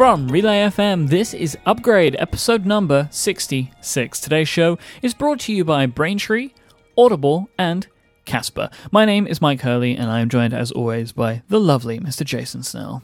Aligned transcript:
From 0.00 0.28
Relay 0.28 0.60
FM, 0.60 1.10
this 1.10 1.34
is 1.34 1.58
Upgrade, 1.66 2.16
episode 2.18 2.64
number 2.64 3.06
66. 3.10 4.18
Today's 4.18 4.48
show 4.48 4.78
is 5.02 5.12
brought 5.12 5.40
to 5.40 5.52
you 5.52 5.62
by 5.62 5.84
Braintree, 5.84 6.52
Audible, 6.96 7.50
and 7.58 7.86
Casper. 8.24 8.70
My 8.90 9.04
name 9.04 9.26
is 9.26 9.40
Myke 9.40 9.60
Hurley, 9.60 9.94
and 9.94 10.10
I 10.10 10.20
am 10.20 10.30
joined, 10.30 10.54
as 10.54 10.72
always, 10.72 11.12
by 11.12 11.42
the 11.48 11.60
lovely 11.60 12.00
Mr. 12.00 12.24
Jason 12.24 12.62
Snell. 12.62 13.02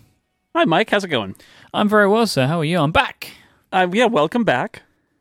Hi, 0.54 0.64
Myke. 0.64 0.88
How's 0.88 1.04
it 1.04 1.08
going? 1.08 1.36
I'm 1.74 1.86
very 1.86 2.08
well, 2.08 2.26
sir. 2.26 2.46
How 2.46 2.60
are 2.60 2.64
you? 2.64 2.78
I'm 2.78 2.92
back. 2.92 3.30
Uh, 3.70 3.88
yeah, 3.92 4.06
welcome 4.06 4.44
back. 4.44 4.80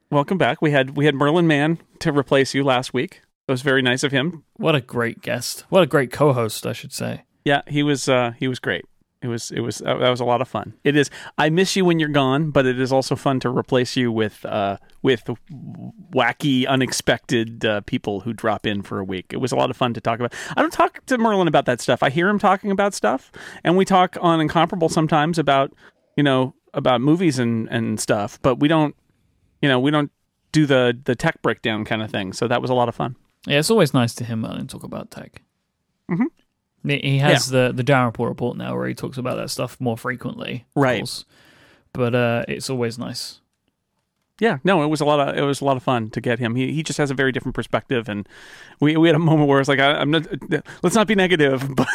Welcome 0.09 0.37
back. 0.37 0.61
We 0.61 0.71
had 0.71 0.95
we 0.95 1.03
had 1.03 1.13
Merlin 1.13 1.45
Mann 1.45 1.79
to 1.99 2.13
replace 2.13 2.53
you 2.53 2.63
last 2.63 2.93
week. 2.93 3.19
It 3.49 3.51
was 3.51 3.63
very 3.63 3.81
nice 3.81 4.01
of 4.01 4.13
him. 4.13 4.45
What 4.53 4.75
a 4.75 4.81
great 4.81 5.21
guest. 5.21 5.65
What 5.67 5.83
a 5.83 5.87
great 5.87 6.13
co-host, 6.13 6.65
I 6.65 6.71
should 6.71 6.93
say. 6.93 7.23
Yeah, 7.43 7.63
he 7.67 7.83
was 7.83 8.07
uh, 8.07 8.31
he 8.39 8.47
was 8.47 8.59
great. 8.59 8.85
It 9.25 9.29
was 9.29 9.49
it 9.49 9.61
was 9.61 9.79
that 9.79 9.97
was 10.09 10.19
a 10.19 10.25
lot 10.25 10.39
of 10.41 10.47
fun. 10.47 10.73
It 10.83 10.95
is. 10.95 11.09
I 11.39 11.49
miss 11.49 11.75
you 11.75 11.83
when 11.83 11.97
you're 11.99 12.09
gone, 12.09 12.51
but 12.51 12.67
it 12.67 12.79
is 12.79 12.91
also 12.91 13.15
fun 13.15 13.39
to 13.39 13.49
replace 13.49 13.95
you 13.95 14.11
with 14.11 14.45
uh, 14.45 14.77
with 15.01 15.23
wacky, 16.13 16.67
unexpected 16.67 17.65
uh, 17.65 17.81
people 17.81 18.19
who 18.19 18.33
drop 18.33 18.65
in 18.67 18.81
for 18.83 18.99
a 18.99 19.03
week. 19.03 19.25
It 19.31 19.37
was 19.37 19.51
a 19.51 19.55
lot 19.55 19.69
of 19.71 19.77
fun 19.77 19.93
to 19.95 20.01
talk 20.01 20.19
about. 20.19 20.33
I 20.55 20.61
don't 20.61 20.71
talk 20.73 21.03
to 21.07 21.17
Merlin 21.17 21.47
about 21.47 21.65
that 21.65 21.81
stuff. 21.81 22.03
I 22.03 22.09
hear 22.09 22.29
him 22.29 22.37
talking 22.39 22.69
about 22.69 22.93
stuff, 22.93 23.31
and 23.63 23.75
we 23.75 23.83
talk 23.85 24.15
on 24.21 24.39
Incomparable 24.39 24.89
sometimes 24.89 25.39
about 25.39 25.73
you 26.15 26.23
know 26.23 26.53
about 26.73 27.01
movies 27.01 27.39
and 27.39 27.67
and 27.69 27.99
stuff, 27.99 28.39
but 28.43 28.59
we 28.59 28.67
don't 28.67 28.95
you 29.61 29.67
know 29.69 29.79
we 29.79 29.89
don't 29.89 30.11
do 30.51 30.67
the 30.67 30.95
the 31.05 31.15
tech 31.15 31.41
breakdown 31.41 31.83
kind 31.83 32.01
of 32.03 32.11
thing. 32.11 32.31
So 32.31 32.47
that 32.47 32.61
was 32.61 32.69
a 32.69 32.75
lot 32.75 32.89
of 32.89 32.95
fun. 32.95 33.15
Yeah, 33.47 33.59
it's 33.59 33.71
always 33.71 33.93
nice 33.93 34.13
to 34.15 34.23
hear 34.25 34.35
Merlin 34.35 34.67
talk 34.67 34.83
about 34.83 35.09
tech. 35.09 35.41
Mhm. 36.11 36.25
He 36.87 37.17
has 37.19 37.49
the 37.49 37.71
the 37.73 37.83
Dalrymple 37.83 38.25
Report 38.27 38.57
now, 38.57 38.75
where 38.75 38.87
he 38.87 38.93
talks 38.93 39.17
about 39.17 39.35
that 39.37 39.49
stuff 39.49 39.79
more 39.79 39.97
frequently, 39.97 40.65
Right. 40.75 40.99
course. 40.99 41.25
But 41.93 42.13
uh, 42.15 42.43
it's 42.47 42.69
always 42.69 42.97
nice. 42.99 43.39
Yeah, 44.41 44.57
no, 44.65 44.83
it 44.83 44.87
was 44.87 44.99
a 44.99 45.05
lot 45.05 45.21
of 45.29 45.37
it 45.37 45.41
was 45.43 45.61
a 45.61 45.65
lot 45.65 45.77
of 45.77 45.83
fun 45.83 46.09
to 46.09 46.19
get 46.19 46.39
him. 46.39 46.55
He 46.55 46.73
he 46.73 46.83
just 46.83 46.97
has 46.97 47.09
a 47.09 47.13
very 47.13 47.31
different 47.31 47.55
perspective, 47.55 48.09
and 48.09 48.27
we 48.81 48.97
we 48.97 49.07
had 49.07 49.15
a 49.15 49.19
moment 49.19 49.47
where 49.47 49.61
it's 49.61 49.69
like 49.69 49.79
I, 49.79 49.93
I'm 49.93 50.11
not 50.11 50.27
let's 50.83 50.93
not 50.95 51.07
be 51.07 51.15
negative, 51.15 51.65
but 51.75 51.87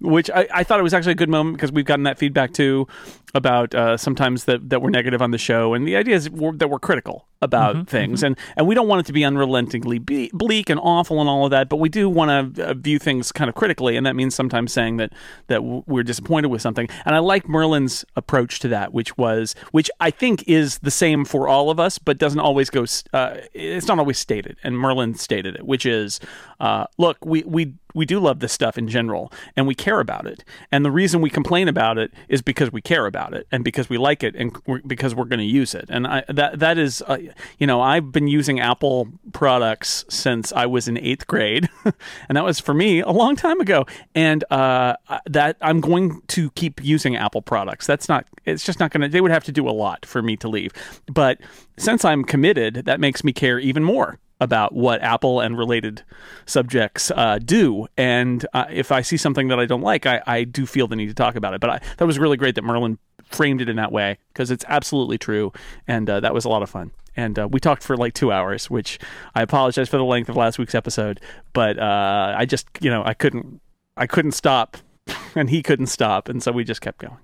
which 0.00 0.28
I, 0.30 0.48
I 0.52 0.64
thought 0.64 0.80
it 0.80 0.82
was 0.82 0.92
actually 0.92 1.12
a 1.12 1.16
good 1.22 1.28
moment 1.28 1.56
because 1.56 1.70
we've 1.70 1.84
gotten 1.84 2.02
that 2.02 2.18
feedback 2.18 2.52
too 2.52 2.88
about 3.34 3.74
uh, 3.74 3.96
sometimes 3.96 4.44
that 4.44 4.68
that 4.70 4.82
we're 4.82 4.90
negative 4.90 5.22
on 5.22 5.30
the 5.30 5.38
show, 5.38 5.74
and 5.74 5.86
the 5.86 5.96
idea 5.96 6.14
is 6.16 6.28
we're, 6.30 6.52
that 6.52 6.68
we're 6.68 6.78
critical 6.78 7.26
about 7.40 7.88
things, 7.88 8.22
and 8.22 8.38
and 8.56 8.66
we 8.68 8.74
don't 8.74 8.86
want 8.88 9.00
it 9.00 9.06
to 9.06 9.12
be 9.12 9.24
unrelentingly 9.24 9.98
be- 9.98 10.30
bleak 10.32 10.70
and 10.70 10.78
awful 10.82 11.20
and 11.20 11.28
all 11.28 11.44
of 11.44 11.50
that, 11.50 11.68
but 11.68 11.76
we 11.76 11.88
do 11.88 12.08
want 12.08 12.54
to 12.54 12.68
uh, 12.68 12.74
view 12.74 12.98
things 12.98 13.32
kind 13.32 13.48
of 13.48 13.54
critically, 13.54 13.96
and 13.96 14.06
that 14.06 14.14
means 14.14 14.34
sometimes 14.34 14.72
saying 14.72 14.98
that 14.98 15.12
that 15.48 15.56
w- 15.56 15.82
we're 15.86 16.02
disappointed 16.02 16.48
with 16.48 16.62
something. 16.62 16.88
And 17.04 17.14
I 17.14 17.18
like 17.18 17.48
Merlin's 17.48 18.04
approach 18.16 18.60
to 18.60 18.68
that, 18.68 18.92
which 18.92 19.16
was 19.18 19.54
which 19.72 19.90
I 19.98 20.10
think 20.10 20.44
is 20.46 20.78
the 20.78 20.90
same 20.90 21.24
for 21.24 21.48
all 21.48 21.70
of 21.70 21.80
us, 21.80 21.98
but 21.98 22.18
doesn't 22.18 22.40
always 22.40 22.70
go. 22.70 22.84
Uh, 23.12 23.36
it's 23.54 23.88
not 23.88 23.98
always 23.98 24.18
stated, 24.18 24.58
and 24.62 24.78
Merlin 24.78 25.14
stated 25.14 25.56
it, 25.56 25.66
which 25.66 25.86
is, 25.86 26.20
uh, 26.60 26.84
look, 26.98 27.16
we 27.24 27.42
we 27.44 27.74
we 27.94 28.06
do 28.06 28.18
love 28.20 28.40
this 28.40 28.52
stuff 28.52 28.78
in 28.78 28.88
general 28.88 29.32
and 29.56 29.66
we 29.66 29.74
care 29.74 30.00
about 30.00 30.26
it. 30.26 30.44
And 30.70 30.84
the 30.84 30.90
reason 30.90 31.20
we 31.20 31.30
complain 31.30 31.68
about 31.68 31.98
it 31.98 32.12
is 32.28 32.42
because 32.42 32.72
we 32.72 32.80
care 32.80 33.06
about 33.06 33.34
it 33.34 33.46
and 33.50 33.64
because 33.64 33.88
we 33.88 33.98
like 33.98 34.22
it 34.22 34.34
and 34.36 34.56
we're, 34.66 34.80
because 34.86 35.14
we're 35.14 35.24
going 35.24 35.40
to 35.40 35.44
use 35.44 35.74
it. 35.74 35.86
And 35.88 36.06
I, 36.06 36.24
that 36.28 36.58
that 36.58 36.78
is 36.78 37.02
uh, 37.06 37.18
you 37.58 37.66
know 37.66 37.80
I've 37.80 38.12
been 38.12 38.28
using 38.28 38.60
Apple 38.60 39.08
products 39.32 40.04
since 40.08 40.52
I 40.52 40.66
was 40.66 40.88
in 40.88 40.96
8th 40.96 41.26
grade 41.26 41.68
and 42.28 42.36
that 42.36 42.44
was 42.44 42.60
for 42.60 42.74
me 42.74 43.00
a 43.00 43.10
long 43.10 43.36
time 43.36 43.60
ago. 43.60 43.86
And 44.14 44.44
uh, 44.50 44.96
that 45.26 45.56
I'm 45.60 45.80
going 45.80 46.22
to 46.28 46.50
keep 46.52 46.82
using 46.82 47.16
Apple 47.16 47.42
products. 47.42 47.86
That's 47.86 48.08
not 48.08 48.26
it's 48.44 48.64
just 48.64 48.80
not 48.80 48.90
going 48.90 49.02
to 49.02 49.08
they 49.08 49.20
would 49.20 49.30
have 49.30 49.44
to 49.44 49.52
do 49.52 49.68
a 49.68 49.70
lot 49.70 50.06
for 50.06 50.22
me 50.22 50.36
to 50.38 50.48
leave. 50.48 50.72
But 51.06 51.40
since 51.76 52.04
I'm 52.04 52.24
committed 52.24 52.84
that 52.86 53.00
makes 53.00 53.24
me 53.24 53.32
care 53.32 53.58
even 53.58 53.84
more 53.84 54.18
about 54.42 54.74
what 54.74 55.00
Apple 55.02 55.40
and 55.40 55.56
related 55.56 56.02
subjects 56.46 57.10
uh, 57.12 57.38
do. 57.38 57.86
And 57.96 58.44
uh, 58.52 58.66
if 58.70 58.90
I 58.90 59.00
see 59.02 59.16
something 59.16 59.48
that 59.48 59.60
I 59.60 59.66
don't 59.66 59.82
like, 59.82 60.04
I, 60.04 60.20
I 60.26 60.44
do 60.44 60.66
feel 60.66 60.88
the 60.88 60.96
need 60.96 61.06
to 61.06 61.14
talk 61.14 61.36
about 61.36 61.54
it. 61.54 61.60
But 61.60 61.70
I, 61.70 61.80
that 61.98 62.06
was 62.06 62.18
really 62.18 62.36
great 62.36 62.56
that 62.56 62.64
Merlin 62.64 62.98
framed 63.24 63.60
it 63.60 63.68
in 63.68 63.76
that 63.76 63.92
way 63.92 64.18
because 64.32 64.50
it's 64.50 64.64
absolutely 64.68 65.16
true. 65.16 65.52
And 65.86 66.10
uh, 66.10 66.20
that 66.20 66.34
was 66.34 66.44
a 66.44 66.48
lot 66.48 66.62
of 66.62 66.70
fun. 66.70 66.90
And 67.16 67.38
uh, 67.38 67.48
we 67.50 67.60
talked 67.60 67.82
for 67.82 67.96
like 67.96 68.14
two 68.14 68.32
hours, 68.32 68.68
which 68.68 68.98
I 69.34 69.42
apologize 69.42 69.88
for 69.88 69.98
the 69.98 70.04
length 70.04 70.28
of 70.28 70.36
last 70.36 70.58
week's 70.58 70.74
episode, 70.74 71.20
but 71.52 71.78
uh, 71.78 72.34
I 72.36 72.46
just, 72.46 72.66
you 72.80 72.90
know, 72.90 73.02
I 73.04 73.14
couldn't, 73.14 73.60
I 73.96 74.06
couldn't 74.06 74.32
stop, 74.32 74.78
and 75.34 75.50
he 75.50 75.62
couldn't 75.62 75.88
stop, 75.88 76.30
and 76.30 76.42
so 76.42 76.52
we 76.52 76.64
just 76.64 76.80
kept 76.80 76.98
going. 76.98 77.18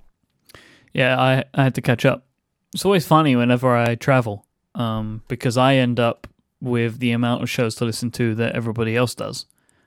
Yeah, 0.93 1.19
I, 1.19 1.45
I 1.55 1.65
had 1.65 1.75
to 1.77 1.81
catch 1.81 2.05
up. 2.05 2.27
It's 2.75 2.84
always 2.84 3.07
funny 3.07 3.34
whenever 3.34 3.75
I 3.75 3.95
travel, 3.95 4.45
um, 4.75 5.23
because 5.27 5.57
I 5.57 5.77
end 5.77 5.99
up 5.99 6.27
with 6.61 6.99
the 6.99 7.13
amount 7.13 7.43
of 7.43 7.51
shows 7.51 7.75
to 7.77 7.85
listen 7.85 8.11
to 8.13 8.35
that 8.35 8.55
everybody 8.55 8.97
else 8.97 9.15
does. 9.15 9.47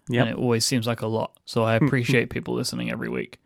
Yep. 0.09 0.21
And 0.21 0.29
it 0.29 0.41
always 0.41 0.65
seems 0.65 0.87
like 0.87 1.01
a 1.01 1.07
lot. 1.07 1.37
So 1.45 1.63
I 1.63 1.75
appreciate 1.81 2.29
people 2.29 2.53
listening 2.53 2.91
every 2.91 3.09
week. 3.09 3.39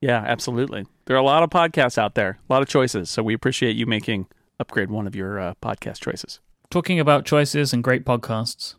Yeah, 0.00 0.22
absolutely. 0.26 0.86
There 1.04 1.16
are 1.16 1.20
a 1.20 1.24
lot 1.24 1.42
of 1.42 1.50
podcasts 1.50 1.98
out 1.98 2.14
there, 2.14 2.38
a 2.48 2.52
lot 2.52 2.62
of 2.62 2.68
choices. 2.68 3.10
So 3.10 3.22
we 3.22 3.34
appreciate 3.34 3.76
you 3.76 3.86
making 3.86 4.26
Upgrade 4.58 4.90
one 4.90 5.06
of 5.06 5.16
your 5.16 5.40
uh, 5.40 5.54
podcast 5.62 6.00
choices. 6.00 6.38
Talking 6.70 7.00
about 7.00 7.24
choices 7.24 7.72
and 7.72 7.82
great 7.82 8.04
podcasts. 8.04 8.74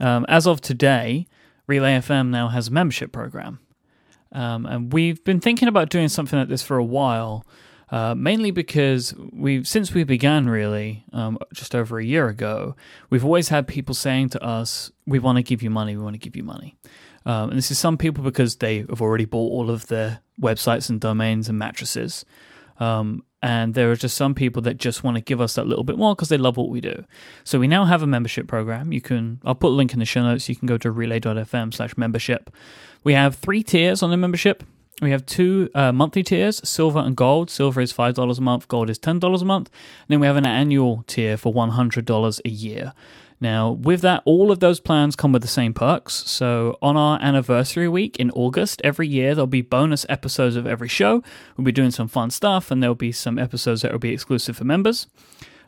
Um, 0.00 0.24
as 0.28 0.46
of 0.46 0.60
today, 0.60 1.26
Relay 1.66 1.98
FM 1.98 2.30
now 2.30 2.48
has 2.48 2.68
a 2.68 2.70
membership 2.70 3.12
program. 3.12 3.60
Um, 4.32 4.66
and 4.66 4.92
we've 4.92 5.22
been 5.22 5.40
thinking 5.40 5.68
about 5.68 5.90
doing 5.90 6.08
something 6.08 6.38
like 6.38 6.48
this 6.48 6.62
for 6.62 6.78
a 6.78 6.84
while, 6.84 7.46
uh, 7.90 8.14
mainly 8.14 8.50
because 8.50 9.14
we've 9.32 9.66
since 9.66 9.94
we 9.94 10.04
began 10.04 10.48
really 10.48 11.04
um, 11.12 11.38
just 11.52 11.74
over 11.74 11.98
a 11.98 12.04
year 12.04 12.28
ago, 12.28 12.74
we've 13.10 13.24
always 13.24 13.48
had 13.48 13.68
people 13.68 13.94
saying 13.94 14.30
to 14.30 14.42
us, 14.42 14.90
"We 15.06 15.18
want 15.18 15.36
to 15.36 15.42
give 15.42 15.62
you 15.62 15.70
money. 15.70 15.96
We 15.96 16.02
want 16.02 16.14
to 16.14 16.20
give 16.20 16.36
you 16.36 16.42
money." 16.42 16.76
Um, 17.24 17.50
and 17.50 17.58
this 17.58 17.70
is 17.70 17.78
some 17.78 17.96
people 17.96 18.22
because 18.22 18.56
they 18.56 18.78
have 18.78 19.02
already 19.02 19.24
bought 19.24 19.50
all 19.50 19.70
of 19.70 19.88
their 19.88 20.20
websites 20.40 20.88
and 20.88 21.00
domains 21.00 21.48
and 21.48 21.58
mattresses. 21.58 22.24
Um, 22.78 23.24
and 23.42 23.74
there 23.74 23.90
are 23.90 23.96
just 23.96 24.16
some 24.16 24.34
people 24.34 24.62
that 24.62 24.76
just 24.76 25.04
want 25.04 25.16
to 25.16 25.20
give 25.20 25.40
us 25.40 25.54
that 25.54 25.66
little 25.66 25.84
bit 25.84 25.98
more 25.98 26.14
because 26.14 26.28
they 26.28 26.38
love 26.38 26.56
what 26.56 26.68
we 26.68 26.80
do. 26.80 27.04
So 27.44 27.58
we 27.58 27.68
now 27.68 27.84
have 27.84 28.02
a 28.02 28.06
membership 28.06 28.46
program. 28.48 28.92
You 28.92 29.00
can, 29.00 29.40
I'll 29.44 29.54
put 29.54 29.68
a 29.68 29.76
link 29.76 29.92
in 29.92 29.98
the 29.98 30.04
show 30.04 30.22
notes. 30.22 30.48
You 30.48 30.56
can 30.56 30.66
go 30.66 30.78
to 30.78 30.90
relay.fm 30.90 31.74
slash 31.74 31.96
membership. 31.96 32.50
We 33.04 33.12
have 33.12 33.36
three 33.36 33.62
tiers 33.62 34.02
on 34.02 34.10
the 34.10 34.16
membership. 34.16 34.64
We 35.02 35.10
have 35.10 35.26
two 35.26 35.68
uh, 35.74 35.92
monthly 35.92 36.22
tiers, 36.22 36.66
silver 36.66 37.00
and 37.00 37.14
gold. 37.14 37.50
Silver 37.50 37.82
is 37.82 37.92
$5 37.92 38.38
a 38.38 38.40
month, 38.40 38.66
gold 38.68 38.88
is 38.88 38.98
$10 38.98 39.42
a 39.42 39.44
month. 39.44 39.68
And 39.68 40.08
then 40.08 40.20
we 40.20 40.26
have 40.26 40.36
an 40.36 40.46
annual 40.46 41.04
tier 41.06 41.36
for 41.36 41.52
$100 41.52 42.40
a 42.44 42.48
year. 42.48 42.94
Now, 43.38 43.72
with 43.72 44.00
that, 44.00 44.22
all 44.24 44.50
of 44.50 44.60
those 44.60 44.80
plans 44.80 45.14
come 45.14 45.32
with 45.32 45.42
the 45.42 45.48
same 45.48 45.74
perks. 45.74 46.14
So, 46.14 46.78
on 46.80 46.96
our 46.96 47.20
anniversary 47.20 47.86
week 47.86 48.16
in 48.16 48.30
August, 48.30 48.80
every 48.82 49.06
year 49.06 49.34
there'll 49.34 49.46
be 49.46 49.60
bonus 49.60 50.06
episodes 50.08 50.56
of 50.56 50.66
every 50.66 50.88
show. 50.88 51.22
We'll 51.56 51.66
be 51.66 51.72
doing 51.72 51.90
some 51.90 52.08
fun 52.08 52.30
stuff, 52.30 52.70
and 52.70 52.82
there'll 52.82 52.94
be 52.94 53.12
some 53.12 53.38
episodes 53.38 53.82
that 53.82 53.92
will 53.92 53.98
be 53.98 54.14
exclusive 54.14 54.56
for 54.56 54.64
members. 54.64 55.06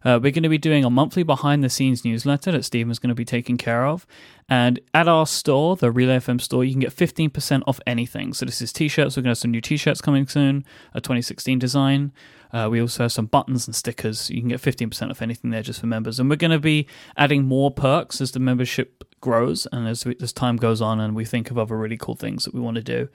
Uh, 0.05 0.19
we're 0.23 0.33
going 0.33 0.43
to 0.43 0.49
be 0.49 0.59
doing 0.59 0.85
a 0.85 0.91
monthly 0.91 1.23
behind 1.23 1.63
the 1.63 1.69
scenes 1.69 2.05
newsletter 2.05 2.53
that 2.53 2.65
Stephen's 2.65 2.99
going 2.99 3.09
to 3.09 3.15
be 3.15 3.25
taking 3.25 3.57
care 3.57 3.87
of. 3.87 4.07
And 4.49 4.81
at 4.95 5.09
our 5.09 5.27
store, 5.27 5.77
the 5.77 5.91
Relay 5.91 6.19
FM 6.19 6.41
store, 6.41 6.65
you 6.65 6.73
can 6.73 6.81
get 6.81 6.95
15% 6.95 7.63
off 7.67 7.81
anything. 7.87 8.33
So 8.33 8.47
this 8.47 8.63
is 8.63 8.73
t-shirts. 8.73 9.17
We're 9.17 9.23
going 9.23 9.29
to 9.29 9.31
have 9.31 9.39
some 9.39 9.51
new 9.51 9.61
t-shirts 9.61 10.01
coming 10.01 10.27
soon, 10.27 10.65
a 10.95 11.01
2016 11.01 11.59
design. 11.59 12.13
Uh, 12.53 12.69
we 12.71 12.81
also 12.81 13.05
have 13.05 13.13
some 13.13 13.27
buttons 13.27 13.67
and 13.67 13.77
stickers. 13.77 14.31
You 14.31 14.41
can 14.41 14.49
get 14.49 14.61
15% 14.61 15.11
off 15.11 15.21
anything 15.21 15.51
there 15.51 15.63
just 15.63 15.81
for 15.81 15.87
members. 15.87 16.19
And 16.19 16.31
we're 16.31 16.37
going 16.37 16.51
to 16.51 16.59
be 16.59 16.87
adding 17.17 17.45
more 17.45 17.71
perks 17.71 18.21
as 18.21 18.33
the 18.33 18.41
membership 18.41 19.05
grows 19.21 19.67
and 19.73 19.87
as, 19.87 20.07
we, 20.07 20.17
as 20.23 20.33
time 20.33 20.57
goes 20.57 20.81
on 20.81 21.01
and 21.01 21.15
we 21.15 21.25
think 21.25 21.51
of 21.51 21.59
other 21.59 21.77
really 21.77 21.97
cool 21.97 22.15
things 22.15 22.45
that 22.45 22.55
we 22.55 22.61
want 22.61 22.77
to 22.77 22.83
do. 22.83 23.09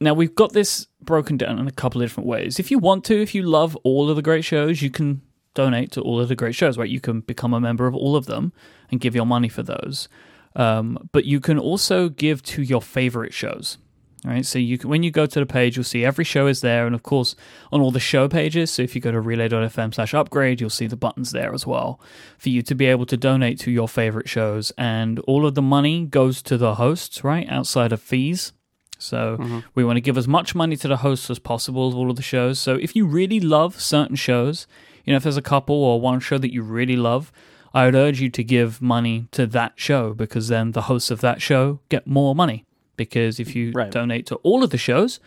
Now, 0.00 0.14
we've 0.14 0.34
got 0.34 0.52
this 0.52 0.86
broken 1.00 1.36
down 1.36 1.58
in 1.58 1.66
a 1.66 1.72
couple 1.72 2.00
of 2.00 2.08
different 2.08 2.28
ways. 2.28 2.60
If 2.60 2.70
you 2.70 2.78
want 2.78 3.04
to, 3.06 3.20
if 3.20 3.34
you 3.34 3.42
love 3.42 3.76
all 3.82 4.08
of 4.10 4.16
the 4.16 4.22
great 4.22 4.44
shows, 4.44 4.80
you 4.80 4.90
can 4.90 5.22
donate 5.54 5.92
to 5.92 6.00
all 6.00 6.20
of 6.20 6.28
the 6.28 6.36
great 6.36 6.54
shows, 6.54 6.78
right? 6.78 6.88
You 6.88 7.00
can 7.00 7.20
become 7.20 7.54
a 7.54 7.60
member 7.60 7.86
of 7.86 7.94
all 7.94 8.16
of 8.16 8.26
them 8.26 8.52
and 8.90 9.00
give 9.00 9.14
your 9.14 9.26
money 9.26 9.48
for 9.48 9.62
those. 9.62 10.08
Um, 10.56 11.08
but 11.12 11.24
you 11.24 11.40
can 11.40 11.58
also 11.58 12.08
give 12.08 12.42
to 12.44 12.62
your 12.62 12.82
favorite 12.82 13.34
shows. 13.34 13.78
All 14.24 14.32
right, 14.32 14.44
so 14.44 14.58
you 14.58 14.78
can, 14.78 14.90
when 14.90 15.04
you 15.04 15.12
go 15.12 15.26
to 15.26 15.38
the 15.38 15.46
page, 15.46 15.76
you'll 15.76 15.84
see 15.84 16.04
every 16.04 16.24
show 16.24 16.48
is 16.48 16.60
there, 16.60 16.86
and 16.86 16.94
of 16.94 17.04
course 17.04 17.36
on 17.70 17.80
all 17.80 17.92
the 17.92 18.00
show 18.00 18.28
pages. 18.28 18.68
So 18.72 18.82
if 18.82 18.96
you 18.96 19.00
go 19.00 19.12
to 19.12 19.20
relay.fm 19.20 19.94
slash 19.94 20.12
upgrade, 20.12 20.60
you'll 20.60 20.70
see 20.70 20.88
the 20.88 20.96
buttons 20.96 21.30
there 21.30 21.54
as 21.54 21.68
well 21.68 22.00
for 22.36 22.48
you 22.48 22.62
to 22.62 22.74
be 22.74 22.86
able 22.86 23.06
to 23.06 23.16
donate 23.16 23.60
to 23.60 23.70
your 23.70 23.86
favorite 23.88 24.28
shows, 24.28 24.72
and 24.76 25.20
all 25.20 25.46
of 25.46 25.54
the 25.54 25.62
money 25.62 26.04
goes 26.04 26.42
to 26.42 26.58
the 26.58 26.74
hosts, 26.74 27.22
right, 27.22 27.48
outside 27.48 27.92
of 27.92 28.02
fees. 28.02 28.52
So 28.98 29.62
we 29.76 29.84
want 29.84 29.98
to 29.98 30.00
give 30.00 30.18
as 30.18 30.26
much 30.26 30.56
money 30.56 30.76
to 30.76 30.88
the 30.88 30.96
hosts 30.96 31.30
as 31.30 31.38
possible 31.38 31.86
of 31.86 31.94
all 31.94 32.10
of 32.10 32.16
the 32.16 32.22
shows. 32.22 32.58
So 32.58 32.74
if 32.74 32.96
you 32.96 33.06
really 33.06 33.38
love 33.38 33.80
certain 33.80 34.16
shows, 34.16 34.66
you 35.08 35.12
know, 35.14 35.16
if 35.16 35.22
there's 35.22 35.36
a 35.38 35.42
couple 35.42 35.74
or 35.74 36.00
one 36.00 36.20
show 36.20 36.36
that 36.38 36.52
you 36.52 36.62
really 36.62 36.96
love, 36.96 37.32
I 37.74 37.86
would 37.86 37.94
urge 37.94 38.20
you 38.20 38.28
to 38.30 38.44
give 38.44 38.80
money 38.82 39.26
to 39.32 39.46
that 39.46 39.72
show 39.76 40.12
because 40.14 40.48
then 40.48 40.72
the 40.72 40.82
hosts 40.82 41.10
of 41.10 41.20
that 41.22 41.40
show 41.42 41.80
get 41.88 42.06
more 42.06 42.34
money. 42.34 42.64
Because 42.96 43.40
if 43.40 43.54
you 43.56 43.72
Right. 43.72 43.90
donate 43.90 44.26
to 44.26 44.36
all 44.36 44.62
of 44.64 44.70
the 44.70 44.78
shows, 44.78 45.20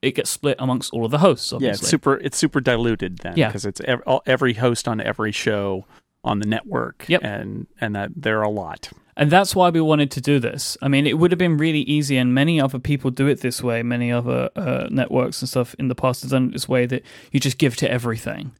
it 0.00 0.12
gets 0.14 0.30
split 0.30 0.56
amongst 0.58 0.92
all 0.92 1.04
of 1.04 1.10
the 1.10 1.18
hosts. 1.18 1.52
Yeah, 1.58 1.70
it's 1.70 1.86
super. 1.86 2.14
It's 2.16 2.36
super 2.38 2.60
diluted 2.60 3.18
then. 3.18 3.34
Yeah. 3.36 3.48
because 3.48 3.64
it's 3.66 3.80
ev- 3.84 4.02
all, 4.06 4.22
every 4.26 4.54
host 4.54 4.86
on 4.88 5.00
every 5.00 5.32
show 5.32 5.84
on 6.24 6.38
the 6.40 6.46
network. 6.46 7.04
Yep. 7.08 7.22
and 7.24 7.66
and 7.80 7.94
that 7.96 8.10
there 8.16 8.38
are 8.38 8.44
a 8.44 8.50
lot. 8.50 8.90
And 9.16 9.32
that's 9.32 9.56
why 9.56 9.70
we 9.70 9.80
wanted 9.80 10.12
to 10.12 10.20
do 10.20 10.38
this. 10.38 10.76
I 10.80 10.86
mean, 10.86 11.04
it 11.04 11.18
would 11.18 11.32
have 11.32 11.38
been 11.38 11.56
really 11.56 11.80
easy, 11.80 12.16
and 12.16 12.32
many 12.32 12.60
other 12.60 12.78
people 12.78 13.10
do 13.10 13.26
it 13.26 13.40
this 13.40 13.60
way. 13.64 13.82
Many 13.82 14.12
other 14.12 14.48
uh, 14.54 14.86
networks 14.90 15.42
and 15.42 15.48
stuff 15.48 15.74
in 15.76 15.88
the 15.88 15.96
past 15.96 16.22
have 16.22 16.30
done 16.30 16.46
it 16.48 16.52
this 16.52 16.68
way 16.68 16.86
that 16.86 17.02
you 17.32 17.40
just 17.40 17.58
give 17.58 17.74
to 17.78 17.90
everything. 17.90 18.52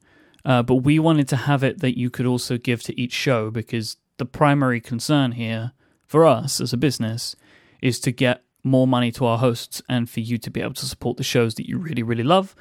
Uh, 0.44 0.62
but 0.62 0.76
we 0.76 0.98
wanted 0.98 1.28
to 1.28 1.36
have 1.36 1.62
it 1.62 1.80
that 1.80 1.98
you 1.98 2.10
could 2.10 2.26
also 2.26 2.56
give 2.56 2.82
to 2.82 3.00
each 3.00 3.12
show 3.12 3.50
because 3.50 3.96
the 4.18 4.24
primary 4.24 4.80
concern 4.80 5.32
here 5.32 5.72
for 6.06 6.24
us 6.24 6.60
as 6.60 6.72
a 6.72 6.76
business 6.76 7.36
is 7.82 8.00
to 8.00 8.12
get 8.12 8.42
more 8.64 8.86
money 8.86 9.10
to 9.12 9.24
our 9.24 9.38
hosts 9.38 9.80
and 9.88 10.10
for 10.10 10.20
you 10.20 10.38
to 10.38 10.50
be 10.50 10.60
able 10.60 10.74
to 10.74 10.86
support 10.86 11.16
the 11.16 11.22
shows 11.22 11.54
that 11.54 11.68
you 11.68 11.78
really, 11.78 12.02
really 12.02 12.22
love. 12.22 12.54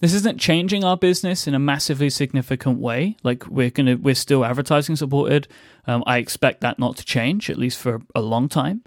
This 0.00 0.14
isn't 0.14 0.40
changing 0.40 0.82
our 0.82 0.96
business 0.96 1.46
in 1.46 1.54
a 1.54 1.58
massively 1.58 2.10
significant 2.10 2.78
way. 2.78 3.16
Like 3.22 3.46
we're 3.46 3.70
gonna, 3.70 3.96
we're 3.96 4.14
still 4.14 4.44
advertising 4.44 4.96
supported. 4.96 5.46
Um, 5.86 6.02
I 6.06 6.18
expect 6.18 6.62
that 6.62 6.78
not 6.78 6.96
to 6.96 7.04
change 7.04 7.50
at 7.50 7.58
least 7.58 7.78
for 7.78 8.00
a 8.14 8.20
long 8.20 8.48
time. 8.48 8.82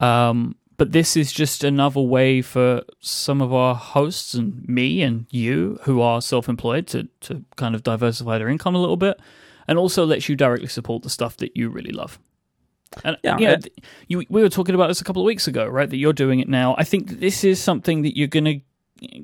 Um, 0.00 0.56
but 0.80 0.92
this 0.92 1.14
is 1.14 1.30
just 1.30 1.62
another 1.62 2.00
way 2.00 2.40
for 2.40 2.82
some 3.00 3.42
of 3.42 3.52
our 3.52 3.74
hosts 3.74 4.32
and 4.32 4.66
me 4.66 5.02
and 5.02 5.26
you 5.28 5.78
who 5.82 6.00
are 6.00 6.22
self-employed 6.22 6.86
to 6.86 7.06
to 7.20 7.44
kind 7.56 7.74
of 7.74 7.82
diversify 7.82 8.38
their 8.38 8.48
income 8.48 8.74
a 8.74 8.80
little 8.80 8.96
bit, 8.96 9.20
and 9.68 9.78
also 9.78 10.06
lets 10.06 10.26
you 10.26 10.34
directly 10.36 10.68
support 10.68 11.02
the 11.02 11.10
stuff 11.10 11.36
that 11.36 11.54
you 11.54 11.68
really 11.68 11.92
love. 11.92 12.18
And 13.04 13.18
Yeah, 13.22 13.36
you, 13.38 13.46
know, 13.46 13.56
you 14.08 14.24
we 14.30 14.40
were 14.40 14.48
talking 14.48 14.74
about 14.74 14.86
this 14.88 15.02
a 15.02 15.04
couple 15.04 15.20
of 15.20 15.26
weeks 15.26 15.46
ago, 15.46 15.66
right? 15.66 15.90
That 15.90 15.98
you're 15.98 16.14
doing 16.14 16.40
it 16.40 16.48
now. 16.48 16.74
I 16.78 16.84
think 16.84 17.20
this 17.20 17.44
is 17.44 17.62
something 17.62 18.00
that 18.00 18.16
you're 18.16 18.26
going 18.38 18.46
to 18.46 18.60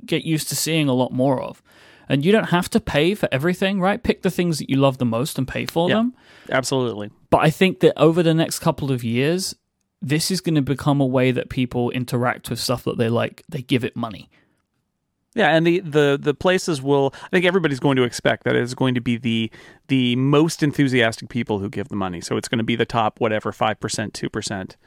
get 0.04 0.24
used 0.26 0.50
to 0.50 0.56
seeing 0.56 0.90
a 0.90 0.94
lot 0.94 1.10
more 1.10 1.40
of. 1.40 1.62
And 2.06 2.22
you 2.22 2.32
don't 2.32 2.50
have 2.50 2.68
to 2.70 2.80
pay 2.80 3.14
for 3.14 3.30
everything, 3.32 3.80
right? 3.80 4.02
Pick 4.02 4.20
the 4.20 4.30
things 4.30 4.58
that 4.58 4.68
you 4.68 4.76
love 4.76 4.98
the 4.98 5.06
most 5.06 5.38
and 5.38 5.48
pay 5.48 5.64
for 5.64 5.88
Yeah. 5.88 5.94
them. 5.96 6.14
Absolutely. 6.50 7.10
But 7.30 7.38
I 7.38 7.50
think 7.50 7.80
that 7.80 7.98
over 7.98 8.22
the 8.22 8.34
next 8.34 8.58
couple 8.58 8.92
of 8.92 9.02
years, 9.02 9.56
this 10.02 10.30
is 10.30 10.40
going 10.40 10.54
to 10.54 10.62
become 10.62 11.00
a 11.00 11.06
way 11.06 11.30
that 11.30 11.48
people 11.48 11.90
interact 11.90 12.50
with 12.50 12.60
stuff 12.60 12.84
that 12.84 12.98
they 12.98 13.08
like. 13.08 13.42
They 13.48 13.62
give 13.62 13.84
it 13.84 13.96
money. 13.96 14.28
Yeah, 15.34 15.54
and 15.54 15.66
the, 15.66 15.80
the 15.80 16.18
the 16.20 16.32
places 16.32 16.80
will. 16.80 17.12
I 17.24 17.28
think 17.28 17.44
everybody's 17.44 17.78
going 17.80 17.96
to 17.96 18.04
expect 18.04 18.44
that 18.44 18.56
it's 18.56 18.72
going 18.72 18.94
to 18.94 19.02
be 19.02 19.18
the 19.18 19.50
the 19.88 20.16
most 20.16 20.62
enthusiastic 20.62 21.28
people 21.28 21.58
who 21.58 21.68
give 21.68 21.88
the 21.88 21.96
money. 21.96 22.22
So 22.22 22.38
it's 22.38 22.48
going 22.48 22.58
to 22.58 22.64
be 22.64 22.74
the 22.74 22.86
top 22.86 23.20
whatever 23.20 23.52
five 23.52 23.78
percent, 23.78 24.14
two 24.14 24.30
percent, 24.30 24.78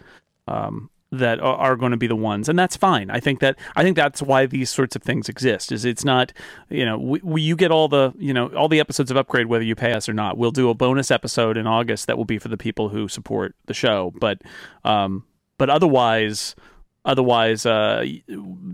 um, 0.47 0.89
that 1.11 1.39
are, 1.39 1.75
going 1.75 1.91
to 1.91 1.97
be 1.97 2.07
the 2.07 2.15
ones, 2.15 2.47
and 2.47 2.57
that's 2.57 2.75
fine. 2.75 3.09
I 3.09 3.19
think 3.19 3.39
that 3.39 3.57
I 3.75 3.83
think 3.83 3.95
that's 3.95 4.21
why 4.21 4.45
these 4.45 4.69
sorts 4.69 4.95
of 4.95 5.01
things 5.01 5.27
exist. 5.27 5.71
Is 5.71 5.85
it's 5.85 6.05
not 6.05 6.33
you 6.69 6.85
know 6.85 6.97
we, 6.97 7.19
we, 7.23 7.41
you 7.41 7.55
get 7.55 7.71
all 7.71 7.87
the 7.87 8.13
you 8.17 8.33
know 8.33 8.47
all 8.49 8.67
the 8.67 8.79
episodes 8.79 9.09
of 9.09 9.17
Upgrade 9.17 9.47
whether 9.47 9.63
you 9.63 9.75
pay 9.75 9.93
us 9.93 10.07
or 10.07 10.13
not. 10.13 10.37
We'll 10.37 10.51
do 10.51 10.69
a 10.69 10.75
bonus 10.75 11.09
episode 11.09 11.57
in 11.57 11.65
August 11.65 12.07
that 12.07 12.17
will 12.17 12.25
be 12.25 12.37
for 12.37 12.47
the 12.47 12.57
people 12.57 12.89
who 12.89 13.07
support 13.07 13.55
the 13.65 13.73
show, 13.73 14.13
but 14.19 14.41
um, 14.83 15.25
but 15.57 15.69
otherwise 15.69 16.55
otherwise 17.05 17.65
uh, 17.65 18.05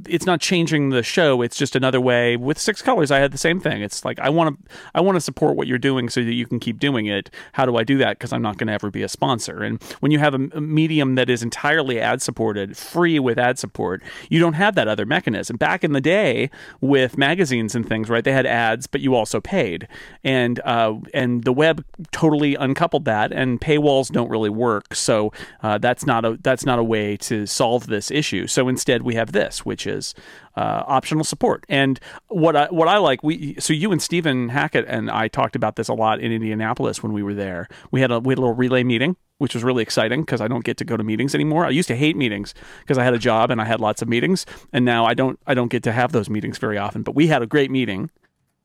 it's 0.07 0.25
not 0.25 0.41
changing 0.41 0.89
the 0.89 1.03
show. 1.03 1.41
It's 1.41 1.57
just 1.57 1.75
another 1.75 2.01
way. 2.01 2.37
With 2.37 2.57
six 2.59 2.81
colors 2.81 3.11
i 3.11 3.19
had 3.19 3.31
the 3.31 3.37
same 3.37 3.59
thing. 3.59 3.81
It's 3.81 4.03
like 4.03 4.19
i 4.19 4.29
want 4.29 4.57
to 4.57 4.71
i 4.93 5.01
want 5.01 5.15
to 5.15 5.21
support 5.21 5.55
what 5.55 5.67
you're 5.67 5.77
doing 5.77 6.09
so 6.09 6.23
that 6.23 6.33
you 6.33 6.45
can 6.45 6.59
keep 6.59 6.79
doing 6.79 7.05
it. 7.05 7.29
How 7.53 7.65
do 7.65 7.75
i 7.77 7.83
do 7.83 7.97
that? 7.99 8.17
Because 8.17 8.33
i'm 8.33 8.41
not 8.41 8.57
going 8.57 8.67
to 8.67 8.73
ever 8.73 8.89
be 8.89 9.03
a 9.03 9.07
sponsor. 9.07 9.63
And 9.63 9.81
when 9.99 10.11
you 10.11 10.19
have 10.19 10.33
a, 10.33 10.49
a 10.53 10.61
medium 10.61 11.15
that 11.15 11.29
is 11.29 11.43
entirely 11.43 11.99
ad 11.99 12.21
supported 12.21 12.75
free 12.75 13.19
with 13.19 13.37
ad 13.37 13.59
support 13.59 14.01
you 14.29 14.39
don't 14.39 14.53
have 14.53 14.75
that 14.75 14.87
other 14.87 15.05
mechanism. 15.05 15.57
Back 15.57 15.83
in 15.83 15.93
the 15.93 16.01
day 16.01 16.49
with 16.81 17.17
magazines 17.17 17.75
and 17.75 17.87
things 17.87 18.09
right 18.09 18.23
they 18.23 18.33
had 18.33 18.45
ads 18.45 18.87
but 18.87 19.01
you 19.01 19.13
also 19.13 19.39
paid. 19.39 19.87
And 20.23 20.59
uh, 20.65 20.95
and 21.13 21.43
the 21.43 21.53
web 21.53 21.85
totally 22.11 22.55
uncoupled 22.55 23.05
that 23.05 23.31
and 23.31 23.61
paywalls 23.61 24.11
don't 24.11 24.29
really 24.29 24.49
work. 24.49 24.95
So 24.95 25.31
uh, 25.61 25.77
that's 25.77 26.05
not 26.05 26.25
a 26.25 26.37
that's 26.41 26.65
not 26.65 26.79
a 26.79 26.83
way 26.83 27.17
to 27.17 27.45
solve 27.45 27.87
this 27.87 28.11
issue. 28.15 28.47
So 28.47 28.67
instead, 28.67 29.03
we 29.03 29.15
have 29.15 29.31
this, 29.31 29.65
which 29.65 29.85
is 29.85 30.13
uh, 30.55 30.83
optional 30.87 31.23
support. 31.23 31.65
And 31.69 31.99
what 32.27 32.55
I 32.55 32.67
what 32.67 32.87
I 32.87 32.97
like, 32.97 33.23
we 33.23 33.55
so 33.59 33.73
you 33.73 33.91
and 33.91 34.01
Stephen 34.01 34.49
Hackett 34.49 34.85
and 34.87 35.11
I 35.11 35.27
talked 35.27 35.55
about 35.55 35.75
this 35.75 35.87
a 35.87 35.93
lot 35.93 36.19
in 36.19 36.31
Indianapolis 36.31 37.03
when 37.03 37.13
we 37.13 37.23
were 37.23 37.33
there. 37.33 37.67
We 37.91 38.01
had 38.01 38.11
a 38.11 38.19
we 38.19 38.31
had 38.31 38.37
a 38.37 38.41
little 38.41 38.55
relay 38.55 38.83
meeting. 38.83 39.17
Which 39.37 39.53
was 39.53 39.65
really 39.65 39.83
exciting 39.83 40.21
because 40.21 40.39
I 40.39 40.47
don't 40.47 40.63
get 40.63 40.77
to 40.77 40.85
go 40.85 40.95
to 40.95 41.03
meetings 41.03 41.35
anymore. 41.35 41.65
I 41.65 41.69
used 41.69 41.89
to 41.89 41.95
hate 41.97 42.15
meetings 42.15 42.53
because 42.79 42.97
I 42.97 43.03
had 43.03 43.13
a 43.13 43.19
job 43.19 43.51
and 43.51 43.59
I 43.59 43.65
had 43.65 43.81
lots 43.81 44.01
of 44.01 44.07
meetings, 44.07 44.45
and 44.71 44.85
now 44.85 45.03
I 45.03 45.13
don't. 45.13 45.37
I 45.45 45.53
don't 45.53 45.67
get 45.67 45.83
to 45.83 45.91
have 45.91 46.13
those 46.13 46.29
meetings 46.29 46.57
very 46.57 46.77
often. 46.77 47.03
But 47.03 47.15
we 47.15 47.27
had 47.27 47.41
a 47.41 47.45
great 47.45 47.69
meeting 47.69 48.11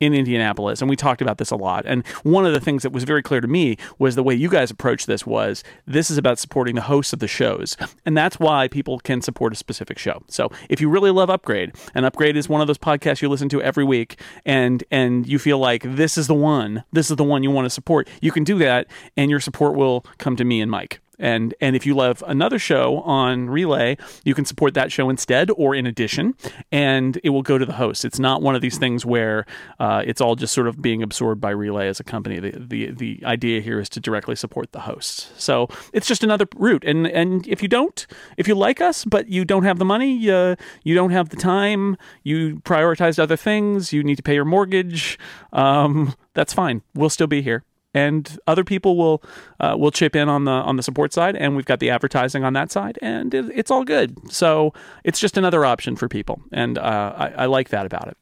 in 0.00 0.14
Indianapolis, 0.14 0.80
and 0.80 0.88
we 0.88 0.96
talked 0.96 1.22
about 1.22 1.38
this 1.38 1.50
a 1.50 1.56
lot. 1.56 1.84
And 1.86 2.06
one 2.22 2.46
of 2.46 2.52
the 2.52 2.60
things 2.60 2.82
that 2.82 2.90
was 2.90 3.04
very 3.04 3.22
clear 3.22 3.40
to 3.40 3.48
me 3.48 3.76
was 3.98 4.16
the 4.16 4.22
way 4.22 4.34
you 4.34 4.48
guys 4.48 4.70
approach 4.70 5.06
this 5.06 5.26
was 5.26 5.62
this 5.86 6.10
is 6.10 6.18
about 6.18 6.38
supporting 6.38 6.74
the 6.74 6.82
hosts 6.82 7.12
of 7.12 7.18
the 7.18 7.28
shows, 7.28 7.76
and 8.04 8.16
that's 8.16 8.40
why 8.40 8.66
people 8.68 8.98
can 8.98 9.20
support 9.20 9.52
a 9.52 9.56
specific 9.56 9.98
show. 9.98 10.22
So 10.28 10.50
if 10.68 10.80
you 10.80 10.88
really 10.88 11.10
love 11.10 11.30
Upgrade, 11.30 11.74
and 11.94 12.06
Upgrade 12.06 12.36
is 12.36 12.48
one 12.48 12.60
of 12.60 12.66
those 12.66 12.78
podcasts 12.78 13.22
you 13.22 13.28
listen 13.28 13.48
to 13.50 13.62
every 13.62 13.84
week, 13.84 14.20
and 14.44 14.82
and 14.90 15.26
you 15.26 15.38
feel 15.38 15.58
like 15.58 15.82
this 15.84 16.16
is 16.16 16.26
the 16.26 16.34
one, 16.34 16.84
this 16.92 17.10
is 17.10 17.16
the 17.16 17.24
one 17.24 17.42
you 17.42 17.50
want 17.50 17.66
to 17.66 17.70
support, 17.70 18.08
you 18.20 18.32
can 18.32 18.44
do 18.44 18.58
that, 18.58 18.86
and 19.16 19.30
your 19.30 19.40
support 19.40 19.76
will 19.76 20.04
come 20.18 20.36
to 20.36 20.44
me 20.44 20.60
and 20.60 20.72
Myke. 20.72 20.98
And 21.20 21.54
and 21.60 21.76
if 21.76 21.86
you 21.86 21.94
love 21.94 22.24
another 22.26 22.58
show 22.58 23.00
on 23.02 23.50
Relay, 23.50 23.96
you 24.24 24.34
can 24.34 24.44
support 24.44 24.74
that 24.74 24.90
show 24.90 25.10
instead 25.10 25.50
or 25.56 25.74
in 25.74 25.86
addition, 25.86 26.34
and 26.72 27.20
it 27.22 27.30
will 27.30 27.42
go 27.42 27.58
to 27.58 27.66
the 27.66 27.74
host. 27.74 28.04
It's 28.04 28.18
not 28.18 28.42
one 28.42 28.54
of 28.54 28.62
these 28.62 28.78
things 28.78 29.04
where 29.04 29.44
uh, 29.78 30.02
it's 30.04 30.20
all 30.20 30.34
just 30.34 30.54
sort 30.54 30.66
of 30.66 30.80
being 30.80 31.02
absorbed 31.02 31.40
by 31.40 31.50
Relay 31.50 31.88
as 31.88 32.00
a 32.00 32.04
company. 32.04 32.40
The, 32.40 32.52
the 32.58 32.90
the 32.90 33.22
idea 33.24 33.60
here 33.60 33.78
is 33.78 33.88
to 33.90 34.00
directly 34.00 34.34
support 34.34 34.72
the 34.72 34.80
hosts. 34.80 35.30
So 35.36 35.68
it's 35.92 36.06
just 36.06 36.24
another 36.24 36.46
route. 36.56 36.84
And 36.84 37.06
and 37.06 37.46
if 37.46 37.62
you 37.62 37.68
don't, 37.68 38.06
if 38.36 38.48
you 38.48 38.54
like 38.54 38.80
us 38.80 39.04
but 39.04 39.28
you 39.28 39.44
don't 39.44 39.64
have 39.64 39.78
the 39.78 39.84
money, 39.84 40.30
uh, 40.30 40.56
you 40.82 40.94
don't 40.94 41.10
have 41.10 41.28
the 41.28 41.36
time, 41.36 41.96
you 42.22 42.60
prioritized 42.64 43.18
other 43.18 43.36
things, 43.36 43.92
you 43.92 44.02
need 44.02 44.16
to 44.16 44.22
pay 44.22 44.34
your 44.34 44.44
mortgage, 44.44 45.18
um, 45.52 46.14
that's 46.34 46.54
fine. 46.54 46.82
We'll 46.94 47.10
still 47.10 47.26
be 47.26 47.42
here 47.42 47.64
and 47.94 48.38
other 48.46 48.64
people 48.64 48.96
will 48.96 49.22
uh, 49.58 49.76
will 49.78 49.90
chip 49.90 50.14
in 50.14 50.28
on 50.28 50.44
the 50.44 50.52
on 50.52 50.76
the 50.76 50.82
support 50.82 51.12
side, 51.12 51.36
and 51.36 51.56
we've 51.56 51.66
got 51.66 51.80
the 51.80 51.90
advertising 51.90 52.44
on 52.44 52.52
that 52.54 52.70
side, 52.70 52.98
and 53.02 53.34
it, 53.34 53.46
it's 53.54 53.70
all 53.70 53.84
good. 53.84 54.32
So 54.32 54.72
it's 55.04 55.20
just 55.20 55.36
another 55.36 55.64
option 55.64 55.96
for 55.96 56.08
people, 56.08 56.42
and 56.52 56.78
uh, 56.78 57.14
I, 57.16 57.28
I 57.30 57.46
like 57.46 57.70
that 57.70 57.86
about 57.86 58.08
it. 58.08 58.16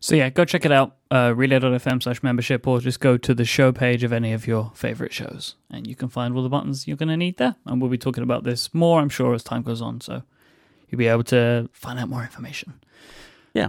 So 0.00 0.16
yeah, 0.16 0.30
go 0.30 0.44
check 0.44 0.64
it 0.64 0.72
out, 0.72 0.96
uh, 1.12 1.32
relay.fm 1.36 2.02
slash 2.02 2.24
membership, 2.24 2.66
or 2.66 2.80
just 2.80 2.98
go 2.98 3.16
to 3.16 3.34
the 3.34 3.44
show 3.44 3.70
page 3.70 4.02
of 4.02 4.12
any 4.12 4.32
of 4.32 4.48
your 4.48 4.72
favorite 4.74 5.12
shows, 5.12 5.54
and 5.70 5.86
you 5.86 5.94
can 5.94 6.08
find 6.08 6.34
all 6.34 6.42
the 6.42 6.48
buttons 6.48 6.88
you're 6.88 6.96
going 6.96 7.08
to 7.08 7.16
need 7.16 7.36
there. 7.36 7.54
And 7.66 7.80
we'll 7.80 7.88
be 7.90 7.98
talking 7.98 8.24
about 8.24 8.42
this 8.42 8.74
more, 8.74 9.00
I'm 9.00 9.08
sure, 9.08 9.32
as 9.32 9.44
time 9.44 9.62
goes 9.62 9.80
on. 9.80 10.00
So 10.00 10.24
you'll 10.88 10.98
be 10.98 11.06
able 11.06 11.22
to 11.24 11.70
find 11.72 12.00
out 12.00 12.08
more 12.08 12.22
information. 12.22 12.80
Yeah. 13.54 13.68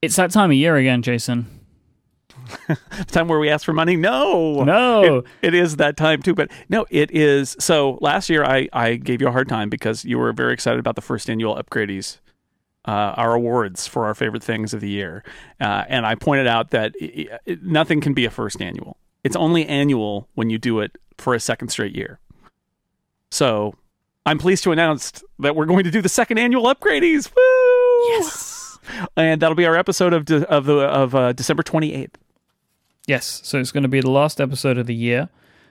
It's 0.00 0.16
that 0.16 0.30
time 0.30 0.50
of 0.50 0.56
year 0.56 0.76
again, 0.76 1.02
Jason. 1.02 1.61
The 2.68 3.04
time 3.08 3.28
where 3.28 3.38
we 3.38 3.48
ask 3.48 3.64
for 3.64 3.72
money? 3.72 3.96
No, 3.96 4.62
No. 4.64 5.18
It- 5.18 5.24
it 5.42 5.54
is 5.54 5.76
that 5.76 5.96
time 5.96 6.22
too. 6.22 6.34
But 6.34 6.50
no, 6.68 6.86
it 6.90 7.10
is. 7.10 7.56
So 7.60 7.98
last 8.00 8.28
year 8.30 8.44
I 8.44 8.68
I 8.72 8.94
gave 8.96 9.20
you 9.20 9.28
a 9.28 9.32
hard 9.32 9.48
time 9.48 9.68
because 9.70 10.04
you 10.04 10.18
were 10.18 10.32
very 10.32 10.52
excited 10.52 10.78
about 10.80 10.94
the 10.96 11.02
first 11.02 11.28
annual 11.30 11.56
upgradies. 11.56 12.18
Uh, 12.84 13.14
our 13.16 13.34
awards 13.34 13.86
for 13.86 14.06
our 14.06 14.14
favorite 14.14 14.42
things 14.42 14.74
of 14.74 14.80
the 14.80 14.88
year, 14.88 15.22
uh, 15.60 15.84
and 15.88 16.04
I 16.04 16.16
pointed 16.16 16.48
out 16.48 16.70
that 16.70 16.92
i 17.00 17.28
i 17.46 17.58
nothing 17.62 18.00
can 18.00 18.12
be 18.12 18.24
a 18.24 18.30
first 18.30 18.60
annual. 18.60 18.96
It's 19.22 19.36
only 19.36 19.64
annual 19.66 20.28
when 20.34 20.50
you 20.50 20.58
do 20.58 20.80
it 20.80 20.98
for 21.16 21.32
a 21.32 21.38
second 21.38 21.68
straight 21.68 21.94
year. 21.94 22.18
So, 23.30 23.74
I'm 24.26 24.38
pleased 24.38 24.64
to 24.64 24.72
announce 24.72 25.22
that 25.38 25.54
we're 25.54 25.66
going 25.66 25.84
to 25.84 25.90
do 25.92 26.02
the 26.02 26.08
second 26.08 26.38
annual 26.38 26.64
upgradies. 26.64 27.30
Woo! 27.34 28.08
Yes. 28.18 28.78
and 29.16 29.40
that'll 29.40 29.54
be 29.54 29.64
our 29.66 29.76
episode 29.76 30.12
of 30.12 30.24
de- 30.24 30.48
of 30.50 30.64
the 30.66 30.78
of 30.78 31.14
uh, 31.14 31.32
December 31.34 31.62
28th. 31.62 32.14
Yes. 33.06 33.40
So 33.44 33.58
it's 33.58 33.72
going 33.72 33.82
to 33.82 33.88
be 33.88 34.00
the 34.00 34.10
last 34.10 34.40
episode 34.40 34.78
of 34.78 34.86
the 34.86 34.94
year. 34.94 35.28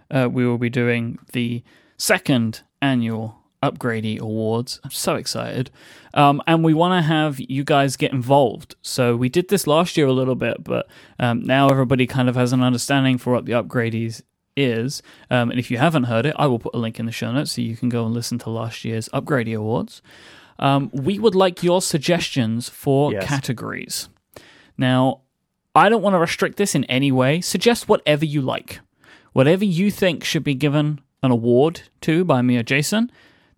Uh, 0.10 0.28
we 0.32 0.46
will 0.46 0.58
be 0.58 0.70
doing 0.70 1.18
the 1.32 1.64
second 1.98 2.62
annual 2.82 3.38
Upgradey 3.64 4.20
Awards. 4.20 4.80
I'm 4.84 4.92
so 4.92 5.16
excited. 5.16 5.70
Um, 6.14 6.42
and 6.48 6.64
we 6.64 6.74
want 6.74 7.00
to 7.02 7.08
have 7.08 7.40
you 7.40 7.64
guys 7.64 7.96
get 7.96 8.12
involved. 8.12 8.76
So 8.82 9.16
we 9.16 9.30
did 9.30 9.48
this 9.50 9.68
last 9.68 9.96
year 9.96 10.08
a 10.08 10.12
little 10.14 10.36
bit, 10.36 10.64
but 10.64 10.88
um, 11.20 11.42
now 11.44 11.70
everybody 11.70 12.08
kind 12.08 12.28
of 12.28 12.36
has 12.36 12.52
an 12.54 12.62
understanding 12.64 13.18
for 13.18 13.32
what 13.34 13.46
the 13.46 13.54
Upgradies 13.54 14.24
is. 14.58 15.02
Um, 15.30 15.52
and 15.52 15.60
if 15.60 15.72
you 15.72 15.78
haven't 15.78 16.06
heard 16.06 16.26
it, 16.26 16.36
I 16.38 16.48
will 16.48 16.60
put 16.60 16.74
a 16.76 16.78
link 16.80 17.00
in 17.00 17.06
the 17.06 17.12
show 17.12 17.32
notes 17.32 17.54
so 17.54 17.62
you 17.62 17.78
can 17.78 17.88
go 17.88 18.04
and 18.06 18.14
listen 18.14 18.40
to 18.40 18.50
last 18.50 18.84
year's 18.84 19.08
Upgradey 19.10 19.56
Awards. 19.56 20.02
Um, 20.60 20.90
we 20.94 21.18
would 21.20 21.36
like 21.36 21.64
your 21.64 21.82
suggestions 21.82 22.68
for 22.68 23.14
Yes. 23.14 23.26
categories. 23.26 24.10
Now, 24.78 25.22
I 25.74 25.90
don't 25.90 26.02
want 26.02 26.16
to 26.16 26.20
restrict 26.20 26.58
this 26.58 26.76
in 26.76 26.84
any 26.86 27.12
way. 27.12 27.42
Suggest 27.42 27.88
whatever 27.88 28.26
you 28.26 28.42
like. 28.42 28.80
Whatever 29.34 29.64
you 29.64 29.90
think 29.90 30.24
should 30.24 30.44
be 30.44 30.56
given 30.56 31.00
an 31.24 31.32
award 31.32 31.84
to 32.02 32.26
by 32.26 32.42
me 32.42 32.58
or 32.58 32.64
Jason, 32.64 33.12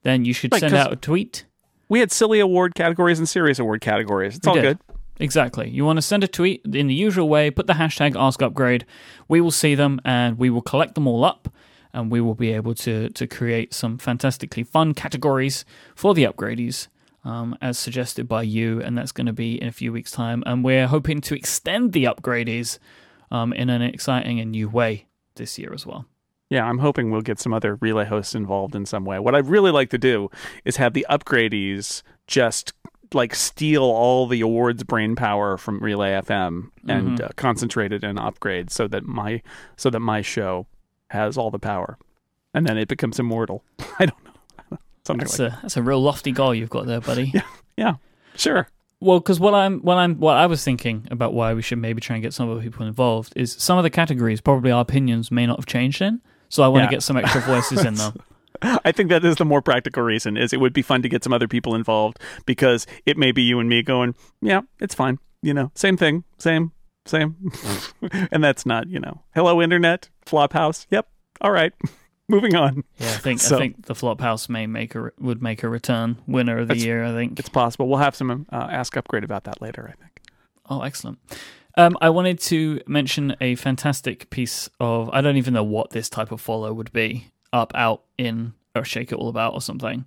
then 0.03 0.25
you 0.25 0.33
should 0.33 0.53
send 0.53 0.75
out 0.75 0.93
a 0.93 0.95
tweet. 0.95 1.45
we 1.89 1.99
had 1.99 2.11
silly 2.11 2.39
award 2.39 2.75
categories 2.75 3.17
and 3.17 3.27
serious 3.27 3.57
award 3.57 3.81
categories. 3.81 4.37
It's 4.37 4.47
all 4.47 4.53
did. 4.55 4.61
good. 4.61 4.79
Exactly. 5.19 5.69
You 5.69 5.85
want 5.85 5.97
to 5.97 6.01
send 6.01 6.23
a 6.23 6.27
tweet 6.27 6.61
in 6.65 6.87
the 6.87 6.93
usual 6.93 7.29
way, 7.29 7.49
put 7.51 7.67
the 7.67 7.73
hashtag 7.73 8.13
AskUpgrade. 8.13 8.83
We 9.27 9.41
will 9.41 9.51
see 9.51 9.75
them 9.75 10.01
and 10.03 10.37
we 10.37 10.49
will 10.49 10.61
collect 10.61 10.95
them 10.95 11.07
all 11.07 11.23
up 11.23 11.49
and 11.93 12.11
we 12.11 12.19
will 12.19 12.35
be 12.35 12.51
able 12.51 12.73
to, 12.75 13.09
to 13.09 13.27
create 13.27 13.73
some 13.73 13.97
fantastically 13.97 14.63
fun 14.63 14.93
categories 14.93 15.65
for 15.95 16.13
the 16.13 16.23
upgradies 16.23 16.87
um, 17.23 17.57
as 17.61 17.77
suggested 17.79 18.27
by 18.27 18.43
you. 18.43 18.81
And 18.81 18.97
that's 18.97 19.11
going 19.11 19.27
to 19.27 19.33
be 19.33 19.61
in 19.61 19.67
a 19.67 19.71
few 19.71 19.91
weeks' 19.93 20.11
time. 20.11 20.43
And 20.45 20.63
we're 20.63 20.87
hoping 20.87 21.21
to 21.21 21.35
extend 21.35 21.93
the 21.93 22.05
upgradies 22.05 22.79
um, 23.31 23.53
in 23.53 23.69
an 23.69 23.81
exciting 23.81 24.39
and 24.39 24.51
new 24.51 24.69
way 24.69 25.07
this 25.35 25.57
year 25.57 25.73
as 25.73 25.85
well. 25.85 26.05
Yeah, 26.49 26.65
I'm 26.65 26.79
hoping 26.79 27.09
we'll 27.09 27.21
get 27.21 27.39
some 27.39 27.53
other 27.53 27.75
relay 27.81 28.05
hosts 28.05 28.35
involved 28.35 28.75
in 28.75 28.85
some 28.85 29.05
way. 29.05 29.17
What 29.17 29.33
I'd 29.33 29.47
really 29.47 29.71
like 29.71 29.89
to 29.89 29.97
do 29.97 30.29
is 30.65 30.75
have 30.77 30.93
the 30.93 31.05
upgradies 31.09 32.03
just 32.27 32.73
like 33.13 33.33
steal 33.33 33.83
all 33.83 34.27
the 34.27 34.41
awards 34.41 34.83
brain 34.83 35.15
power 35.15 35.57
from 35.57 35.79
Relay 35.79 36.11
FM 36.11 36.69
and 36.87 37.17
Mm-hmm. 37.17 37.23
uh, 37.25 37.29
concentrate 37.35 37.91
it 37.91 38.03
in 38.03 38.17
upgrade 38.19 38.69
so 38.71 38.87
that 38.87 39.03
my 39.05 39.41
so 39.77 39.89
that 39.89 39.99
my 39.99 40.21
show 40.21 40.65
has 41.09 41.37
all 41.37 41.51
the 41.51 41.59
power 41.59 41.97
and 42.55 42.65
then 42.67 42.77
it 42.77 42.87
becomes 42.87 43.19
immortal. 43.19 43.63
I 43.99 44.07
don't 44.07 44.23
know. 44.25 44.32
Something 45.05 45.25
That's 45.25 45.39
like 45.39 45.51
a 45.53 45.59
that's 45.61 45.77
a 45.77 45.81
real 45.83 46.01
lofty 46.01 46.31
goal 46.31 46.55
you've 46.55 46.69
got 46.69 46.85
there, 46.85 47.01
buddy. 47.01 47.31
that. 47.33 47.45
Yeah. 47.77 47.95
Sure. 48.35 48.67
Well, 48.99 49.19
because 49.19 49.39
what 49.39 49.53
I'm 49.53 49.81
what 49.81 49.97
I'm 49.97 50.15
what 50.19 50.37
I 50.37 50.45
was 50.45 50.63
thinking 50.63 51.07
about 51.11 51.33
why 51.33 51.53
we 51.53 51.61
should 51.61 51.77
maybe 51.79 51.99
try 51.99 52.15
and 52.15 52.23
get 52.23 52.33
some 52.33 52.49
other 52.49 52.61
people 52.61 52.85
involved 52.85 53.33
is 53.35 53.53
some 53.53 53.77
of 53.77 53.83
the 53.83 53.89
categories 53.89 54.39
probably 54.39 54.71
our 54.71 54.81
opinions 54.81 55.29
may 55.31 55.45
not 55.45 55.57
have 55.59 55.65
changed 55.65 56.01
in. 56.01 56.21
So 56.49 56.63
I 56.63 56.67
want 56.69 56.83
Yeah. 56.83 56.87
to 56.87 56.95
get 56.95 57.03
some 57.03 57.17
extra 57.17 57.41
voices 57.41 57.83
in 57.83 57.95
them. 57.95 58.13
I 58.61 58.93
think 58.93 59.09
that 59.09 59.25
is 59.25 59.35
the 59.35 59.45
more 59.45 59.61
practical 59.61 60.03
reason 60.03 60.37
is 60.37 60.53
it 60.53 60.59
would 60.61 60.71
be 60.71 60.81
fun 60.83 61.01
to 61.01 61.09
get 61.09 61.23
some 61.23 61.33
other 61.33 61.47
people 61.49 61.75
involved 61.75 62.19
because 62.45 62.87
it 63.05 63.17
may 63.17 63.31
be 63.33 63.41
you 63.41 63.59
and 63.59 63.67
me 63.67 63.81
going, 63.83 64.15
yeah, 64.41 64.61
it's 64.79 64.95
fine. 64.95 65.19
You 65.41 65.53
know, 65.53 65.71
same 65.75 65.97
thing, 65.97 66.23
same, 66.37 66.71
same. 67.05 67.51
and 68.31 68.41
that's 68.41 68.65
not, 68.65 68.87
you 68.87 68.99
know, 68.99 69.23
hello 69.35 69.61
internet, 69.61 70.07
Flophouse. 70.25 70.85
Yep. 70.91 71.07
All 71.41 71.51
right. 71.51 71.73
Moving 72.33 72.55
on. 72.55 72.83
Yeah, 72.97 73.07
I 73.09 73.17
think 73.17 73.39
So- 73.39 73.55
I 73.57 73.59
think 73.59 73.85
the 73.85 73.93
Flophouse 73.93 74.49
may 74.49 74.65
make 74.65 74.95
a 74.95 75.11
would 75.19 75.41
make 75.41 75.61
a 75.63 75.69
return 75.69 76.17
winner 76.25 76.59
of 76.59 76.67
the 76.67 76.77
year. 76.77 77.03
I 77.05 77.11
think. 77.11 77.37
It's 77.39 77.49
possible. 77.49 77.87
We'll 77.87 77.99
have 77.99 78.15
some 78.15 78.47
uh, 78.51 78.67
ask 78.71 78.97
upgrade 78.97 79.23
about 79.23 79.43
that 79.43 79.61
later, 79.61 79.87
I 79.87 79.95
think. 80.01 80.19
Oh, 80.69 80.81
excellent. 80.81 81.19
Um, 81.77 81.97
I 82.01 82.09
wanted 82.09 82.39
to 82.41 82.81
mention 82.87 83.35
a 83.41 83.55
fantastic 83.55 84.29
piece 84.29 84.69
of 84.79 85.09
I 85.13 85.21
don't 85.21 85.37
even 85.37 85.53
know 85.53 85.63
what 85.63 85.91
this 85.91 86.09
type 86.09 86.31
of 86.31 86.41
follow 86.41 86.73
would 86.73 86.91
be 86.91 87.31
up 87.51 87.71
out 87.75 88.01
in 88.17 88.53
or 88.75 88.83
shake 88.83 89.11
it 89.11 89.15
all 89.15 89.29
about 89.29 89.53
or 89.53 89.61
something. 89.61 90.05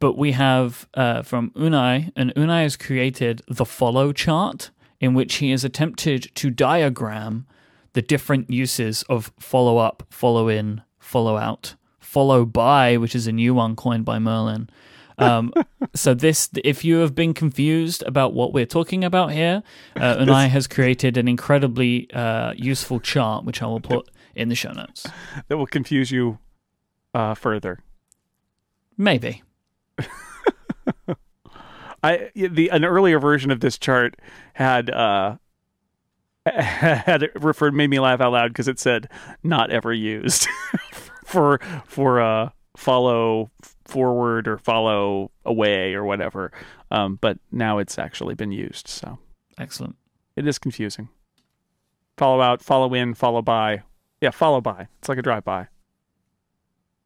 But 0.00 0.18
we 0.18 0.32
have 0.32 0.88
uh, 0.94 1.22
from 1.22 1.50
Unai, 1.52 2.10
and 2.16 2.34
Unai 2.34 2.62
has 2.64 2.76
created 2.76 3.42
the 3.48 3.64
follow 3.64 4.12
chart 4.12 4.70
in 5.00 5.14
which 5.14 5.36
he 5.36 5.50
has 5.52 5.62
attempted 5.64 6.34
to 6.34 6.50
diagram 6.50 7.46
the 7.92 8.02
different 8.02 8.50
uses 8.50 9.04
of 9.04 9.32
follow 9.38 9.78
up, 9.78 10.02
follow 10.10 10.48
in, 10.48 10.82
follow 11.14 11.36
out, 11.36 11.76
follow 12.00 12.44
by, 12.44 12.96
which 12.96 13.14
is 13.14 13.28
a 13.28 13.32
new 13.32 13.54
one 13.54 13.76
coined 13.76 14.04
by 14.04 14.18
Merlin. 14.18 14.68
Um, 15.16 15.52
so 15.94 16.12
this, 16.12 16.50
if 16.64 16.84
you 16.84 16.96
have 16.96 17.14
been 17.14 17.34
confused 17.34 18.02
about 18.04 18.34
what 18.34 18.52
we're 18.52 18.66
talking 18.66 19.04
about 19.04 19.30
here, 19.30 19.62
uh, 19.94 20.16
Unai 20.24 20.48
has 20.48 20.66
created 20.66 21.16
an 21.16 21.28
incredibly 21.28 22.10
uh, 22.12 22.52
useful 22.56 22.98
chart, 22.98 23.44
which 23.44 23.62
I 23.62 23.66
will 23.66 23.78
put 23.78 24.10
in 24.34 24.48
the 24.48 24.56
show 24.56 24.72
notes. 24.72 25.06
That 25.46 25.56
will 25.56 25.68
confuse 25.68 26.10
you 26.10 26.40
uh, 27.14 27.34
further. 27.34 27.78
Maybe. 28.98 29.44
I 32.02 32.30
the 32.34 32.70
an 32.70 32.84
earlier 32.84 33.20
version 33.20 33.52
of 33.52 33.60
this 33.60 33.78
chart 33.78 34.16
had 34.54 34.90
uh 34.90 35.36
had 36.46 37.22
it 37.22 37.32
referred 37.42 37.74
made 37.74 37.88
me 37.90 37.98
laugh 37.98 38.20
out 38.20 38.32
loud 38.32 38.48
because 38.48 38.68
it 38.68 38.78
said 38.78 39.08
not 39.42 39.70
ever 39.70 39.92
used. 39.92 40.46
For 41.24 41.58
for 41.86 42.20
uh 42.20 42.50
follow 42.76 43.50
forward 43.86 44.46
or 44.46 44.58
follow 44.58 45.30
away 45.44 45.94
or 45.94 46.04
whatever. 46.04 46.52
Um 46.90 47.18
but 47.20 47.38
now 47.50 47.78
it's 47.78 47.98
actually 47.98 48.34
been 48.34 48.52
used 48.52 48.86
so. 48.88 49.18
Excellent. 49.58 49.96
it 50.36 50.46
is 50.46 50.58
confusing. 50.58 51.08
Follow 52.18 52.40
out 52.42 52.62
follow 52.62 52.92
in 52.92 53.14
follow 53.14 53.40
by. 53.42 53.82
Yeah 54.20 54.30
follow 54.30 54.60
by. 54.60 54.86
It's 54.98 55.08
like 55.08 55.18
a 55.18 55.22
drive 55.22 55.44
by. 55.44 55.68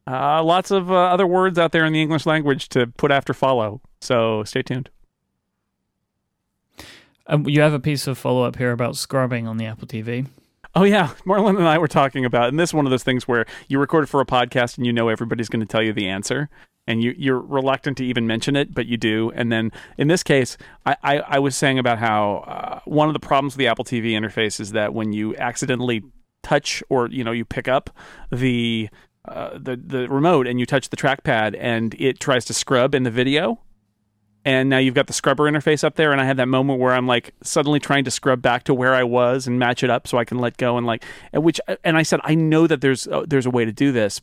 Uh 0.07 0.43
lots 0.43 0.71
of 0.73 0.91
uh, 0.91 0.95
other 0.95 1.27
words 1.27 1.59
out 1.59 1.71
there 1.73 1.85
in 1.85 1.93
the 1.93 2.03
english 2.03 2.27
language 2.27 2.69
to 2.71 2.89
put 2.89 3.11
after 3.13 3.33
follow 3.33 3.81
so 4.01 4.43
stay 4.45 4.63
tuned 4.63 4.91
Um, 7.29 7.47
you 7.47 7.61
have 7.61 7.75
a 7.75 7.81
piece 7.81 8.07
of 8.07 8.17
follow 8.17 8.43
up 8.43 8.57
here 8.57 8.73
about 8.73 8.97
scrubbing 8.97 9.47
on 9.47 9.59
the 9.59 9.67
Apple 9.67 9.87
TV. 9.87 10.27
Oh 10.75 10.85
yeah, 10.85 11.11
Merlin 11.25 11.57
and 11.57 11.69
I 11.69 11.79
were 11.79 11.89
talking 11.89 12.25
about, 12.25 12.49
and 12.49 12.59
this 12.59 12.71
is 12.71 12.75
one 12.75 12.87
of 12.87 12.91
those 12.91 13.03
things 13.03 13.29
where 13.29 13.47
you 13.69 13.79
record 13.79 14.09
for 14.09 14.21
a 14.21 14.27
podcast 14.27 14.77
and 14.77 14.87
you 14.87 14.93
know 14.93 15.09
everybody's 15.09 15.49
going 15.49 15.61
to 15.61 15.67
tell 15.67 15.83
you 15.83 15.93
the 15.93 16.09
answer, 16.09 16.49
and 16.87 17.03
you 17.03 17.15
you're 17.17 17.41
reluctant 17.41 17.99
to 17.99 18.05
even 18.05 18.27
mention 18.27 18.57
it, 18.57 18.75
but 18.75 18.87
you 18.87 18.97
do. 18.97 19.31
And 19.35 19.53
then 19.53 19.73
in 19.97 20.09
this 20.09 20.23
case, 20.23 20.57
I 20.87 20.97
I, 21.03 21.19
I 21.19 21.39
was 21.39 21.57
saying 21.57 21.79
about 21.79 21.99
how 21.99 22.45
uh, 22.47 22.81
one 22.85 23.09
of 23.09 23.15
the 23.15 23.21
problems 23.21 23.55
with 23.55 23.59
the 23.59 23.69
Apple 23.69 23.85
TV 23.85 24.13
interface 24.13 24.61
is 24.61 24.73
that 24.73 24.95
when 24.95 25.13
you 25.13 25.37
accidentally 25.37 26.03
touch 26.43 26.83
or 26.89 27.09
you 27.09 27.25
know 27.25 27.33
you 27.33 27.45
pick 27.45 27.69
up 27.69 27.91
the 28.31 28.89
uh, 29.27 29.59
the 29.59 29.77
the 29.77 30.09
remote 30.09 30.47
and 30.47 30.61
you 30.61 30.67
touch 30.67 30.89
the 30.89 30.97
trackpad 30.97 31.57
and 31.59 31.95
it 31.99 32.21
tries 32.21 32.45
to 32.47 32.55
scrub 32.55 32.95
in 32.95 33.03
the 33.03 33.11
video 33.11 33.59
and 34.49 34.71
now 34.71 34.79
you've 34.79 34.95
got 34.95 35.07
the 35.07 35.13
scrubber 35.13 35.45
interface 35.45 35.85
up 35.85 35.97
there 35.97 36.11
and 36.11 36.21
i 36.21 36.25
had 36.25 36.39
that 36.39 36.49
moment 36.49 36.81
where 36.81 36.95
i'm 36.95 37.07
like 37.07 37.35
suddenly 37.43 37.79
trying 37.79 38.05
to 38.05 38.11
scrub 38.11 38.41
back 38.41 38.65
to 38.65 38.73
where 38.73 38.95
i 38.95 39.03
was 39.03 39.47
and 39.47 39.59
match 39.59 39.83
it 39.83 39.91
up 39.91 40.09
so 40.09 40.17
i 40.17 40.25
can 40.25 40.39
let 40.39 40.57
go 40.57 40.79
and 40.79 40.87
like 40.87 41.05
which 41.35 41.61
and 41.85 41.99
i 41.99 42.03
said 42.03 42.19
i 42.25 42.35
know 42.35 42.67
that 42.67 42.81
there's 42.81 43.07
uh, 43.09 43.25
there's 43.27 43.47
a 43.47 43.51
way 43.51 43.65
to 43.65 43.73
do 43.73 43.93
this 43.93 44.23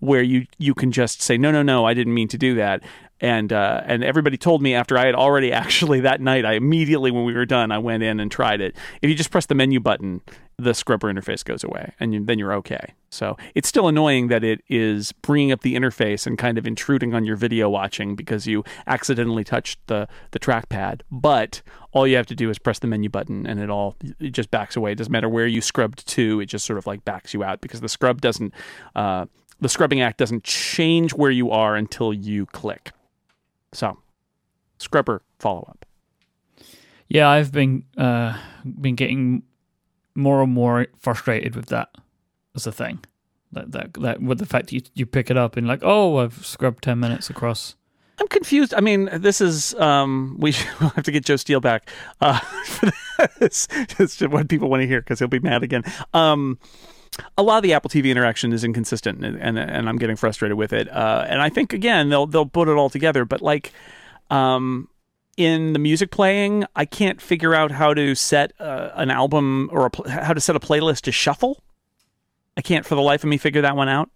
where 0.00 0.22
you 0.22 0.44
you 0.58 0.74
can 0.74 0.90
just 0.90 1.22
say 1.22 1.38
no 1.38 1.52
no 1.52 1.62
no 1.62 1.86
i 1.86 1.94
didn't 1.94 2.14
mean 2.14 2.28
to 2.28 2.36
do 2.36 2.56
that 2.56 2.82
and 3.20 3.52
uh, 3.52 3.82
and 3.84 4.02
everybody 4.02 4.36
told 4.36 4.62
me 4.62 4.74
after 4.74 4.96
I 4.96 5.06
had 5.06 5.14
already 5.14 5.52
actually 5.60 6.00
that 6.00 6.20
night 6.20 6.44
I 6.44 6.54
immediately 6.54 7.10
when 7.10 7.24
we 7.24 7.34
were 7.34 7.46
done 7.46 7.70
I 7.70 7.78
went 7.78 8.02
in 8.02 8.20
and 8.20 8.30
tried 8.30 8.60
it. 8.60 8.76
If 9.02 9.10
you 9.10 9.16
just 9.16 9.30
press 9.30 9.46
the 9.46 9.54
menu 9.54 9.80
button, 9.80 10.22
the 10.58 10.74
scrubber 10.74 11.12
interface 11.12 11.44
goes 11.44 11.64
away, 11.64 11.92
and 11.98 12.12
you, 12.12 12.24
then 12.24 12.38
you're 12.38 12.52
okay. 12.54 12.94
So 13.10 13.36
it's 13.54 13.68
still 13.68 13.88
annoying 13.88 14.28
that 14.28 14.44
it 14.44 14.62
is 14.68 15.12
bringing 15.12 15.52
up 15.52 15.62
the 15.62 15.74
interface 15.74 16.26
and 16.26 16.36
kind 16.38 16.58
of 16.58 16.66
intruding 16.66 17.14
on 17.14 17.24
your 17.24 17.36
video 17.36 17.68
watching 17.68 18.14
because 18.14 18.46
you 18.46 18.64
accidentally 18.86 19.44
touched 19.44 19.78
the 19.86 20.06
the 20.30 20.38
trackpad. 20.38 21.02
But 21.10 21.62
all 21.92 22.06
you 22.06 22.16
have 22.16 22.26
to 22.26 22.34
do 22.34 22.50
is 22.50 22.58
press 22.58 22.78
the 22.78 22.86
menu 22.86 23.08
button, 23.08 23.46
and 23.46 23.60
it 23.60 23.70
all 23.70 23.96
it 24.18 24.30
just 24.30 24.50
backs 24.50 24.76
away. 24.76 24.92
It 24.92 24.96
doesn't 24.96 25.12
matter 25.12 25.28
where 25.28 25.46
you 25.46 25.60
scrubbed 25.60 26.06
to; 26.08 26.40
it 26.40 26.46
just 26.46 26.64
sort 26.64 26.78
of 26.78 26.86
like 26.86 27.04
backs 27.04 27.34
you 27.34 27.42
out 27.42 27.60
because 27.60 27.80
the 27.80 27.88
scrub 27.88 28.20
doesn't. 28.20 28.52
Uh, 28.94 29.26
the 29.60 29.68
scrubbing 29.68 30.00
act 30.00 30.18
doesn't 30.18 30.44
change 30.44 31.12
where 31.12 31.30
you 31.30 31.50
are 31.50 31.76
until 31.76 32.14
you 32.14 32.46
click. 32.46 32.92
So, 33.72 33.98
scrubber 34.78 35.22
follow 35.38 35.66
up. 35.68 35.86
Yeah, 37.08 37.28
I've 37.28 37.52
been 37.52 37.84
uh, 37.96 38.38
been 38.64 38.94
getting 38.94 39.42
more 40.14 40.42
and 40.42 40.52
more 40.52 40.86
frustrated 40.98 41.56
with 41.56 41.66
that 41.66 41.90
as 42.54 42.66
a 42.66 42.72
thing. 42.72 43.00
That 43.52 43.72
that 43.72 43.94
that 43.94 44.22
with 44.22 44.38
the 44.38 44.46
fact 44.46 44.66
that 44.66 44.74
you 44.74 44.82
you 44.94 45.06
pick 45.06 45.30
it 45.30 45.36
up 45.36 45.56
and 45.56 45.66
like, 45.66 45.80
oh, 45.82 46.18
I've 46.18 46.44
scrubbed 46.46 46.84
ten 46.84 47.00
minutes 47.00 47.28
across. 47.30 47.74
I'm 48.20 48.28
confused. 48.28 48.74
I 48.74 48.80
mean, 48.80 49.08
this 49.12 49.40
is 49.40 49.74
um, 49.74 50.36
we 50.38 50.52
should, 50.52 50.68
we'll 50.80 50.90
have 50.90 51.04
to 51.04 51.10
get 51.10 51.24
Joe 51.24 51.36
Steel 51.36 51.60
back 51.60 51.88
uh, 52.20 52.38
for 52.64 52.92
this. 53.38 53.66
It's 53.98 54.20
what 54.20 54.48
people 54.48 54.68
want 54.68 54.82
to 54.82 54.86
hear 54.86 55.00
because 55.00 55.18
he'll 55.18 55.28
be 55.28 55.40
mad 55.40 55.62
again. 55.62 55.82
Um, 56.12 56.58
a 57.36 57.42
lot 57.42 57.58
of 57.58 57.62
the 57.62 57.72
Apple 57.72 57.90
TV 57.90 58.10
interaction 58.10 58.52
is 58.52 58.64
inconsistent, 58.64 59.24
and 59.24 59.36
and, 59.40 59.58
and 59.58 59.88
I'm 59.88 59.96
getting 59.96 60.16
frustrated 60.16 60.56
with 60.56 60.72
it. 60.72 60.88
Uh, 60.88 61.24
and 61.28 61.40
I 61.40 61.48
think 61.48 61.72
again 61.72 62.08
they'll 62.08 62.26
they'll 62.26 62.46
put 62.46 62.68
it 62.68 62.72
all 62.72 62.90
together, 62.90 63.24
but 63.24 63.40
like. 63.42 63.72
Um, 64.30 64.88
in 65.36 65.72
the 65.72 65.78
music 65.78 66.10
playing, 66.10 66.66
I 66.76 66.84
can't 66.84 67.20
figure 67.20 67.54
out 67.54 67.70
how 67.70 67.94
to 67.94 68.14
set 68.14 68.52
uh, 68.60 68.90
an 68.94 69.10
album 69.10 69.70
or 69.72 69.88
pl- 69.88 70.08
how 70.08 70.34
to 70.34 70.40
set 70.40 70.54
a 70.54 70.60
playlist 70.60 71.02
to 71.02 71.12
shuffle. 71.12 71.62
I 72.58 72.60
can't 72.60 72.84
for 72.84 72.94
the 72.94 73.00
life 73.00 73.24
of 73.24 73.30
me 73.30 73.38
figure 73.38 73.62
that 73.62 73.74
one 73.74 73.88
out. 73.88 74.10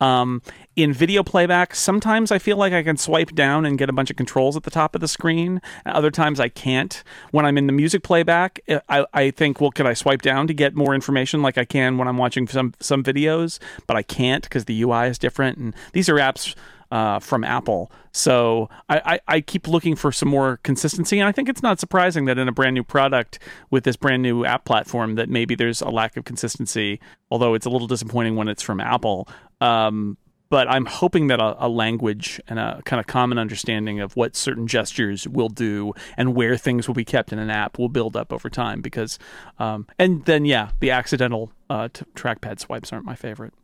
Um, 0.00 0.42
in 0.82 0.92
video 0.92 1.22
playback, 1.22 1.74
sometimes 1.74 2.30
I 2.30 2.38
feel 2.38 2.56
like 2.56 2.72
I 2.72 2.82
can 2.82 2.96
swipe 2.96 3.34
down 3.34 3.66
and 3.66 3.78
get 3.78 3.88
a 3.88 3.92
bunch 3.92 4.10
of 4.10 4.16
controls 4.16 4.56
at 4.56 4.62
the 4.62 4.70
top 4.70 4.94
of 4.94 5.00
the 5.00 5.08
screen. 5.08 5.60
Other 5.86 6.10
times 6.10 6.40
I 6.40 6.48
can't. 6.48 7.02
When 7.30 7.44
I'm 7.44 7.58
in 7.58 7.66
the 7.66 7.72
music 7.72 8.02
playback, 8.02 8.60
I, 8.88 9.04
I 9.12 9.30
think, 9.30 9.60
well, 9.60 9.70
could 9.70 9.86
I 9.86 9.94
swipe 9.94 10.22
down 10.22 10.46
to 10.46 10.54
get 10.54 10.74
more 10.74 10.94
information 10.94 11.42
like 11.42 11.58
I 11.58 11.64
can 11.64 11.98
when 11.98 12.08
I'm 12.08 12.16
watching 12.16 12.46
some 12.48 12.74
some 12.80 13.02
videos? 13.02 13.58
But 13.86 13.96
I 13.96 14.02
can't 14.02 14.42
because 14.42 14.64
the 14.64 14.82
UI 14.82 15.08
is 15.08 15.18
different. 15.18 15.58
And 15.58 15.74
these 15.92 16.08
are 16.08 16.14
apps 16.14 16.54
uh, 16.90 17.18
from 17.18 17.44
Apple. 17.44 17.92
So 18.12 18.68
I, 18.88 19.00
I, 19.04 19.20
I 19.28 19.40
keep 19.40 19.68
looking 19.68 19.94
for 19.94 20.10
some 20.10 20.28
more 20.28 20.58
consistency, 20.58 21.18
and 21.18 21.28
I 21.28 21.32
think 21.32 21.48
it's 21.48 21.62
not 21.62 21.78
surprising 21.78 22.24
that 22.24 22.38
in 22.38 22.48
a 22.48 22.52
brand 22.52 22.74
new 22.74 22.82
product 22.82 23.38
with 23.70 23.84
this 23.84 23.96
brand 23.96 24.22
new 24.22 24.44
app 24.44 24.64
platform 24.64 25.14
that 25.14 25.28
maybe 25.28 25.54
there's 25.54 25.80
a 25.80 25.88
lack 25.88 26.16
of 26.16 26.24
consistency. 26.24 27.00
Although 27.30 27.54
it's 27.54 27.66
a 27.66 27.70
little 27.70 27.86
disappointing 27.86 28.36
when 28.36 28.48
it's 28.48 28.62
from 28.62 28.80
Apple. 28.80 29.28
Um, 29.60 30.16
but 30.50 30.68
I'm 30.68 30.84
hoping 30.84 31.28
that 31.28 31.40
a, 31.40 31.64
a, 31.64 31.68
language 31.68 32.40
and 32.48 32.58
a 32.58 32.82
kind 32.84 32.98
of 32.98 33.06
common 33.06 33.38
understanding 33.38 34.00
of 34.00 34.16
what 34.16 34.34
certain 34.34 34.66
gestures 34.66 35.26
will 35.26 35.48
do 35.48 35.94
and 36.16 36.34
where 36.34 36.56
things 36.56 36.88
will 36.88 36.94
be 36.94 37.04
kept 37.04 37.32
in 37.32 37.38
an 37.38 37.50
app 37.50 37.78
will 37.78 37.88
build 37.88 38.16
up 38.16 38.32
over 38.32 38.50
time. 38.50 38.80
Because, 38.80 39.18
um, 39.60 39.86
and 39.96 40.24
then 40.24 40.44
yeah, 40.44 40.72
the 40.80 40.90
accidental 40.90 41.52
uh, 41.70 41.88
t- 41.92 42.04
trackpad 42.16 42.58
swipes 42.58 42.92
aren't 42.92 43.06
my 43.06 43.14
favorite. 43.14 43.54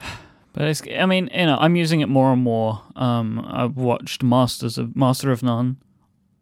But 0.52 0.64
it's, 0.64 0.82
I 0.98 1.06
mean, 1.06 1.30
you 1.32 1.46
know, 1.46 1.56
I'm 1.60 1.76
using 1.76 2.00
it 2.00 2.08
more 2.08 2.32
and 2.32 2.42
more. 2.42 2.82
Um, 2.96 3.46
I've 3.48 3.76
watched 3.76 4.24
Masters 4.24 4.78
of 4.78 4.96
Master 4.96 5.30
of 5.30 5.44
None. 5.44 5.76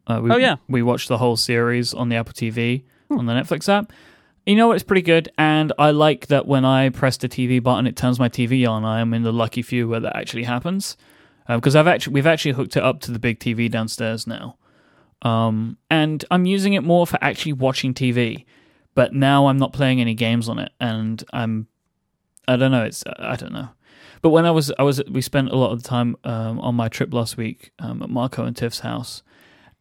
Uh, 0.06 0.20
we, 0.22 0.30
oh 0.30 0.38
yeah, 0.38 0.56
we 0.66 0.80
watched 0.80 1.08
the 1.08 1.18
whole 1.18 1.36
series 1.36 1.92
on 1.92 2.08
the 2.08 2.16
Apple 2.16 2.32
TV 2.32 2.84
hmm. 3.08 3.18
on 3.18 3.26
the 3.26 3.34
Netflix 3.34 3.68
app. 3.68 3.92
You 4.48 4.56
know 4.56 4.68
what? 4.68 4.76
It's 4.76 4.82
pretty 4.82 5.02
good, 5.02 5.30
and 5.36 5.74
I 5.78 5.90
like 5.90 6.28
that 6.28 6.46
when 6.46 6.64
I 6.64 6.88
press 6.88 7.18
the 7.18 7.28
TV 7.28 7.62
button, 7.62 7.86
it 7.86 7.96
turns 7.96 8.18
my 8.18 8.30
TV 8.30 8.66
on. 8.66 8.82
I 8.82 9.00
am 9.00 9.12
in 9.12 9.22
the 9.22 9.30
lucky 9.30 9.60
few 9.60 9.86
where 9.86 10.00
that 10.00 10.16
actually 10.16 10.44
happens, 10.44 10.96
because 11.46 11.76
uh, 11.76 11.80
I've 11.80 11.86
actually 11.86 12.14
we've 12.14 12.26
actually 12.26 12.52
hooked 12.52 12.74
it 12.74 12.82
up 12.82 13.00
to 13.00 13.10
the 13.10 13.18
big 13.18 13.40
TV 13.40 13.70
downstairs 13.70 14.26
now, 14.26 14.56
um, 15.20 15.76
and 15.90 16.24
I'm 16.30 16.46
using 16.46 16.72
it 16.72 16.82
more 16.82 17.06
for 17.06 17.18
actually 17.20 17.52
watching 17.52 17.92
TV. 17.92 18.46
But 18.94 19.12
now 19.12 19.48
I'm 19.48 19.58
not 19.58 19.74
playing 19.74 20.00
any 20.00 20.14
games 20.14 20.48
on 20.48 20.58
it, 20.58 20.72
and 20.80 21.22
I'm 21.30 21.68
I 22.48 22.56
don't 22.56 22.70
know. 22.70 22.84
It's 22.84 23.04
I 23.18 23.36
don't 23.36 23.52
know. 23.52 23.68
But 24.22 24.30
when 24.30 24.46
I 24.46 24.50
was, 24.50 24.72
I 24.78 24.82
was, 24.82 25.02
we 25.10 25.20
spent 25.20 25.50
a 25.50 25.56
lot 25.56 25.72
of 25.72 25.82
time 25.82 26.16
um, 26.24 26.58
on 26.60 26.74
my 26.74 26.88
trip 26.88 27.12
last 27.12 27.36
week 27.36 27.70
um, 27.80 28.02
at 28.02 28.08
Marco 28.08 28.46
and 28.46 28.56
Tiff's 28.56 28.80
house, 28.80 29.22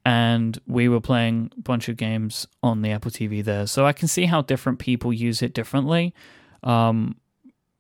and 0.08 0.58
we 0.66 0.88
were 0.88 1.02
playing 1.02 1.52
a 1.58 1.60
bunch 1.60 1.90
of 1.90 1.98
games 1.98 2.48
on 2.64 2.82
the 2.82 2.92
Apple 2.92 3.12
TV 3.12 3.44
there. 3.44 3.68
So 3.68 3.86
I 3.86 3.92
can 3.92 4.08
see 4.08 4.26
how 4.26 4.42
different 4.42 4.80
people 4.80 5.12
use 5.12 5.42
it 5.42 5.54
differently. 5.54 6.14
Um, 6.64 7.18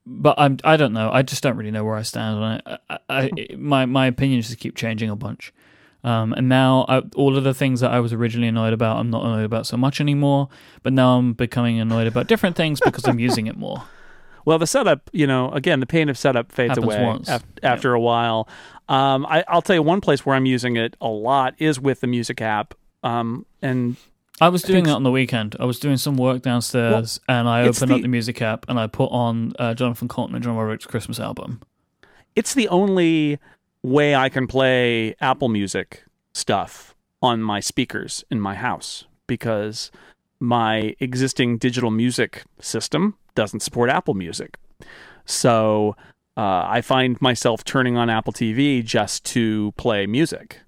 but 0.05 0.35
I'm, 0.37 0.57
I 0.65 0.75
don't 0.75 0.91
know. 0.91 1.09
I 1.09 1.21
just 1.21 1.41
don't 1.41 1.55
really 1.55 1.71
know 1.71 1.85
where 1.85 1.95
I 1.95 2.01
stand 2.01 2.43
on 2.43 2.51
it. 2.51 2.79
I, 2.89 2.99
I, 3.09 3.55
my 3.55 3.85
my 3.85 4.07
opinions 4.07 4.47
just 4.47 4.59
keep 4.59 4.75
changing 4.75 5.09
a 5.09 5.15
bunch. 5.15 5.53
Um, 6.03 6.33
and 6.33 6.49
now 6.49 6.85
I, 6.89 6.99
all 7.15 7.37
of 7.37 7.45
the 7.45 7.53
things 7.53 7.79
that 7.79 7.91
I 7.91 8.01
was 8.01 8.11
originally 8.11 8.49
annoyed 8.49 8.73
about, 8.73 8.97
I'm 8.97 9.09
not 9.09 9.23
annoyed 9.23 9.45
about 9.45 9.65
so 9.65 9.77
much 9.77 10.01
anymore. 10.01 10.49
But 10.83 10.91
now 10.91 11.17
I'm 11.17 11.31
becoming 11.31 11.79
annoyed 11.79 12.07
about 12.07 12.27
different 12.27 12.57
things 12.57 12.81
because 12.83 13.07
I'm 13.07 13.19
using 13.19 13.47
it 13.47 13.55
more. 13.55 13.83
Well, 14.47 14.59
the 14.59 14.65
setup, 14.65 15.09
you 15.11 15.27
know, 15.27 15.51
again, 15.51 15.81
the 15.81 15.85
pain 15.85 16.07
of 16.07 16.17
setup 16.17 16.53
fades 16.53 16.69
Happens 16.69 16.85
away 16.85 17.19
af- 17.27 17.43
after 17.63 17.93
a 17.93 17.99
while. 17.99 18.47
Um, 18.87 19.25
I, 19.25 19.43
will 19.53 19.61
tell 19.61 19.75
you 19.75 19.81
one 19.81 19.99
place 19.99 20.25
where 20.25 20.37
I'm 20.37 20.45
using 20.45 20.77
it 20.77 20.95
a 21.01 21.09
lot 21.09 21.55
is 21.57 21.81
with 21.81 21.99
the 21.99 22.07
music 22.07 22.41
app. 22.41 22.73
Um, 23.03 23.45
and 23.61 23.97
I 24.39 24.47
was 24.47 24.61
doing 24.61 24.85
that 24.85 24.93
on 24.93 25.03
the 25.03 25.11
weekend. 25.11 25.57
I 25.59 25.65
was 25.65 25.79
doing 25.79 25.97
some 25.97 26.15
work 26.15 26.43
downstairs, 26.43 27.19
well, 27.27 27.39
and 27.39 27.49
I 27.49 27.63
opened 27.63 27.91
the, 27.91 27.95
up 27.95 28.01
the 28.01 28.07
music 28.07 28.41
app 28.41 28.65
and 28.69 28.79
I 28.79 28.87
put 28.87 29.07
on 29.07 29.51
uh, 29.59 29.73
Jonathan 29.73 30.07
Coulton 30.07 30.33
and 30.33 30.41
John 30.41 30.55
Roderick's 30.55 30.85
Christmas 30.85 31.19
album. 31.19 31.59
It's 32.37 32.53
the 32.53 32.69
only 32.69 33.39
way 33.83 34.15
I 34.15 34.29
can 34.29 34.47
play 34.47 35.13
Apple 35.19 35.49
Music 35.49 36.05
stuff 36.31 36.95
on 37.21 37.41
my 37.41 37.59
speakers 37.59 38.23
in 38.31 38.39
my 38.39 38.55
house 38.55 39.03
because 39.27 39.91
my 40.39 40.95
existing 41.01 41.57
digital 41.57 41.91
music 41.91 42.45
system 42.61 43.15
doesn't 43.37 43.61
support 43.61 43.89
Apple 43.89 44.15
Music. 44.15 44.57
So 45.25 45.95
uh, 46.35 46.65
I 46.67 46.81
find 46.81 47.21
myself 47.21 47.63
turning 47.63 47.95
on 47.95 48.09
Apple 48.09 48.33
TV 48.33 48.83
just 48.83 49.23
to 49.25 49.73
play 49.77 50.07
music, 50.07 50.61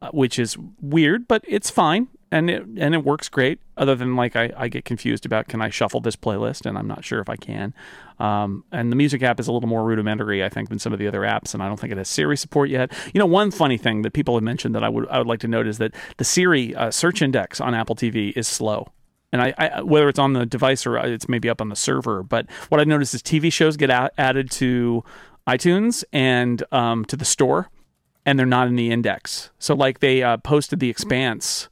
uh, 0.00 0.10
which 0.10 0.38
is 0.38 0.56
weird, 0.80 1.28
but 1.28 1.44
it's 1.46 1.70
fine 1.70 2.08
and 2.32 2.48
it 2.48 2.64
and 2.78 2.94
it 2.94 3.04
works 3.04 3.28
great. 3.28 3.60
Other 3.76 3.94
than 3.94 4.16
like 4.16 4.34
I, 4.34 4.50
I 4.56 4.68
get 4.68 4.84
confused 4.84 5.26
about 5.26 5.48
can 5.48 5.60
I 5.60 5.68
shuffle 5.68 6.00
this 6.00 6.16
playlist, 6.16 6.64
and 6.64 6.78
I'm 6.78 6.86
not 6.86 7.04
sure 7.04 7.20
if 7.20 7.28
I 7.28 7.36
can. 7.36 7.74
Um, 8.18 8.64
and 8.72 8.92
the 8.92 8.96
music 8.96 9.22
app 9.22 9.40
is 9.40 9.48
a 9.48 9.52
little 9.52 9.68
more 9.68 9.84
rudimentary, 9.84 10.44
I 10.44 10.48
think, 10.48 10.68
than 10.68 10.78
some 10.78 10.92
of 10.92 10.98
the 10.98 11.08
other 11.08 11.20
apps, 11.20 11.54
and 11.54 11.62
I 11.62 11.66
don't 11.66 11.78
think 11.78 11.92
it 11.92 11.98
has 11.98 12.08
Siri 12.08 12.36
support 12.36 12.70
yet. 12.70 12.92
You 13.12 13.18
know, 13.18 13.26
one 13.26 13.50
funny 13.50 13.78
thing 13.78 14.02
that 14.02 14.12
people 14.12 14.34
have 14.36 14.44
mentioned 14.44 14.74
that 14.74 14.84
I 14.84 14.88
would 14.88 15.06
I 15.08 15.18
would 15.18 15.26
like 15.26 15.40
to 15.40 15.48
note 15.48 15.66
is 15.66 15.78
that 15.78 15.94
the 16.16 16.24
Siri 16.24 16.74
uh, 16.74 16.90
search 16.90 17.20
index 17.20 17.60
on 17.60 17.74
Apple 17.74 17.96
TV 17.96 18.32
is 18.36 18.46
slow 18.48 18.88
and 19.32 19.40
I, 19.40 19.54
I, 19.56 19.82
whether 19.82 20.08
it's 20.08 20.18
on 20.18 20.32
the 20.32 20.46
device 20.46 20.86
or 20.86 20.98
it's 20.98 21.28
maybe 21.28 21.48
up 21.48 21.60
on 21.60 21.68
the 21.68 21.76
server. 21.76 22.22
But 22.22 22.50
what 22.68 22.80
I've 22.80 22.88
noticed 22.88 23.14
is 23.14 23.22
TV 23.22 23.52
shows 23.52 23.76
get 23.76 23.90
a- 23.90 24.10
added 24.18 24.50
to 24.52 25.04
iTunes 25.46 26.04
and 26.12 26.62
um, 26.72 27.04
to 27.06 27.16
the 27.16 27.24
store, 27.24 27.70
and 28.26 28.38
they're 28.38 28.46
not 28.46 28.68
in 28.68 28.76
the 28.76 28.90
index. 28.90 29.50
So 29.58 29.74
like 29.74 30.00
they 30.00 30.22
uh, 30.22 30.38
posted 30.38 30.80
The 30.80 30.90
Expanse. 30.90 31.68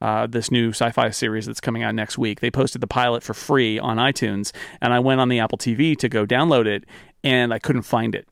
Uh, 0.00 0.26
this 0.26 0.50
new 0.50 0.70
sci-fi 0.70 1.10
series 1.10 1.46
that's 1.46 1.60
coming 1.60 1.84
out 1.84 1.94
next 1.94 2.18
week. 2.18 2.40
They 2.40 2.50
posted 2.50 2.80
the 2.80 2.88
pilot 2.88 3.22
for 3.22 3.34
free 3.34 3.78
on 3.78 3.98
iTunes, 3.98 4.50
and 4.80 4.92
I 4.92 4.98
went 4.98 5.20
on 5.20 5.28
the 5.28 5.38
Apple 5.38 5.58
TV 5.58 5.96
to 5.98 6.08
go 6.08 6.26
download 6.26 6.66
it, 6.66 6.84
and 7.22 7.54
I 7.54 7.60
couldn't 7.60 7.82
find 7.82 8.16
it. 8.16 8.26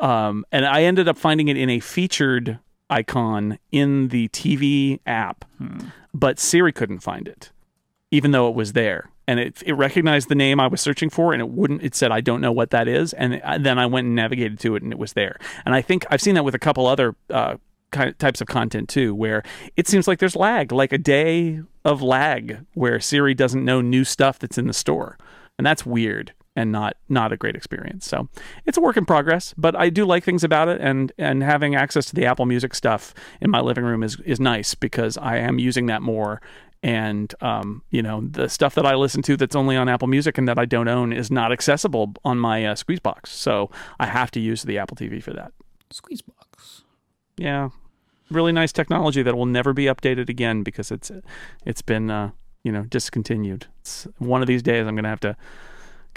Um, 0.00 0.44
and 0.52 0.64
I 0.64 0.84
ended 0.84 1.08
up 1.08 1.18
finding 1.18 1.48
it 1.48 1.56
in 1.56 1.68
a 1.68 1.80
featured 1.80 2.60
icon 2.90 3.58
in 3.70 4.08
the 4.08 4.28
TV 4.28 5.00
app, 5.06 5.44
hmm. 5.58 5.88
but 6.14 6.38
Siri 6.38 6.72
couldn't 6.72 7.00
find 7.00 7.28
it, 7.28 7.50
even 8.10 8.30
though 8.30 8.48
it 8.48 8.54
was 8.54 8.72
there. 8.72 9.10
And 9.26 9.38
it, 9.38 9.62
it 9.66 9.74
recognized 9.74 10.30
the 10.30 10.34
name 10.34 10.58
I 10.58 10.68
was 10.68 10.80
searching 10.80 11.10
for, 11.10 11.34
and 11.34 11.42
it 11.42 11.50
wouldn't. 11.50 11.82
It 11.82 11.94
said, 11.94 12.10
"I 12.10 12.22
don't 12.22 12.40
know 12.40 12.52
what 12.52 12.70
that 12.70 12.88
is." 12.88 13.12
And 13.12 13.42
then 13.62 13.78
I 13.78 13.84
went 13.84 14.06
and 14.06 14.16
navigated 14.16 14.58
to 14.60 14.74
it, 14.74 14.82
and 14.82 14.90
it 14.90 14.98
was 14.98 15.12
there. 15.12 15.38
And 15.66 15.74
I 15.74 15.82
think 15.82 16.06
I've 16.10 16.22
seen 16.22 16.34
that 16.36 16.44
with 16.44 16.54
a 16.54 16.58
couple 16.58 16.86
other 16.86 17.14
uh, 17.28 17.56
kind 17.90 18.08
of 18.08 18.16
types 18.16 18.40
of 18.40 18.46
content 18.46 18.88
too, 18.88 19.14
where 19.14 19.42
it 19.76 19.86
seems 19.86 20.08
like 20.08 20.18
there's 20.18 20.34
lag, 20.34 20.72
like 20.72 20.94
a 20.94 20.98
day 20.98 21.60
of 21.84 22.00
lag, 22.00 22.64
where 22.72 23.00
Siri 23.00 23.34
doesn't 23.34 23.62
know 23.62 23.82
new 23.82 24.02
stuff 24.02 24.38
that's 24.38 24.56
in 24.56 24.66
the 24.66 24.72
store, 24.72 25.18
and 25.58 25.66
that's 25.66 25.84
weird 25.84 26.32
and 26.58 26.72
not 26.72 26.96
not 27.08 27.32
a 27.32 27.36
great 27.36 27.54
experience. 27.54 28.04
So 28.06 28.28
it's 28.66 28.76
a 28.76 28.80
work 28.80 28.96
in 28.96 29.04
progress, 29.04 29.54
but 29.56 29.76
I 29.76 29.90
do 29.90 30.04
like 30.04 30.24
things 30.24 30.42
about 30.42 30.66
it, 30.66 30.80
and 30.80 31.12
and 31.16 31.42
having 31.42 31.76
access 31.76 32.06
to 32.06 32.16
the 32.16 32.26
Apple 32.26 32.46
Music 32.46 32.74
stuff 32.74 33.14
in 33.40 33.48
my 33.48 33.60
living 33.60 33.84
room 33.84 34.02
is 34.02 34.18
is 34.24 34.40
nice 34.40 34.74
because 34.74 35.16
I 35.16 35.36
am 35.36 35.60
using 35.60 35.86
that 35.86 36.02
more. 36.02 36.42
And 36.80 37.32
um, 37.40 37.82
you 37.90 38.02
know 38.02 38.22
the 38.28 38.48
stuff 38.48 38.74
that 38.74 38.86
I 38.86 38.94
listen 38.94 39.22
to 39.22 39.36
that's 39.36 39.56
only 39.56 39.76
on 39.76 39.88
Apple 39.88 40.08
Music 40.08 40.36
and 40.36 40.48
that 40.48 40.58
I 40.58 40.64
don't 40.64 40.88
own 40.88 41.12
is 41.12 41.30
not 41.30 41.52
accessible 41.52 42.14
on 42.24 42.38
my 42.38 42.64
uh, 42.64 42.74
Squeezebox, 42.74 43.28
so 43.28 43.70
I 43.98 44.06
have 44.06 44.30
to 44.32 44.40
use 44.40 44.62
the 44.62 44.78
Apple 44.78 44.96
TV 44.96 45.22
for 45.22 45.32
that. 45.32 45.52
Squeezebox, 45.92 46.82
yeah, 47.36 47.70
really 48.30 48.52
nice 48.52 48.72
technology 48.72 49.22
that 49.22 49.36
will 49.36 49.46
never 49.46 49.72
be 49.72 49.86
updated 49.86 50.28
again 50.28 50.62
because 50.62 50.92
it's 50.92 51.10
it's 51.64 51.82
been 51.82 52.10
uh, 52.10 52.30
you 52.62 52.70
know 52.70 52.82
discontinued. 52.82 53.66
It's 53.80 54.06
one 54.18 54.40
of 54.40 54.46
these 54.46 54.62
days 54.62 54.86
I'm 54.86 54.94
gonna 54.94 55.08
have 55.08 55.20
to 55.20 55.36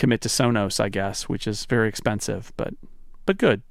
commit 0.01 0.19
to 0.19 0.29
Sonos, 0.29 0.79
I 0.79 0.89
guess, 0.89 1.29
which 1.29 1.45
is 1.45 1.65
very 1.65 1.87
expensive, 1.87 2.51
but 2.57 2.73
but 3.27 3.37
good. 3.37 3.61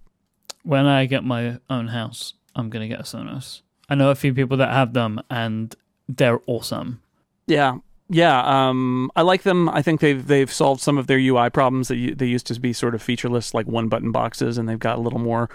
When 0.63 0.87
I 0.87 1.07
get 1.07 1.25
my 1.25 1.59
own 1.69 1.89
house, 1.89 2.35
I'm 2.55 2.71
gonna 2.71 2.87
get 2.87 3.01
a 3.01 3.03
Sonos. 3.03 3.63
I 3.89 3.97
know 3.97 4.11
a 4.11 4.15
few 4.15 4.33
people 4.33 4.57
that 4.59 4.73
have 4.73 4.93
them, 4.93 5.21
and 5.29 5.75
they're 6.09 6.41
awesome. 6.47 7.03
Yeah, 7.49 7.79
yeah. 8.09 8.43
Um, 8.45 9.11
I 9.17 9.23
like 9.23 9.43
them. 9.43 9.69
I 9.71 9.83
think 9.83 9.99
they've 10.01 10.25
they've 10.25 10.53
solved 10.53 10.81
some 10.81 10.99
of 10.99 11.09
their 11.09 11.19
UI 11.19 11.51
problems 11.51 11.89
that 11.89 11.97
you, 11.97 12.15
they 12.15 12.27
used 12.27 12.47
to 12.47 12.61
be 12.61 12.73
sort 12.73 12.95
of 12.95 13.03
featureless, 13.03 13.53
like 13.53 13.67
one 13.67 13.89
button 13.89 14.13
boxes, 14.13 14.57
and 14.57 14.69
they've 14.69 14.79
got 14.79 14.99
a 14.99 15.01
little 15.01 15.19
more 15.19 15.51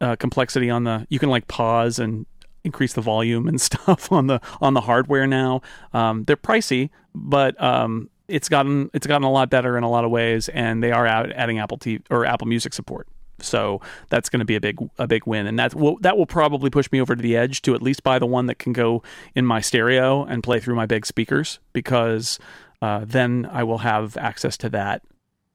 uh, 0.00 0.16
complexity 0.16 0.70
on 0.70 0.84
the. 0.84 1.06
You 1.10 1.18
can 1.18 1.28
like 1.28 1.46
pause 1.46 1.98
and 1.98 2.24
increase 2.64 2.94
the 2.94 3.02
volume 3.02 3.46
and 3.46 3.60
stuff 3.70 4.10
on 4.10 4.28
the 4.28 4.40
on 4.62 4.72
the 4.72 4.80
hardware 4.80 5.26
now. 5.26 5.60
Um, 5.92 6.24
they're 6.24 6.38
pricey, 6.38 6.88
but 7.14 7.62
um, 7.62 8.08
it's 8.28 8.48
gotten 8.48 8.90
it's 8.92 9.06
gotten 9.06 9.24
a 9.24 9.30
lot 9.30 9.50
better 9.50 9.76
in 9.76 9.84
a 9.84 9.90
lot 9.90 10.04
of 10.04 10.10
ways, 10.10 10.48
and 10.48 10.82
they 10.82 10.92
are 10.92 11.06
out 11.06 11.30
adding 11.32 11.58
Apple 11.58 11.78
TV 11.78 12.02
or 12.10 12.24
Apple 12.24 12.46
Music 12.46 12.72
support. 12.72 13.08
So 13.38 13.82
that's 14.08 14.28
going 14.28 14.40
to 14.40 14.46
be 14.46 14.56
a 14.56 14.60
big 14.60 14.78
a 14.98 15.06
big 15.06 15.26
win, 15.26 15.46
and 15.46 15.58
that 15.58 15.74
will 15.74 15.98
that 16.00 16.16
will 16.16 16.26
probably 16.26 16.70
push 16.70 16.90
me 16.90 17.00
over 17.00 17.14
to 17.14 17.22
the 17.22 17.36
edge 17.36 17.62
to 17.62 17.74
at 17.74 17.82
least 17.82 18.02
buy 18.02 18.18
the 18.18 18.26
one 18.26 18.46
that 18.46 18.58
can 18.58 18.72
go 18.72 19.02
in 19.34 19.44
my 19.44 19.60
stereo 19.60 20.24
and 20.24 20.42
play 20.42 20.60
through 20.60 20.74
my 20.74 20.86
big 20.86 21.04
speakers 21.06 21.58
because 21.72 22.38
uh, 22.80 23.04
then 23.06 23.48
I 23.50 23.62
will 23.62 23.78
have 23.78 24.16
access 24.16 24.56
to 24.58 24.68
that 24.70 25.02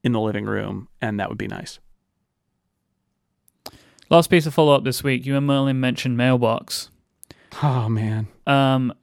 in 0.04 0.12
the 0.12 0.20
living 0.20 0.46
room, 0.46 0.88
and 1.02 1.20
that 1.20 1.30
would 1.30 1.38
be 1.38 1.48
nice. 1.48 1.80
Last 4.10 4.30
piece 4.30 4.46
of 4.46 4.54
follow 4.54 4.76
up 4.76 4.84
this 4.84 5.04
week. 5.04 5.26
You 5.26 5.38
and 5.38 5.48
Merlin 5.48 5.80
mentioned 5.80 6.18
Mailbox. 6.18 6.90
Oh 7.64 7.90
man. 7.90 8.28
Um, 8.46 8.94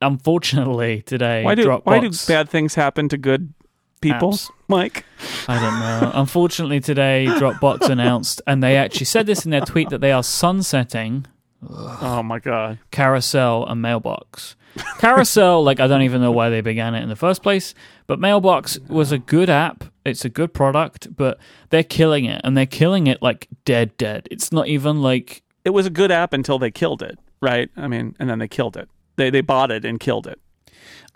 unfortunately 0.00 1.02
today 1.02 1.42
why 1.44 1.54
do 1.54 1.64
Dropbox, 1.64 1.86
why 1.86 1.98
do 2.00 2.10
bad 2.28 2.48
things 2.48 2.74
happen 2.74 3.08
to 3.08 3.16
good 3.16 3.52
people 4.00 4.32
apps. 4.32 4.50
Myke? 4.68 5.02
I 5.48 5.58
don't 5.58 5.80
know. 5.80 6.12
Unfortunately 6.20 6.80
today 6.80 7.26
dropbox 7.28 7.88
announced 7.90 8.42
and 8.46 8.62
they 8.62 8.76
actually 8.76 9.06
said 9.06 9.26
this 9.26 9.44
in 9.44 9.50
their 9.50 9.62
tweet 9.62 9.88
that 9.90 10.00
they 10.00 10.12
are 10.12 10.22
sunsetting 10.22 11.26
oh 11.66 12.22
my 12.22 12.38
god. 12.38 12.78
Carousel 12.90 13.66
and 13.66 13.80
mailbox. 13.80 14.56
Carousel 14.98 15.62
like 15.62 15.80
i 15.80 15.86
don't 15.86 16.02
even 16.02 16.20
know 16.20 16.32
why 16.32 16.50
they 16.50 16.60
began 16.60 16.94
it 16.94 17.02
in 17.02 17.08
the 17.08 17.16
first 17.16 17.42
place 17.42 17.74
but 18.06 18.20
mailbox 18.20 18.78
was 18.88 19.12
a 19.12 19.18
good 19.18 19.48
app. 19.48 19.84
It's 20.04 20.24
a 20.24 20.28
good 20.28 20.52
product 20.52 21.16
but 21.16 21.38
they're 21.70 21.82
killing 21.82 22.26
it 22.26 22.40
and 22.44 22.56
they're 22.56 22.66
killing 22.66 23.06
it 23.06 23.22
like 23.22 23.48
dead 23.64 23.96
dead. 23.96 24.28
It's 24.30 24.52
not 24.52 24.68
even 24.68 25.00
like 25.00 25.42
it 25.64 25.70
was 25.70 25.86
a 25.86 25.90
good 25.90 26.10
app 26.10 26.32
until 26.34 26.58
they 26.58 26.70
killed 26.70 27.02
it 27.02 27.18
right? 27.40 27.70
I 27.76 27.88
mean 27.88 28.14
and 28.18 28.28
then 28.28 28.38
they 28.38 28.48
killed 28.48 28.76
it 28.76 28.88
they 29.16 29.30
they 29.30 29.40
bought 29.40 29.70
it 29.70 29.84
and 29.84 29.98
killed 30.00 30.26
it. 30.26 30.40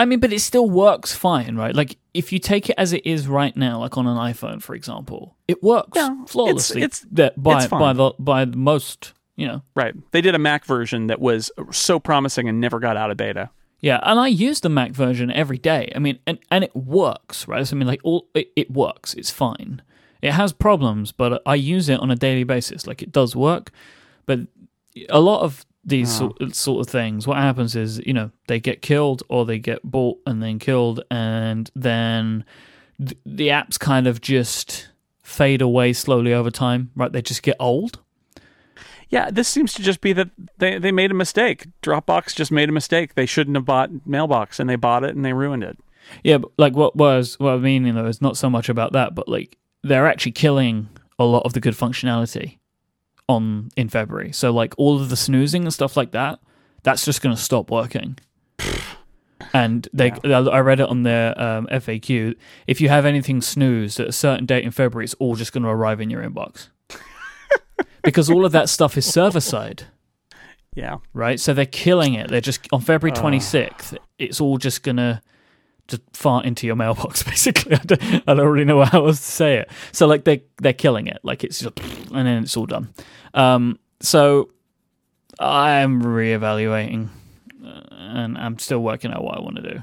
I 0.01 0.05
mean, 0.05 0.21
but 0.21 0.33
it 0.33 0.41
still 0.41 0.71
works 0.71 1.15
fine, 1.15 1.57
right? 1.57 1.75
Like 1.75 1.97
if 2.15 2.33
you 2.33 2.39
take 2.39 2.71
it 2.71 2.75
as 2.79 2.93
it 2.93 3.05
is 3.05 3.27
right 3.27 3.57
now, 3.57 3.81
like 3.81 3.97
on 3.99 4.07
an 4.07 4.17
iPhone, 4.17 4.63
for 4.63 4.75
example, 4.75 5.37
it 5.49 5.63
works 5.63 5.91
Yeah, 5.97 6.25
flawlessly. 6.27 6.83
it's- 6.83 7.03
it's- 7.03 7.07
that 7.13 7.43
by 7.43 7.59
it's 7.59 7.67
by 7.67 7.93
the 7.93 8.13
by 8.19 8.45
the 8.45 8.57
most, 8.57 9.13
you 9.37 9.47
know. 9.49 9.63
Right. 9.75 9.95
They 10.13 10.21
did 10.21 10.35
a 10.37 10.39
Mac 10.39 10.65
version 10.65 11.09
that 11.09 11.21
was 11.21 11.51
so 11.73 11.99
promising 11.99 12.49
and 12.49 12.61
never 12.61 12.79
got 12.79 12.97
out 12.97 13.11
of 13.11 13.17
beta. 13.17 13.51
Yeah, 13.81 14.01
and 14.03 14.19
I 14.19 14.27
use 14.29 14.61
the 14.61 14.69
Mac 14.69 14.91
version 14.93 15.31
every 15.31 15.59
day. 15.59 15.93
I 15.95 15.99
mean, 15.99 16.19
and 16.27 16.39
and 16.51 16.63
it 16.65 16.75
works, 16.77 17.47
right? 17.49 17.67
So, 17.67 17.75
I 17.77 17.79
mean, 17.79 17.89
like 17.89 18.01
all 18.05 18.29
it, 18.35 18.51
it 18.57 18.71
works. 18.71 19.15
It's 19.15 19.31
fine. 19.31 19.83
It 20.23 20.33
has 20.33 20.53
problems, 20.53 21.11
but 21.13 21.43
I 21.47 21.55
use 21.57 21.89
it 21.89 22.01
on 22.01 22.11
a 22.11 22.17
daily 22.17 22.43
basis. 22.45 22.87
Like 22.87 23.03
it 23.03 23.11
does 23.13 23.35
work, 23.37 23.71
but 24.27 24.41
a 25.09 25.21
lot 25.21 25.43
of 25.43 25.65
these 25.89 26.11
ah. 26.21 26.31
sort, 26.39 26.55
sort 26.55 26.87
of 26.87 26.93
things, 26.93 27.27
what 27.27 27.39
happens 27.39 27.75
is, 27.75 27.99
you 28.07 28.13
know, 28.13 28.31
they 28.47 28.61
get 28.61 28.83
killed 28.83 29.23
or 29.29 29.45
they 29.45 29.59
get 29.59 29.83
bought 29.83 30.19
and 30.27 30.43
then 30.43 30.59
killed, 30.59 31.03
and 31.11 31.71
then 31.75 32.45
th- 32.99 33.19
the 33.25 33.49
apps 33.49 33.79
kind 33.79 34.07
of 34.07 34.21
just 34.21 34.89
fade 35.23 35.63
away 35.63 35.93
slowly 35.93 36.33
over 36.33 36.51
time, 36.51 36.91
right? 36.95 37.13
They 37.13 37.23
just 37.23 37.43
get 37.43 37.57
old. 37.59 38.01
Yeah, 39.09 39.31
this 39.31 39.49
seems 39.49 39.73
to 39.75 39.83
just 39.83 40.03
be 40.03 40.13
that 40.13 40.29
they, 40.59 40.79
they 40.79 40.93
made 40.93 41.11
a 41.11 41.15
mistake. 41.15 41.67
Dropbox 41.83 42.35
just 42.35 42.53
made 42.53 42.69
a 42.69 42.73
mistake. 42.73 43.15
They 43.15 43.25
shouldn't 43.25 43.57
have 43.57 43.65
bought 43.65 43.91
Mailbox, 44.07 44.61
and 44.61 44.69
they 44.69 44.77
bought 44.77 45.05
it 45.05 45.17
and 45.17 45.25
they 45.25 45.33
ruined 45.33 45.65
it. 45.65 45.79
Yeah, 46.23 46.39
but 46.39 46.53
like 46.59 46.75
what 46.75 46.97
was 46.97 47.37
what 47.39 47.55
I 47.55 47.59
mean, 47.59 47.87
you 47.87 47.93
know, 47.93 48.07
is 48.07 48.21
not 48.21 48.37
so 48.37 48.51
much 48.51 48.69
about 48.69 48.93
that, 48.93 49.15
but 49.15 49.29
like 49.29 49.57
they're 49.83 50.07
actually 50.07 50.33
killing 50.33 50.89
a 51.19 51.25
lot 51.25 51.45
of 51.45 51.53
the 51.53 51.61
good 51.61 51.75
functionality 51.75 52.58
on 53.29 53.69
in 53.77 53.89
February. 53.89 54.33
So 54.33 54.51
like 54.51 54.75
all 54.79 55.01
of 55.01 55.11
the 55.11 55.17
snoozing 55.17 55.63
and 55.65 55.73
stuff 55.73 55.97
like 55.97 56.13
that, 56.13 56.41
that's 56.83 57.05
just 57.05 57.21
going 57.23 57.35
to 57.37 57.41
stop 57.41 57.71
working. 57.71 58.19
And 59.55 59.89
they, 59.93 60.11
I 60.25 60.59
read 60.61 60.81
it 60.81 60.89
on 60.89 61.05
their 61.05 61.41
um, 61.41 61.67
FAQ. 61.71 62.35
If 62.67 62.81
you 62.81 62.89
have 62.89 63.07
anything 63.07 63.41
snoozed 63.41 63.99
at 64.01 64.09
a 64.09 64.13
certain 64.13 64.47
date 64.47 64.65
in 64.65 64.71
February, 64.73 65.05
it's 65.05 65.15
all 65.15 65.37
just 65.37 65.53
going 65.53 65.63
to 65.63 65.69
arrive 65.71 66.01
in 66.01 66.11
your 66.11 66.23
inbox 66.23 66.69
because 68.03 68.29
all 68.29 68.45
of 68.45 68.53
that 68.53 68.69
stuff 68.69 68.97
is 68.99 69.07
server 69.07 69.41
side 69.41 69.85
Yeah. 70.75 70.99
right? 71.15 71.39
So 71.41 71.55
they're 71.55 71.67
killing 71.67 72.15
it. 72.15 72.29
They're 72.29 72.41
just 72.41 72.67
on 72.73 72.81
February 72.81 73.17
Ah. 73.17 73.23
26th. 73.23 73.97
It's 74.19 74.41
all 74.41 74.59
just 74.59 74.83
gonna 74.83 75.23
just 75.89 76.03
fart 76.13 76.45
into 76.45 76.67
your 76.67 76.77
mailbox. 76.77 77.23
Basically, 77.25 77.75
I 77.75 77.79
don't, 77.79 78.03
I 78.29 78.35
don't 78.35 78.47
really 78.47 78.65
know 78.65 78.85
how 78.85 79.07
else 79.07 79.19
to 79.19 79.25
say 79.25 79.57
it. 79.57 79.71
So 79.93 80.07
like 80.07 80.25
they 80.25 80.45
they're 80.59 80.73
killing 80.73 81.07
it. 81.07 81.19
Like 81.23 81.45
it's 81.45 81.59
just 81.61 81.81
and 81.81 82.27
then 82.27 82.43
it's 82.43 82.57
all 82.57 82.67
done. 82.67 82.93
Um, 83.35 83.79
so 84.01 84.51
I'm 85.41 86.03
reevaluating, 86.03 87.09
uh, 87.65 87.83
and 87.91 88.39
I'm 88.39 88.59
still 88.59 88.81
working 88.81 89.13
out 89.13 89.25
what 89.25 89.37
I 89.37 89.41
want 89.41 89.57
to 89.57 89.63
do. 89.63 89.83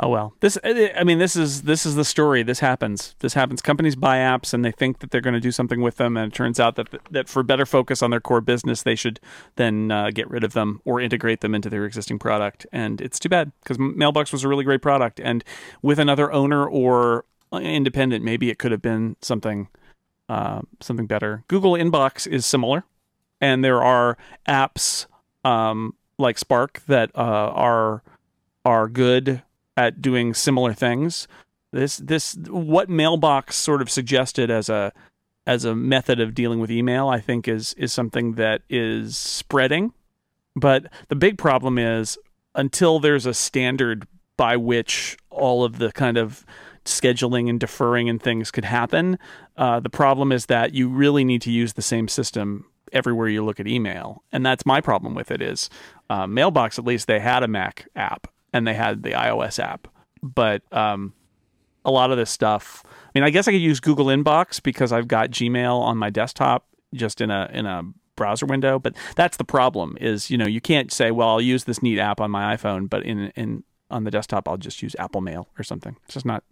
Oh 0.00 0.08
well. 0.08 0.32
This 0.38 0.56
I 0.62 1.02
mean 1.02 1.18
this 1.18 1.34
is 1.34 1.62
this 1.62 1.84
is 1.84 1.96
the 1.96 2.04
story. 2.04 2.44
This 2.44 2.60
happens. 2.60 3.16
This 3.18 3.34
happens. 3.34 3.60
Companies 3.60 3.96
buy 3.96 4.18
apps 4.18 4.54
and 4.54 4.64
they 4.64 4.70
think 4.70 5.00
that 5.00 5.10
they're 5.10 5.20
going 5.20 5.34
to 5.34 5.40
do 5.40 5.50
something 5.50 5.80
with 5.80 5.96
them 5.96 6.16
and 6.16 6.32
it 6.32 6.36
turns 6.36 6.60
out 6.60 6.76
that 6.76 6.88
that 7.10 7.28
for 7.28 7.42
better 7.42 7.66
focus 7.66 8.00
on 8.00 8.10
their 8.10 8.20
core 8.20 8.40
business 8.40 8.84
they 8.84 8.94
should 8.94 9.18
then 9.56 9.90
uh, 9.90 10.10
get 10.10 10.30
rid 10.30 10.44
of 10.44 10.52
them 10.52 10.80
or 10.84 11.00
integrate 11.00 11.40
them 11.40 11.52
into 11.52 11.68
their 11.68 11.84
existing 11.84 12.18
product 12.18 12.64
and 12.72 13.00
it's 13.00 13.18
too 13.18 13.28
bad 13.28 13.50
because 13.62 13.76
Mailbox 13.78 14.30
was 14.30 14.44
a 14.44 14.48
really 14.48 14.62
great 14.62 14.82
product 14.82 15.18
and 15.18 15.42
with 15.82 15.98
another 15.98 16.30
owner 16.30 16.64
or 16.64 17.24
independent 17.52 18.24
maybe 18.24 18.50
it 18.50 18.58
could 18.58 18.70
have 18.70 18.82
been 18.82 19.16
something 19.20 19.66
uh, 20.28 20.60
something 20.80 21.06
better. 21.06 21.42
Google 21.48 21.72
Inbox 21.72 22.24
is 22.24 22.46
similar 22.46 22.84
and 23.40 23.64
there 23.64 23.82
are 23.82 24.16
apps 24.46 25.06
um, 25.44 25.94
like 26.18 26.38
Spark 26.38 26.82
that 26.86 27.10
uh, 27.16 27.50
are 27.52 28.04
are 28.64 28.88
good 28.88 29.42
at 29.78 30.02
doing 30.02 30.34
similar 30.34 30.74
things. 30.74 31.28
This 31.72 31.98
this 31.98 32.34
what 32.48 32.90
Mailbox 32.90 33.54
sort 33.54 33.80
of 33.80 33.88
suggested 33.88 34.50
as 34.50 34.68
a 34.68 34.92
as 35.46 35.64
a 35.64 35.74
method 35.74 36.18
of 36.18 36.34
dealing 36.34 36.58
with 36.58 36.70
email, 36.70 37.08
I 37.08 37.20
think 37.20 37.46
is 37.46 37.74
is 37.74 37.92
something 37.92 38.32
that 38.32 38.62
is 38.68 39.16
spreading. 39.16 39.92
But 40.56 40.86
the 41.08 41.14
big 41.14 41.38
problem 41.38 41.78
is 41.78 42.18
until 42.56 42.98
there's 42.98 43.24
a 43.24 43.32
standard 43.32 44.08
by 44.36 44.56
which 44.56 45.16
all 45.30 45.62
of 45.62 45.78
the 45.78 45.92
kind 45.92 46.16
of 46.16 46.44
scheduling 46.84 47.48
and 47.48 47.60
deferring 47.60 48.08
and 48.08 48.20
things 48.20 48.50
could 48.50 48.64
happen, 48.64 49.16
uh, 49.56 49.78
the 49.78 49.90
problem 49.90 50.32
is 50.32 50.46
that 50.46 50.74
you 50.74 50.88
really 50.88 51.22
need 51.22 51.42
to 51.42 51.52
use 51.52 51.74
the 51.74 51.82
same 51.82 52.08
system 52.08 52.64
everywhere 52.92 53.28
you 53.28 53.44
look 53.44 53.60
at 53.60 53.68
email, 53.68 54.24
and 54.32 54.44
that's 54.44 54.66
my 54.66 54.80
problem 54.80 55.14
with 55.14 55.30
it. 55.30 55.40
Is 55.40 55.70
uh, 56.10 56.26
Mailbox 56.26 56.80
at 56.80 56.84
least 56.84 57.06
they 57.06 57.20
had 57.20 57.44
a 57.44 57.48
Mac 57.48 57.86
app 57.94 58.26
and 58.52 58.66
they 58.66 58.74
had 58.74 59.02
the 59.02 59.10
iOS 59.10 59.58
app, 59.62 59.88
but 60.22 60.62
um, 60.72 61.12
a 61.84 61.90
lot 61.90 62.10
of 62.10 62.16
this 62.16 62.30
stuff. 62.30 62.82
I 62.86 63.10
mean, 63.14 63.24
I 63.24 63.30
guess 63.30 63.48
I 63.48 63.52
could 63.52 63.60
use 63.60 63.80
Google 63.80 64.06
Inbox 64.06 64.62
because 64.62 64.92
I've 64.92 65.08
got 65.08 65.30
Gmail 65.30 65.80
on 65.80 65.96
my 65.96 66.10
desktop 66.10 66.66
just 66.94 67.20
in 67.20 67.30
a 67.30 67.50
in 67.52 67.66
a 67.66 67.82
browser 68.16 68.46
window. 68.46 68.78
But 68.78 68.96
that's 69.16 69.36
the 69.36 69.44
problem. 69.44 69.96
Is 70.00 70.30
you 70.30 70.38
know 70.38 70.46
you 70.46 70.60
can't 70.60 70.92
say, 70.92 71.10
well, 71.10 71.28
I'll 71.28 71.40
use 71.40 71.64
this 71.64 71.82
neat 71.82 71.98
app 71.98 72.20
on 72.20 72.30
my 72.30 72.56
iPhone, 72.56 72.88
but 72.88 73.04
in 73.04 73.32
in 73.36 73.64
on 73.90 74.04
the 74.04 74.10
desktop 74.10 74.48
I'll 74.48 74.56
just 74.56 74.82
use 74.82 74.94
Apple 74.98 75.20
Mail 75.20 75.48
or 75.58 75.62
something. 75.62 75.96
It's 76.04 76.14
just 76.14 76.26
not 76.26 76.44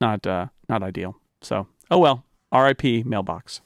not 0.00 0.26
uh, 0.26 0.46
not 0.68 0.82
ideal. 0.82 1.16
So 1.40 1.66
oh 1.90 1.98
well. 1.98 2.24
R.I.P. 2.52 3.02
Mailbox. 3.02 3.60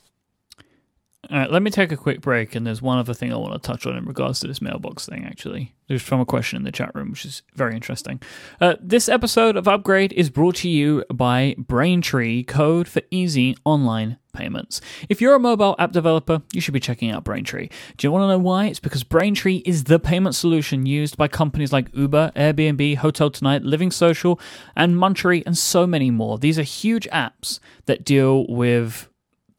All 1.29 1.39
right, 1.39 1.51
let 1.51 1.63
me 1.63 1.71
take 1.71 1.93
a 1.93 1.99
quick 1.99 2.23
break, 2.23 2.55
and 2.55 2.67
there's 2.67 2.81
one 2.81 2.97
other 2.97 3.13
thing 3.13 3.31
I 3.31 3.37
want 3.37 3.53
to 3.53 3.59
touch 3.59 3.87
on 3.87 3.95
in 3.95 4.07
regards 4.07 4.41
to 4.41 4.49
this 4.49 4.63
mailbox 4.63 5.07
thing, 5.07 5.27
actually. 5.27 5.75
There's 5.87 6.03
from 6.03 6.21
a 6.21 6.25
question 6.25 6.57
in 6.57 6.65
the 6.65 6.73
chat 6.73 6.95
room, 6.95 7.11
which 7.11 7.27
is 7.27 7.43
very 7.55 7.75
interesting. 7.75 8.23
Uh, 8.59 8.77
this 8.81 9.07
episode 9.09 9.55
of 9.55 9.69
Upgrade 9.69 10.15
is 10.15 10.31
brought 10.31 10.57
to 10.57 10.69
you 10.69 11.05
by 11.13 11.55
Braintree, 11.59 12.43
code 12.45 12.89
for 12.89 13.03
easy 13.11 13.55
online 13.67 14.17
payments. 14.33 14.81
If 15.11 15.21
you're 15.21 15.35
a 15.35 15.41
mobile 15.41 15.77
app 15.79 15.93
developer, 15.93 16.41
you 16.55 16.61
should 16.63 16.75
be 16.75 16.81
checking 16.81 17.11
out 17.11 17.23
Braintree. 17.23 17.69
Do 17.99 18.07
you 18.07 18.13
want 18.13 18.23
to 18.23 18.29
know 18.29 18.39
why? 18.39 18.67
It's 18.67 18.81
because 18.81 19.05
Braintree 19.05 19.63
is 19.67 19.85
the 19.85 19.99
payment 19.99 20.35
solution 20.35 20.87
used 20.87 21.19
by 21.19 21.29
companies 21.29 21.73
like 21.73 21.95
Uber, 21.95 22.33
Airbnb, 22.35 22.97
Hotel 22.97 23.31
Tonight, 23.31 23.63
Living 23.63 23.91
Social, 23.91 24.41
and 24.75 24.97
Munchery, 24.97 25.43
and 25.45 25.57
so 25.59 25.87
many 25.87 26.11
more. 26.11 26.39
These 26.39 26.59
are 26.59 26.63
huge 26.63 27.07
apps 27.11 27.61
that 27.85 28.05
deal 28.05 28.47
with 28.49 29.09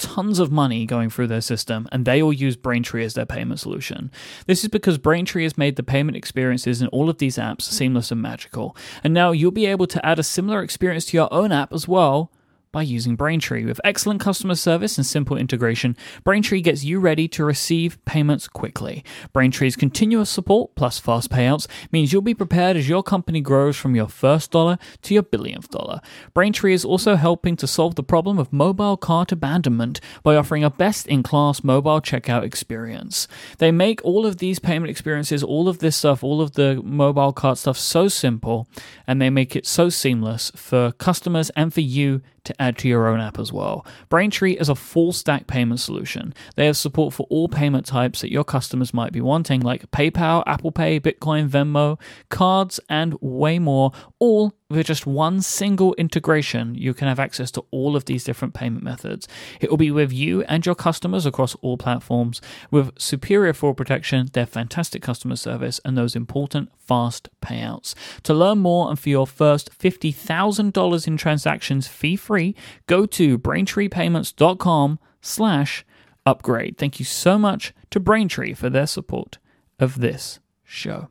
tons 0.01 0.39
of 0.39 0.51
money 0.51 0.85
going 0.85 1.09
through 1.09 1.27
their 1.27 1.41
system, 1.41 1.87
and 1.91 2.05
they 2.05 2.21
all 2.21 2.33
use 2.33 2.55
Braintree 2.55 3.05
as 3.05 3.13
their 3.13 3.25
payment 3.25 3.59
solution. 3.59 4.11
This 4.47 4.63
is 4.63 4.69
because 4.69 4.97
Braintree 4.97 5.43
has 5.43 5.57
made 5.57 5.75
the 5.75 5.83
payment 5.83 6.17
experiences 6.17 6.81
in 6.81 6.87
all 6.87 7.09
of 7.09 7.19
these 7.19 7.37
apps 7.37 7.61
seamless 7.61 8.11
and 8.11 8.21
magical. 8.21 8.75
And 9.03 9.13
now 9.13 9.31
you'll 9.31 9.51
be 9.51 9.67
able 9.67 9.87
to 9.87 10.05
add 10.05 10.19
a 10.19 10.23
similar 10.23 10.61
experience 10.63 11.05
to 11.05 11.17
your 11.17 11.31
own 11.33 11.51
app 11.51 11.71
as 11.71 11.87
well 11.87 12.31
by 12.71 12.81
using 12.81 13.15
Braintree. 13.15 13.65
With 13.65 13.81
excellent 13.83 14.21
customer 14.21 14.55
service 14.55 14.97
and 14.97 15.05
simple 15.05 15.37
integration, 15.37 15.97
Braintree 16.23 16.61
gets 16.61 16.83
you 16.83 16.99
ready 16.99 17.27
to 17.29 17.43
receive 17.43 18.03
payments 18.05 18.47
quickly. 18.47 19.03
Braintree's 19.33 19.75
continuous 19.75 20.29
support 20.29 20.75
plus 20.75 20.99
fast 20.99 21.29
payouts 21.29 21.67
means 21.91 22.13
you'll 22.13 22.21
be 22.21 22.33
prepared 22.33 22.77
as 22.77 22.87
your 22.87 23.03
company 23.03 23.41
grows 23.41 23.77
from 23.77 23.95
your 23.95 24.07
first 24.07 24.51
dollar 24.51 24.77
to 25.01 25.13
your 25.13 25.23
billionth 25.23 25.69
dollar. 25.69 26.01
Braintree 26.33 26.73
is 26.73 26.85
also 26.85 27.15
helping 27.15 27.55
to 27.57 27.67
solve 27.67 27.95
the 27.95 28.03
problem 28.03 28.39
of 28.39 28.53
mobile 28.53 28.97
cart 28.97 29.31
abandonment 29.31 29.99
by 30.23 30.35
offering 30.35 30.63
a 30.63 30.69
best 30.69 31.07
in 31.07 31.23
class 31.23 31.63
mobile 31.63 32.01
checkout 32.01 32.43
experience. 32.43 33.27
They 33.57 33.71
make 33.71 34.03
all 34.03 34.25
of 34.25 34.37
these 34.37 34.59
payment 34.59 34.89
experiences, 34.89 35.43
all 35.43 35.67
of 35.67 35.79
this 35.79 35.97
stuff, 35.97 36.23
all 36.23 36.41
of 36.41 36.53
the 36.53 36.81
mobile 36.83 37.33
cart 37.33 37.57
stuff 37.57 37.77
so 37.77 38.07
simple, 38.07 38.67
and 39.05 39.21
they 39.21 39.29
make 39.29 39.55
it 39.55 39.67
so 39.67 39.89
seamless 39.89 40.51
for 40.55 40.91
customers 40.93 41.49
and 41.55 41.73
for 41.73 41.81
you 41.81 42.21
to 42.43 42.61
add 42.61 42.77
to 42.79 42.87
your 42.87 43.07
own 43.07 43.19
app 43.19 43.39
as 43.39 43.51
well. 43.51 43.85
Braintree 44.09 44.53
is 44.53 44.69
a 44.69 44.75
full 44.75 45.13
stack 45.13 45.47
payment 45.47 45.79
solution. 45.79 46.33
They 46.55 46.65
have 46.65 46.77
support 46.77 47.13
for 47.13 47.27
all 47.29 47.47
payment 47.47 47.85
types 47.85 48.21
that 48.21 48.31
your 48.31 48.43
customers 48.43 48.93
might 48.93 49.13
be 49.13 49.21
wanting, 49.21 49.61
like 49.61 49.89
PayPal, 49.91 50.43
Apple 50.47 50.71
Pay, 50.71 50.99
Bitcoin, 50.99 51.49
Venmo, 51.49 51.99
cards, 52.29 52.79
and 52.89 53.15
way 53.21 53.59
more, 53.59 53.91
all 54.19 54.53
with 54.71 54.87
just 54.87 55.05
one 55.05 55.41
single 55.41 55.93
integration, 55.95 56.75
you 56.75 56.93
can 56.93 57.07
have 57.07 57.19
access 57.19 57.51
to 57.51 57.65
all 57.71 57.95
of 57.95 58.05
these 58.05 58.23
different 58.23 58.53
payment 58.53 58.83
methods. 58.83 59.27
It 59.59 59.69
will 59.69 59.77
be 59.77 59.91
with 59.91 60.11
you 60.11 60.43
and 60.43 60.65
your 60.65 60.75
customers 60.75 61.25
across 61.25 61.55
all 61.55 61.77
platforms 61.77 62.41
with 62.71 62.99
superior 62.99 63.53
fraud 63.53 63.77
protection, 63.77 64.29
their 64.33 64.45
fantastic 64.45 65.01
customer 65.01 65.35
service, 65.35 65.79
and 65.85 65.97
those 65.97 66.15
important 66.15 66.71
fast 66.79 67.29
payouts. 67.41 67.93
To 68.23 68.33
learn 68.33 68.59
more 68.59 68.89
and 68.89 68.99
for 68.99 69.09
your 69.09 69.27
first 69.27 69.77
$50,000 69.77 71.07
in 71.07 71.17
transactions 71.17 71.87
fee 71.87 72.15
free, 72.15 72.55
go 72.87 73.05
to 73.05 73.37
braintreepayments.com 73.37 74.99
slash 75.21 75.85
upgrade. 76.25 76.77
Thank 76.77 76.99
you 76.99 77.05
so 77.05 77.37
much 77.37 77.73
to 77.91 77.99
Braintree 77.99 78.53
for 78.53 78.69
their 78.69 78.87
support 78.87 79.37
of 79.79 79.99
this 79.99 80.39
show. 80.63 81.10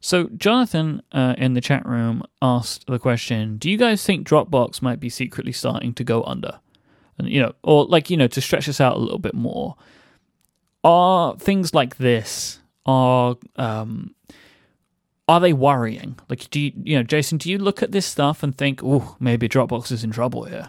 So, 0.00 0.28
Jonathan 0.36 1.02
uh, 1.12 1.34
in 1.38 1.54
the 1.54 1.60
chat 1.60 1.86
room 1.86 2.22
asked 2.40 2.86
the 2.86 2.98
question 2.98 3.56
Do 3.58 3.70
you 3.70 3.76
guys 3.76 4.04
think 4.04 4.26
Dropbox 4.26 4.82
might 4.82 5.00
be 5.00 5.08
secretly 5.08 5.52
starting 5.52 5.94
to 5.94 6.04
go 6.04 6.22
under? 6.24 6.60
And, 7.18 7.28
you 7.28 7.40
know, 7.40 7.54
or 7.62 7.86
like, 7.86 8.10
you 8.10 8.16
know, 8.16 8.28
to 8.28 8.40
stretch 8.40 8.66
this 8.66 8.80
out 8.80 8.96
a 8.96 9.00
little 9.00 9.18
bit 9.18 9.34
more, 9.34 9.76
are 10.84 11.36
things 11.36 11.74
like 11.74 11.96
this, 11.96 12.60
are 12.84 13.36
um, 13.56 14.14
are 15.28 15.40
they 15.40 15.52
worrying? 15.52 16.18
Like, 16.28 16.48
do 16.50 16.60
you, 16.60 16.72
you 16.82 16.96
know, 16.96 17.02
Jason? 17.02 17.38
Do 17.38 17.50
you 17.50 17.58
look 17.58 17.82
at 17.82 17.92
this 17.92 18.06
stuff 18.06 18.42
and 18.42 18.56
think, 18.56 18.80
"Oh, 18.84 19.16
maybe 19.18 19.48
Dropbox 19.48 19.90
is 19.90 20.04
in 20.04 20.12
trouble 20.12 20.44
here"? 20.44 20.68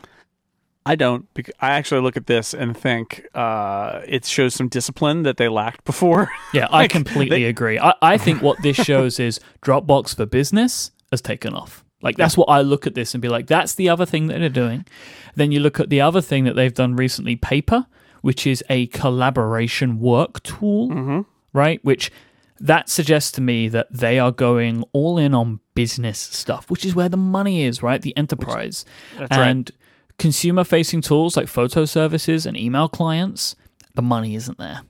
I 0.88 0.96
don't. 0.96 1.28
I 1.60 1.72
actually 1.72 2.02
look 2.02 2.18
at 2.18 2.28
this 2.28 2.54
and 2.54 2.76
think 2.76 3.28
uh, 3.34 4.02
it 4.08 4.26
shows 4.26 4.54
some 4.56 4.70
discipline 4.70 5.24
that 5.24 5.38
they 5.38 5.50
lacked 5.50 5.84
before. 5.84 6.32
Yeah, 6.54 6.68
I 6.72 6.88
completely 6.88 7.44
they, 7.44 7.50
agree. 7.50 7.78
I, 7.78 7.94
I 8.02 8.18
think 8.18 8.42
what 8.42 8.62
this 8.62 8.78
shows 8.78 9.20
is 9.20 9.40
Dropbox 9.62 10.16
for 10.16 10.26
business 10.26 10.92
has 11.12 11.22
taken 11.22 11.54
off. 11.54 11.84
Like 12.02 12.16
that's 12.16 12.38
what 12.38 12.46
I 12.46 12.62
look 12.62 12.88
at 12.88 12.96
this 12.96 13.14
and 13.14 13.22
be 13.22 13.28
like, 13.28 13.48
that's 13.48 13.76
the 13.76 13.90
other 13.90 14.06
thing 14.06 14.28
that 14.28 14.40
they're 14.40 14.50
doing. 14.50 14.86
Then 15.36 15.52
you 15.52 15.60
look 15.60 15.80
at 15.80 15.90
the 15.90 16.00
other 16.00 16.22
thing 16.22 16.46
that 16.46 16.56
they've 16.56 16.74
done 16.74 16.96
recently, 16.96 17.36
Paper, 17.36 17.86
which 18.22 18.48
is 18.48 18.64
a 18.70 18.88
collaboration 18.88 20.00
work 20.00 20.42
tool, 20.42 20.90
mm-hmm. 20.90 21.22
right? 21.54 21.84
Which 21.84 22.12
that 22.60 22.90
suggests 22.90 23.32
to 23.34 23.42
me 23.42 23.68
that 23.68 23.88
they 23.92 24.20
are 24.20 24.32
going 24.32 24.84
all 24.94 25.18
in 25.18 25.34
on 25.34 25.60
business 25.76 26.18
stuff, 26.20 26.70
which 26.72 26.86
is 26.86 26.96
where 26.96 27.10
the 27.10 27.18
money 27.18 27.64
is, 27.64 27.84
right? 27.84 28.02
The 28.02 28.16
enterprise. 28.18 28.86
Which, 29.18 29.28
and 29.32 29.70
right. 29.70 29.87
Consumer 30.20 30.64
facing 30.64 31.02
tools 31.02 31.38
like 31.38 31.48
photo 31.48 31.86
services 31.86 32.46
and 32.46 32.58
email 32.58 32.90
clients, 32.90 33.56
the 33.96 34.02
money 34.02 34.36
isn't 34.36 34.58
there. 34.58 34.82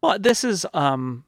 Well, 0.00 0.18
this 0.18 0.44
is 0.44 0.66
um 0.74 1.24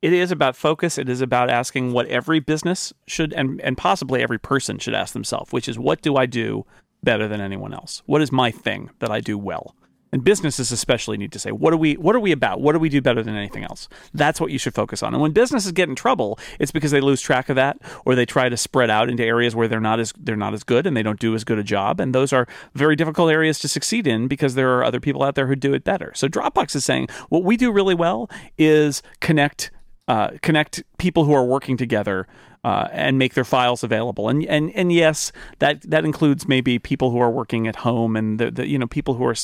it 0.00 0.12
is 0.12 0.32
about 0.32 0.56
focus. 0.56 0.98
It 0.98 1.08
is 1.08 1.20
about 1.20 1.48
asking 1.48 1.92
what 1.92 2.08
every 2.08 2.40
business 2.40 2.92
should 3.06 3.32
and, 3.32 3.60
and 3.60 3.78
possibly 3.78 4.20
every 4.20 4.38
person 4.38 4.78
should 4.78 4.94
ask 4.94 5.12
themselves, 5.12 5.52
which 5.52 5.68
is 5.68 5.78
what 5.78 6.02
do 6.02 6.16
I 6.16 6.26
do 6.26 6.66
better 7.04 7.28
than 7.28 7.40
anyone 7.40 7.72
else? 7.72 8.02
What 8.06 8.20
is 8.20 8.32
my 8.32 8.50
thing 8.50 8.90
that 8.98 9.10
I 9.10 9.20
do 9.20 9.38
well? 9.38 9.76
And 10.12 10.22
businesses 10.22 10.70
especially 10.70 11.16
need 11.16 11.32
to 11.32 11.38
say 11.38 11.50
what 11.50 11.72
are 11.72 11.76
we 11.76 11.94
what 11.94 12.14
are 12.14 12.20
we 12.20 12.32
about? 12.32 12.60
What 12.60 12.72
do 12.72 12.78
we 12.78 12.88
do 12.88 13.00
better 13.00 13.22
than 13.22 13.34
anything 13.34 13.64
else? 13.64 13.88
That's 14.12 14.40
what 14.40 14.50
you 14.50 14.58
should 14.58 14.74
focus 14.74 15.02
on. 15.02 15.14
And 15.14 15.22
when 15.22 15.32
businesses 15.32 15.72
get 15.72 15.88
in 15.88 15.94
trouble 15.94 16.38
it's 16.58 16.72
because 16.72 16.90
they 16.90 17.00
lose 17.00 17.20
track 17.20 17.48
of 17.48 17.56
that 17.56 17.78
or 18.04 18.14
they 18.14 18.26
try 18.26 18.48
to 18.48 18.56
spread 18.56 18.90
out 18.90 19.08
into 19.08 19.24
areas 19.24 19.54
where 19.56 19.68
they're 19.68 19.80
not 19.80 20.00
as 20.00 20.12
they're 20.18 20.36
not 20.36 20.54
as 20.54 20.62
good 20.62 20.86
and 20.86 20.96
they 20.96 21.02
don't 21.02 21.20
do 21.20 21.34
as 21.34 21.44
good 21.44 21.58
a 21.58 21.64
job. 21.64 22.00
And 22.00 22.14
those 22.14 22.32
are 22.32 22.46
very 22.74 22.96
difficult 22.96 23.30
areas 23.30 23.58
to 23.60 23.68
succeed 23.68 24.06
in 24.06 24.28
because 24.28 24.54
there 24.54 24.76
are 24.76 24.84
other 24.84 25.00
people 25.00 25.22
out 25.22 25.34
there 25.34 25.46
who 25.46 25.56
do 25.56 25.74
it 25.74 25.84
better. 25.84 26.12
So 26.14 26.28
dropbox 26.28 26.76
is 26.76 26.84
saying 26.84 27.08
what 27.28 27.44
we 27.44 27.56
do 27.56 27.72
really 27.72 27.94
well 27.94 28.30
is 28.58 29.02
connect 29.20 29.70
uh, 30.08 30.30
connect 30.42 30.82
people 30.98 31.24
who 31.24 31.32
are 31.32 31.44
working 31.44 31.76
together 31.76 32.26
uh, 32.64 32.86
and 32.92 33.18
make 33.18 33.34
their 33.34 33.44
files 33.44 33.82
available. 33.82 34.28
And 34.28 34.44
and 34.46 34.70
and 34.74 34.92
yes, 34.92 35.32
that 35.58 35.82
that 35.82 36.04
includes 36.04 36.46
maybe 36.46 36.78
people 36.78 37.10
who 37.10 37.18
are 37.18 37.30
working 37.30 37.66
at 37.66 37.76
home 37.76 38.16
and 38.16 38.38
the, 38.38 38.50
the 38.50 38.68
you 38.68 38.78
know 38.78 38.86
people 38.86 39.14
who 39.14 39.24
are 39.24 39.34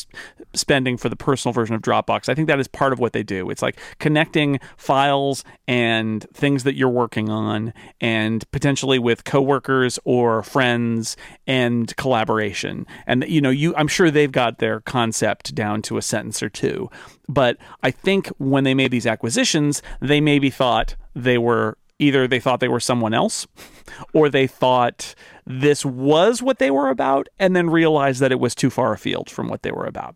spending 0.55 0.97
for 0.97 1.09
the 1.09 1.17
personal 1.17 1.53
version 1.53 1.75
of 1.75 1.83
Dropbox. 1.83 2.29
I 2.29 2.35
think 2.35 2.47
that 2.47 2.61
is 2.61 2.69
part 2.69 2.93
of 2.93 3.01
what 3.01 3.13
they 3.13 3.25
do. 3.25 3.51
It's 3.51 3.63
like 3.63 3.79
connecting 3.99 4.61
files 4.77 5.45
and 5.67 6.25
things 6.33 6.63
that 6.65 6.77
you're 6.77 6.89
working 6.89 7.29
on, 7.29 7.73
and 8.01 8.49
potentially 8.53 9.01
with 9.01 9.25
coworkers 9.25 9.99
or 10.05 10.43
friends 10.45 11.17
and 11.47 11.95
collaboration. 11.97 12.87
And 13.07 13.25
you 13.29 13.41
know, 13.41 13.51
you 13.51 13.75
I'm 13.77 13.89
sure 13.89 14.11
they've 14.13 14.31
got 14.31 14.59
their 14.59 14.81
concept 14.81 15.57
down 15.57 15.83
to 15.83 15.97
a 15.97 16.03
sentence 16.03 16.41
or 16.41 16.49
two. 16.49 16.89
But 17.29 17.59
I 17.83 17.91
think 17.91 18.29
when 18.39 18.65
they 18.65 18.75
made 18.75 18.91
these 18.91 19.07
acquisitions, 19.07 19.83
they 20.01 20.21
maybe 20.21 20.51
thought 20.51 20.95
they 21.15 21.37
were 21.37 21.77
either 21.99 22.27
they 22.27 22.41
thought 22.41 22.61
they 22.61 22.69
were 22.69 22.81
someone 22.81 23.15
else 23.15 23.47
or 24.13 24.29
they 24.29 24.47
thought 24.47 25.15
this 25.47 25.85
was 25.85 26.43
what 26.43 26.59
they 26.59 26.71
were 26.71 26.89
about 26.89 27.29
and 27.39 27.57
then 27.57 27.71
realized 27.71 28.21
that 28.21 28.33
it 28.33 28.41
was 28.41 28.55
too 28.55 28.71
far 28.71 28.93
afield 28.93 29.31
from 29.31 29.49
what 29.49 29.63
they 29.63 29.73
were 29.73 29.87
about. 29.87 30.15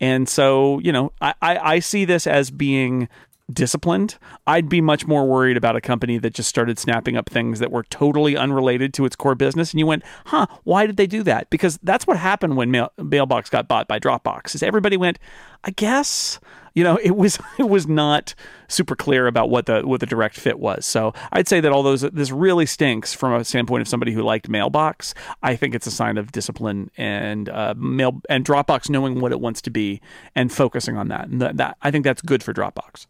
And 0.00 0.28
so, 0.28 0.78
you 0.80 0.92
know, 0.92 1.12
I, 1.20 1.34
I, 1.40 1.58
I 1.58 1.78
see 1.78 2.04
this 2.04 2.26
as 2.26 2.50
being 2.50 3.08
disciplined. 3.52 4.16
I'd 4.46 4.68
be 4.68 4.80
much 4.80 5.06
more 5.06 5.26
worried 5.26 5.56
about 5.56 5.76
a 5.76 5.80
company 5.80 6.18
that 6.18 6.34
just 6.34 6.48
started 6.48 6.78
snapping 6.78 7.16
up 7.16 7.28
things 7.28 7.58
that 7.58 7.70
were 7.70 7.84
totally 7.84 8.36
unrelated 8.36 8.94
to 8.94 9.04
its 9.04 9.16
core 9.16 9.34
business. 9.34 9.72
And 9.72 9.80
you 9.80 9.86
went, 9.86 10.02
huh, 10.26 10.46
why 10.64 10.86
did 10.86 10.96
they 10.96 11.06
do 11.06 11.22
that? 11.24 11.50
Because 11.50 11.78
that's 11.82 12.06
what 12.06 12.16
happened 12.16 12.56
when 12.56 12.70
Mail- 12.70 12.92
Mailbox 12.98 13.50
got 13.50 13.68
bought 13.68 13.88
by 13.88 13.98
Dropbox 13.98 14.54
is 14.54 14.62
everybody 14.62 14.96
went, 14.96 15.18
I 15.64 15.70
guess 15.70 16.40
you 16.74 16.84
know 16.84 16.98
it 17.02 17.16
was 17.16 17.38
it 17.58 17.68
was 17.68 17.86
not 17.86 18.34
super 18.68 18.94
clear 18.94 19.26
about 19.26 19.50
what 19.50 19.66
the 19.66 19.82
what 19.82 20.00
the 20.00 20.06
direct 20.06 20.36
fit 20.36 20.58
was. 20.58 20.86
So 20.86 21.12
i'd 21.32 21.48
say 21.48 21.60
that 21.60 21.72
all 21.72 21.82
those 21.82 22.02
this 22.02 22.30
really 22.30 22.66
stinks 22.66 23.14
from 23.14 23.32
a 23.32 23.44
standpoint 23.44 23.82
of 23.82 23.88
somebody 23.88 24.12
who 24.12 24.22
liked 24.22 24.48
mailbox 24.48 25.14
i 25.42 25.56
think 25.56 25.74
it's 25.74 25.86
a 25.86 25.90
sign 25.90 26.18
of 26.18 26.32
discipline 26.32 26.90
and 26.96 27.48
uh, 27.48 27.74
mail 27.76 28.20
and 28.28 28.44
dropbox 28.44 28.88
knowing 28.88 29.20
what 29.20 29.32
it 29.32 29.40
wants 29.40 29.60
to 29.62 29.70
be 29.70 30.00
and 30.34 30.52
focusing 30.52 30.96
on 30.96 31.08
that. 31.08 31.28
And 31.28 31.40
that, 31.40 31.56
that 31.56 31.76
i 31.82 31.90
think 31.90 32.04
that's 32.04 32.22
good 32.22 32.42
for 32.42 32.52
dropbox. 32.52 33.06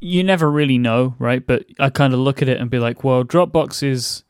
You 0.00 0.24
never 0.24 0.50
really 0.50 0.78
know 0.78 1.14
right? 1.18 1.46
But 1.46 1.66
i 1.78 1.90
kind 1.90 2.14
of 2.14 2.20
look 2.20 2.42
at 2.42 2.48
it 2.48 2.60
and 2.60 2.70
be 2.70 2.78
like 2.78 3.04
well 3.04 3.24
dropbox's 3.24 4.24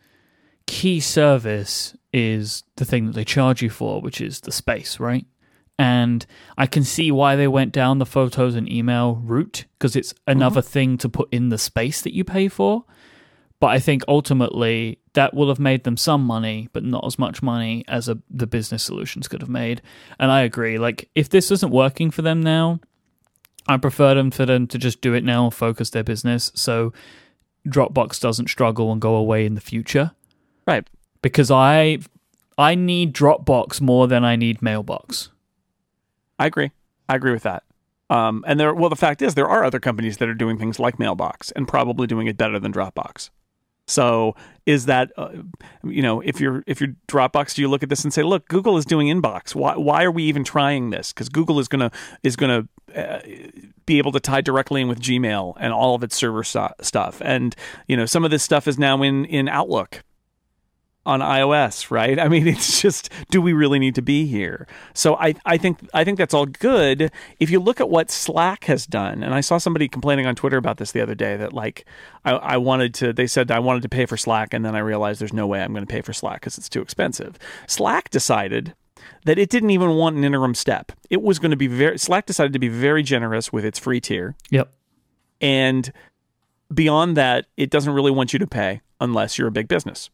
key 0.66 1.00
service 1.00 1.96
is 2.12 2.62
the 2.76 2.84
thing 2.84 3.06
that 3.06 3.14
they 3.14 3.24
charge 3.24 3.62
you 3.62 3.70
for 3.70 4.00
which 4.00 4.20
is 4.20 4.40
the 4.40 4.52
space 4.52 5.00
right 5.00 5.26
and 5.78 6.24
I 6.56 6.66
can 6.66 6.84
see 6.84 7.10
why 7.10 7.36
they 7.36 7.48
went 7.48 7.72
down 7.72 7.98
the 7.98 8.06
photos 8.06 8.54
and 8.54 8.70
email 8.70 9.16
route 9.16 9.64
because 9.78 9.96
it's 9.96 10.14
another 10.26 10.60
mm-hmm. 10.60 10.70
thing 10.70 10.98
to 10.98 11.08
put 11.08 11.32
in 11.32 11.48
the 11.48 11.58
space 11.58 12.02
that 12.02 12.14
you 12.14 12.24
pay 12.24 12.48
for. 12.48 12.84
But 13.58 13.68
I 13.68 13.78
think 13.78 14.02
ultimately 14.08 14.98
that 15.14 15.34
will 15.34 15.48
have 15.48 15.60
made 15.60 15.84
them 15.84 15.96
some 15.96 16.24
money, 16.24 16.68
but 16.72 16.84
not 16.84 17.06
as 17.06 17.18
much 17.18 17.42
money 17.42 17.84
as 17.86 18.08
a, 18.08 18.18
the 18.28 18.46
business 18.46 18.82
solutions 18.82 19.28
could 19.28 19.40
have 19.40 19.48
made. 19.48 19.82
And 20.18 20.30
I 20.32 20.40
agree. 20.40 20.78
Like, 20.78 21.08
if 21.14 21.28
this 21.28 21.50
isn't 21.50 21.70
working 21.70 22.10
for 22.10 22.22
them 22.22 22.40
now, 22.40 22.80
I 23.68 23.76
prefer 23.76 24.14
them 24.14 24.30
for 24.30 24.44
them 24.46 24.66
to 24.66 24.78
just 24.78 25.00
do 25.00 25.14
it 25.14 25.22
now 25.22 25.44
and 25.44 25.54
focus 25.54 25.90
their 25.90 26.02
business 26.02 26.50
so 26.54 26.92
Dropbox 27.68 28.20
doesn't 28.20 28.48
struggle 28.48 28.90
and 28.90 29.00
go 29.00 29.14
away 29.14 29.46
in 29.46 29.54
the 29.54 29.60
future. 29.60 30.12
Right. 30.66 30.88
Because 31.22 31.50
I 31.50 31.98
I 32.58 32.74
need 32.74 33.14
Dropbox 33.14 33.80
more 33.80 34.08
than 34.08 34.24
I 34.24 34.36
need 34.36 34.60
Mailbox. 34.60 35.30
I 36.42 36.46
agree. 36.46 36.72
I 37.08 37.14
agree 37.14 37.32
with 37.32 37.44
that. 37.44 37.62
Um, 38.10 38.44
and 38.48 38.58
there, 38.58 38.74
well, 38.74 38.90
the 38.90 38.96
fact 38.96 39.22
is, 39.22 39.34
there 39.36 39.48
are 39.48 39.64
other 39.64 39.78
companies 39.78 40.16
that 40.16 40.28
are 40.28 40.34
doing 40.34 40.58
things 40.58 40.80
like 40.80 40.98
Mailbox 40.98 41.52
and 41.52 41.68
probably 41.68 42.08
doing 42.08 42.26
it 42.26 42.36
better 42.36 42.58
than 42.58 42.72
Dropbox. 42.72 43.30
So, 43.86 44.34
is 44.66 44.86
that, 44.86 45.12
uh, 45.16 45.30
you 45.84 46.02
know, 46.02 46.20
if 46.20 46.40
you're 46.40 46.64
if 46.66 46.80
you're 46.80 46.94
Dropbox, 47.06 47.54
do 47.54 47.62
you 47.62 47.68
look 47.68 47.82
at 47.82 47.88
this 47.88 48.02
and 48.02 48.12
say, 48.12 48.22
look, 48.22 48.48
Google 48.48 48.76
is 48.76 48.84
doing 48.84 49.06
Inbox. 49.06 49.54
Why 49.54 49.76
why 49.76 50.02
are 50.02 50.10
we 50.10 50.24
even 50.24 50.42
trying 50.42 50.90
this? 50.90 51.12
Because 51.12 51.28
Google 51.28 51.60
is 51.60 51.68
gonna 51.68 51.90
is 52.22 52.34
gonna 52.34 52.68
uh, 52.94 53.20
be 53.86 53.98
able 53.98 54.12
to 54.12 54.20
tie 54.20 54.40
directly 54.40 54.80
in 54.80 54.88
with 54.88 55.00
Gmail 55.00 55.54
and 55.60 55.72
all 55.72 55.94
of 55.94 56.02
its 56.02 56.16
server 56.16 56.42
stuff. 56.44 57.22
And 57.24 57.54
you 57.86 57.96
know, 57.96 58.06
some 58.06 58.24
of 58.24 58.32
this 58.32 58.42
stuff 58.42 58.66
is 58.66 58.78
now 58.78 59.02
in 59.02 59.24
in 59.26 59.48
Outlook 59.48 60.02
on 61.04 61.20
iOS, 61.20 61.90
right? 61.90 62.18
I 62.18 62.28
mean, 62.28 62.46
it's 62.48 62.80
just, 62.80 63.10
do 63.30 63.40
we 63.40 63.52
really 63.52 63.78
need 63.78 63.94
to 63.96 64.02
be 64.02 64.26
here? 64.26 64.66
So 64.94 65.16
I, 65.16 65.34
I 65.44 65.58
think, 65.58 65.78
I 65.94 66.04
think 66.04 66.18
that's 66.18 66.34
all 66.34 66.46
good. 66.46 67.10
If 67.40 67.50
you 67.50 67.60
look 67.60 67.80
at 67.80 67.90
what 67.90 68.10
Slack 68.10 68.64
has 68.64 68.86
done, 68.86 69.22
and 69.22 69.34
I 69.34 69.40
saw 69.40 69.58
somebody 69.58 69.88
complaining 69.88 70.26
on 70.26 70.34
Twitter 70.34 70.56
about 70.56 70.78
this 70.78 70.92
the 70.92 71.00
other 71.00 71.14
day 71.14 71.36
that 71.36 71.52
like, 71.52 71.84
I, 72.24 72.32
I 72.32 72.56
wanted 72.56 72.94
to, 72.94 73.12
they 73.12 73.26
said 73.26 73.50
I 73.50 73.58
wanted 73.58 73.82
to 73.82 73.88
pay 73.88 74.06
for 74.06 74.16
Slack, 74.16 74.54
and 74.54 74.64
then 74.64 74.74
I 74.74 74.80
realized 74.80 75.20
there's 75.20 75.32
no 75.32 75.46
way 75.46 75.62
I'm 75.62 75.72
going 75.72 75.86
to 75.86 75.92
pay 75.92 76.02
for 76.02 76.12
Slack 76.12 76.40
because 76.40 76.58
it's 76.58 76.68
too 76.68 76.82
expensive. 76.82 77.38
Slack 77.66 78.10
decided 78.10 78.74
that 79.24 79.38
it 79.38 79.50
didn't 79.50 79.70
even 79.70 79.90
want 79.90 80.16
an 80.16 80.24
interim 80.24 80.54
step. 80.54 80.92
It 81.10 81.22
was 81.22 81.38
going 81.38 81.50
to 81.50 81.56
be 81.56 81.66
very, 81.66 81.98
Slack 81.98 82.26
decided 82.26 82.52
to 82.52 82.58
be 82.58 82.68
very 82.68 83.02
generous 83.02 83.52
with 83.52 83.64
its 83.64 83.78
free 83.78 84.00
tier. 84.00 84.36
Yep. 84.50 84.72
And 85.40 85.92
beyond 86.72 87.16
that, 87.16 87.46
it 87.56 87.70
doesn't 87.70 87.92
really 87.92 88.10
want 88.10 88.32
you 88.32 88.38
to 88.38 88.46
pay 88.46 88.80
unless 89.00 89.38
you're 89.38 89.48
a 89.48 89.52
big 89.52 89.68
business. 89.68 90.10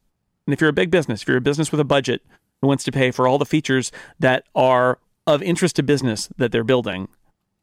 And 0.48 0.54
if 0.54 0.62
you're 0.62 0.70
a 0.70 0.72
big 0.72 0.90
business, 0.90 1.20
if 1.20 1.28
you're 1.28 1.36
a 1.36 1.42
business 1.42 1.70
with 1.70 1.78
a 1.78 1.84
budget 1.84 2.22
who 2.62 2.68
wants 2.68 2.82
to 2.84 2.90
pay 2.90 3.10
for 3.10 3.28
all 3.28 3.36
the 3.36 3.44
features 3.44 3.92
that 4.18 4.44
are 4.54 4.98
of 5.26 5.42
interest 5.42 5.76
to 5.76 5.82
business 5.82 6.30
that 6.38 6.52
they're 6.52 6.64
building, 6.64 7.08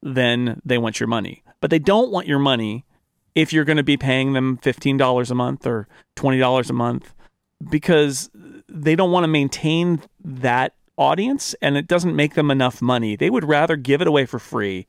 then 0.03 0.61
they 0.63 0.77
want 0.77 0.99
your 0.99 1.07
money. 1.07 1.41
But 1.61 1.71
they 1.71 1.79
don't 1.79 2.11
want 2.11 2.27
your 2.27 2.37
money 2.37 2.85
if 3.33 3.51
you're 3.51 3.65
going 3.65 3.77
to 3.77 3.83
be 3.83 3.97
paying 3.97 4.33
them 4.33 4.59
$15 4.61 5.31
a 5.31 5.33
month 5.33 5.65
or 5.65 5.87
$20 6.15 6.69
a 6.69 6.73
month 6.73 7.15
because 7.71 8.29
they 8.69 8.95
don't 8.95 9.11
want 9.11 9.23
to 9.23 9.29
maintain 9.29 10.03
that 10.23 10.75
audience 10.95 11.55
and 11.63 11.77
it 11.77 11.87
doesn't 11.87 12.15
make 12.15 12.35
them 12.35 12.51
enough 12.51 12.83
money. 12.83 13.15
They 13.15 13.31
would 13.31 13.45
rather 13.45 13.77
give 13.77 13.99
it 13.99 14.07
away 14.07 14.27
for 14.27 14.37
free 14.37 14.85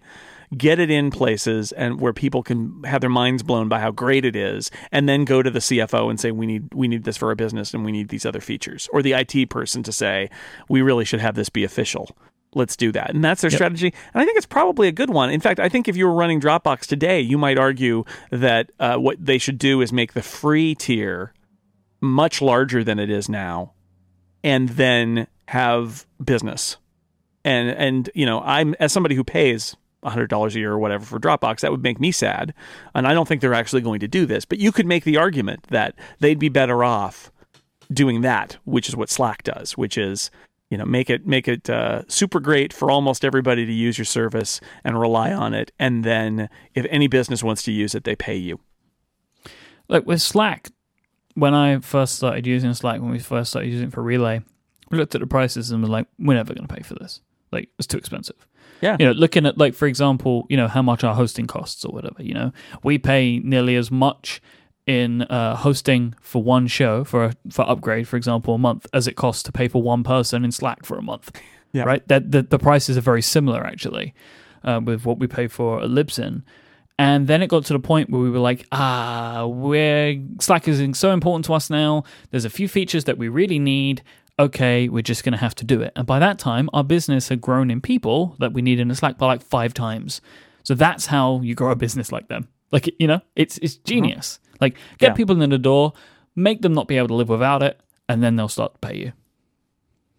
get 0.56 0.78
it 0.78 0.90
in 0.90 1.10
places 1.10 1.72
and 1.72 2.00
where 2.00 2.12
people 2.12 2.42
can 2.42 2.82
have 2.84 3.00
their 3.00 3.10
minds 3.10 3.42
blown 3.42 3.68
by 3.68 3.80
how 3.80 3.90
great 3.90 4.24
it 4.24 4.36
is 4.36 4.70
and 4.92 5.08
then 5.08 5.24
go 5.24 5.42
to 5.42 5.50
the 5.50 5.58
CFO 5.58 6.10
and 6.10 6.20
say 6.20 6.30
we 6.30 6.46
need 6.46 6.72
we 6.74 6.88
need 6.88 7.04
this 7.04 7.16
for 7.16 7.28
our 7.28 7.34
business 7.34 7.74
and 7.74 7.84
we 7.84 7.92
need 7.92 8.08
these 8.08 8.26
other 8.26 8.40
features 8.40 8.88
or 8.92 9.02
the 9.02 9.12
IT 9.12 9.50
person 9.50 9.82
to 9.82 9.92
say 9.92 10.30
we 10.68 10.82
really 10.82 11.04
should 11.04 11.20
have 11.20 11.34
this 11.34 11.48
be 11.48 11.64
official 11.64 12.16
let's 12.54 12.74
do 12.74 12.90
that. 12.90 13.10
And 13.10 13.22
that's 13.22 13.42
their 13.42 13.50
yep. 13.50 13.58
strategy. 13.58 13.92
And 14.14 14.22
I 14.22 14.24
think 14.24 14.38
it's 14.38 14.46
probably 14.46 14.88
a 14.88 14.92
good 14.92 15.10
one. 15.10 15.30
In 15.30 15.40
fact, 15.40 15.60
I 15.60 15.68
think 15.68 15.88
if 15.88 15.96
you 15.96 16.06
were 16.06 16.14
running 16.14 16.40
Dropbox 16.40 16.86
today, 16.86 17.20
you 17.20 17.36
might 17.36 17.58
argue 17.58 18.04
that 18.30 18.70
uh, 18.80 18.96
what 18.96 19.24
they 19.24 19.36
should 19.36 19.58
do 19.58 19.82
is 19.82 19.92
make 19.92 20.14
the 20.14 20.22
free 20.22 20.74
tier 20.74 21.34
much 22.00 22.40
larger 22.40 22.82
than 22.82 22.98
it 22.98 23.10
is 23.10 23.28
now 23.28 23.74
and 24.42 24.70
then 24.70 25.26
have 25.48 26.06
business. 26.24 26.78
And 27.44 27.68
and 27.70 28.10
you 28.14 28.26
know, 28.26 28.40
I'm 28.40 28.74
as 28.80 28.92
somebody 28.92 29.14
who 29.14 29.22
pays 29.22 29.76
$100 30.06 30.54
a 30.54 30.58
year 30.58 30.72
or 30.72 30.78
whatever 30.78 31.04
for 31.04 31.18
Dropbox. 31.18 31.60
That 31.60 31.70
would 31.70 31.82
make 31.82 32.00
me 32.00 32.12
sad. 32.12 32.54
And 32.94 33.06
I 33.06 33.14
don't 33.14 33.26
think 33.26 33.40
they're 33.40 33.54
actually 33.54 33.82
going 33.82 34.00
to 34.00 34.08
do 34.08 34.26
this. 34.26 34.44
But 34.44 34.58
you 34.58 34.72
could 34.72 34.86
make 34.86 35.04
the 35.04 35.16
argument 35.16 35.64
that 35.68 35.94
they'd 36.20 36.38
be 36.38 36.48
better 36.48 36.84
off 36.84 37.30
doing 37.92 38.22
that, 38.22 38.56
which 38.64 38.88
is 38.88 38.96
what 38.96 39.10
Slack 39.10 39.42
does, 39.42 39.76
which 39.76 39.98
is 39.98 40.30
you 40.70 40.76
know 40.76 40.84
make 40.84 41.08
it 41.08 41.26
make 41.26 41.46
it 41.46 41.70
uh, 41.70 42.02
super 42.08 42.40
great 42.40 42.72
for 42.72 42.90
almost 42.90 43.24
everybody 43.24 43.64
to 43.66 43.72
use 43.72 43.98
your 43.98 44.04
service 44.04 44.60
and 44.82 44.98
rely 44.98 45.32
on 45.32 45.54
it 45.54 45.70
and 45.78 46.02
then 46.02 46.48
if 46.74 46.84
any 46.90 47.06
business 47.06 47.40
wants 47.40 47.62
to 47.62 47.70
use 47.70 47.94
it 47.94 48.02
they 48.02 48.16
pay 48.16 48.34
you 48.34 48.58
Like 49.88 50.06
with 50.06 50.20
Slack, 50.20 50.70
when 51.34 51.54
I 51.54 51.78
first 51.78 52.16
started 52.16 52.46
using 52.46 52.74
Slack, 52.74 53.00
when 53.00 53.10
we 53.10 53.18
first 53.18 53.50
started 53.50 53.68
using 53.68 53.88
it 53.88 53.92
for 53.92 54.02
Relay, 54.02 54.40
we 54.90 54.98
looked 54.98 55.14
at 55.14 55.20
the 55.20 55.26
prices 55.26 55.70
and 55.70 55.82
were 55.82 55.88
like, 55.88 56.06
we're 56.18 56.34
never 56.34 56.54
going 56.54 56.66
to 56.66 56.74
pay 56.74 56.82
for 56.82 56.94
this. 56.94 57.20
Like, 57.52 57.68
it's 57.78 57.86
too 57.86 57.98
expensive. 57.98 58.46
Yeah. 58.80 58.96
You 58.98 59.06
know, 59.06 59.12
looking 59.12 59.46
at, 59.46 59.58
like, 59.58 59.74
for 59.74 59.86
example, 59.86 60.46
you 60.48 60.56
know, 60.56 60.68
how 60.68 60.82
much 60.82 61.04
our 61.04 61.14
hosting 61.14 61.46
costs 61.46 61.84
or 61.84 61.92
whatever, 61.92 62.22
you 62.22 62.34
know, 62.34 62.52
we 62.82 62.98
pay 62.98 63.38
nearly 63.38 63.76
as 63.76 63.90
much 63.90 64.40
in 64.86 65.22
uh, 65.22 65.56
hosting 65.56 66.14
for 66.20 66.42
one 66.42 66.66
show 66.66 67.02
for 67.04 67.32
for 67.50 67.68
upgrade, 67.68 68.06
for 68.06 68.16
example, 68.16 68.54
a 68.54 68.58
month 68.58 68.86
as 68.92 69.06
it 69.06 69.16
costs 69.16 69.42
to 69.42 69.52
pay 69.52 69.68
for 69.68 69.82
one 69.82 70.04
person 70.04 70.44
in 70.44 70.52
Slack 70.52 70.84
for 70.84 70.96
a 70.96 71.02
month. 71.02 71.30
Yeah. 71.72 71.84
Right. 71.84 72.06
That 72.08 72.30
the, 72.30 72.42
the 72.42 72.58
prices 72.58 72.96
are 72.96 73.02
very 73.02 73.22
similar 73.22 73.66
actually 73.66 74.14
uh, 74.64 74.80
with 74.82 75.04
what 75.04 75.18
we 75.18 75.26
pay 75.26 75.48
for 75.48 75.82
at 75.82 75.90
Libsyn. 75.90 76.42
And 76.98 77.26
then 77.26 77.42
it 77.42 77.48
got 77.48 77.66
to 77.66 77.74
the 77.74 77.78
point 77.78 78.08
where 78.08 78.22
we 78.22 78.30
were 78.30 78.38
like, 78.38 78.66
ah, 78.72 79.44
we're 79.46 80.22
Slack 80.40 80.66
is 80.68 80.98
so 80.98 81.12
important 81.12 81.44
to 81.46 81.52
us 81.52 81.68
now. 81.68 82.04
There's 82.30 82.46
a 82.46 82.50
few 82.50 82.68
features 82.68 83.04
that 83.04 83.18
we 83.18 83.28
really 83.28 83.58
need. 83.58 84.02
Okay, 84.38 84.88
we're 84.88 85.02
just 85.02 85.24
going 85.24 85.32
to 85.32 85.38
have 85.38 85.54
to 85.56 85.64
do 85.64 85.80
it. 85.80 85.92
And 85.96 86.06
by 86.06 86.18
that 86.18 86.38
time, 86.38 86.68
our 86.74 86.84
business 86.84 87.28
had 87.28 87.40
grown 87.40 87.70
in 87.70 87.80
people 87.80 88.36
that 88.38 88.52
we 88.52 88.60
need 88.60 88.78
in 88.78 88.90
a 88.90 88.94
Slack 88.94 89.16
by 89.16 89.26
like 89.26 89.42
five 89.42 89.72
times. 89.72 90.20
So 90.62 90.74
that's 90.74 91.06
how 91.06 91.40
you 91.40 91.54
grow 91.54 91.70
a 91.70 91.76
business 91.76 92.12
like 92.12 92.28
them. 92.28 92.48
Like 92.70 92.94
you 92.98 93.06
know, 93.06 93.20
it's 93.34 93.56
it's 93.58 93.76
uh-huh. 93.76 93.82
genius. 93.86 94.40
Like 94.60 94.74
get 94.98 95.10
Yeah. 95.10 95.14
people 95.14 95.40
in 95.40 95.50
the 95.50 95.58
door, 95.58 95.92
make 96.34 96.62
them 96.62 96.74
not 96.74 96.88
be 96.88 96.98
able 96.98 97.08
to 97.08 97.14
live 97.14 97.28
without 97.28 97.62
it, 97.62 97.80
and 98.08 98.22
then 98.22 98.36
they'll 98.36 98.48
start 98.48 98.74
to 98.74 98.88
pay 98.88 98.96
you. 98.98 99.12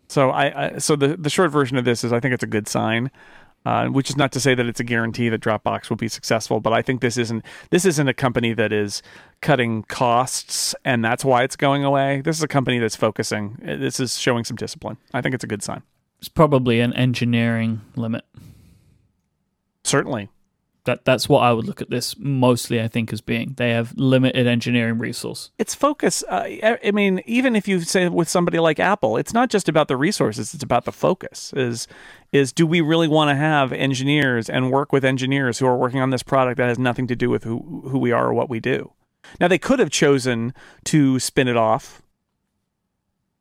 So 0.08 0.30
I, 0.32 0.66
I 0.66 0.78
so 0.78 0.96
the 0.96 1.18
the 1.18 1.30
short 1.30 1.52
version 1.52 1.78
of 1.78 1.86
this 1.86 2.04
is 2.04 2.14
I 2.14 2.20
think 2.20 2.34
it's 2.34 2.44
a 2.44 2.48
good 2.48 2.68
sign. 2.68 3.12
Uh, 3.68 3.88
which 3.88 4.10
is 4.10 4.16
not 4.16 4.32
to 4.32 4.40
say 4.40 4.56
that 4.56 4.66
it's 4.66 4.80
a 4.80 4.84
guarantee 4.84 5.28
that 5.28 5.42
Dropbox 5.42 5.90
will 5.90 5.98
be 5.98 6.08
successful, 6.08 6.62
but 6.62 6.72
I 6.72 6.82
think 6.82 7.02
this 7.02 7.18
isn't 7.18 7.44
this 7.70 7.84
isn't 7.84 8.08
a 8.08 8.14
company 8.14 8.54
that 8.54 8.72
is 8.72 9.04
cutting 9.42 9.84
costs 9.84 10.74
and 10.86 11.04
that's 11.04 11.26
why 11.26 11.44
it's 11.44 11.58
going 11.58 11.84
away. 11.84 12.22
This 12.22 12.38
is 12.38 12.44
a 12.44 12.48
company 12.48 12.80
that's 12.80 12.96
focusing. 12.96 13.58
Uh, 13.62 13.76
This 13.76 14.00
is 14.00 14.18
showing 14.18 14.46
some 14.46 14.56
discipline. 14.56 14.96
I 15.14 15.20
think 15.20 15.36
it's 15.36 15.44
a 15.44 15.48
good 15.48 15.64
sign. 15.64 15.82
It's 16.20 16.30
probably 16.30 16.80
an 16.80 16.94
engineering 16.94 17.82
limit. 17.98 18.24
Certainly, 19.84 20.30
That 20.88 21.04
that's 21.04 21.28
what 21.28 21.41
I 21.41 21.52
would 21.52 21.65
look 21.65 21.82
at 21.82 21.89
this 21.89 22.17
mostly. 22.17 22.82
I 22.82 22.88
think 22.88 23.12
as 23.12 23.19
being 23.19 23.54
they 23.58 23.71
have 23.71 23.93
limited 23.97 24.47
engineering 24.47 24.97
resource. 24.97 25.52
it's 25.58 25.76
focus. 25.76 26.23
Uh, 26.30 26.78
I 26.84 26.91
mean, 26.91 27.21
even 27.26 27.56
if 27.58 27.67
you 27.67 27.82
say 27.82 28.08
with 28.08 28.30
somebody 28.30 28.58
like 28.58 28.80
Apple, 28.80 29.17
it's 29.17 29.34
not 29.34 29.50
just 29.50 29.67
about 29.67 29.89
the 29.89 29.97
resources; 29.97 30.54
it's 30.54 30.63
about 30.63 30.86
the 30.86 30.93
focus. 30.93 31.52
Is 31.58 31.88
is 32.32 32.54
do 32.54 32.65
we 32.65 32.80
really 32.80 33.10
want 33.10 33.30
to 33.30 33.36
have 33.36 33.73
engineers 33.73 34.50
and 34.50 34.71
work 34.71 34.93
with 34.93 35.04
engineers 35.04 35.60
who 35.60 35.67
are 35.67 35.78
working 35.78 36.00
on 36.00 36.10
this 36.10 36.23
product 36.23 36.58
that 36.58 36.69
has 36.69 36.80
nothing 36.80 37.06
to 37.08 37.15
do 37.15 37.30
with 37.30 37.43
who 37.43 37.84
who 37.89 38.00
we 38.00 38.13
are 38.13 38.28
or 38.28 38.34
what 38.34 38.50
we 38.50 38.62
do? 38.62 38.93
Now 39.41 39.50
they 39.50 39.60
could 39.60 39.80
have 39.80 39.89
chosen 39.89 40.54
to 40.86 41.19
spin 41.19 41.50
it 41.50 41.58
off 41.58 42.02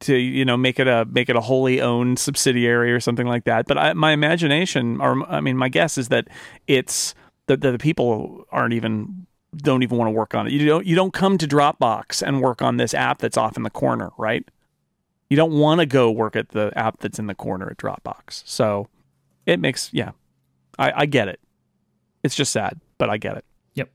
to 0.01 0.17
you 0.17 0.45
know 0.45 0.57
make 0.57 0.79
it 0.79 0.89
a 0.89 1.05
make 1.07 1.29
it 1.29 1.37
a 1.37 1.41
wholly 1.41 1.81
owned 1.81 2.19
subsidiary 2.19 2.93
or 2.93 3.01
something 3.01 3.27
like 3.27 3.45
that. 3.45 3.67
But 3.67 3.79
I, 3.79 3.93
my 3.93 4.13
imagination, 4.13 5.01
or 5.01 5.25
I 5.31 5.41
mean, 5.41 5.57
my 5.57 5.69
guess 5.69 5.97
is 5.97 6.09
that 6.09 6.29
it's 6.67 7.15
that 7.47 7.61
the, 7.61 7.73
the 7.73 7.79
people 7.79 8.45
aren't 8.51 8.75
even 8.75 9.27
don't 9.57 9.83
even 9.83 9.97
want 9.97 10.09
to 10.09 10.13
work 10.13 10.35
on 10.35 10.47
it. 10.47 10.53
You 10.53 10.67
don't 10.67 10.87
you 10.87 10.95
don't 10.95 11.13
come 11.13 11.39
to 11.39 11.47
Dropbox 11.47 12.23
and 12.27 12.41
work 12.41 12.63
on 12.63 12.77
this 12.77 12.95
app 12.95 13.19
that's 13.19 13.37
off 13.37 13.57
in 13.57 13.63
the 13.63 13.71
corner, 13.71 14.11
right? 14.19 14.47
You 15.29 15.37
don't 15.37 15.53
want 15.53 15.81
to 15.81 15.87
go 15.87 16.11
work 16.11 16.37
at 16.37 16.51
the 16.51 16.73
app 16.77 17.01
that's 17.01 17.19
in 17.19 17.27
the 17.27 17.35
corner 17.35 17.69
at 17.71 17.77
Dropbox. 17.77 18.43
So 18.45 18.89
it 19.45 19.61
makes 19.61 19.91
yeah, 19.93 20.13
I, 20.79 20.93
I 21.03 21.07
get 21.07 21.29
it. 21.29 21.41
It's 22.23 22.35
just 22.35 22.53
sad, 22.53 22.81
but 22.99 23.09
I 23.09 23.17
get 23.19 23.37
it. 23.37 23.45
Yep. 23.75 23.91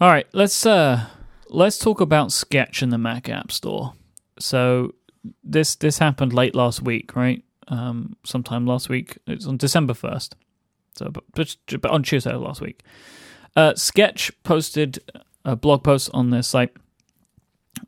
All 0.00 0.10
right, 0.10 0.26
let's 0.32 0.66
uh 0.66 1.06
let's 1.48 1.78
talk 1.78 2.00
about 2.00 2.32
Sketch 2.32 2.82
in 2.82 2.90
the 2.90 2.98
Mac 2.98 3.28
App 3.28 3.50
Store. 3.50 3.94
So 4.38 4.94
this 5.42 5.76
this 5.76 5.98
happened 5.98 6.32
late 6.32 6.54
last 6.54 6.82
week, 6.82 7.16
right? 7.16 7.42
Um, 7.68 8.16
sometime 8.24 8.66
last 8.66 8.88
week. 8.90 9.18
It's 9.26 9.46
on 9.46 9.56
December 9.56 9.94
first. 9.94 10.36
So, 10.94 11.10
but, 11.10 11.24
but 11.34 11.56
but 11.80 11.90
on 11.90 12.02
Tuesday 12.02 12.34
last 12.34 12.60
week, 12.60 12.82
uh, 13.56 13.74
Sketch 13.74 14.32
posted 14.42 14.98
a 15.44 15.56
blog 15.56 15.82
post 15.82 16.10
on 16.14 16.30
their 16.30 16.42
site, 16.42 16.72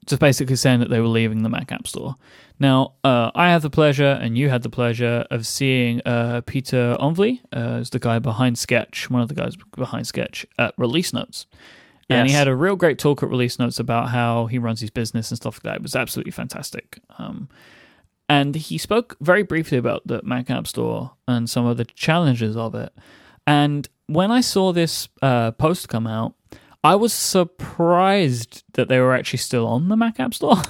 just 0.07 0.21
basically 0.21 0.57
saying 0.57 0.81
that 0.81 0.91
they 0.91 1.01
were 1.01 1.07
leaving 1.07 1.43
the 1.43 1.49
Mac 1.49 1.73
App 1.73 1.87
Store. 1.87 2.17
Now, 2.59 2.95
uh, 3.05 3.31
I 3.35 3.51
had 3.51 3.63
the 3.63 3.71
pleasure, 3.71 4.19
and 4.21 4.37
you 4.37 4.49
had 4.49 4.63
the 4.63 4.71
pleasure 4.71 5.27
of 5.31 5.47
seeing 5.47 6.01
uh, 6.07 6.41
Pieter 6.43 6.97
Omvlee, 6.99 7.41
uh, 7.55 7.81
is 7.81 7.91
the 7.91 7.99
guy 7.99 8.19
behind 8.19 8.59
Sketch, 8.59 9.11
one 9.11 9.21
of 9.21 9.29
the 9.29 9.35
guys 9.35 9.57
behind 9.77 10.07
Sketch 10.07 10.47
at 10.59 10.75
Release 10.79 11.13
Notes. 11.13 11.47
And 12.09 12.29
he 12.29 12.35
had 12.35 12.47
a 12.47 12.55
real 12.55 12.77
great 12.77 12.99
talk 12.99 13.23
at 13.23 13.29
Release 13.29 13.59
Notes 13.59 13.81
about 13.81 14.11
how 14.11 14.47
he 14.47 14.59
runs 14.59 14.81
his 14.81 14.91
business 14.91 15.31
and 15.31 15.37
stuff 15.37 15.57
like 15.57 15.63
that. 15.65 15.77
It 15.77 15.83
was 15.83 15.97
absolutely 15.97 16.31
fantastic. 16.31 17.01
Um, 17.19 17.49
and 18.29 18.55
he 18.55 18.79
spoke 18.79 19.17
very 19.21 19.43
briefly 19.43 19.79
about 19.79 20.07
the 20.07 20.21
Mac 20.23 20.51
App 20.51 20.67
Store 20.67 21.13
and 21.29 21.49
some 21.49 21.67
of 21.67 21.77
the 21.77 21.85
challenges 21.85 22.57
of 22.57 22.75
it. 22.75 22.93
And 23.47 23.89
when 24.07 24.31
I 24.31 24.41
saw 24.41 24.73
this 24.73 25.09
uh, 25.23 25.53
post 25.53 25.89
come 25.89 26.07
out, 26.07 26.35
I 26.83 26.95
was 26.95 27.13
surprised 27.13 28.65
that 28.75 28.89
they 28.89 29.01
were 29.01 29.15
actually 29.15 29.39
still 29.39 29.67
on 29.67 29.89
the 29.89 29.97
Mac 29.97 30.21
App 30.21 30.35
Store. 30.35 30.57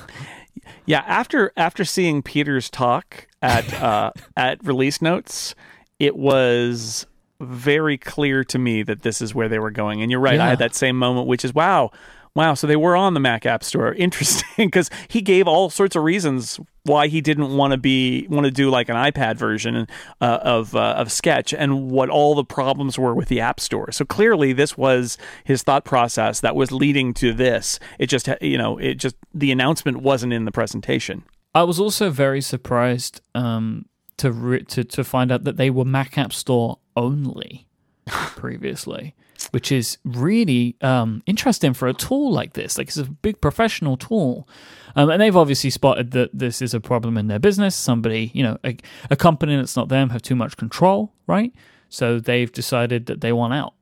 Yeah, 0.87 1.03
after 1.07 1.53
after 1.57 1.85
seeing 1.85 2.23
Peter's 2.23 2.71
talk 2.71 3.27
at 3.43 3.73
uh, 3.75 4.13
at 4.37 4.65
release 4.65 5.03
notes, 5.03 5.55
it 5.99 6.17
was 6.17 7.07
very 7.41 7.99
clear 7.99 8.45
to 8.45 8.59
me 8.59 8.83
that 8.83 9.03
this 9.03 9.21
is 9.21 9.35
where 9.35 9.49
they 9.49 9.59
were 9.59 9.71
going. 9.71 10.01
And 10.01 10.11
you're 10.11 10.21
right, 10.21 10.41
I 10.41 10.49
had 10.49 10.59
that 10.59 10.75
same 10.75 10.97
moment, 10.97 11.27
which 11.27 11.45
is 11.45 11.53
wow, 11.55 11.91
wow. 12.35 12.55
So 12.55 12.67
they 12.67 12.77
were 12.77 12.97
on 12.97 13.15
the 13.15 13.21
Mac 13.21 13.47
App 13.47 13.63
Store. 13.63 13.93
Interesting, 13.99 14.69
because 14.69 14.91
he 15.09 15.21
gave 15.21 15.47
all 15.47 15.71
sorts 15.71 15.97
of 15.97 16.03
reasons 16.03 16.59
why 16.87 17.09
he 17.09 17.21
didn't 17.21 17.57
want 17.57 17.73
to 17.73 17.77
be 17.77 18.27
want 18.29 18.45
to 18.45 18.51
do 18.51 18.71
like 18.71 18.89
an 18.89 18.97
iPad 18.97 19.37
version 19.37 19.87
uh, 20.21 20.39
of 20.43 20.75
uh, 20.75 20.95
of 20.97 21.13
Sketch, 21.13 21.53
and 21.53 21.91
what 21.91 22.09
all 22.09 22.35
the 22.35 22.45
problems 22.45 22.99
were 22.99 23.15
with 23.15 23.29
the 23.29 23.41
App 23.41 23.61
Store. 23.61 23.93
So 23.93 24.05
clearly, 24.05 24.53
this 24.53 24.77
was 24.77 25.19
his 25.45 25.63
thought 25.63 25.85
process 25.85 26.41
that 26.41 26.57
was 26.57 26.73
leading 26.73 27.13
to 27.15 27.33
this. 27.33 27.79
It 27.99 28.07
just 28.07 28.29
you 28.41 28.59
know, 28.59 28.79
it 28.79 28.95
just 28.95 29.17
the 29.35 29.53
announcement 29.53 29.99
wasn't 29.99 30.33
in 30.33 30.45
the 30.45 30.53
presentation. 30.53 31.25
I 31.55 31.63
was 31.63 31.81
also 31.81 32.11
very 32.11 32.41
surprised 32.43 33.23
um, 33.35 33.87
to, 34.19 34.31
re- 34.31 34.65
to 34.65 34.85
to 34.85 35.05
find 35.05 35.33
out 35.33 35.45
that 35.45 35.57
they 35.57 35.71
were 35.71 35.85
Mac 35.85 36.19
App 36.19 36.33
Store 36.33 36.79
only 36.97 37.67
previously, 38.07 39.15
which 39.53 39.71
is 39.73 39.99
really 40.05 40.77
um, 40.81 41.23
interesting 41.27 41.75
for 41.75 41.89
a 41.89 41.95
tool 41.95 42.33
like 42.33 42.55
this. 42.55 42.79
Like 42.79 42.89
it's 42.89 42.97
a 42.97 43.05
big 43.05 43.41
professional 43.41 43.97
tool, 43.97 44.49
um, 44.95 45.11
and 45.11 45.21
they've 45.21 45.37
obviously 45.37 45.71
spotted 45.71 46.13
that 46.13 46.31
this 46.33 46.63
is 46.63 46.75
a 46.75 46.81
problem 46.81 47.17
in 47.19 47.27
their 47.29 47.39
business. 47.39 47.75
Somebody, 47.75 48.31
you 48.35 48.43
know, 48.43 48.59
a, 48.65 48.77
a 49.11 49.17
company 49.17 49.57
that's 49.57 49.77
not 49.77 49.89
them 49.89 50.11
have 50.11 50.23
too 50.23 50.37
much 50.37 50.57
control, 50.57 51.13
right? 51.27 51.53
So 51.89 52.19
they've 52.19 52.51
decided 52.51 53.07
that 53.07 53.21
they 53.21 53.33
want 53.33 53.55
out. 53.55 53.75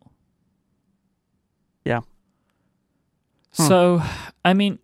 Yeah. 1.84 2.00
So, 3.52 4.02
I 4.44 4.52
mean, 4.52 4.80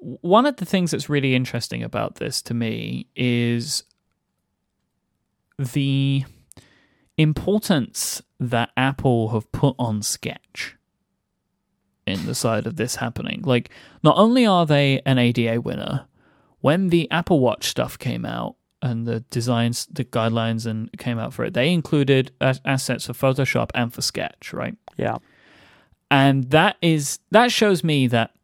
one 0.00 0.44
of 0.44 0.56
the 0.56 0.64
things 0.64 0.90
that's 0.90 1.08
really 1.08 1.34
interesting 1.34 1.82
about 1.82 2.16
this 2.16 2.42
to 2.42 2.54
me 2.54 3.06
is 3.14 3.84
the 5.58 6.24
importance 7.16 8.20
that 8.40 8.70
Apple 8.76 9.30
have 9.30 9.50
put 9.52 9.74
on 9.78 10.02
Sketch 10.02 10.76
in 12.06 12.26
the 12.26 12.34
side 12.34 12.66
of 12.66 12.76
this 12.76 12.96
happening. 12.96 13.42
Like, 13.44 13.70
not 14.02 14.16
only 14.18 14.44
are 14.46 14.66
they 14.66 15.00
an 15.06 15.18
ADA 15.18 15.60
winner, 15.60 16.06
when 16.60 16.88
the 16.88 17.10
Apple 17.10 17.40
Watch 17.40 17.66
stuff 17.68 17.98
came 17.98 18.24
out 18.26 18.56
and 18.82 19.06
the 19.06 19.20
designs, 19.30 19.86
the 19.90 20.04
guidelines, 20.04 20.66
and 20.66 20.90
came 20.98 21.18
out 21.18 21.32
for 21.32 21.44
it, 21.44 21.54
they 21.54 21.72
included 21.72 22.32
assets 22.40 23.06
for 23.06 23.12
Photoshop 23.14 23.70
and 23.74 23.92
for 23.92 24.02
Sketch, 24.02 24.52
right? 24.52 24.76
Yeah. 24.96 25.16
and 26.10 26.50
that 26.50 26.76
is 26.82 27.18
that 27.30 27.50
shows 27.50 27.82
me 27.82 28.06
that 28.08 28.34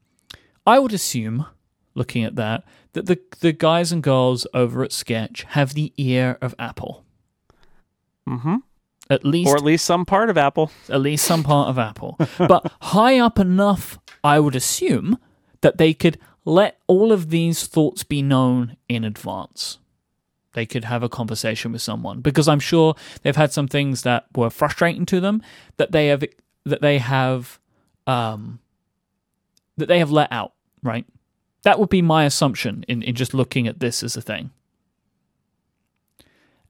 I 0.66 0.78
would 0.78 0.92
assume, 0.92 1.46
looking 1.94 2.24
at 2.24 2.36
that, 2.36 2.64
that 2.94 3.06
the 3.06 3.18
the 3.40 3.52
guys 3.52 3.92
and 3.92 4.02
girls 4.02 4.46
over 4.54 4.82
at 4.82 4.92
Sketch 4.92 5.42
have 5.50 5.74
the 5.74 5.92
ear 5.96 6.38
of 6.40 6.54
Apple, 6.58 7.04
Mm-hmm. 8.28 8.56
At 9.11 9.24
least 9.24 9.50
Or 9.50 9.56
at 9.56 9.64
least 9.64 9.84
some 9.84 10.06
part 10.06 10.30
of 10.30 10.38
Apple. 10.38 10.70
at 10.88 11.00
least 11.00 11.24
some 11.26 11.42
part 11.42 11.68
of 11.68 11.78
Apple, 11.78 12.16
but 12.38 12.72
high 12.80 13.18
up 13.18 13.38
enough, 13.38 13.98
I 14.24 14.38
would 14.40 14.54
assume 14.56 15.18
that 15.61 15.76
they 15.78 15.92
could 15.92 16.18
let 16.44 16.78
all 16.86 17.12
of 17.12 17.28
these 17.30 17.66
thoughts 17.66 18.02
be 18.04 18.22
known 18.22 18.76
in 18.88 19.04
advance. 19.04 19.78
they 20.54 20.64
could 20.66 20.84
have 20.84 21.02
a 21.02 21.08
conversation 21.08 21.70
with 21.72 21.82
someone 21.82 22.20
because 22.20 22.48
I'm 22.48 22.61
sure 22.61 22.94
they've 23.22 23.36
had 23.36 23.52
some 23.52 23.68
things 23.68 24.02
that 24.02 24.24
were 24.34 24.50
frustrating 24.50 25.04
to 25.06 25.20
them 25.20 25.42
that 25.76 25.92
they 25.92 26.06
have 26.08 26.24
that 26.64 26.80
they 26.80 26.98
have 26.98 27.58
um 28.06 28.58
that 29.76 29.86
they 29.86 29.98
have 29.98 30.11
let 30.11 30.30
out, 30.32 30.52
right? 30.82 31.04
That 31.62 31.78
would 31.78 31.88
be 31.90 32.02
my 32.02 32.24
assumption 32.24 32.84
in, 32.88 33.02
in 33.02 33.14
just 33.14 33.34
looking 33.34 33.66
at 33.68 33.80
this 33.80 34.02
as 34.02 34.16
a 34.16 34.22
thing. 34.22 34.50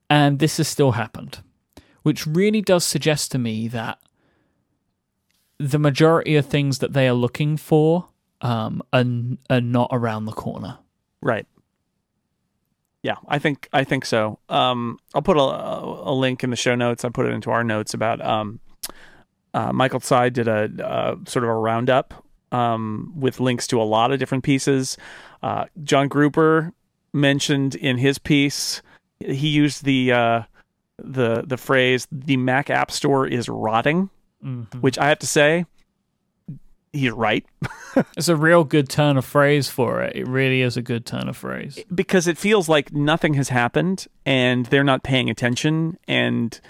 And 0.09 0.39
this 0.41 0.57
has 0.57 0.69
still 0.69 0.93
happened, 0.93 1.39
which 2.03 2.27
really 2.27 2.61
does 2.61 2.85
suggest 2.85 3.33
to 3.33 3.39
me 3.39 3.69
that 3.69 3.99
the 5.59 5.79
majority 5.79 6.37
of 6.37 6.47
things 6.47 6.79
that 6.79 6.93
they 6.93 7.07
are 7.07 7.15
looking 7.15 7.57
for 7.57 8.09
um, 8.41 8.83
are, 8.93 9.05
are 9.51 9.61
not 9.61 9.91
around 9.93 10.25
the 10.25 10.33
corner. 10.33 10.79
Right. 11.21 11.47
Yeah, 13.03 13.17
I 13.29 13.39
think 13.39 13.69
I 13.73 13.85
think 13.85 14.05
so. 14.05 14.39
Um, 14.49 14.99
I'll 15.15 15.23
put 15.23 15.39
a, 15.39 15.41
a 15.41 16.13
link 16.13 16.45
in 16.45 16.51
the 16.51 16.57
show 16.57 16.75
notes. 16.75 17.05
I 17.05 17.09
put 17.09 17.27
it 17.27 17.33
into 17.33 17.51
our 17.51 17.65
notes 17.65 17.95
about 17.95 18.21
um, 18.25 18.61
uh, 19.55 19.73
Michael 19.73 20.01
Tsai 20.01 20.29
did 20.29 20.49
a 20.49 20.71
uh, 20.85 21.17
sort 21.27 21.45
of 21.45 21.51
a 21.51 21.55
roundup 21.55 22.13
um, 22.53 23.13
with 23.17 23.41
links 23.41 23.67
to 23.69 23.81
a 23.81 23.85
lot 23.85 24.13
of 24.13 24.19
different 24.19 24.45
pieces. 24.45 24.99
Uh, 25.43 25.65
John 25.83 26.09
Gruber 26.09 26.75
mentioned 27.13 27.75
in 27.75 27.97
his 27.99 28.19
piece 28.19 28.83
he 29.21 29.49
used 29.49 29.85
the 29.85 30.13
uh, 30.13 30.43
the 31.03 31.45
the 31.47 31.57
phrase 31.57 32.07
"the 32.11 32.37
Mac 32.37 32.71
App 32.71 32.91
Store 32.91 33.27
is 33.27 33.49
rotting," 33.49 34.11
mm-hmm. 34.45 34.79
which 34.79 34.99
I 34.99 35.09
have 35.09 35.19
to 35.21 35.27
say 35.27 35.67
he's 36.93 37.11
right. 37.13 37.45
it's 38.17 38.29
a 38.29 38.37
real 38.37 38.65
good 38.65 38.89
turn 38.89 39.17
of 39.17 39.25
phrase 39.25 39.69
for 39.69 40.03
it. 40.03 40.17
It 40.17 40.27
really 40.27 40.63
is 40.63 40.77
a 40.77 40.83
good 40.83 41.07
turn 41.07 41.29
of 41.29 41.37
phrase. 41.37 41.79
Because 41.95 42.27
it 42.27 42.39
feels 42.39 42.69
like 42.69 42.93
nothing 42.93 43.35
has 43.35 43.49
happened 43.49 44.07
and 44.27 44.67
they're 44.67 44.85
not 44.85 45.03
paying 45.03 45.31
attention 45.31 45.99
and 46.09 46.61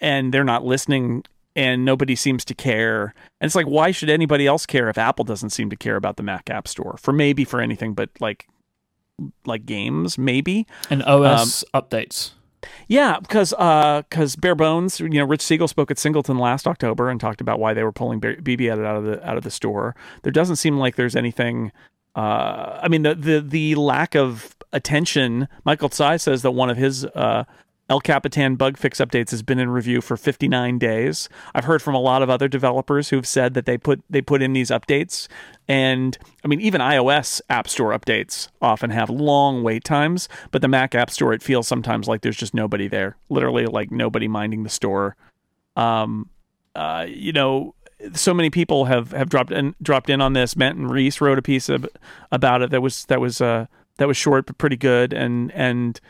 and 0.00 0.34
they're 0.34 0.44
not 0.44 0.64
listening 0.64 1.24
and 1.54 1.84
nobody 1.84 2.14
seems 2.16 2.44
to 2.46 2.54
care. 2.54 3.14
And 3.40 3.46
it's 3.46 3.54
like 3.54 3.66
why 3.66 3.90
should 3.90 4.10
anybody 4.10 4.46
else 4.46 4.66
care 4.66 4.88
if 4.88 4.98
Apple 4.98 5.24
doesn't 5.24 5.50
seem 5.50 5.70
to 5.70 5.76
care 5.76 5.96
about 5.96 6.16
the 6.16 6.22
Mac 6.22 6.50
App 6.50 6.68
Store? 6.68 6.96
For 6.98 7.12
maybe 7.12 7.44
for 7.44 7.60
anything 7.60 7.94
but 7.94 8.10
like 8.20 8.48
like 9.46 9.66
games 9.66 10.16
maybe 10.16 10.66
and 10.90 11.02
OS 11.02 11.64
um, 11.74 11.82
updates. 11.82 12.32
Yeah, 12.88 13.18
because 13.20 13.50
because 13.50 14.36
uh, 14.36 14.40
Bare 14.40 14.54
Bones, 14.54 15.00
you 15.00 15.08
know, 15.08 15.24
Rich 15.24 15.42
Siegel 15.42 15.68
spoke 15.68 15.90
at 15.90 15.96
Çingleton 15.96 16.38
last 16.38 16.66
October 16.66 17.10
and 17.10 17.20
talked 17.20 17.40
about 17.40 17.58
why 17.60 17.74
they 17.74 17.84
were 17.84 17.92
pulling 17.92 18.20
BB 18.20 18.70
out 18.70 18.78
of 18.78 19.04
the 19.04 19.28
out 19.28 19.36
of 19.36 19.44
the 19.44 19.50
store. 19.50 19.94
There 20.22 20.32
doesn't 20.32 20.56
seem 20.56 20.78
like 20.78 20.96
there's 20.96 21.16
anything. 21.16 21.72
Uh, 22.14 22.80
I 22.82 22.88
mean, 22.88 23.02
the 23.02 23.14
the 23.14 23.40
the 23.40 23.74
lack 23.76 24.14
of 24.14 24.56
attention. 24.72 25.48
Michael 25.64 25.88
Tsai 25.88 26.16
says 26.16 26.42
that 26.42 26.50
one 26.50 26.70
of 26.70 26.76
his 26.76 27.04
uh, 27.04 27.44
El 27.88 28.00
Capitan 28.00 28.54
bug 28.56 28.76
fix 28.76 28.98
updates 28.98 29.30
has 29.30 29.42
been 29.42 29.58
in 29.58 29.70
review 29.70 30.02
for 30.02 30.16
59 30.16 30.78
days. 30.78 31.28
I've 31.54 31.64
heard 31.64 31.80
from 31.80 31.94
a 31.94 32.00
lot 32.00 32.22
of 32.22 32.28
other 32.28 32.46
developers 32.46 33.08
who've 33.08 33.26
said 33.26 33.54
that 33.54 33.64
they 33.64 33.78
put 33.78 34.02
they 34.10 34.20
put 34.20 34.42
in 34.42 34.52
these 34.52 34.68
updates 34.70 35.26
and 35.66 36.18
I 36.44 36.48
mean 36.48 36.60
even 36.60 36.82
iOS 36.82 37.40
App 37.48 37.66
Store 37.66 37.98
updates 37.98 38.48
often 38.60 38.90
have 38.90 39.08
long 39.08 39.62
wait 39.62 39.84
times, 39.84 40.28
but 40.50 40.60
the 40.60 40.68
Mac 40.68 40.94
App 40.94 41.10
Store 41.10 41.32
it 41.32 41.42
feels 41.42 41.66
sometimes 41.66 42.06
like 42.06 42.20
there's 42.20 42.36
just 42.36 42.52
nobody 42.52 42.88
there. 42.88 43.16
Literally 43.30 43.64
like 43.64 43.90
nobody 43.90 44.28
minding 44.28 44.64
the 44.64 44.70
store. 44.70 45.16
Um 45.74 46.28
uh 46.74 47.06
you 47.08 47.32
know 47.32 47.74
so 48.12 48.32
many 48.32 48.50
people 48.50 48.84
have, 48.84 49.10
have 49.10 49.28
dropped 49.28 49.50
in 49.50 49.74
dropped 49.82 50.10
in 50.10 50.20
on 50.20 50.34
this. 50.34 50.56
Manton 50.56 50.88
Reece 50.88 51.22
wrote 51.22 51.38
a 51.38 51.42
piece 51.42 51.68
of, 51.68 51.88
about 52.30 52.60
it 52.60 52.70
that 52.70 52.82
was 52.82 53.06
that 53.06 53.20
was 53.20 53.40
uh 53.40 53.64
that 53.96 54.06
was 54.06 54.16
short 54.18 54.44
but 54.44 54.58
pretty 54.58 54.76
good 54.76 55.14
and 55.14 55.50
and 55.52 56.00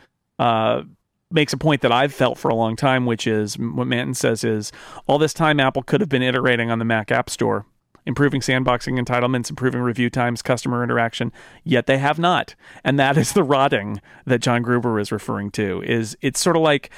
uh 0.41 0.83
makes 1.31 1.53
a 1.53 1.59
point 1.59 1.83
that 1.83 1.93
I've 1.93 2.13
felt 2.13 2.39
for 2.39 2.49
a 2.49 2.55
long 2.55 2.77
time, 2.77 3.07
which 3.07 3.27
is 3.27 3.59
what 3.59 3.87
Manton 3.87 4.15
says 4.15 4.45
is 4.45 4.73
all 5.07 5.19
this 5.19 5.35
time 5.35 5.61
Apple 5.61 5.83
could 5.83 6.01
have 6.01 6.09
been 6.09 6.23
iterating 6.23 6.71
on 6.71 6.79
the 6.79 6.85
Mac 6.85 7.11
App 7.11 7.29
Store, 7.29 7.67
improving 8.07 8.41
sandboxing 8.41 8.99
entitlements, 8.99 9.51
improving 9.51 9.83
review 9.83 10.09
times, 10.09 10.41
customer 10.41 10.83
interaction, 10.83 11.33
yet 11.65 11.87
they 11.87 11.99
have 11.99 12.19
not. 12.19 12.55
And 12.83 12.99
that 12.99 13.17
is 13.17 13.33
the 13.33 13.43
rotting 13.43 14.01
that 14.25 14.41
John 14.41 14.63
Gruber 14.63 14.99
is 14.99 15.13
referring 15.13 15.51
to. 15.53 15.83
Is 15.83 16.17
it's 16.23 16.41
sort 16.41 16.57
of 16.57 16.63
like 16.63 16.91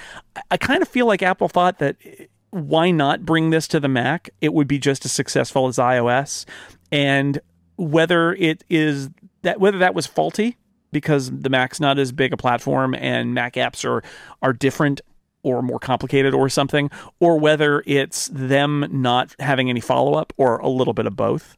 I 0.51 0.57
kind 0.57 0.83
of 0.83 0.89
feel 0.89 1.07
like 1.07 1.23
Apple 1.23 1.49
thought 1.49 1.79
that 1.79 1.97
eh, 2.05 2.27
why 2.51 2.91
not 2.91 3.25
bring 3.25 3.51
this 3.51 3.67
to 3.69 3.81
the 3.81 3.89
Mac? 3.89 4.31
It 4.41 4.53
would 4.53 4.69
be 4.69 4.79
just 4.79 5.05
as 5.05 5.13
successful 5.13 5.67
as 5.67 5.77
iOS. 5.77 6.45
And 6.93 7.41
whether 7.77 8.33
it 8.35 8.63
is 8.69 9.11
that 9.43 9.59
whether 9.59 9.79
that 9.79 9.95
was 9.95 10.07
faulty 10.07 10.57
because 10.93 11.31
the 11.31 11.49
Mac's 11.49 11.81
not 11.81 11.99
as 11.99 12.13
big 12.13 12.33
a 12.33 12.37
platform 12.37 12.95
and 12.95 13.35
Mac 13.35 13.55
apps 13.55 13.85
are 13.85 14.03
are 14.43 14.53
different 14.53 15.01
or 15.43 15.63
more 15.63 15.79
complicated 15.79 16.35
or 16.35 16.49
something, 16.49 16.91
or 17.19 17.39
whether 17.39 17.83
it's 17.87 18.29
them 18.33 18.87
not 18.91 19.35
having 19.39 19.71
any 19.71 19.81
follow 19.81 20.15
up 20.15 20.33
or 20.37 20.59
a 20.59 20.69
little 20.69 20.93
bit 20.93 21.07
of 21.07 21.17
both. 21.17 21.57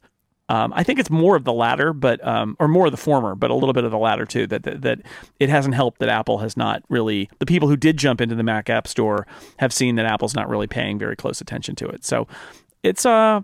Um, 0.49 0.73
I 0.75 0.83
think 0.83 0.99
it's 0.99 1.09
more 1.09 1.35
of 1.35 1.45
the 1.45 1.53
latter, 1.53 1.93
but 1.93 2.25
um, 2.25 2.55
or 2.59 2.67
more 2.67 2.85
of 2.85 2.91
the 2.91 2.97
former, 2.97 3.33
but 3.33 3.49
a 3.49 3.55
little 3.55 3.73
bit 3.73 3.85
of 3.85 3.91
the 3.91 3.97
latter 3.97 4.25
too. 4.25 4.45
That, 4.47 4.63
that, 4.63 4.81
that 4.81 4.99
it 5.39 5.49
hasn't 5.49 5.73
helped 5.73 5.99
that 5.99 6.09
Apple 6.09 6.39
has 6.39 6.57
not 6.57 6.83
really. 6.89 7.29
The 7.39 7.45
people 7.45 7.69
who 7.69 7.77
did 7.77 7.97
jump 7.97 8.21
into 8.21 8.35
the 8.35 8.43
Mac 8.43 8.69
App 8.69 8.87
Store 8.87 9.25
have 9.57 9.73
seen 9.73 9.95
that 9.95 10.05
Apple's 10.05 10.35
not 10.35 10.49
really 10.49 10.67
paying 10.67 10.99
very 10.99 11.15
close 11.15 11.41
attention 11.41 11.75
to 11.77 11.87
it. 11.87 12.05
So 12.05 12.27
it's 12.83 13.05
uh 13.05 13.41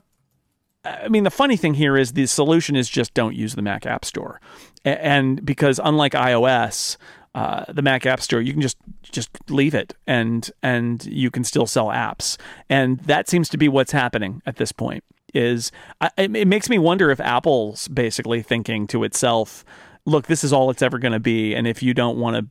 I 0.86 1.10
mean, 1.10 1.24
the 1.24 1.32
funny 1.32 1.58
thing 1.58 1.74
here 1.74 1.98
is 1.98 2.14
the 2.14 2.26
solution 2.26 2.76
is 2.76 2.88
just 2.88 3.14
don't 3.14 3.36
use 3.36 3.56
the 3.56 3.62
Mac 3.62 3.86
App 3.86 4.06
Store, 4.06 4.40
and 4.86 5.46
because 5.46 5.80
unlike 5.84 6.14
iOS, 6.14 6.98
uh, 7.36 7.66
the 7.72 7.82
Mac 7.82 8.06
App 8.06 8.22
Store, 8.22 8.42
you 8.42 8.54
can 8.54 8.62
just 8.62 8.78
just 9.04 9.30
leave 9.50 9.74
it, 9.74 9.94
and 10.08 10.50
and 10.64 11.06
you 11.06 11.30
can 11.30 11.44
still 11.44 11.68
sell 11.68 11.88
apps, 11.88 12.38
and 12.70 13.00
that 13.02 13.30
seems 13.30 13.50
to 13.50 13.58
be 13.58 13.68
what's 13.68 13.92
happening 13.92 14.42
at 14.46 14.58
this 14.58 14.72
point. 14.72 15.04
Is 15.34 15.72
I, 16.02 16.10
it 16.18 16.48
makes 16.48 16.70
me 16.70 16.80
wonder 16.80 17.12
if 17.12 17.20
Apple's 17.20 17.88
basically 17.88 18.42
thinking 18.42 18.88
to 18.88 19.04
itself, 19.04 19.64
"Look, 20.06 20.28
this 20.28 20.44
is 20.44 20.52
all 20.52 20.72
it's 20.72 20.82
ever 20.82 20.98
going 20.98 21.12
to 21.12 21.20
be, 21.20 21.54
and 21.54 21.68
if 21.68 21.84
you 21.84 21.94
don't 21.94 22.18
want 22.18 22.36
to 22.38 22.48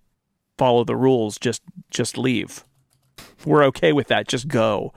follow 0.57 0.85
the 0.85 0.97
rules, 0.97 1.39
just 1.39 1.63
just 1.91 2.17
leave. 2.17 2.65
We're 3.45 3.65
okay 3.65 3.93
with 3.93 4.07
that. 4.09 4.29
Just 4.29 4.47
go," 4.47 4.93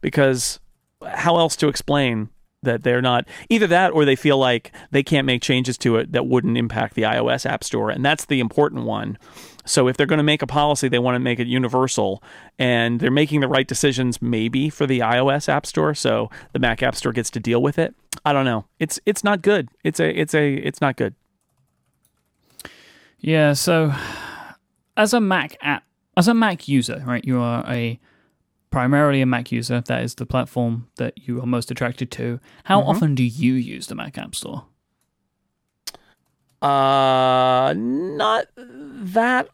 because 0.00 0.60
how 1.06 1.36
else 1.36 1.56
to 1.56 1.68
explain 1.68 2.30
that 2.66 2.82
they're 2.82 3.02
not 3.02 3.26
either 3.48 3.66
that 3.66 3.92
or 3.92 4.04
they 4.04 4.14
feel 4.14 4.38
like 4.38 4.72
they 4.90 5.02
can't 5.02 5.26
make 5.26 5.42
changes 5.42 5.78
to 5.78 5.96
it 5.96 6.12
that 6.12 6.26
wouldn't 6.26 6.58
impact 6.58 6.94
the 6.94 7.02
iOS 7.02 7.46
app 7.46 7.64
store 7.64 7.90
and 7.90 8.04
that's 8.04 8.26
the 8.26 8.38
important 8.40 8.84
one. 8.84 9.18
So 9.64 9.88
if 9.88 9.96
they're 9.96 10.06
going 10.06 10.18
to 10.18 10.22
make 10.22 10.42
a 10.42 10.46
policy 10.46 10.88
they 10.88 10.98
want 10.98 11.14
to 11.14 11.20
make 11.20 11.40
it 11.40 11.46
universal 11.46 12.22
and 12.58 13.00
they're 13.00 13.10
making 13.10 13.40
the 13.40 13.48
right 13.48 13.66
decisions 13.66 14.20
maybe 14.20 14.68
for 14.68 14.86
the 14.86 15.00
iOS 15.00 15.48
app 15.48 15.66
store 15.66 15.94
so 15.94 16.30
the 16.52 16.58
Mac 16.58 16.82
app 16.82 16.94
store 16.94 17.12
gets 17.12 17.30
to 17.30 17.40
deal 17.40 17.62
with 17.62 17.78
it. 17.78 17.94
I 18.24 18.32
don't 18.32 18.44
know. 18.44 18.66
It's 18.78 19.00
it's 19.06 19.24
not 19.24 19.42
good. 19.42 19.68
It's 19.82 20.00
a 20.00 20.08
it's 20.08 20.34
a 20.34 20.54
it's 20.54 20.80
not 20.80 20.96
good. 20.96 21.14
Yeah, 23.18 23.54
so 23.54 23.94
as 24.96 25.12
a 25.12 25.20
Mac 25.20 25.56
app 25.60 25.84
as 26.16 26.28
a 26.28 26.34
Mac 26.34 26.68
user, 26.68 27.02
right? 27.06 27.24
You 27.24 27.40
are 27.40 27.64
a 27.68 27.98
primarily 28.76 29.22
a 29.22 29.26
Mac 29.26 29.50
user, 29.50 29.80
that 29.80 30.02
is 30.02 30.16
the 30.16 30.26
platform 30.26 30.86
that 30.96 31.26
you 31.26 31.40
are 31.40 31.46
most 31.46 31.70
attracted 31.70 32.10
to. 32.10 32.38
How 32.64 32.78
mm-hmm. 32.78 32.90
often 32.90 33.14
do 33.14 33.22
you 33.22 33.54
use 33.54 33.86
the 33.86 33.94
Mac 33.94 34.18
App 34.18 34.34
Store? 34.34 34.66
Uh, 36.60 37.72
not 37.74 38.48
that 38.58 39.48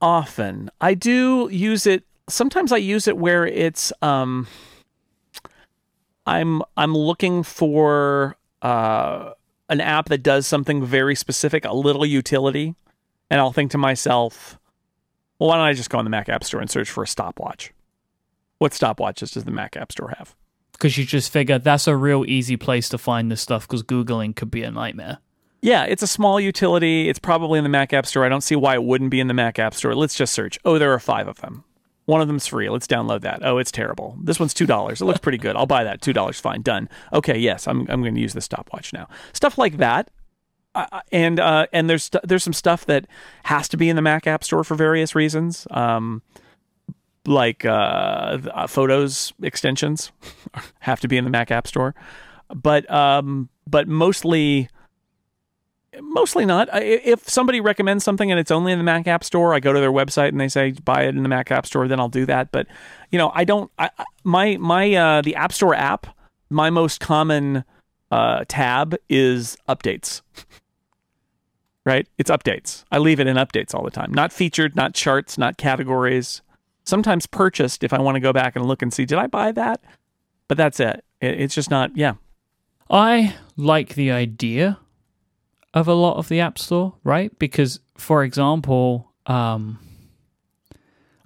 often. 0.00 0.72
I 0.80 0.94
do 0.94 1.48
use 1.52 1.86
it. 1.86 2.02
Sometimes 2.28 2.72
I 2.72 2.78
use 2.78 3.06
it 3.06 3.16
where 3.16 3.46
it's 3.46 3.92
um, 4.02 4.48
I'm 6.26 6.60
I'm 6.76 6.96
looking 6.96 7.44
for 7.44 8.36
uh 8.60 9.34
an 9.68 9.80
app 9.80 10.08
that 10.08 10.24
does 10.24 10.48
something 10.48 10.84
very 10.84 11.14
specific, 11.14 11.64
a 11.64 11.72
little 11.72 12.04
utility, 12.04 12.74
and 13.30 13.38
I'll 13.38 13.52
think 13.52 13.70
to 13.70 13.78
myself, 13.78 14.58
well, 15.38 15.50
why 15.50 15.58
don't 15.58 15.64
I 15.64 15.74
just 15.74 15.90
go 15.90 15.98
on 15.98 16.04
the 16.04 16.10
Mac 16.10 16.28
App 16.28 16.42
Store 16.42 16.60
and 16.60 16.68
search 16.68 16.90
for 16.90 17.04
a 17.04 17.06
stopwatch? 17.06 17.72
What 18.64 18.72
stopwatches 18.72 19.34
does 19.34 19.44
the 19.44 19.50
Mac 19.50 19.76
App 19.76 19.92
Store 19.92 20.14
have? 20.16 20.34
Because 20.72 20.96
you 20.96 21.04
just 21.04 21.30
figure 21.30 21.58
that's 21.58 21.86
a 21.86 21.94
real 21.94 22.24
easy 22.24 22.56
place 22.56 22.88
to 22.88 22.96
find 22.96 23.30
this 23.30 23.42
stuff 23.42 23.68
because 23.68 23.82
Googling 23.82 24.34
could 24.34 24.50
be 24.50 24.62
a 24.62 24.70
nightmare. 24.70 25.18
Yeah, 25.60 25.84
it's 25.84 26.02
a 26.02 26.06
small 26.06 26.40
utility. 26.40 27.10
It's 27.10 27.18
probably 27.18 27.58
in 27.58 27.62
the 27.62 27.68
Mac 27.68 27.92
App 27.92 28.06
Store. 28.06 28.24
I 28.24 28.30
don't 28.30 28.40
see 28.40 28.56
why 28.56 28.72
it 28.72 28.82
wouldn't 28.82 29.10
be 29.10 29.20
in 29.20 29.26
the 29.26 29.34
Mac 29.34 29.58
App 29.58 29.74
Store. 29.74 29.94
Let's 29.94 30.14
just 30.14 30.32
search. 30.32 30.58
Oh, 30.64 30.78
there 30.78 30.94
are 30.94 30.98
five 30.98 31.28
of 31.28 31.42
them. 31.42 31.64
One 32.06 32.22
of 32.22 32.26
them's 32.26 32.46
free. 32.46 32.70
Let's 32.70 32.86
download 32.86 33.20
that. 33.20 33.44
Oh, 33.44 33.58
it's 33.58 33.70
terrible. 33.70 34.16
This 34.22 34.40
one's 34.40 34.54
two 34.54 34.64
dollars. 34.64 35.02
It 35.02 35.04
looks 35.04 35.20
pretty 35.20 35.36
good. 35.36 35.56
I'll 35.56 35.66
buy 35.66 35.84
that. 35.84 36.00
Two 36.00 36.14
dollars, 36.14 36.40
fine, 36.40 36.62
done. 36.62 36.88
Okay, 37.12 37.36
yes, 37.36 37.68
I'm 37.68 37.80
I'm 37.90 38.00
going 38.00 38.14
to 38.14 38.20
use 38.22 38.32
the 38.32 38.40
stopwatch 38.40 38.94
now. 38.94 39.10
Stuff 39.34 39.58
like 39.58 39.76
that, 39.76 40.10
uh, 40.74 41.02
and 41.12 41.38
uh, 41.38 41.66
and 41.70 41.90
there's 41.90 42.10
there's 42.22 42.44
some 42.44 42.54
stuff 42.54 42.86
that 42.86 43.06
has 43.42 43.68
to 43.68 43.76
be 43.76 43.90
in 43.90 43.96
the 43.96 44.00
Mac 44.02 44.26
App 44.26 44.42
Store 44.42 44.64
for 44.64 44.74
various 44.74 45.14
reasons. 45.14 45.66
Um, 45.70 46.22
like 47.26 47.64
uh, 47.64 48.38
uh, 48.52 48.66
photos 48.66 49.32
extensions 49.42 50.12
have 50.80 51.00
to 51.00 51.08
be 51.08 51.16
in 51.16 51.24
the 51.24 51.30
Mac 51.30 51.50
App 51.50 51.66
Store, 51.66 51.94
but 52.54 52.90
um, 52.90 53.48
but 53.66 53.88
mostly 53.88 54.68
Mostly 56.00 56.44
not. 56.44 56.68
If 56.72 57.28
somebody 57.28 57.60
recommends 57.60 58.04
something 58.04 58.30
and 58.30 58.40
it's 58.40 58.50
only 58.50 58.72
in 58.72 58.78
the 58.78 58.84
Mac 58.84 59.06
App 59.06 59.22
Store, 59.22 59.54
I 59.54 59.60
go 59.60 59.72
to 59.72 59.80
their 59.80 59.92
website 59.92 60.28
and 60.28 60.40
they 60.40 60.48
say 60.48 60.72
buy 60.72 61.04
it 61.04 61.14
in 61.14 61.22
the 61.22 61.28
Mac 61.28 61.50
App 61.50 61.66
Store. 61.66 61.86
Then 61.86 62.00
I'll 62.00 62.08
do 62.08 62.26
that. 62.26 62.50
But 62.50 62.66
you 63.10 63.18
know, 63.18 63.30
I 63.34 63.44
don't. 63.44 63.70
I- 63.78 63.90
my 64.24 64.56
my 64.56 64.94
uh, 64.94 65.22
the 65.22 65.36
App 65.36 65.52
Store 65.52 65.74
app. 65.74 66.06
My 66.50 66.70
most 66.70 67.00
common 67.00 67.64
uh, 68.10 68.44
tab 68.48 68.96
is 69.08 69.56
updates. 69.68 70.22
right, 71.86 72.08
it's 72.18 72.30
updates. 72.30 72.84
I 72.90 72.98
leave 72.98 73.20
it 73.20 73.26
in 73.26 73.36
updates 73.36 73.74
all 73.74 73.84
the 73.84 73.90
time. 73.90 74.12
Not 74.12 74.32
featured, 74.32 74.76
not 74.76 74.94
charts, 74.94 75.38
not 75.38 75.56
categories. 75.58 76.42
Sometimes 76.84 77.26
purchased 77.26 77.82
if 77.82 77.92
I 77.92 78.00
want 78.00 78.16
to 78.16 78.20
go 78.20 78.32
back 78.32 78.56
and 78.56 78.66
look 78.66 78.82
and 78.82 78.92
see 78.92 79.04
did 79.04 79.18
I 79.18 79.26
buy 79.26 79.52
that. 79.52 79.82
But 80.48 80.58
that's 80.58 80.80
it. 80.80 81.04
it 81.20 81.40
it's 81.40 81.54
just 81.54 81.70
not. 81.70 81.96
Yeah, 81.96 82.14
I 82.90 83.34
like 83.56 83.94
the 83.94 84.10
idea 84.10 84.78
of 85.72 85.88
a 85.88 85.94
lot 85.94 86.16
of 86.18 86.28
the 86.28 86.40
App 86.40 86.58
Store, 86.58 86.94
right? 87.02 87.36
Because, 87.38 87.80
for 87.96 88.22
example, 88.22 89.10
um, 89.26 89.78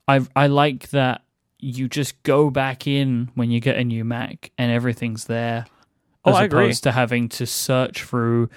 I 0.06 0.20
I 0.36 0.46
like 0.46 0.90
that 0.90 1.22
you 1.58 1.88
just 1.88 2.22
go 2.22 2.50
back 2.50 2.86
in 2.86 3.30
when 3.34 3.50
you 3.50 3.60
get 3.60 3.76
a 3.76 3.84
new 3.84 4.04
Mac 4.04 4.52
and 4.56 4.70
everything's 4.70 5.24
there, 5.24 5.66
Oh, 6.24 6.30
as 6.30 6.36
I 6.36 6.44
agree. 6.44 6.64
opposed 6.66 6.84
to 6.84 6.92
having 6.92 7.28
to 7.30 7.46
search 7.46 8.04
through. 8.04 8.48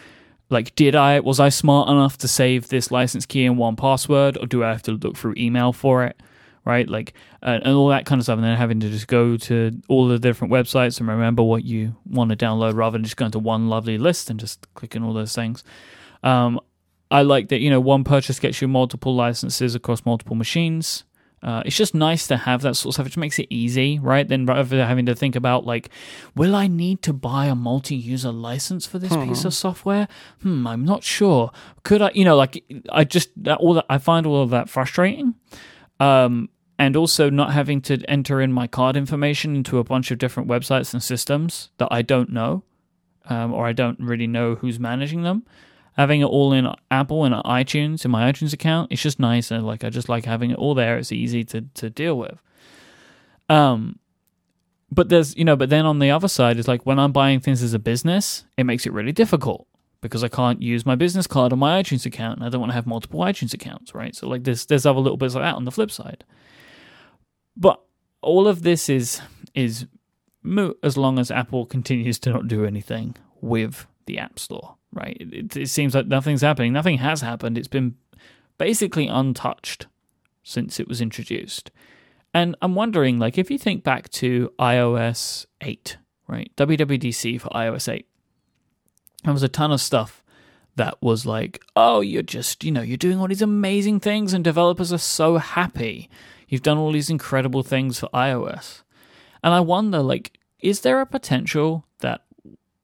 Like, 0.51 0.75
did 0.75 0.95
I 0.95 1.19
was 1.21 1.39
I 1.39 1.49
smart 1.49 1.89
enough 1.89 2.17
to 2.19 2.27
save 2.27 2.67
this 2.67 2.91
license 2.91 3.25
key 3.25 3.45
in 3.45 3.57
one 3.57 3.75
password, 3.75 4.37
or 4.37 4.45
do 4.45 4.63
I 4.63 4.69
have 4.69 4.83
to 4.83 4.91
look 4.91 5.17
through 5.17 5.33
email 5.37 5.73
for 5.73 6.03
it? 6.05 6.21
Right, 6.63 6.87
like, 6.87 7.13
uh, 7.41 7.59
and 7.63 7.73
all 7.73 7.87
that 7.87 8.05
kind 8.05 8.19
of 8.19 8.23
stuff, 8.23 8.35
and 8.35 8.43
then 8.43 8.55
having 8.55 8.79
to 8.81 8.89
just 8.89 9.07
go 9.07 9.35
to 9.35 9.71
all 9.87 10.07
the 10.07 10.19
different 10.19 10.53
websites 10.53 10.99
and 10.99 11.09
remember 11.09 11.41
what 11.41 11.63
you 11.63 11.95
want 12.05 12.29
to 12.29 12.35
download 12.35 12.75
rather 12.75 12.99
than 12.99 13.03
just 13.03 13.17
going 13.17 13.31
to 13.31 13.39
one 13.39 13.67
lovely 13.67 13.97
list 13.97 14.29
and 14.29 14.39
just 14.39 14.67
clicking 14.75 15.03
all 15.03 15.11
those 15.11 15.33
things. 15.33 15.63
Um, 16.21 16.59
I 17.09 17.23
like 17.23 17.49
that 17.49 17.59
you 17.59 17.69
know 17.69 17.79
one 17.79 18.03
purchase 18.03 18.39
gets 18.39 18.61
you 18.61 18.67
multiple 18.67 19.15
licenses 19.15 19.73
across 19.75 20.05
multiple 20.05 20.35
machines. 20.35 21.03
Uh, 21.43 21.63
it's 21.65 21.75
just 21.75 21.95
nice 21.95 22.27
to 22.27 22.37
have 22.37 22.61
that 22.61 22.75
sort 22.75 22.91
of 22.91 22.93
stuff. 22.93 23.05
It 23.07 23.09
just 23.09 23.17
makes 23.17 23.39
it 23.39 23.47
easy, 23.49 23.97
right? 23.97 24.27
Then 24.27 24.45
rather 24.45 24.63
than 24.63 24.87
having 24.87 25.07
to 25.07 25.15
think 25.15 25.35
about 25.35 25.65
like, 25.65 25.89
will 26.35 26.55
I 26.55 26.67
need 26.67 27.01
to 27.01 27.13
buy 27.13 27.47
a 27.47 27.55
multi-user 27.55 28.31
license 28.31 28.85
for 28.85 28.99
this 28.99 29.15
piece 29.15 29.43
of 29.43 29.53
software? 29.55 30.07
Hmm, 30.43 30.67
I'm 30.67 30.85
not 30.85 31.03
sure. 31.03 31.51
Could 31.83 32.03
I? 32.03 32.11
You 32.13 32.25
know, 32.25 32.35
like 32.35 32.63
I 32.89 33.03
just 33.05 33.31
that, 33.43 33.57
all 33.57 33.73
that 33.73 33.85
I 33.89 33.97
find 33.97 34.27
all 34.27 34.43
of 34.43 34.51
that 34.51 34.69
frustrating. 34.69 35.33
Um, 36.01 36.49
and 36.79 36.95
also 36.95 37.29
not 37.29 37.53
having 37.53 37.79
to 37.81 38.03
enter 38.09 38.41
in 38.41 38.51
my 38.51 38.65
card 38.65 38.97
information 38.97 39.55
into 39.55 39.77
a 39.77 39.83
bunch 39.83 40.09
of 40.09 40.17
different 40.17 40.49
websites 40.49 40.93
and 40.93 41.03
systems 41.03 41.69
that 41.77 41.89
I 41.91 42.01
don't 42.01 42.31
know, 42.31 42.63
um, 43.25 43.53
or 43.53 43.67
I 43.67 43.71
don't 43.71 43.99
really 43.99 44.25
know 44.25 44.55
who's 44.55 44.79
managing 44.79 45.21
them. 45.21 45.45
Having 45.97 46.21
it 46.21 46.25
all 46.25 46.53
in 46.53 46.67
Apple 46.89 47.23
and 47.23 47.35
iTunes 47.35 48.03
in 48.03 48.09
my 48.09 48.31
iTunes 48.31 48.51
account, 48.51 48.91
it's 48.91 49.03
just 49.03 49.19
nice. 49.19 49.51
Like 49.51 49.83
I 49.83 49.91
just 49.91 50.09
like 50.09 50.25
having 50.25 50.49
it 50.49 50.57
all 50.57 50.73
there. 50.73 50.97
It's 50.97 51.11
easy 51.11 51.43
to 51.43 51.61
to 51.75 51.91
deal 51.91 52.17
with. 52.17 52.39
Um, 53.47 53.99
but 54.89 55.09
there's 55.09 55.37
you 55.37 55.45
know, 55.45 55.55
but 55.55 55.69
then 55.69 55.85
on 55.85 55.99
the 55.99 56.09
other 56.09 56.27
side 56.27 56.57
is 56.57 56.67
like 56.67 56.83
when 56.83 56.97
I'm 56.97 57.11
buying 57.11 57.41
things 57.41 57.61
as 57.61 57.75
a 57.75 57.79
business, 57.79 58.45
it 58.57 58.63
makes 58.63 58.87
it 58.87 58.93
really 58.93 59.11
difficult 59.11 59.67
because 60.01 60.23
I 60.23 60.27
can't 60.27 60.61
use 60.61 60.85
my 60.85 60.95
business 60.95 61.27
card 61.27 61.53
on 61.53 61.59
my 61.59 61.81
iTunes 61.81 62.05
account, 62.05 62.39
and 62.39 62.45
I 62.45 62.49
don't 62.49 62.61
want 62.61 62.71
to 62.71 62.75
have 62.75 62.87
multiple 62.87 63.21
iTunes 63.21 63.53
accounts, 63.53 63.93
right? 63.93 64.15
So 64.15 64.27
like 64.27 64.43
there's 64.43 64.65
there's 64.65 64.85
other 64.85 64.99
little 64.99 65.17
bits 65.17 65.35
like 65.35 65.43
that 65.43 65.55
on 65.55 65.65
the 65.65 65.71
flip 65.71 65.91
side. 65.91 66.23
But 67.55 67.81
all 68.21 68.47
of 68.47 68.63
this 68.63 68.89
is 68.89 69.21
is 69.53 69.85
moot 70.43 70.77
as 70.83 70.97
long 70.97 71.19
as 71.19 71.31
Apple 71.31 71.65
continues 71.65 72.19
to 72.19 72.31
not 72.31 72.47
do 72.47 72.65
anything 72.65 73.15
with 73.41 73.85
the 74.05 74.17
App 74.17 74.39
Store, 74.39 74.75
right? 74.91 75.17
It, 75.19 75.55
it 75.55 75.69
seems 75.69 75.93
like 75.93 76.07
nothing's 76.07 76.41
happening. 76.41 76.73
Nothing 76.73 76.97
has 76.97 77.21
happened. 77.21 77.57
It's 77.57 77.67
been 77.67 77.95
basically 78.57 79.07
untouched 79.07 79.87
since 80.43 80.79
it 80.79 80.87
was 80.87 81.01
introduced. 81.01 81.71
And 82.33 82.55
I'm 82.61 82.75
wondering, 82.75 83.19
like, 83.19 83.37
if 83.37 83.51
you 83.51 83.57
think 83.57 83.83
back 83.83 84.09
to 84.11 84.51
iOS 84.57 85.45
8, 85.59 85.97
right? 86.27 86.51
WWDC 86.55 87.41
for 87.41 87.49
iOS 87.49 87.91
8, 87.91 88.07
there 89.23 89.33
was 89.33 89.43
a 89.43 89.49
ton 89.49 89.71
of 89.71 89.81
stuff 89.81 90.23
that 90.75 91.01
was 91.01 91.25
like, 91.25 91.61
oh, 91.75 92.01
you're 92.01 92.23
just, 92.23 92.63
you 92.63 92.71
know, 92.71 92.81
you're 92.81 92.97
doing 92.97 93.19
all 93.19 93.27
these 93.27 93.41
amazing 93.41 93.99
things 93.99 94.33
and 94.33 94.43
developers 94.43 94.91
are 94.93 94.97
so 94.97 95.37
happy. 95.37 96.09
You've 96.47 96.63
done 96.63 96.77
all 96.77 96.91
these 96.91 97.09
incredible 97.09 97.63
things 97.63 97.99
for 97.99 98.09
iOS. 98.13 98.83
And 99.43 99.53
I 99.53 99.59
wonder, 99.59 99.99
like, 99.99 100.39
is 100.59 100.81
there 100.81 101.01
a 101.01 101.05
potential 101.05 101.85
that 101.99 102.21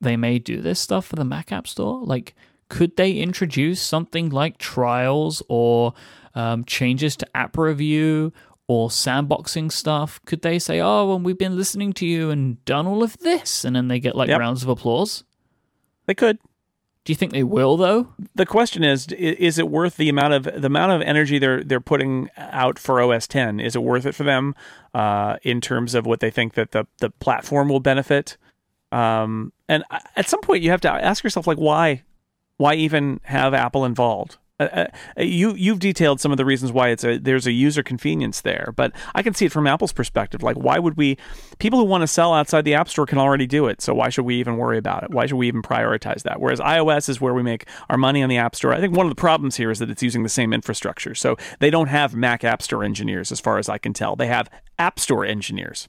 they 0.01 0.17
may 0.17 0.39
do 0.39 0.61
this 0.61 0.79
stuff 0.79 1.05
for 1.05 1.15
the 1.15 1.25
Mac 1.25 1.51
App 1.51 1.67
Store? 1.67 2.01
Like, 2.03 2.35
could 2.69 2.97
they 2.97 3.13
introduce 3.13 3.81
something 3.81 4.29
like 4.29 4.57
trials 4.57 5.41
or 5.47 5.93
um, 6.35 6.65
changes 6.65 7.15
to 7.17 7.38
app 7.38 7.57
review 7.57 8.33
or 8.67 8.89
sandboxing 8.89 9.71
stuff? 9.71 10.19
Could 10.25 10.41
they 10.41 10.59
say, 10.59 10.79
oh, 10.81 11.07
well, 11.07 11.19
we've 11.19 11.38
been 11.38 11.55
listening 11.55 11.93
to 11.93 12.05
you 12.05 12.29
and 12.29 12.63
done 12.65 12.85
all 12.85 13.01
of 13.01 13.17
this? 13.19 13.63
And 13.63 13.75
then 13.75 13.88
they 13.88 13.99
get 13.99 14.15
like 14.15 14.27
Yep. 14.27 14.39
rounds 14.39 14.63
of 14.63 14.69
applause? 14.69 15.23
They 16.08 16.16
could. 16.16 16.39
Do 17.05 17.14
you 17.14 17.16
think 17.16 17.32
they 17.32 17.43
will, 17.43 17.78
though? 17.78 18.08
the 18.38 18.45
question 18.45 18.84
is 18.84 19.08
is 19.08 19.58
it 19.58 19.70
worth 19.70 19.97
the 19.97 20.10
amount 20.10 20.34
of 20.34 20.43
the 20.43 20.68
amount 20.68 20.91
of 20.91 21.01
energy 21.01 21.39
they're 21.39 21.64
they're 21.64 21.82
putting 21.82 22.30
out 22.38 22.78
for 22.78 23.01
OS 23.01 23.28
10 23.28 23.60
is 23.60 23.76
it 23.76 23.84
worth 23.84 24.05
it 24.05 24.14
for 24.14 24.24
them 24.24 24.55
uh, 24.93 25.38
in 25.41 25.60
terms 25.60 25.95
of 25.95 26.05
what 26.05 26.20
they 26.20 26.30
think 26.30 26.53
that 26.53 26.72
the 26.72 26.86
the 26.99 27.10
platform 27.10 27.68
will 27.68 27.80
benefit 27.80 28.38
um, 28.91 29.51
and 29.68 29.84
at 30.16 30.30
some 30.30 30.39
point 30.41 30.64
you 30.64 30.70
have 30.70 30.82
to 30.82 30.89
ask 30.89 31.24
yourself 31.24 31.47
like 31.47 31.58
why 31.58 32.03
why 32.58 32.76
even 32.76 33.20
have 33.24 33.53
Apple 33.53 33.84
involved 33.84 34.38
uh, 34.60 34.64
uh, 34.64 34.88
you 35.22 35.53
you've 35.53 35.80
detailed 35.80 36.20
some 36.20 36.32
of 36.32 36.38
the 36.38 36.45
reasons 36.45 36.72
why 36.72 36.89
it's 36.89 37.03
a 37.03 37.18
there's 37.18 37.45
a 37.45 37.51
user 37.51 37.84
convenience 37.84 38.41
there, 38.41 38.74
but 38.76 38.91
I 39.14 39.22
can 39.22 39.34
see 39.34 39.45
it 39.45 39.51
from 39.51 39.68
Apple's 39.68 39.93
perspective. 39.93 40.41
Like, 40.41 40.55
why 40.55 40.80
would 40.80 40.97
we? 40.97 41.18
People 41.60 41.80
who 41.80 41.86
want 41.86 42.01
to 42.01 42.08
sell 42.08 42.34
outside 42.34 42.66
the 42.66 42.74
App 42.74 42.89
Store 42.89 43.05
can 43.05 43.20
already 43.20 43.45
do 43.45 43.68
it. 43.68 43.82
So 43.82 43.93
why 43.93 44.10
should 44.10 44.26
we 44.26 44.36
even 44.36 44.58
worry 44.58 44.78
about 44.78 45.03
it? 45.03 45.12
Why 45.12 45.28
should 45.28 45.36
we 45.36 45.47
even 45.47 45.62
prioritize 45.62 46.24
that? 46.24 46.41
Whereas 46.41 46.60
iOS 46.60 47.08
is 47.08 47.22
where 47.22 47.34
we 47.34 47.43
make 47.43 47.66
our 47.89 47.97
money 47.97 48.24
on 48.24 48.30
the 48.30 48.38
App 48.38 48.55
Store. 48.55 48.74
I 48.74 48.82
think 48.82 48.95
one 48.95 49.05
of 49.05 49.12
the 49.12 49.20
problems 49.20 49.58
here 49.58 49.70
is 49.70 49.80
that 49.80 49.91
it's 49.91 50.01
using 50.03 50.24
the 50.24 50.30
same 50.30 50.53
infrastructure. 50.53 51.14
So 51.14 51.38
they 51.60 51.70
don't 51.70 51.88
have 51.88 52.16
Mac 52.16 52.43
App 52.43 52.62
Store 52.62 52.84
engineers, 52.84 53.32
as 53.32 53.39
far 53.39 53.60
as 53.60 53.70
I 53.70 53.78
can 53.78 53.93
tell. 53.93 54.16
They 54.16 54.28
have 54.28 54.49
App 54.80 54.99
Store 54.99 55.24
engineers 55.24 55.88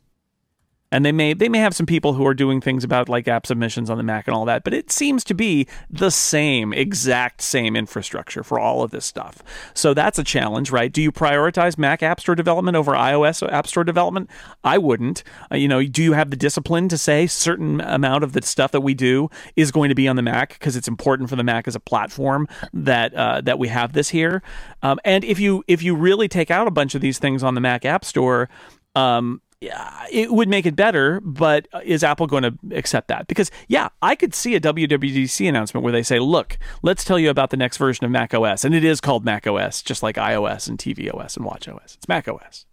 and 0.90 1.04
they 1.04 1.12
may 1.12 1.34
they 1.34 1.48
may 1.48 1.58
have 1.58 1.74
some 1.74 1.86
people 1.86 2.14
who 2.14 2.26
are 2.26 2.34
doing 2.34 2.60
things 2.60 2.84
about 2.84 3.08
like 3.08 3.28
app 3.28 3.46
submissions 3.46 3.90
on 3.90 3.96
the 3.98 4.02
Mac 4.02 4.26
and 4.26 4.34
all 4.34 4.44
that, 4.46 4.64
but 4.64 4.72
it 4.72 4.90
seems 4.90 5.22
to 5.24 5.34
be 5.34 5.66
the 5.90 6.10
same 6.10 6.72
exact 6.72 7.42
same 7.42 7.76
infrastructure 7.76 8.42
for 8.42 8.58
all 8.58 8.82
of 8.82 8.90
this 8.90 9.04
stuff. 9.04 9.42
So 9.74 9.92
that's 9.92 10.18
a 10.18 10.24
challenge, 10.24 10.70
right? 10.70 10.90
Do 10.90 11.02
you 11.02 11.12
prioritize 11.12 11.76
Mac 11.76 12.02
App 12.02 12.20
Store 12.20 12.34
development 12.34 12.76
over 12.76 12.92
iOS 12.92 13.46
App 13.50 13.66
Store 13.66 13.84
development? 13.84 14.30
I 14.64 14.78
wouldn't. 14.78 15.22
Uh, 15.52 15.56
you 15.56 15.68
know, 15.68 15.82
do 15.82 16.02
you 16.02 16.12
have 16.12 16.30
the 16.30 16.36
discipline 16.36 16.88
to 16.88 16.98
say 16.98 17.26
certain 17.26 17.80
amount 17.82 18.24
of 18.24 18.32
the 18.32 18.42
stuff 18.42 18.72
that 18.72 18.80
we 18.80 18.94
do 18.94 19.28
is 19.56 19.70
going 19.70 19.90
to 19.90 19.94
be 19.94 20.08
on 20.08 20.16
the 20.16 20.22
Mac 20.22 20.50
because 20.50 20.76
it's 20.76 20.88
important 20.88 21.28
for 21.28 21.36
the 21.36 21.44
Mac 21.44 21.68
as 21.68 21.74
a 21.74 21.80
platform 21.80 22.48
that 22.72 23.14
uh, 23.14 23.40
that 23.42 23.58
we 23.58 23.68
have 23.68 23.92
this 23.92 24.08
here? 24.08 24.42
Um, 24.82 24.98
and 25.04 25.24
if 25.24 25.38
you 25.38 25.64
if 25.66 25.82
you 25.82 25.94
really 25.94 26.28
take 26.28 26.50
out 26.50 26.66
a 26.66 26.70
bunch 26.70 26.94
of 26.94 27.00
these 27.00 27.18
things 27.18 27.42
on 27.42 27.54
the 27.54 27.60
Mac 27.60 27.84
App 27.84 28.04
Store. 28.04 28.48
Um, 28.94 29.42
yeah, 29.60 30.06
it 30.10 30.30
would 30.30 30.48
make 30.48 30.66
it 30.66 30.76
better, 30.76 31.20
but 31.20 31.66
is 31.84 32.04
Apple 32.04 32.28
going 32.28 32.44
to 32.44 32.56
accept 32.70 33.08
that? 33.08 33.26
Because 33.26 33.50
yeah, 33.66 33.88
I 34.00 34.14
could 34.14 34.32
see 34.32 34.54
a 34.54 34.60
WWDC 34.60 35.48
announcement 35.48 35.82
where 35.82 35.92
they 35.92 36.04
say, 36.04 36.20
"Look, 36.20 36.58
let's 36.82 37.04
tell 37.04 37.18
you 37.18 37.28
about 37.28 37.50
the 37.50 37.56
next 37.56 37.76
version 37.76 38.04
of 38.04 38.12
Mac 38.12 38.32
OS," 38.32 38.64
and 38.64 38.72
it 38.72 38.84
is 38.84 39.00
called 39.00 39.24
Mac 39.24 39.48
OS, 39.48 39.82
just 39.82 40.02
like 40.02 40.14
iOS 40.14 40.68
and 40.68 40.78
tvOS 40.78 41.36
and 41.36 41.44
watchOS. 41.44 41.96
It's 41.96 42.08
Mac 42.08 42.28
OS, 42.28 42.66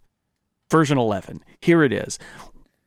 version 0.70 0.96
11. 0.96 1.42
Here 1.60 1.82
it 1.82 1.92
is, 1.92 2.20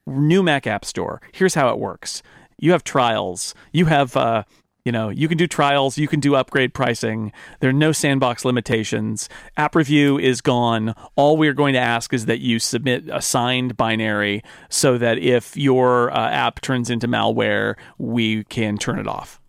new 0.07 0.43
Mac 0.43 0.65
App 0.65 0.85
Store. 0.85 1.21
Here's 1.33 1.55
how 1.55 1.67
it 1.69 1.77
works. 1.77 2.23
You 2.57 2.71
have 2.71 2.85
trials. 2.85 3.53
You 3.73 3.85
have. 3.85 4.15
Uh, 4.15 4.43
you 4.89 4.91
know, 4.91 5.09
you 5.09 5.27
can 5.27 5.37
do 5.37 5.45
trials, 5.45 5.99
you 5.99 6.07
can 6.07 6.19
do 6.19 6.33
upgrade 6.33 6.73
pricing. 6.73 7.31
There 7.59 7.69
are 7.69 7.73
no 7.73 7.91
sandbox 7.91 8.43
limitations. 8.43 9.29
App 9.55 9.75
review 9.75 10.17
is 10.17 10.41
gone. 10.41 10.95
All 11.15 11.37
we're 11.37 11.53
going 11.53 11.73
to 11.73 11.79
ask 11.79 12.11
is 12.11 12.25
that 12.25 12.39
you 12.39 12.57
submit 12.57 13.03
a 13.07 13.21
signed 13.21 13.77
binary 13.77 14.41
so 14.67 14.97
that 14.97 15.19
if 15.19 15.55
your 15.55 16.09
uh, 16.09 16.31
app 16.31 16.61
turns 16.61 16.89
into 16.89 17.07
malware, 17.07 17.75
we 17.99 18.45
can 18.45 18.79
turn 18.79 18.97
it 18.97 19.07
off. 19.07 19.39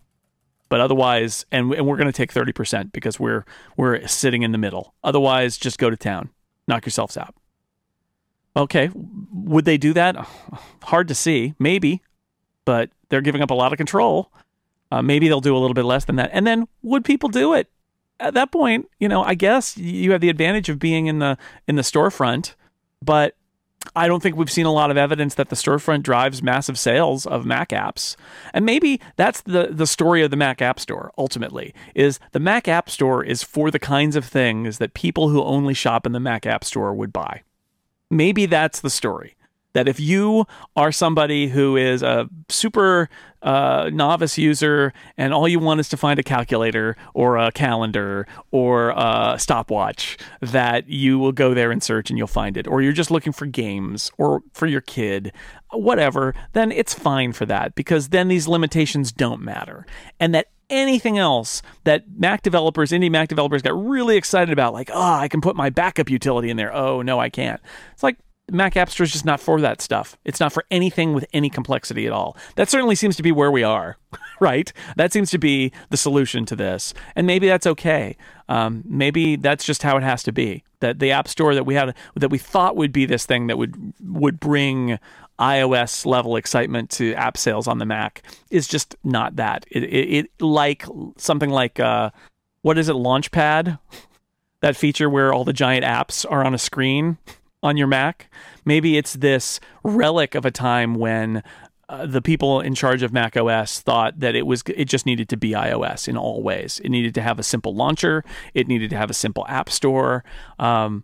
But 0.69 0.79
otherwise, 0.79 1.47
and, 1.51 1.73
and 1.73 1.87
we're 1.87 1.97
going 1.97 2.05
to 2.05 2.13
take 2.13 2.31
30% 2.31 2.91
because 2.91 3.19
we're 3.19 3.43
we're 3.77 4.05
sitting 4.05 4.43
in 4.43 4.51
the 4.51 4.59
middle. 4.59 4.93
Otherwise, 5.03 5.57
just 5.57 5.79
go 5.79 5.89
to 5.89 5.97
town. 5.97 6.29
Knock 6.67 6.85
yourselves 6.85 7.17
out. 7.17 7.33
Okay, 8.55 8.91
would 8.93 9.65
they 9.65 9.79
do 9.79 9.91
that? 9.93 10.15
Hard 10.83 11.07
to 11.07 11.15
see. 11.15 11.55
Maybe, 11.57 12.03
but 12.63 12.91
they're 13.09 13.21
giving 13.21 13.41
up 13.41 13.49
a 13.49 13.55
lot 13.55 13.73
of 13.73 13.77
control. 13.77 14.31
Uh, 14.91 15.01
maybe 15.01 15.27
they'll 15.27 15.41
do 15.41 15.55
a 15.55 15.59
little 15.59 15.73
bit 15.73 15.85
less 15.85 16.05
than 16.05 16.17
that. 16.17 16.29
And 16.33 16.45
then 16.45 16.67
would 16.81 17.05
people 17.05 17.29
do 17.29 17.53
it? 17.53 17.69
At 18.19 18.35
that 18.35 18.51
point, 18.51 18.87
you 18.99 19.07
know, 19.07 19.23
I 19.23 19.33
guess 19.33 19.77
you 19.77 20.11
have 20.11 20.21
the 20.21 20.29
advantage 20.29 20.69
of 20.69 20.77
being 20.77 21.07
in 21.07 21.19
the 21.19 21.37
in 21.67 21.75
the 21.75 21.81
storefront, 21.81 22.53
but 23.03 23.35
I 23.95 24.07
don't 24.07 24.21
think 24.21 24.35
we've 24.35 24.51
seen 24.51 24.67
a 24.67 24.71
lot 24.71 24.91
of 24.91 24.97
evidence 24.97 25.33
that 25.35 25.49
the 25.49 25.55
storefront 25.55 26.03
drives 26.03 26.43
massive 26.43 26.77
sales 26.77 27.25
of 27.25 27.45
Mac 27.45 27.69
apps. 27.69 28.15
And 28.53 28.65
maybe 28.65 29.01
that's 29.15 29.41
the, 29.41 29.69
the 29.71 29.87
story 29.87 30.21
of 30.21 30.29
the 30.29 30.37
Mac 30.37 30.61
App 30.61 30.79
Store, 30.79 31.11
ultimately, 31.17 31.73
is 31.95 32.19
the 32.31 32.39
Mac 32.39 32.67
App 32.67 32.89
Store 32.89 33.23
is 33.23 33.41
for 33.41 33.71
the 33.71 33.79
kinds 33.79 34.15
of 34.15 34.23
things 34.23 34.77
that 34.77 34.93
people 34.93 35.29
who 35.29 35.43
only 35.43 35.73
shop 35.73 36.05
in 36.05 36.11
the 36.11 36.19
Mac 36.19 36.45
App 36.45 36.63
Store 36.63 36.93
would 36.93 37.11
buy. 37.11 37.41
Maybe 38.09 38.45
that's 38.45 38.81
the 38.81 38.89
story 38.89 39.35
that 39.73 39.87
if 39.87 39.99
you 39.99 40.45
are 40.75 40.91
somebody 40.91 41.47
who 41.47 41.77
is 41.77 42.03
a 42.03 42.29
super 42.49 43.09
uh, 43.41 43.89
novice 43.91 44.37
user 44.37 44.93
and 45.17 45.33
all 45.33 45.47
you 45.47 45.59
want 45.59 45.79
is 45.79 45.89
to 45.89 45.97
find 45.97 46.19
a 46.19 46.23
calculator 46.23 46.95
or 47.13 47.37
a 47.37 47.51
calendar 47.51 48.27
or 48.51 48.89
a 48.91 49.35
stopwatch, 49.39 50.17
that 50.41 50.87
you 50.87 51.17
will 51.17 51.31
go 51.31 51.53
there 51.53 51.71
and 51.71 51.81
search 51.81 52.09
and 52.09 52.17
you'll 52.17 52.27
find 52.27 52.57
it. 52.57 52.67
Or 52.67 52.81
you're 52.81 52.91
just 52.91 53.11
looking 53.11 53.33
for 53.33 53.45
games 53.45 54.11
or 54.17 54.43
for 54.53 54.67
your 54.67 54.81
kid, 54.81 55.31
whatever, 55.71 56.35
then 56.53 56.71
it's 56.71 56.93
fine 56.93 57.33
for 57.33 57.45
that 57.45 57.75
because 57.75 58.09
then 58.09 58.27
these 58.27 58.47
limitations 58.47 59.11
don't 59.11 59.41
matter. 59.41 59.85
And 60.19 60.35
that 60.35 60.47
anything 60.69 61.17
else 61.17 61.61
that 61.83 62.05
Mac 62.17 62.41
developers, 62.41 62.91
indie 62.91 63.11
Mac 63.11 63.27
developers 63.27 63.61
got 63.61 63.73
really 63.73 64.17
excited 64.17 64.53
about, 64.53 64.73
like, 64.73 64.89
oh, 64.93 65.13
I 65.13 65.27
can 65.27 65.41
put 65.41 65.55
my 65.55 65.69
backup 65.69 66.09
utility 66.09 66.49
in 66.49 66.57
there. 66.57 66.73
Oh, 66.73 67.01
no, 67.01 67.19
I 67.19 67.29
can't. 67.29 67.61
It's 67.93 68.03
like, 68.03 68.17
Mac 68.51 68.75
App 68.75 68.89
Store 68.89 69.05
is 69.05 69.11
just 69.11 69.25
not 69.25 69.39
for 69.39 69.61
that 69.61 69.81
stuff. 69.81 70.17
It's 70.25 70.39
not 70.39 70.51
for 70.51 70.63
anything 70.69 71.13
with 71.13 71.25
any 71.33 71.49
complexity 71.49 72.05
at 72.05 72.13
all. 72.13 72.37
That 72.55 72.69
certainly 72.69 72.95
seems 72.95 73.15
to 73.15 73.23
be 73.23 73.31
where 73.31 73.51
we 73.51 73.63
are, 73.63 73.97
right? 74.39 74.71
That 74.97 75.13
seems 75.13 75.31
to 75.31 75.37
be 75.37 75.71
the 75.89 75.97
solution 75.97 76.45
to 76.47 76.55
this, 76.55 76.93
and 77.15 77.25
maybe 77.25 77.47
that's 77.47 77.67
okay. 77.67 78.17
Um, 78.49 78.83
maybe 78.85 79.37
that's 79.37 79.63
just 79.63 79.83
how 79.83 79.97
it 79.97 80.03
has 80.03 80.23
to 80.23 80.31
be. 80.31 80.63
That 80.81 80.99
the 80.99 81.11
App 81.11 81.27
Store 81.27 81.55
that 81.55 81.65
we 81.65 81.75
had, 81.75 81.95
that 82.15 82.29
we 82.29 82.37
thought 82.37 82.75
would 82.75 82.91
be 82.91 83.05
this 83.05 83.25
thing 83.25 83.47
that 83.47 83.57
would 83.57 83.93
would 84.01 84.39
bring 84.39 84.99
iOS 85.39 86.05
level 86.05 86.35
excitement 86.35 86.91
to 86.91 87.13
app 87.15 87.35
sales 87.35 87.67
on 87.67 87.79
the 87.79 87.85
Mac 87.85 88.21
is 88.51 88.67
just 88.67 88.95
not 89.03 89.37
that. 89.37 89.65
It, 89.71 89.83
it, 89.83 90.13
it 90.13 90.41
like 90.41 90.85
something 91.17 91.49
like 91.49 91.79
uh, 91.79 92.11
what 92.61 92.77
is 92.77 92.89
it, 92.89 92.95
Launchpad? 92.95 93.79
That 94.61 94.77
feature 94.77 95.09
where 95.09 95.33
all 95.33 95.43
the 95.43 95.53
giant 95.53 95.83
apps 95.83 96.23
are 96.29 96.45
on 96.45 96.53
a 96.53 96.59
screen 96.59 97.17
on 97.63 97.77
your 97.77 97.87
Mac. 97.87 98.29
Maybe 98.65 98.97
it's 98.97 99.13
this 99.13 99.59
relic 99.83 100.35
of 100.35 100.45
a 100.45 100.51
time 100.51 100.95
when 100.95 101.43
uh, 101.89 102.05
the 102.05 102.21
people 102.21 102.61
in 102.61 102.73
charge 102.73 103.03
of 103.03 103.11
Mac 103.11 103.35
OS 103.35 103.81
thought 103.81 104.19
that 104.19 104.33
it 104.35 104.45
was 104.45 104.63
it 104.67 104.85
just 104.85 105.05
needed 105.05 105.27
to 105.29 105.37
be 105.37 105.51
iOS 105.51 106.07
in 106.07 106.15
all 106.15 106.41
ways. 106.41 106.79
It 106.83 106.89
needed 106.89 107.13
to 107.15 107.21
have 107.21 107.37
a 107.37 107.43
simple 107.43 107.75
launcher. 107.75 108.23
It 108.53 108.67
needed 108.67 108.89
to 108.91 108.95
have 108.95 109.09
a 109.09 109.13
simple 109.13 109.45
app 109.49 109.69
store. 109.69 110.23
Um, 110.57 111.03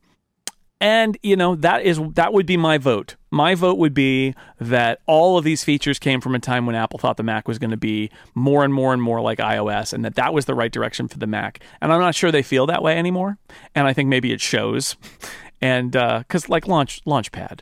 and 0.80 1.18
you 1.24 1.36
know 1.36 1.55
that 1.55 1.84
is 1.84 1.99
that 2.14 2.34
would 2.34 2.45
be 2.45 2.55
my 2.55 2.78
vote. 2.78 3.16
My 3.32 3.55
vote 3.55 3.78
would 3.78 3.93
be 3.93 4.34
that 4.60 4.99
all 5.08 5.38
of 5.38 5.43
these 5.43 5.64
features 5.64 5.99
came 5.99 6.22
from 6.22 6.36
a 6.36 6.39
time 6.39 6.66
when 6.66 6.76
Apple 6.76 6.99
thought 6.99 7.18
the 7.18 7.24
Mac 7.24 7.47
was 7.47 7.60
going 7.60 7.72
to 7.72 7.78
be 7.78 8.10
more 8.36 8.64
and 8.64 8.74
more 8.74 8.93
and 8.93 9.01
more 9.01 9.20
like 9.20 9.39
iOS, 9.39 9.91
and 9.91 10.05
that 10.05 10.16
that 10.16 10.34
was 10.34 10.45
the 10.45 10.53
right 10.53 10.72
direction 10.72 11.08
for 11.08 11.18
the 11.18 11.28
Mac. 11.28 11.60
And 11.82 11.91
I'm 11.91 11.99
not 11.99 12.16
sure 12.16 12.32
they 12.32 12.43
feel 12.43 12.68
that 12.68 12.84
way 12.84 12.97
anymore. 12.97 13.38
And 13.76 13.88
I 13.88 13.93
think 13.93 14.08
maybe 14.08 14.32
it 14.32 14.39
shows 14.39 14.95
and 15.62 15.91
because 15.91 16.45
uh, 16.45 16.49
like 16.49 16.68
launch 16.68 17.03
launchpad. 17.05 17.62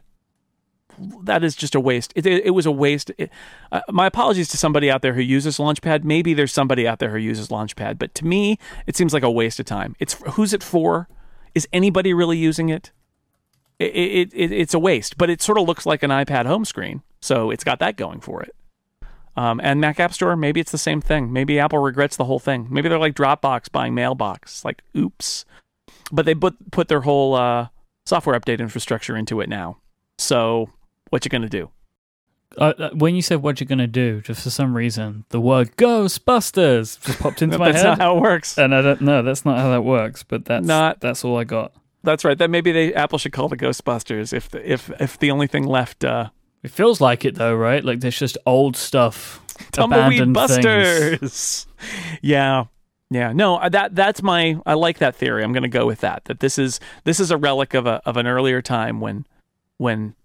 That 1.23 1.43
is 1.43 1.55
just 1.55 1.75
a 1.75 1.79
waste. 1.79 2.13
It, 2.15 2.25
it, 2.25 2.45
it 2.45 2.49
was 2.51 2.65
a 2.65 2.71
waste. 2.71 3.11
It, 3.17 3.29
uh, 3.71 3.81
my 3.89 4.05
apologies 4.07 4.47
to 4.49 4.57
somebody 4.57 4.89
out 4.89 5.01
there 5.01 5.13
who 5.13 5.21
uses 5.21 5.57
launchpad. 5.57 6.05
Maybe 6.05 6.33
there's 6.33 6.53
somebody 6.53 6.87
out 6.87 6.99
there 6.99 7.09
who 7.09 7.17
uses 7.17 7.49
launchpad 7.49 7.99
but 7.99 8.15
to 8.15 8.25
me 8.25 8.57
it 8.87 8.95
seems 8.95 9.13
like 9.13 9.23
a 9.23 9.31
waste 9.31 9.59
of 9.59 9.65
time. 9.65 9.95
It's 9.99 10.13
who's 10.33 10.53
it 10.53 10.63
for? 10.63 11.09
Is 11.53 11.67
anybody 11.73 12.13
really 12.13 12.37
using 12.37 12.69
it? 12.69 12.91
It, 13.77 14.31
it, 14.33 14.51
it's 14.53 14.73
a 14.73 14.79
waste 14.79 15.17
but 15.17 15.29
it 15.29 15.41
sort 15.41 15.57
of 15.57 15.67
looks 15.67 15.85
like 15.85 16.01
an 16.01 16.09
ipad 16.09 16.45
home 16.45 16.63
screen 16.63 17.01
so 17.19 17.51
it's 17.51 17.65
got 17.65 17.79
that 17.79 17.97
going 17.97 18.21
for 18.21 18.41
it. 18.41 18.55
Um, 19.35 19.59
and 19.61 19.81
mac 19.81 19.99
app 19.99 20.13
store 20.13 20.37
maybe 20.37 20.61
it's 20.61 20.71
the 20.71 20.77
same 20.77 21.01
thing. 21.01 21.33
Maybe 21.33 21.59
apple 21.59 21.79
regrets 21.79 22.15
the 22.15 22.23
whole 22.23 22.39
thing. 22.39 22.67
Maybe 22.69 22.87
they're 22.87 22.97
like 22.97 23.15
dropbox 23.15 23.69
buying 23.69 23.93
mailbox. 23.93 24.63
Like 24.63 24.81
oops. 24.95 25.43
But 26.09 26.25
they 26.25 26.35
put 26.35 26.71
put 26.71 26.87
their 26.87 27.01
whole 27.01 27.35
uh, 27.35 27.67
software 28.05 28.39
update 28.39 28.59
infrastructure 28.59 29.15
into 29.15 29.41
it 29.41 29.49
now. 29.49 29.77
So 30.17 30.69
what 31.09 31.25
you 31.25 31.29
going 31.29 31.41
to 31.41 31.49
do? 31.49 31.69
Uh, 32.57 32.73
uh, 32.77 32.89
when 32.91 33.15
you 33.15 33.21
said 33.21 33.41
what 33.41 33.59
you're 33.59 33.67
going 33.67 33.79
to 33.79 33.87
do, 33.87 34.21
just 34.21 34.43
for 34.43 34.49
some 34.49 34.75
reason, 34.75 35.25
the 35.29 35.41
word 35.41 35.75
Ghostbusters 35.75 37.03
just 37.03 37.19
popped 37.19 37.41
into 37.41 37.57
my 37.59 37.71
that's 37.71 37.81
head. 37.81 37.89
That's 37.91 37.99
not 37.99 38.03
how 38.03 38.17
it 38.17 38.21
works. 38.21 38.57
And 38.57 38.73
I 38.73 38.81
don't 38.81 39.01
know. 39.01 39.21
That's 39.23 39.43
not 39.43 39.57
how 39.57 39.69
that 39.71 39.81
works. 39.81 40.23
But 40.23 40.45
that's 40.45 40.65
not. 40.65 41.01
That's 41.01 41.25
all 41.25 41.37
I 41.37 41.43
got. 41.43 41.73
That's 42.03 42.23
right. 42.23 42.37
That 42.37 42.49
maybe 42.49 42.71
they 42.71 42.93
Apple 42.93 43.17
should 43.17 43.33
call 43.33 43.49
the 43.49 43.57
Ghostbusters 43.57 44.31
if 44.31 44.49
the, 44.49 44.71
if 44.71 44.89
if 45.01 45.19
the 45.19 45.31
only 45.31 45.47
thing 45.47 45.65
left. 45.65 46.05
Uh, 46.05 46.29
it 46.63 46.71
feels 46.71 47.01
like 47.01 47.25
it 47.25 47.35
though, 47.35 47.55
right? 47.55 47.83
Like 47.83 47.99
there's 47.99 48.17
just 48.17 48.37
old 48.45 48.77
stuff. 48.77 49.41
Tumbleweed 49.71 50.31
Busters. 50.33 51.19
Things. 51.19 51.67
Yeah, 52.21 52.65
yeah, 53.09 53.33
no, 53.33 53.57
uh, 53.57 53.69
that 53.69 53.95
that's 53.95 54.23
my 54.23 54.57
I 54.65 54.73
like 54.73 54.97
that 54.97 55.15
theory. 55.15 55.43
I'm 55.43 55.53
going 55.53 55.63
to 55.63 55.69
go 55.69 55.85
with 55.85 56.01
that. 56.01 56.25
That 56.25 56.39
this 56.39 56.57
is 56.57 56.79
this 57.03 57.19
is 57.19 57.31
a 57.31 57.37
relic 57.37 57.73
of 57.73 57.85
a 57.85 58.01
of 58.05 58.17
an 58.17 58.25
earlier 58.25 58.61
time 58.61 58.99
when 58.99 59.25
when 59.77 60.15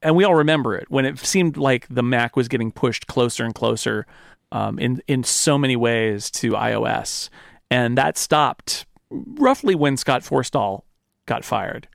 and 0.00 0.14
we 0.14 0.24
all 0.24 0.36
remember 0.36 0.76
it 0.76 0.88
when 0.90 1.04
it 1.04 1.18
seemed 1.18 1.56
like 1.56 1.86
the 1.88 2.02
Mac 2.02 2.36
was 2.36 2.46
getting 2.46 2.70
pushed 2.70 3.08
closer 3.08 3.44
and 3.44 3.54
closer 3.54 4.06
um, 4.52 4.78
in 4.78 5.02
in 5.08 5.24
so 5.24 5.58
many 5.58 5.74
ways 5.74 6.30
to 6.30 6.52
iOS, 6.52 7.30
and 7.70 7.98
that 7.98 8.16
stopped 8.16 8.86
roughly 9.10 9.74
when 9.74 9.96
Scott 9.96 10.22
Forstall 10.22 10.82
got 11.26 11.44
fired, 11.44 11.88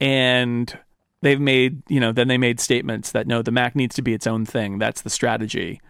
and 0.00 0.78
they've 1.22 1.40
made 1.40 1.82
you 1.90 1.98
know 1.98 2.12
then 2.12 2.28
they 2.28 2.38
made 2.38 2.60
statements 2.60 3.10
that 3.12 3.26
no, 3.26 3.42
the 3.42 3.50
Mac 3.50 3.74
needs 3.74 3.96
to 3.96 4.02
be 4.02 4.14
its 4.14 4.28
own 4.28 4.46
thing. 4.46 4.78
That's 4.78 5.02
the 5.02 5.10
strategy. 5.10 5.80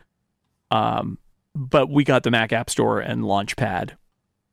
Um, 0.70 1.18
but 1.54 1.90
we 1.90 2.04
got 2.04 2.22
the 2.22 2.30
Mac 2.30 2.52
App 2.52 2.70
Store 2.70 3.00
and 3.00 3.22
Launchpad 3.22 3.92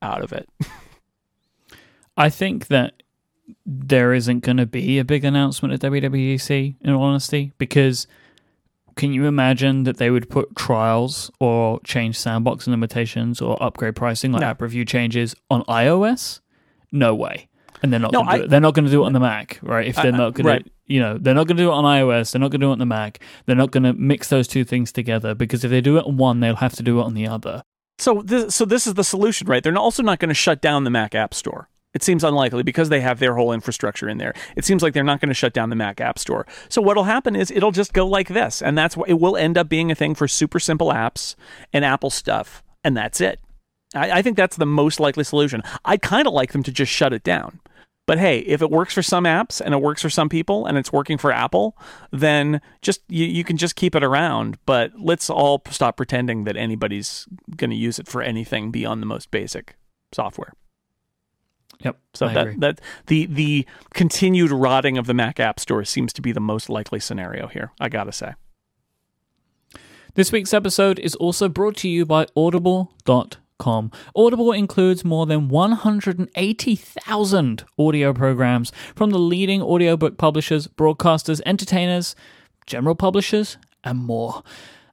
out 0.02 0.22
of 0.22 0.34
it. 0.34 0.50
I 2.18 2.30
think 2.30 2.68
that 2.68 3.04
there 3.66 4.14
isn't 4.14 4.42
going 4.42 4.58
to 4.58 4.66
be 4.66 5.00
a 5.00 5.06
big 5.06 5.24
announcement 5.24 5.74
at 5.74 5.92
WWDC, 5.92 6.76
in 6.82 6.90
all 6.90 7.04
honesty, 7.04 7.54
because 7.58 8.08
can 8.96 9.14
you 9.14 9.26
imagine 9.26 9.84
that 9.84 9.98
they 9.98 10.10
would 10.10 10.30
put 10.30 10.56
trials 10.56 11.32
or 11.40 11.80
change 11.82 12.18
sandbox 12.18 12.68
limitations 12.68 13.42
or 13.42 13.62
upgrade 13.62 13.96
pricing 13.96 14.32
like 14.32 14.42
no. 14.42 14.48
app 14.48 14.62
review 14.62 14.84
changes 14.84 15.36
on 15.50 15.64
iOS? 15.64 16.42
No 16.92 17.14
way. 17.14 17.48
And 17.84 17.94
they're 17.94 18.00
not. 18.00 18.12
No, 18.12 18.24
gonna 18.24 18.44
I, 18.44 18.48
They're 18.48 18.60
not 18.60 18.74
going 18.74 18.86
to 18.86 18.92
do 18.92 19.04
it 19.04 19.06
on 19.06 19.14
the 19.14 19.20
Mac, 19.20 19.60
right? 19.62 19.88
If 19.88 19.96
they're 19.98 20.14
I, 20.14 20.18
not 20.18 20.34
going 20.34 20.48
right. 20.48 20.66
to 20.66 20.72
you 20.88 21.02
know, 21.02 21.18
they're 21.18 21.34
not 21.34 21.48
going 21.48 21.58
to 21.58 21.64
do 21.64 21.70
it 21.70 21.74
on 21.74 21.84
iOS. 21.84 22.32
They're 22.32 22.40
not 22.40 22.52
going 22.52 22.62
to 22.62 22.66
do 22.66 22.70
it 22.70 22.74
on 22.74 22.80
the 22.80 22.86
Mac. 22.86 23.20
They're 23.46 23.56
not 23.56 23.72
going 23.72 23.84
to 23.84 23.94
mix 23.94 24.30
those 24.30 24.48
two 24.48 24.64
things 24.64 24.92
together 24.92 25.36
because 25.36 25.64
if 25.64 25.70
they 25.70 25.82
do 25.82 25.98
it 25.98 26.06
on 26.06 26.18
one, 26.18 26.40
they'll 26.40 26.56
have 26.56 26.76
to 26.76 26.84
do 26.84 27.00
it 27.00 27.04
on 27.04 27.14
the 27.14 27.28
other. 27.28 27.62
So 28.00 28.22
this, 28.24 28.56
so 28.56 28.66
this 28.66 28.88
is 28.88 28.94
the 28.94 29.04
solution, 29.04 29.48
right? 29.48 29.64
They're 29.64 29.78
also 29.78 30.02
not 30.02 30.20
going 30.20 30.30
to 30.30 30.36
shut 30.36 30.62
down 30.62 30.84
the 30.84 30.90
Mac 30.90 31.14
App 31.14 31.34
Store. 31.34 31.70
It 31.94 32.04
seems 32.04 32.24
unlikely 32.24 32.64
because 32.64 32.90
they 32.90 33.02
have 33.02 33.20
their 33.20 33.36
whole 33.36 33.52
infrastructure 33.52 34.08
in 34.08 34.18
there. 34.18 34.34
It 34.56 34.66
seems 34.66 34.84
like 34.84 34.94
they're 34.94 35.04
not 35.04 35.20
going 35.20 35.30
to 35.30 35.34
shut 35.34 35.54
down 35.54 35.70
the 35.70 35.76
Mac 35.76 36.00
App 36.00 36.20
Store. 36.20 36.46
So 36.70 36.82
what'll 36.82 37.06
happen 37.06 37.36
is 37.36 37.50
it'll 37.50 37.72
just 37.72 37.94
go 37.94 38.06
like 38.06 38.28
this, 38.28 38.62
and 38.62 38.78
that's 38.78 38.96
what 38.96 39.10
it 39.10 39.20
will 39.20 39.36
end 39.36 39.58
up 39.58 39.68
being 39.68 39.90
a 39.90 39.96
thing 39.96 40.14
for 40.14 40.28
super 40.28 40.60
simple 40.60 40.92
apps 40.92 41.36
and 41.74 41.84
Apple 41.84 42.12
stuff, 42.12 42.62
and 42.84 42.96
that's 42.96 43.20
it. 43.20 43.40
I, 43.96 44.20
I 44.20 44.22
think 44.22 44.38
that's 44.38 44.58
the 44.58 44.66
most 44.66 45.00
likely 45.00 45.24
solution. 45.24 45.64
I'd 45.86 46.02
kind 46.02 46.28
of 46.28 46.34
like 46.34 46.52
them 46.52 46.64
to 46.64 46.72
just 46.72 46.92
shut 46.92 47.14
it 47.14 47.24
down 47.24 47.60
but 48.08 48.20
hey, 48.20 48.40
if 48.40 48.62
it 48.62 48.72
works 48.72 48.94
for 48.94 49.04
some 49.04 49.26
apps 49.26 49.62
and 49.62 49.74
it 49.74 49.82
works 49.82 50.02
for 50.02 50.10
some 50.10 50.30
people 50.30 50.66
and 50.66 50.78
it's 50.78 50.94
working 50.94 51.18
for 51.18 51.32
Apple, 51.32 51.78
then 52.10 52.62
just 52.82 53.02
you, 53.10 53.26
you 53.26 53.44
can 53.44 53.58
just 53.58 53.76
keep 53.76 53.94
it 53.96 54.04
around. 54.04 54.58
But 54.66 54.94
let's 54.98 55.30
all 55.30 55.62
stop 55.70 55.98
pretending 55.98 56.46
that 56.46 56.56
anybody's 56.56 57.28
going 57.58 57.70
to 57.70 57.76
use 57.76 58.00
it 58.00 58.08
for 58.08 58.22
anything 58.22 58.72
beyond 58.72 59.02
the 59.02 59.06
most 59.06 59.30
basic 59.30 59.76
software. 60.14 60.54
Yep. 61.82 62.00
So 62.14 62.28
I 62.28 62.34
that 62.34 62.48
agree. 62.48 62.60
that 62.60 62.82
the 63.08 63.26
the 63.26 63.68
continued 63.94 64.52
rotting 64.52 64.98
of 64.98 65.06
the 65.06 65.14
Mac 65.14 65.38
App 65.40 65.60
Store 65.60 65.84
seems 65.84 66.14
to 66.14 66.22
be 66.22 66.32
the 66.32 66.40
most 66.40 66.70
likely 66.70 67.02
scenario 67.02 67.48
here. 67.48 67.74
I 67.78 67.90
gotta 67.90 68.14
say. 68.14 68.34
This 70.16 70.32
week's 70.32 70.54
episode 70.54 70.98
is 70.98 71.14
also 71.16 71.50
brought 71.50 71.76
to 71.78 71.90
you 71.90 72.06
by 72.06 72.26
Audible.com 72.36 73.32
Com. 73.60 73.92
Audible 74.16 74.52
includes 74.52 75.04
more 75.04 75.26
than 75.26 75.50
180,000 75.50 77.66
audio 77.80 78.14
programs 78.14 78.72
from 78.96 79.10
the 79.10 79.20
leading 79.20 79.62
audiobook 79.62 80.18
publishers, 80.18 80.68
broadcasters, 80.68 81.42
entertainers, 81.46 82.16
general 82.68 82.96
publishers, 82.96 83.58
and 83.84 84.00
more 84.00 84.44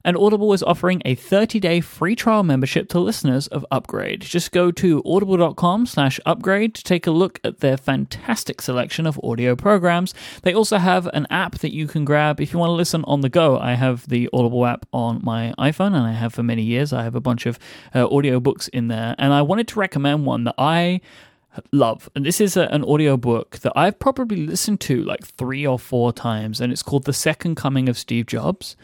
and 0.05 0.15
Audible 0.15 0.53
is 0.53 0.61
offering 0.61 1.01
a 1.03 1.15
30-day 1.15 1.81
free 1.81 2.15
trial 2.15 2.43
membership 2.43 2.87
to 2.89 2.99
listeners 2.99 3.47
of 3.47 3.65
Upgrade. 3.71 4.21
Just 4.21 4.51
go 4.51 4.71
to 4.71 5.01
audible.com 5.03 5.87
slash 5.87 6.19
upgrade 6.27 6.75
to 6.75 6.83
take 6.83 7.07
a 7.07 7.11
look 7.11 7.39
at 7.43 7.59
their 7.59 7.75
fantastic 7.75 8.61
selection 8.61 9.07
of 9.07 9.19
audio 9.23 9.55
programs. 9.55 10.13
They 10.43 10.53
also 10.53 10.77
have 10.77 11.07
an 11.07 11.25
app 11.31 11.57
that 11.57 11.73
you 11.73 11.87
can 11.87 12.05
grab 12.05 12.39
if 12.39 12.53
you 12.53 12.59
want 12.59 12.69
to 12.69 12.75
listen 12.75 13.03
on 13.05 13.21
the 13.21 13.29
go. 13.29 13.57
I 13.57 13.73
have 13.73 14.07
the 14.07 14.29
Audible 14.31 14.67
app 14.67 14.85
on 14.93 15.21
my 15.23 15.55
iPhone, 15.57 15.95
and 15.95 16.05
I 16.05 16.11
have 16.11 16.35
for 16.35 16.43
many 16.43 16.61
years. 16.61 16.93
I 16.93 17.03
have 17.03 17.15
a 17.15 17.19
bunch 17.19 17.47
of 17.47 17.57
uh, 17.93 18.07
audiobooks 18.07 18.69
in 18.69 18.89
there, 18.89 19.15
and 19.17 19.33
I 19.33 19.41
wanted 19.41 19.67
to 19.69 19.79
recommend 19.79 20.27
one 20.27 20.43
that 20.43 20.55
I 20.59 21.01
love. 21.71 22.09
And 22.15 22.23
this 22.23 22.39
is 22.39 22.55
a, 22.55 22.67
an 22.67 22.83
audiobook 22.83 23.57
that 23.59 23.73
I've 23.75 23.97
probably 23.97 24.45
listened 24.45 24.81
to 24.81 25.03
like 25.03 25.25
three 25.25 25.65
or 25.65 25.79
four 25.79 26.13
times, 26.13 26.61
and 26.61 26.71
it's 26.71 26.83
called 26.83 27.05
The 27.05 27.13
Second 27.13 27.55
Coming 27.55 27.89
of 27.89 27.97
Steve 27.97 28.27
Jobs. 28.27 28.75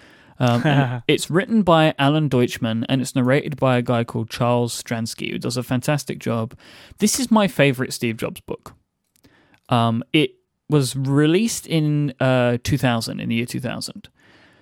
Um, 0.42 1.04
it's 1.08 1.30
written 1.30 1.62
by 1.62 1.94
Alan 2.00 2.28
Deutschman 2.28 2.84
and 2.90 3.00
it's 3.00 3.16
narrated 3.16 3.58
by 3.58 3.78
a 3.78 3.82
guy 3.82 4.04
called 4.04 4.30
Charles 4.30 4.74
Stransky, 4.74 5.32
who 5.32 5.38
does 5.38 5.56
a 5.56 5.64
fantastic 5.64 6.18
job. 6.18 6.58
This 6.98 7.20
is 7.20 7.30
my 7.30 7.48
favorite 7.48 7.94
Steve 7.94 8.18
Jobs 8.18 8.42
book. 8.42 8.74
Um, 9.70 10.04
it 10.12 10.32
was 10.68 10.96
released 10.96 11.68
in 11.68 12.14
uh, 12.20 12.58
2000, 12.64 13.20
in 13.20 13.30
the 13.30 13.36
year 13.36 13.46
2000. 13.46 14.10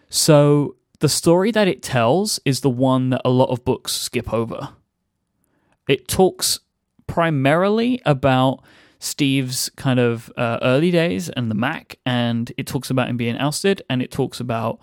So 0.10 0.76
the 1.00 1.10
story 1.10 1.52
that 1.52 1.68
it 1.68 1.82
tells 1.82 2.40
is 2.44 2.60
the 2.60 2.70
one 2.70 3.12
that 3.12 3.22
a 3.24 3.30
lot 3.30 3.50
of 3.50 3.64
books 3.64 3.94
skip 3.94 4.34
over. 4.34 4.70
It 5.88 6.08
talks 6.08 6.60
primarily 7.08 8.02
about 8.06 8.64
Steve's 9.00 9.70
kind 9.78 10.00
of 10.00 10.32
uh, 10.36 10.60
early 10.62 10.92
days 10.92 11.30
and 11.30 11.50
the 11.50 11.56
Mac, 11.56 11.98
and 12.06 12.52
it 12.58 12.68
talks 12.68 12.90
about 12.90 13.08
him 13.08 13.16
being 13.16 13.38
ousted, 13.38 13.82
and 13.90 14.02
it 14.02 14.12
talks 14.12 14.42
about 14.42 14.80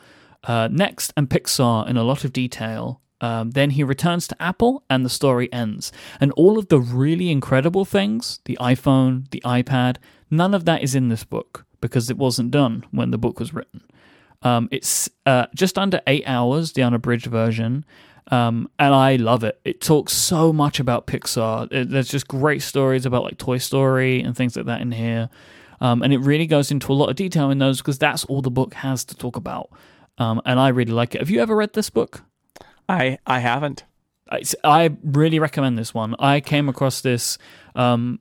uh, 0.47 0.69
NeXT 0.69 1.13
and 1.17 1.29
Pixar 1.29 1.89
in 1.89 1.97
a 1.97 2.05
lot 2.05 2.25
of 2.25 2.33
detail. 2.33 3.01
Um, 3.21 3.53
then 3.53 3.71
he 3.71 3.83
returns 3.83 4.29
to 4.29 4.43
Apple, 4.43 4.85
and 4.91 5.05
the 5.05 5.09
story 5.09 5.51
ends. 5.53 5.91
And 6.21 6.33
all 6.33 6.59
of 6.59 6.69
the 6.69 6.79
really 6.79 7.31
incredible 7.31 7.85
things 7.85 8.41
the 8.45 8.59
iPhone, 8.61 9.31
the 9.31 9.43
iPad 9.45 9.97
none 10.31 10.55
of 10.55 10.65
that 10.65 10.83
is 10.83 10.95
in 10.95 11.09
this 11.09 11.25
book 11.25 11.65
because 11.81 12.11
it 12.11 12.17
wasn't 12.17 12.51
done 12.51 12.85
when 12.91 13.11
the 13.11 13.19
book 13.19 13.39
was 13.39 13.55
written. 13.55 13.83
Um, 14.43 14.69
it's 14.71 15.09
uh, 15.25 15.47
just 15.55 15.79
under 15.79 16.01
eight 16.07 16.25
hours, 16.27 16.73
the 16.73 16.83
unabridged 16.83 17.27
version, 17.27 17.85
um, 18.31 18.69
and 18.79 18.95
I 18.95 19.17
love 19.17 19.45
it. 19.45 19.61
It 19.65 19.81
talks 19.81 20.13
so 20.13 20.53
much 20.53 20.79
about 20.79 21.07
Pixar. 21.07 21.73
It, 21.73 21.91
there's 21.91 22.09
just 22.09 22.29
great 22.29 22.63
stories 22.63 23.07
about 23.07 23.25
like 23.25 23.39
Toy 23.39 23.59
Story 23.59 24.21
and 24.21 24.37
things 24.37 24.57
like 24.57 24.67
that 24.67 24.81
in 24.81 24.93
here, 24.93 25.31
um, 25.81 26.03
and 26.03 26.13
it 26.13 26.19
really 26.19 26.47
goes 26.47 26.71
into 26.71 26.93
a 26.93 26.95
lot 26.95 27.09
of 27.09 27.17
detail 27.17 27.51
in 27.51 27.59
those 27.59 27.79
because 27.79 27.99
that's 27.99 28.25
all 28.27 28.43
the 28.43 28.51
book 28.51 28.75
has 28.75 29.05
to 29.07 29.17
talk 29.17 29.37
about. 29.37 29.71
Um, 30.19 30.41
and 30.45 30.59
I 30.59 30.69
really 30.69 30.93
like 30.93 31.15
it. 31.15 31.21
Have 31.21 31.31
you 31.31 31.41
ever 31.41 31.55
read 31.55 31.73
this 31.75 31.91
book? 31.91 32.23
I 32.89 33.19
I 33.27 33.41
haven't. 33.41 33.85
I, 34.31 34.43
I 34.65 34.97
really 35.05 35.39
recommend 35.39 35.79
this 35.79 35.95
one. 35.95 36.17
I 36.19 36.41
came 36.41 36.69
across 36.69 37.01
this 37.01 37.39
um, 37.77 38.19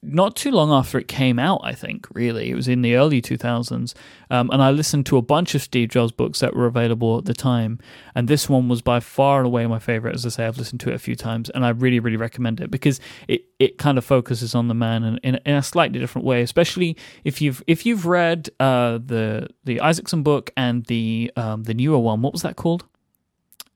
not 0.00 0.36
too 0.36 0.52
long 0.52 0.70
after 0.70 0.96
it 0.98 1.08
came 1.08 1.38
out, 1.40 1.60
I 1.64 1.72
think, 1.72 2.06
really. 2.14 2.50
It 2.50 2.54
was 2.54 2.68
in 2.68 2.82
the 2.82 2.94
early 2.94 3.20
2000s. 3.20 3.94
Um, 4.30 4.48
and 4.50 4.62
I 4.62 4.70
listened 4.70 5.06
to 5.06 5.16
a 5.16 5.22
bunch 5.22 5.56
of 5.56 5.62
Steve 5.62 5.88
Jobs 5.88 6.12
books 6.12 6.38
that 6.38 6.54
were 6.54 6.66
available 6.66 7.18
at 7.18 7.24
the 7.24 7.34
time. 7.34 7.80
And 8.14 8.28
this 8.28 8.48
one 8.48 8.68
was 8.68 8.80
by 8.80 9.00
far 9.00 9.38
and 9.38 9.46
away 9.46 9.66
my 9.66 9.80
favorite. 9.80 10.14
As 10.14 10.24
I 10.24 10.28
say, 10.28 10.46
I've 10.46 10.56
listened 10.56 10.80
to 10.80 10.90
it 10.90 10.94
a 10.94 11.00
few 11.00 11.16
times 11.16 11.50
and 11.50 11.66
I 11.66 11.70
really, 11.70 11.98
really 11.98 12.16
recommend 12.16 12.60
it 12.60 12.70
because 12.70 13.00
it, 13.26 13.46
it 13.58 13.78
kind 13.78 13.98
of 13.98 14.04
focuses 14.04 14.54
on 14.54 14.68
the 14.68 14.74
man 14.74 15.02
in, 15.02 15.18
in, 15.18 15.40
in 15.44 15.56
a 15.56 15.62
slightly 15.62 15.98
different 15.98 16.24
way, 16.24 16.42
especially 16.42 16.96
if 17.24 17.42
you've 17.42 17.62
if 17.66 17.84
you've 17.84 18.06
read 18.06 18.50
uh, 18.60 18.98
the 19.04 19.48
the 19.64 19.80
Isaacson 19.80 20.22
book 20.22 20.52
and 20.56 20.84
the 20.86 21.32
um, 21.36 21.64
the 21.64 21.74
newer 21.74 21.98
one. 21.98 22.22
What 22.22 22.32
was 22.32 22.42
that 22.42 22.54
called? 22.54 22.84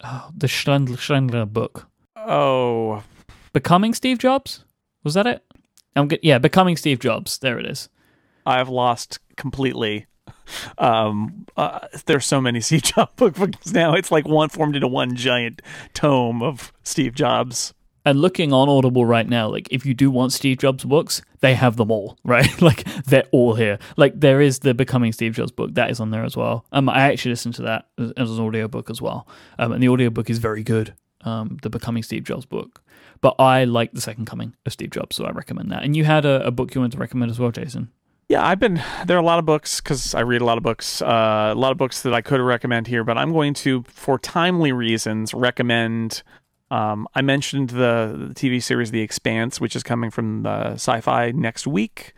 Oh, 0.05 0.31
the 0.37 0.47
Schlender, 0.47 0.97
Schlender 0.97 1.51
book. 1.53 1.89
Oh. 2.17 3.03
Becoming 3.53 3.95
Steve 3.95 4.19
Jobs? 4.19 4.65
Was 5.05 5.15
that 5.15 5.27
it? 5.27 5.45
I'm 5.97 6.09
good. 6.09 6.21
Yeah, 6.23 6.39
becoming 6.39 6.77
Steve 6.77 7.01
Jobs. 7.01 7.39
There 7.39 7.59
it 7.59 7.67
is. 7.67 7.89
I've 8.47 8.69
lost 8.69 9.19
completely. 9.37 10.07
Um, 10.79 11.47
uh, 11.57 11.87
there's 12.07 12.27
so 12.27 12.41
many 12.41 12.61
Steve 12.63 12.83
Jobs 12.83 13.13
books 13.17 13.73
now. 13.73 13.95
It's 13.95 14.11
like 14.11 14.27
one 14.27 14.49
formed 14.49 14.75
into 14.75 14.89
one 14.89 15.17
giant 15.17 15.63
tome 15.95 16.43
of 16.43 16.73
Steve 16.83 17.15
Jobs. 17.15 17.75
And 18.05 18.21
looking 18.21 18.53
on 18.53 18.69
Audible 18.69 19.07
right 19.07 19.29
now, 19.29 19.49
like 19.49 19.69
if 19.71 19.87
you 19.87 19.95
do 19.95 20.11
want 20.11 20.33
Steve 20.33 20.59
Jobs 20.59 20.85
books, 20.85 21.23
they 21.41 21.55
have 21.55 21.77
them 21.77 21.93
all, 21.93 22.19
right? 22.25 22.61
like 22.61 22.85
they're 23.05 23.29
all 23.31 23.55
here. 23.55 23.79
Like 23.97 24.19
there 24.19 24.41
is 24.41 24.61
the 24.61 24.75
Becoming 24.75 25.13
Steve 25.13 25.35
Jobs 25.35 25.53
book 25.53 25.75
that 25.75 25.91
is 25.91 26.01
on 26.01 26.11
there 26.11 26.25
as 26.25 26.37
well. 26.37 26.67
Um, 26.73 26.89
I 26.89 27.03
actually 27.03 27.31
listened 27.33 27.55
to 27.57 27.63
that 27.63 27.87
as, 27.99 28.11
as 28.17 28.31
an 28.31 28.45
audiobook 28.45 28.91
as 28.91 29.01
well. 29.01 29.29
Um, 29.59 29.73
and 29.73 29.83
the 29.83 29.89
audiobook 29.89 30.31
is 30.31 30.39
very 30.39 30.65
good. 30.65 30.95
Um, 31.21 31.59
the 31.63 31.71
Becoming 31.71 32.03
Steve 32.03 32.25
Jobs 32.25 32.45
book. 32.45 32.82
But 33.23 33.37
I 33.39 33.65
like 33.65 33.93
the 33.93 34.01
Second 34.01 34.27
Coming 34.27 34.55
of 34.67 34.73
Steve 34.73 34.91
Jobs, 34.91 35.17
so 35.17 35.25
I 35.25 35.31
recommend 35.31 35.71
that. 35.71 35.85
And 35.85 35.97
you 35.97 36.05
had 36.05 36.25
a, 36.27 36.45
a 36.45 36.51
book 36.51 36.75
you 36.75 36.81
wanted 36.81 36.93
to 36.93 36.99
recommend 36.99 37.31
as 37.31 37.39
well, 37.39 37.53
Jason. 37.53 37.91
Yeah, 38.29 38.47
I've 38.47 38.59
been 38.59 38.83
there 39.07 39.17
are 39.17 39.21
a 39.21 39.25
lot 39.25 39.39
of 39.39 39.45
books 39.45 39.81
because 39.81 40.15
I 40.15 40.21
read 40.21 40.41
a 40.41 40.45
lot 40.45 40.57
of 40.57 40.65
books, 40.65 41.01
uh, 41.03 41.53
a 41.53 41.55
lot 41.55 41.71
of 41.71 41.79
books 41.79 42.03
that 42.03 42.15
I 42.15 42.21
could 42.21 42.41
recommend 42.41 42.87
here, 42.87 43.05
but 43.05 43.17
I'm 43.17 43.33
going 43.33 43.55
to, 43.55 43.85
for 43.87 44.19
timely 44.19 44.73
reasons, 44.73 45.33
recommend. 45.35 46.23
Um, 46.71 47.07
I 47.15 47.21
mentioned 47.21 47.71
the, 47.71 48.31
the, 48.31 48.35
TV 48.35 48.63
series 48.63 48.91
The 48.91 49.03
Expanse, 49.03 49.61
which 49.61 49.77
is 49.77 49.83
coming 49.83 50.11
from 50.11 50.45
the 50.45 50.77
Syfy 50.77 51.35
next 51.35 51.67
week, 51.67 52.15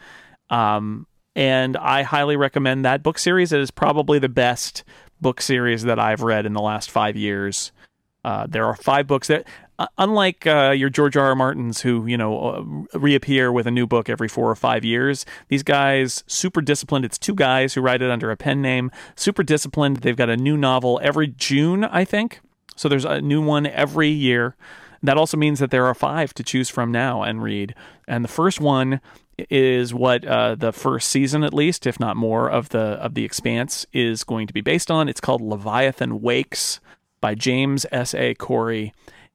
um, 0.49 1.09
and 1.35 1.77
I 1.77 2.03
highly 2.03 2.37
recommend 2.37 2.85
that 2.85 3.03
book 3.03 3.19
series. 3.19 3.53
It 3.53 3.59
is 3.59 3.73
probably 3.73 4.21
the 4.21 4.29
best 4.29 4.85
book 5.21 5.41
series 5.41 5.83
that 5.83 5.99
I've 5.99 6.23
read 6.23 6.47
in 6.47 6.53
the 6.53 6.63
last 6.63 6.93
five 6.93 7.17
years. 7.17 7.73
Uh, 8.25 8.47
there 8.49 8.65
are 8.65 8.77
five 8.77 9.07
books 9.07 9.29
that 9.29 9.47
unlike 9.99 10.47
uh, 10.47 10.71
your 10.71 10.91
George 10.91 11.17
R. 11.17 11.27
R. 11.27 11.35
Martins, 11.35 11.81
who 11.81 12.07
you 12.07 12.17
know 12.17 12.87
uh, 12.95 12.99
reappear 12.99 13.53
with 13.53 13.67
a 13.67 13.71
new 13.71 13.87
book 13.87 14.09
every 14.09 14.29
four 14.29 14.51
or 14.51 14.55
five 14.55 14.85
years, 14.85 15.27
these 15.49 15.63
guys 15.63 16.25
super 16.27 16.61
disciplined. 16.61 17.05
It's 17.05 17.19
two 17.19 17.35
guys 17.35 17.75
who 17.75 17.81
write 17.81 18.03
it 18.03 18.11
under 18.11 18.31
a 18.31 18.37
pen 18.37 18.63
name. 18.63 18.91
Super 19.17 19.43
disciplined. 19.43 19.99
They've 19.99 20.17
got 20.17 20.31
a 20.31 20.37
new 20.37 20.57
novel 20.57 21.01
every 21.03 21.29
June, 21.29 21.85
I 21.85 22.05
think. 22.05 22.41
So 22.77 22.89
there's 22.89 23.05
a 23.05 23.21
new 23.21 23.43
one 23.43 23.67
every 23.67 24.09
year. 24.09 24.57
That 25.03 25.19
also 25.19 25.37
means 25.37 25.59
that 25.59 25.71
there 25.71 25.87
are 25.87 25.95
five 25.95 26.33
to 26.35 26.43
choose 26.43 26.71
from 26.71 26.91
now 26.91 27.23
and 27.23 27.43
read. 27.43 27.75
And 28.09 28.25
the 28.25 28.29
first 28.29 28.59
one 28.59 29.01
is 29.51 29.93
what 29.93 30.25
uh, 30.25 30.55
the 30.55 30.73
first 30.73 31.09
season, 31.09 31.45
at 31.45 31.53
least, 31.53 31.87
if 31.87 32.01
not 32.01 32.17
more, 32.17 32.49
of 32.49 32.71
the 32.71 32.79
of 32.79 33.15
the 33.15 33.25
Expanse 33.25 33.87
is 33.93 34.25
going 34.25 34.47
to 34.47 34.53
be 34.53 34.61
based 34.61 34.91
on. 34.91 35.09
It's 35.09 35.21
called 35.21 35.41
Leviathan 35.41 36.23
Wakes 36.23 36.81
by 37.21 37.35
James 37.35 37.87
S. 37.93 38.15
A. 38.15 38.35
Corey 38.35 38.93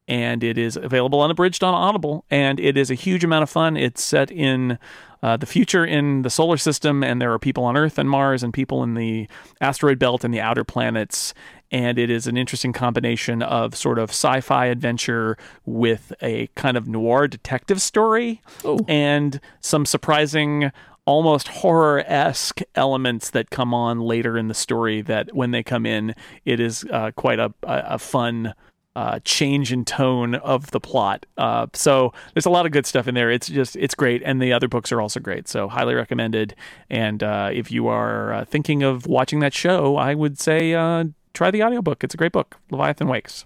and 0.09 0.43
it 0.43 0.57
is 0.57 0.75
available 0.75 1.21
unabridged 1.21 1.63
on 1.63 1.73
Audible. 1.73 2.25
And 2.31 2.59
it 2.59 2.75
is 2.75 2.89
a 2.89 2.95
huge 2.95 3.23
amount 3.23 3.43
of 3.43 3.49
fun. 3.49 3.77
It's 3.77 4.03
set 4.03 4.31
in 4.31 4.79
uh, 5.21 5.37
the 5.37 5.45
future 5.45 5.85
in 5.85 6.23
the 6.23 6.29
solar 6.29 6.57
system, 6.57 7.03
and 7.03 7.21
there 7.21 7.31
are 7.31 7.39
people 7.39 7.63
on 7.63 7.77
Earth 7.77 7.99
and 7.99 8.09
Mars, 8.09 8.41
and 8.41 8.53
people 8.53 8.83
in 8.83 8.95
the 8.95 9.27
asteroid 9.61 9.99
belt 9.99 10.23
and 10.23 10.33
the 10.33 10.41
outer 10.41 10.63
planets. 10.63 11.33
And 11.71 11.99
it 11.99 12.09
is 12.09 12.25
an 12.25 12.37
interesting 12.37 12.73
combination 12.73 13.43
of 13.43 13.75
sort 13.75 13.99
of 13.99 14.09
sci 14.09 14.41
fi 14.41 14.65
adventure 14.65 15.37
with 15.65 16.11
a 16.21 16.47
kind 16.55 16.75
of 16.75 16.87
noir 16.87 17.27
detective 17.27 17.79
story 17.79 18.41
oh. 18.65 18.79
and 18.87 19.39
some 19.59 19.85
surprising 19.85 20.71
almost 21.05 21.47
horror 21.49 22.03
esque 22.07 22.61
elements 22.75 23.29
that 23.31 23.49
come 23.51 23.73
on 23.73 23.99
later 23.99 24.37
in 24.37 24.47
the 24.47 24.53
story. 24.55 25.01
That 25.01 25.35
when 25.35 25.51
they 25.51 25.61
come 25.61 25.85
in, 25.85 26.15
it 26.45 26.59
is 26.59 26.85
uh, 26.91 27.11
quite 27.15 27.37
a, 27.37 27.53
a, 27.61 27.83
a 27.89 27.99
fun 27.99 28.55
uh, 28.95 29.19
change 29.23 29.71
in 29.71 29.85
tone 29.85 30.35
of 30.35 30.71
the 30.71 30.79
plot. 30.79 31.25
Uh, 31.37 31.67
so 31.73 32.13
there's 32.33 32.45
a 32.45 32.49
lot 32.49 32.65
of 32.65 32.71
good 32.71 32.85
stuff 32.85 33.07
in 33.07 33.15
there. 33.15 33.29
It's 33.29 33.47
just 33.47 33.75
it's 33.75 33.95
great, 33.95 34.21
and 34.23 34.41
the 34.41 34.51
other 34.51 34.67
books 34.67 34.91
are 34.91 35.01
also 35.01 35.19
great. 35.19 35.47
So 35.47 35.67
highly 35.67 35.95
recommended. 35.95 36.55
And 36.89 37.23
uh, 37.23 37.49
if 37.53 37.71
you 37.71 37.87
are 37.87 38.33
uh, 38.33 38.45
thinking 38.45 38.83
of 38.83 39.05
watching 39.05 39.39
that 39.39 39.53
show, 39.53 39.95
I 39.95 40.15
would 40.15 40.39
say 40.39 40.73
uh, 40.73 41.05
try 41.33 41.51
the 41.51 41.63
audiobook. 41.63 42.03
It's 42.03 42.13
a 42.13 42.17
great 42.17 42.31
book, 42.31 42.57
Leviathan 42.71 43.07
Wakes. 43.07 43.45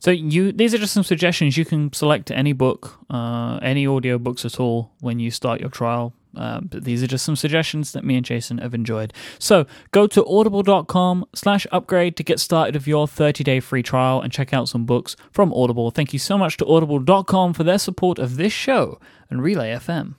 So 0.00 0.10
you 0.10 0.50
these 0.52 0.74
are 0.74 0.78
just 0.78 0.94
some 0.94 1.04
suggestions. 1.04 1.56
You 1.56 1.64
can 1.64 1.92
select 1.92 2.30
any 2.30 2.52
book, 2.52 2.98
uh, 3.10 3.58
any 3.62 3.86
audio 3.86 4.18
books 4.18 4.44
at 4.44 4.58
all 4.58 4.92
when 5.00 5.18
you 5.18 5.30
start 5.30 5.60
your 5.60 5.70
trial. 5.70 6.14
Uh, 6.36 6.60
but 6.60 6.84
these 6.84 7.02
are 7.02 7.06
just 7.06 7.24
some 7.24 7.36
suggestions 7.36 7.92
that 7.92 8.04
me 8.04 8.16
and 8.16 8.24
Jason 8.24 8.58
have 8.58 8.74
enjoyed. 8.74 9.12
So 9.38 9.66
go 9.90 10.06
to 10.08 10.24
audible.com 10.24 11.26
slash 11.34 11.66
upgrade 11.72 12.16
to 12.16 12.22
get 12.22 12.40
started 12.40 12.74
with 12.74 12.86
your 12.86 13.08
30 13.08 13.44
day 13.44 13.60
free 13.60 13.82
trial 13.82 14.20
and 14.20 14.32
check 14.32 14.52
out 14.52 14.68
some 14.68 14.84
books 14.84 15.16
from 15.32 15.52
Audible. 15.52 15.90
Thank 15.90 16.12
you 16.12 16.18
so 16.18 16.38
much 16.38 16.56
to 16.58 16.66
audible.com 16.66 17.54
for 17.54 17.64
their 17.64 17.78
support 17.78 18.18
of 18.18 18.36
this 18.36 18.52
show 18.52 18.98
and 19.28 19.42
Relay 19.42 19.70
FM. 19.70 20.14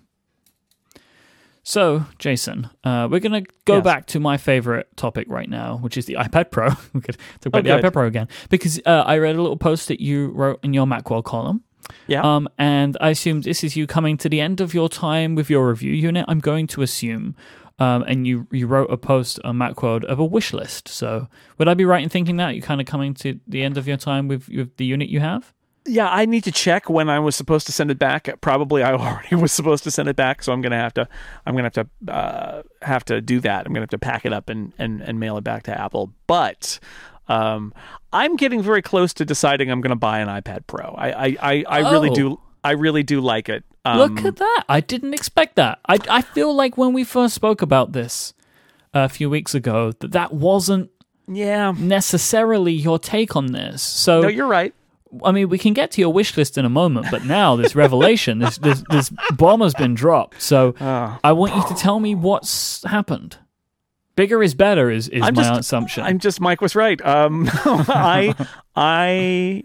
So, 1.63 2.05
Jason, 2.17 2.69
uh, 2.83 3.07
we're 3.09 3.19
going 3.19 3.43
to 3.43 3.51
go 3.65 3.75
yes. 3.75 3.83
back 3.83 4.05
to 4.07 4.19
my 4.19 4.37
favorite 4.37 4.87
topic 4.97 5.27
right 5.29 5.47
now, 5.47 5.77
which 5.77 5.95
is 5.95 6.07
the 6.07 6.15
iPad 6.15 6.49
Pro. 6.49 6.69
we 6.93 7.01
could 7.01 7.17
talk 7.39 7.47
about 7.47 7.67
oh, 7.67 7.77
the 7.77 7.81
iPad 7.81 7.93
Pro 7.93 8.07
again 8.07 8.27
because 8.49 8.81
uh, 8.85 9.03
I 9.05 9.17
read 9.19 9.35
a 9.35 9.41
little 9.41 9.57
post 9.57 9.87
that 9.89 10.01
you 10.01 10.29
wrote 10.29 10.59
in 10.63 10.73
your 10.73 10.87
Macworld 10.87 11.23
column 11.23 11.63
yeah. 12.07 12.21
Um, 12.21 12.47
and 12.57 12.97
I 13.01 13.09
assume 13.09 13.41
this 13.41 13.63
is 13.63 13.75
you 13.75 13.87
coming 13.87 14.17
to 14.17 14.29
the 14.29 14.41
end 14.41 14.61
of 14.61 14.73
your 14.73 14.89
time 14.89 15.35
with 15.35 15.49
your 15.49 15.69
review 15.69 15.93
unit. 15.93 16.25
I'm 16.27 16.39
going 16.39 16.67
to 16.67 16.81
assume. 16.81 17.35
Um, 17.79 18.03
and 18.03 18.27
you 18.27 18.47
you 18.51 18.67
wrote 18.67 18.91
a 18.91 18.97
post 18.97 19.39
on 19.43 19.57
Macworld 19.57 20.03
of 20.03 20.19
a 20.19 20.25
wish 20.25 20.53
list. 20.53 20.87
So 20.87 21.27
would 21.57 21.67
I 21.67 21.73
be 21.73 21.85
right 21.85 22.03
in 22.03 22.09
thinking 22.09 22.37
that 22.37 22.53
you're 22.53 22.61
kind 22.61 22.79
of 22.79 22.85
coming 22.85 23.15
to 23.15 23.39
the 23.47 23.63
end 23.63 23.77
of 23.77 23.87
your 23.87 23.97
time 23.97 24.27
with, 24.27 24.47
with 24.49 24.77
the 24.77 24.85
unit 24.85 25.09
you 25.09 25.19
have? 25.19 25.51
Yeah, 25.87 26.07
I 26.07 26.25
need 26.25 26.43
to 26.43 26.51
check 26.51 26.91
when 26.91 27.09
I 27.09 27.17
was 27.17 27.35
supposed 27.35 27.65
to 27.65 27.71
send 27.71 27.89
it 27.89 27.97
back. 27.97 28.29
Probably 28.39 28.83
I 28.83 28.93
already 28.93 29.35
was 29.35 29.51
supposed 29.51 29.83
to 29.85 29.91
send 29.91 30.09
it 30.09 30.15
back, 30.15 30.43
so 30.43 30.53
I'm 30.53 30.61
gonna 30.61 30.77
have 30.77 30.93
to 30.93 31.07
I'm 31.45 31.55
gonna 31.55 31.71
have 31.73 31.87
to 32.05 32.13
uh, 32.13 32.61
have 32.83 33.03
to 33.05 33.19
do 33.19 33.39
that. 33.39 33.65
I'm 33.65 33.73
gonna 33.73 33.83
have 33.83 33.89
to 33.89 33.97
pack 33.97 34.25
it 34.25 34.33
up 34.33 34.49
and, 34.49 34.73
and, 34.77 35.01
and 35.01 35.19
mail 35.19 35.37
it 35.37 35.43
back 35.43 35.63
to 35.63 35.81
Apple. 35.81 36.13
But 36.27 36.79
um, 37.27 37.73
I'm 38.11 38.35
getting 38.35 38.61
very 38.61 38.81
close 38.81 39.13
to 39.15 39.25
deciding 39.25 39.71
I'm 39.71 39.81
going 39.81 39.91
to 39.91 39.95
buy 39.95 40.19
an 40.19 40.27
iPad 40.27 40.67
Pro. 40.67 40.85
I 40.97 41.11
I, 41.11 41.37
I, 41.41 41.65
I 41.67 41.81
oh. 41.83 41.91
really 41.91 42.09
do 42.09 42.39
I 42.63 42.71
really 42.71 43.03
do 43.03 43.21
like 43.21 43.49
it. 43.49 43.63
Um, 43.83 43.97
Look 43.97 44.25
at 44.25 44.35
that. 44.35 44.63
I 44.69 44.79
didn't 44.79 45.13
expect 45.13 45.55
that. 45.55 45.79
I, 45.87 45.97
I 46.09 46.21
feel 46.21 46.53
like 46.53 46.77
when 46.77 46.93
we 46.93 47.03
first 47.03 47.33
spoke 47.33 47.61
about 47.61 47.93
this 47.93 48.33
a 48.93 49.09
few 49.09 49.29
weeks 49.29 49.55
ago, 49.55 49.93
that 49.99 50.11
that 50.11 50.33
wasn't 50.33 50.91
yeah. 51.27 51.73
necessarily 51.77 52.73
your 52.73 52.99
take 52.99 53.35
on 53.35 53.47
this. 53.47 53.81
So, 53.81 54.21
No, 54.21 54.27
you're 54.27 54.47
right. 54.47 54.73
I 55.25 55.31
mean, 55.31 55.49
we 55.49 55.57
can 55.57 55.73
get 55.73 55.91
to 55.91 56.01
your 56.01 56.13
wish 56.13 56.37
list 56.37 56.57
in 56.57 56.63
a 56.63 56.69
moment, 56.69 57.07
but 57.11 57.25
now 57.25 57.55
this 57.55 57.75
revelation, 57.75 58.39
this, 58.39 58.57
this, 58.59 58.83
this 58.89 59.11
bomb 59.33 59.61
has 59.61 59.73
been 59.73 59.93
dropped. 59.93 60.41
So, 60.41 60.73
Oh. 60.79 61.19
I 61.23 61.31
want 61.33 61.55
you 61.55 61.67
to 61.67 61.73
tell 61.73 61.99
me 61.99 62.15
what's 62.15 62.83
happened. 62.83 63.37
Bigger 64.21 64.43
is 64.43 64.53
better 64.53 64.91
is, 64.91 65.07
is 65.09 65.23
I'm 65.23 65.33
my 65.33 65.41
just- 65.41 65.59
assumption. 65.61 66.03
I'm 66.03 66.19
just 66.19 66.39
Myke 66.39 66.61
was 66.61 66.75
right. 66.75 67.03
Um, 67.03 67.49
I 67.65 68.35
I. 68.75 69.63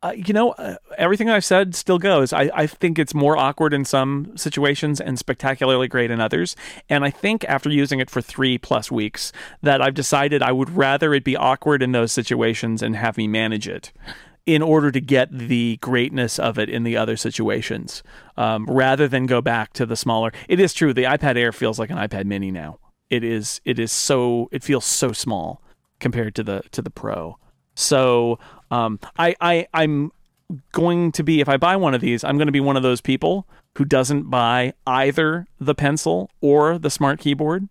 Uh, 0.00 0.12
you 0.12 0.32
know, 0.32 0.52
uh, 0.52 0.76
everything 0.96 1.28
I've 1.28 1.44
said 1.44 1.74
still 1.74 1.98
goes. 1.98 2.32
I, 2.32 2.50
I 2.54 2.66
think 2.68 2.98
it's 2.98 3.14
more 3.14 3.36
awkward 3.36 3.74
in 3.74 3.84
some 3.84 4.32
situations 4.36 5.00
and 5.02 5.18
spectacularly 5.18 5.88
great 5.88 6.10
in 6.12 6.18
others. 6.20 6.54
And 6.88 7.04
I 7.04 7.10
think 7.10 7.44
after 7.46 7.68
using 7.68 7.98
it 7.98 8.08
for 8.08 8.22
three 8.22 8.56
plus 8.58 8.92
weeks, 8.92 9.32
that 9.60 9.82
I've 9.82 9.94
decided 9.94 10.40
I 10.40 10.52
would 10.52 10.70
rather 10.70 11.12
it 11.14 11.24
be 11.24 11.36
awkward 11.36 11.82
in 11.82 11.90
those 11.90 12.12
situations 12.12 12.80
and 12.80 12.94
have 12.96 13.16
me 13.18 13.26
manage 13.26 13.66
it 13.68 13.92
in 14.46 14.62
order 14.62 14.90
to 14.92 15.00
get 15.00 15.36
the 15.36 15.76
greatness 15.82 16.38
of 16.38 16.58
it 16.60 16.70
in 16.70 16.84
the 16.84 16.96
other 16.96 17.16
situations, 17.16 18.02
um, 18.38 18.64
rather 18.66 19.08
than 19.08 19.26
go 19.26 19.40
back 19.42 19.72
to 19.74 19.84
the 19.84 19.96
smaller. 19.96 20.32
It 20.48 20.58
is 20.60 20.72
true. 20.72 20.94
The 20.94 21.02
iPad 21.04 21.36
Air 21.36 21.50
feels 21.52 21.78
like 21.78 21.90
an 21.90 21.98
iPad 21.98 22.24
Mini 22.24 22.50
now. 22.52 22.78
It 23.10 23.24
is. 23.24 23.60
It 23.64 23.78
is 23.78 23.92
so. 23.92 24.48
It 24.52 24.62
feels 24.62 24.84
so 24.84 25.12
small 25.12 25.62
compared 26.00 26.34
to 26.36 26.42
the 26.42 26.62
to 26.72 26.82
the 26.82 26.90
Pro. 26.90 27.38
So 27.74 28.38
um, 28.70 28.98
I, 29.16 29.36
I 29.40 29.66
I'm 29.72 30.12
going 30.72 31.12
to 31.12 31.22
be 31.22 31.40
if 31.40 31.48
I 31.48 31.56
buy 31.56 31.76
one 31.76 31.94
of 31.94 32.00
these, 32.00 32.24
I'm 32.24 32.36
going 32.36 32.46
to 32.46 32.52
be 32.52 32.60
one 32.60 32.76
of 32.76 32.82
those 32.82 33.00
people 33.00 33.46
who 33.76 33.84
doesn't 33.84 34.24
buy 34.24 34.72
either 34.86 35.46
the 35.60 35.74
pencil 35.74 36.30
or 36.40 36.78
the 36.78 36.90
smart 36.90 37.20
keyboard 37.20 37.68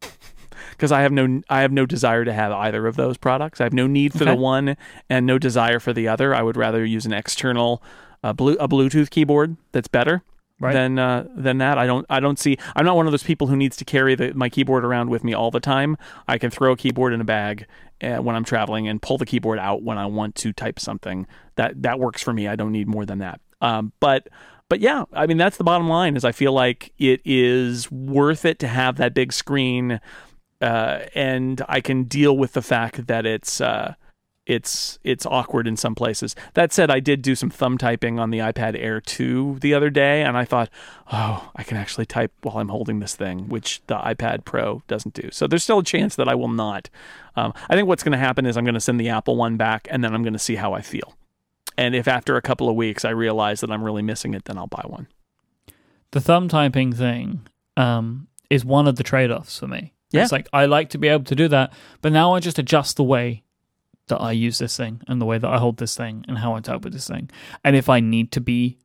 because 0.70 0.92
I 0.92 1.00
have 1.00 1.12
no 1.12 1.42
I 1.50 1.62
have 1.62 1.72
no 1.72 1.86
desire 1.86 2.24
to 2.24 2.32
have 2.32 2.52
either 2.52 2.86
of 2.86 2.96
those 2.96 3.16
products. 3.16 3.60
I 3.60 3.64
have 3.64 3.72
no 3.72 3.86
need 3.86 4.12
for 4.12 4.24
the 4.24 4.36
one 4.36 4.76
and 5.10 5.26
no 5.26 5.38
desire 5.38 5.80
for 5.80 5.92
the 5.92 6.06
other. 6.06 6.34
I 6.34 6.42
would 6.42 6.56
rather 6.56 6.84
use 6.84 7.06
an 7.06 7.12
external 7.12 7.82
uh, 8.22 8.32
blue 8.32 8.54
a 8.60 8.68
Bluetooth 8.68 9.10
keyboard 9.10 9.56
that's 9.72 9.88
better 9.88 10.22
Right. 10.60 10.72
than 10.72 10.98
uh, 10.98 11.28
than 11.36 11.58
that. 11.58 11.78
I 11.78 11.86
don't 11.86 12.04
I 12.10 12.18
don't 12.18 12.38
see. 12.38 12.58
I'm 12.74 12.84
not 12.84 12.96
one 12.96 13.06
of 13.06 13.12
those 13.12 13.22
people 13.22 13.46
who 13.46 13.56
needs 13.56 13.76
to 13.76 13.84
carry 13.84 14.16
the, 14.16 14.34
my 14.34 14.48
keyboard 14.48 14.84
around 14.84 15.08
with 15.08 15.22
me 15.22 15.32
all 15.32 15.52
the 15.52 15.60
time. 15.60 15.96
I 16.26 16.36
can 16.36 16.50
throw 16.50 16.72
a 16.72 16.76
keyboard 16.76 17.12
in 17.12 17.20
a 17.20 17.24
bag 17.24 17.66
uh, 18.02 18.16
when 18.16 18.34
I'm 18.34 18.44
traveling 18.44 18.88
and 18.88 19.00
pull 19.00 19.18
the 19.18 19.26
keyboard 19.26 19.60
out 19.60 19.82
when 19.82 19.98
I 19.98 20.06
want 20.06 20.34
to 20.36 20.52
type 20.52 20.80
something. 20.80 21.28
That 21.54 21.82
that 21.82 22.00
works 22.00 22.22
for 22.22 22.32
me. 22.32 22.48
I 22.48 22.56
don't 22.56 22.72
need 22.72 22.88
more 22.88 23.06
than 23.06 23.18
that. 23.18 23.40
Um, 23.60 23.92
but 24.00 24.28
but 24.68 24.80
yeah, 24.80 25.04
I 25.12 25.26
mean 25.26 25.36
that's 25.36 25.58
the 25.58 25.64
bottom 25.64 25.88
line. 25.88 26.16
Is 26.16 26.24
I 26.24 26.32
feel 26.32 26.52
like 26.52 26.92
it 26.98 27.20
is 27.24 27.88
worth 27.92 28.44
it 28.44 28.58
to 28.58 28.66
have 28.66 28.96
that 28.96 29.14
big 29.14 29.32
screen, 29.32 30.00
uh, 30.60 30.98
and 31.14 31.62
I 31.68 31.80
can 31.80 32.02
deal 32.04 32.36
with 32.36 32.54
the 32.54 32.62
fact 32.62 33.06
that 33.06 33.26
it's. 33.26 33.60
Uh, 33.60 33.94
it's 34.48 34.98
it's 35.04 35.26
awkward 35.26 35.68
in 35.68 35.76
some 35.76 35.94
places. 35.94 36.34
That 36.54 36.72
said, 36.72 36.90
I 36.90 37.00
did 37.00 37.20
do 37.20 37.34
some 37.34 37.50
thumb 37.50 37.76
typing 37.76 38.18
on 38.18 38.30
the 38.30 38.38
iPad 38.38 38.76
Air 38.76 38.98
2 38.98 39.58
the 39.60 39.74
other 39.74 39.90
day, 39.90 40.22
and 40.22 40.38
I 40.38 40.46
thought, 40.46 40.70
oh, 41.12 41.50
I 41.54 41.62
can 41.62 41.76
actually 41.76 42.06
type 42.06 42.32
while 42.42 42.56
I'm 42.56 42.70
holding 42.70 42.98
this 42.98 43.14
thing, 43.14 43.48
which 43.48 43.82
the 43.86 43.98
iPad 43.98 44.46
Pro 44.46 44.82
doesn't 44.88 45.14
do. 45.14 45.28
So 45.30 45.46
there's 45.46 45.62
still 45.62 45.80
a 45.80 45.84
chance 45.84 46.16
that 46.16 46.28
I 46.28 46.34
will 46.34 46.48
not. 46.48 46.88
Um, 47.36 47.52
I 47.68 47.76
think 47.76 47.86
what's 47.86 48.02
going 48.02 48.12
to 48.12 48.18
happen 48.18 48.46
is 48.46 48.56
I'm 48.56 48.64
going 48.64 48.74
to 48.74 48.80
send 48.80 48.98
the 48.98 49.10
Apple 49.10 49.36
one 49.36 49.58
back, 49.58 49.86
and 49.90 50.02
then 50.02 50.14
I'm 50.14 50.22
going 50.22 50.32
to 50.32 50.38
see 50.38 50.56
how 50.56 50.72
I 50.72 50.80
feel. 50.80 51.14
And 51.76 51.94
if 51.94 52.08
after 52.08 52.36
a 52.36 52.42
couple 52.42 52.70
of 52.70 52.74
weeks 52.74 53.04
I 53.04 53.10
realize 53.10 53.60
that 53.60 53.70
I'm 53.70 53.84
really 53.84 54.02
missing 54.02 54.32
it, 54.32 54.46
then 54.46 54.56
I'll 54.56 54.66
buy 54.66 54.84
one. 54.86 55.08
the 56.12 56.22
thumb 56.22 56.48
typing 56.48 56.94
thing 56.94 57.46
um, 57.76 58.28
is 58.48 58.64
one 58.64 58.88
of 58.88 58.96
the 58.96 59.02
trade 59.02 59.30
offs 59.30 59.58
for 59.58 59.68
me. 59.68 59.92
Yeah. 60.10 60.22
It's 60.22 60.32
like 60.32 60.48
I 60.54 60.64
like 60.64 60.88
to 60.90 60.98
be 60.98 61.08
able 61.08 61.24
to 61.24 61.34
do 61.34 61.48
that, 61.48 61.74
but 62.00 62.12
now 62.12 62.32
I 62.34 62.40
just 62.40 62.58
adjust 62.58 62.96
the 62.96 63.04
way 63.04 63.42
that 64.08 64.20
I 64.20 64.32
use 64.32 64.58
this 64.58 64.76
thing 64.76 65.02
and 65.06 65.20
the 65.20 65.26
way 65.26 65.38
that 65.38 65.48
I 65.48 65.58
hold 65.58 65.78
this 65.78 65.96
thing 65.96 66.24
and 66.28 66.38
how 66.38 66.54
I 66.54 66.60
type 66.60 66.82
with 66.82 66.92
this 66.92 67.08
thing. 67.08 67.30
And 67.64 67.76
if 67.76 67.88
I 67.88 68.00
need 68.00 68.32
to 68.32 68.40
be 68.40 68.78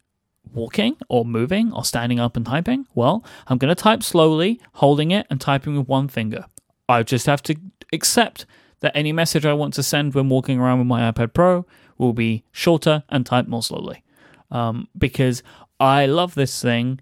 walking 0.53 0.97
or 1.09 1.25
moving 1.25 1.71
or 1.73 1.83
standing 1.83 2.19
up 2.19 2.35
and 2.37 2.45
typing, 2.45 2.85
well, 2.93 3.23
I'm 3.47 3.57
going 3.57 3.73
to 3.73 3.81
type 3.81 4.03
slowly, 4.03 4.59
holding 4.73 5.11
it 5.11 5.25
and 5.29 5.39
typing 5.39 5.77
with 5.77 5.87
one 5.87 6.07
finger. 6.07 6.45
I 6.87 7.03
just 7.03 7.25
have 7.25 7.41
to 7.43 7.55
accept 7.91 8.45
that 8.81 8.95
any 8.95 9.13
message 9.13 9.45
I 9.45 9.53
want 9.53 9.73
to 9.75 9.83
send 9.83 10.13
when 10.13 10.29
walking 10.29 10.59
around 10.59 10.79
with 10.79 10.87
my 10.87 11.09
iPad 11.11 11.33
Pro 11.33 11.65
will 11.97 12.13
be 12.13 12.43
shorter 12.51 13.03
and 13.09 13.25
type 13.25 13.47
more 13.47 13.63
slowly. 13.63 14.03
Um, 14.51 14.87
because 14.97 15.41
I 15.79 16.05
love 16.05 16.35
this 16.35 16.61
thing 16.61 16.99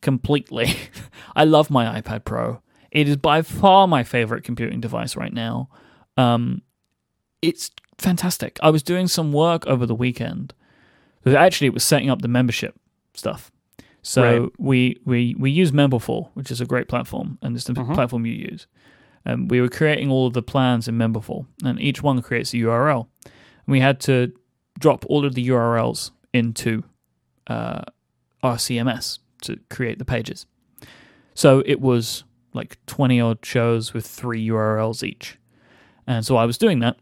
completely. 0.00 0.74
I 1.36 1.44
love 1.44 1.70
my 1.70 2.00
iPad 2.00 2.24
Pro. 2.24 2.62
It 2.90 3.08
is 3.08 3.16
by 3.16 3.42
far 3.42 3.86
my 3.86 4.04
favorite 4.04 4.44
computing 4.44 4.80
device 4.80 5.16
right 5.16 5.32
now. 5.32 5.68
Um, 6.16 6.62
it's 7.42 7.70
fantastic. 7.98 8.58
I 8.62 8.70
was 8.70 8.82
doing 8.82 9.08
some 9.08 9.32
work 9.32 9.66
over 9.66 9.84
the 9.86 9.94
weekend. 9.94 10.54
Actually, 11.26 11.66
it 11.68 11.74
was 11.74 11.84
setting 11.84 12.08
up 12.10 12.22
the 12.22 12.28
membership 12.28 12.74
stuff. 13.14 13.50
So 14.02 14.22
Right. 14.22 14.50
we 14.58 15.00
we 15.04 15.36
we 15.38 15.50
use 15.50 15.70
Memberful, 15.70 16.30
which 16.34 16.50
is 16.50 16.60
a 16.60 16.66
great 16.66 16.88
platform, 16.88 17.38
and 17.42 17.54
it's 17.54 17.64
the 17.66 17.72
Mhm. 17.74 17.94
platform 17.94 18.26
you 18.26 18.32
use. 18.32 18.66
And 19.24 19.48
we 19.50 19.60
were 19.60 19.68
creating 19.68 20.10
all 20.10 20.26
of 20.26 20.32
the 20.32 20.42
plans 20.42 20.88
in 20.88 20.96
Memberful, 20.98 21.46
and 21.62 21.80
each 21.80 22.02
one 22.02 22.20
creates 22.22 22.52
a 22.52 22.56
URL. 22.58 23.08
We 23.68 23.78
had 23.78 24.00
to 24.00 24.32
drop 24.80 25.04
all 25.08 25.24
of 25.24 25.34
the 25.34 25.42
URLs 25.48 26.10
into 26.32 26.82
uh, 27.46 27.82
our 28.42 28.56
CMS 28.58 29.18
to 29.42 29.58
create 29.70 29.98
the 29.98 30.04
pages. 30.04 30.46
So 31.34 31.62
it 31.66 31.80
was 31.80 32.24
like 32.54 32.78
20 32.86 33.20
odd 33.20 33.44
shows 33.44 33.92
with 33.94 34.06
three 34.06 34.40
URLs 34.48 35.02
each. 35.04 35.38
And 36.06 36.24
so 36.26 36.36
I 36.36 36.44
was 36.44 36.58
doing 36.58 36.80
that. 36.80 36.96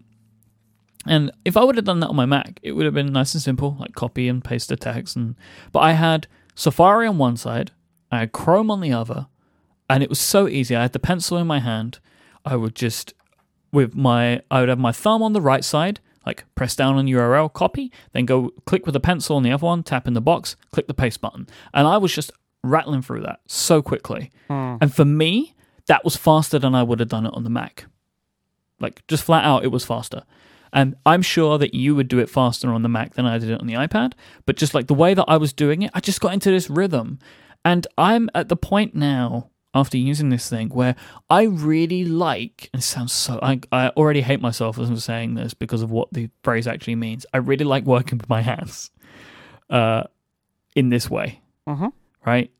And 1.07 1.31
if 1.45 1.57
I 1.57 1.65
would 1.65 1.77
have 1.77 1.85
done 1.85 2.01
that 2.01 2.09
on 2.09 2.17
my 2.17 2.27
Mac, 2.27 2.61
it 2.63 2.73
would 2.73 2.85
have 2.85 2.95
been 2.95 3.13
nice 3.13 3.35
and 3.35 3.43
simple, 3.43 3.77
like 3.81 3.95
copy 3.95 4.29
and 4.29 4.45
paste 4.45 4.69
the 4.69 4.77
text. 4.77 5.17
And 5.17 5.35
but 5.73 5.81
I 5.81 5.93
had 5.93 6.27
Safari 6.55 7.07
on 7.07 7.19
one 7.19 7.37
side, 7.37 7.71
I 8.11 8.21
had 8.21 8.33
Chrome 8.33 8.71
on 8.71 8.81
the 8.81 8.93
other, 8.93 9.29
and 9.89 10.03
it 10.03 10.09
was 10.09 10.21
so 10.21 10.47
easy. 10.47 10.77
I 10.77 10.83
had 10.83 10.93
the 10.93 10.99
pencil 10.99 11.39
in 11.39 11.47
my 11.47 11.61
hand. 11.61 12.01
I 12.45 12.57
would 12.57 12.75
just 12.75 13.15
with 13.73 13.95
my 13.95 14.43
I 14.51 14.61
would 14.61 14.69
have 14.69 14.79
my 14.79 14.93
thumb 14.93 15.23
on 15.23 15.33
the 15.33 15.41
right 15.41 15.65
side, 15.65 16.01
like 16.27 16.45
press 16.55 16.77
down 16.77 16.97
on 16.97 17.07
URL, 17.07 17.53
copy, 17.53 17.91
then 18.13 18.27
go 18.27 18.51
click 18.67 18.85
with 18.85 18.93
the 18.93 19.01
pencil 19.01 19.37
on 19.37 19.43
the 19.43 19.53
other 19.53 19.67
one, 19.67 19.83
tap 19.83 20.07
in 20.07 20.15
the 20.15 20.21
box, 20.21 20.57
click 20.71 20.87
the 20.87 20.95
paste 20.95 21.21
button. 21.21 21.47
And 21.73 21.87
I 21.87 21.97
was 21.97 22.15
just 22.15 22.31
rattling 22.63 23.03
through 23.03 23.23
that 23.23 23.41
so 23.47 23.81
quickly. 23.81 24.31
Hmm. 24.49 24.77
And 24.81 24.95
for 24.95 25.05
me, 25.05 25.55
that 25.87 26.05
was 26.05 26.17
faster 26.17 26.59
than 26.59 26.75
I 26.75 26.83
would 26.83 27.01
have 27.01 27.09
done 27.09 27.27
it 27.27 27.33
on 27.35 27.45
the 27.45 27.51
Mac. 27.51 27.87
Like 28.81 29.07
just 29.09 29.25
flat 29.25 29.45
out, 29.45 29.65
it 29.65 29.69
was 29.69 29.85
faster. 29.85 30.25
And 30.73 30.95
I'm 31.05 31.23
sure 31.23 31.59
that 31.59 31.75
you 31.75 31.95
would 31.95 32.09
do 32.09 32.19
it 32.19 32.29
faster 32.31 32.73
on 32.73 32.83
the 32.83 32.89
Mac 32.89 33.15
than 33.15 33.27
I 33.27 33.39
did 33.39 33.51
it 33.51 33.61
on 33.61 33.67
the 33.67 33.75
iPad. 33.75 34.13
But 34.47 34.57
just 34.57 34.75
like 34.75 34.87
the 34.87 34.95
way 34.95 35.15
that 35.15 35.25
I 35.27 35.37
was 35.37 35.53
doing 35.53 35.83
it, 35.83 35.91
I 35.95 36.01
just 36.01 36.21
got 36.21 36.33
into 36.33 36.51
this 36.51 36.71
rhythm. 36.71 37.19
And 37.65 37.87
I'm 37.99 38.31
at 38.35 38.49
the 38.49 38.57
point 38.57 38.95
now, 38.95 39.51
after 39.75 39.97
using 39.97 40.31
this 40.31 40.49
thing, 40.49 40.69
where 40.71 40.97
I 41.29 41.43
really 41.43 42.05
like, 42.05 42.71
and 42.73 42.81
it 42.81 42.85
sounds 42.85 43.13
so, 43.13 43.39
I, 43.43 43.61
I 43.71 43.89
already 43.91 44.21
hate 44.21 44.41
myself 44.41 44.79
as 44.79 44.89
I'm 44.89 44.97
saying 44.97 45.35
this 45.35 45.55
because 45.55 45.83
of 45.83 45.91
what 45.91 46.13
the 46.13 46.31
phrase 46.43 46.67
actually 46.67 46.97
means. 46.97 47.27
I 47.35 47.39
really 47.39 47.65
like 47.65 47.85
working 47.85 48.19
with 48.19 48.29
my 48.29 48.41
hands 48.41 48.91
uh, 49.69 50.05
in 50.75 50.89
this 50.89 51.09
way 51.11 51.41
Mhm. 51.69 51.93
right? 52.27 52.51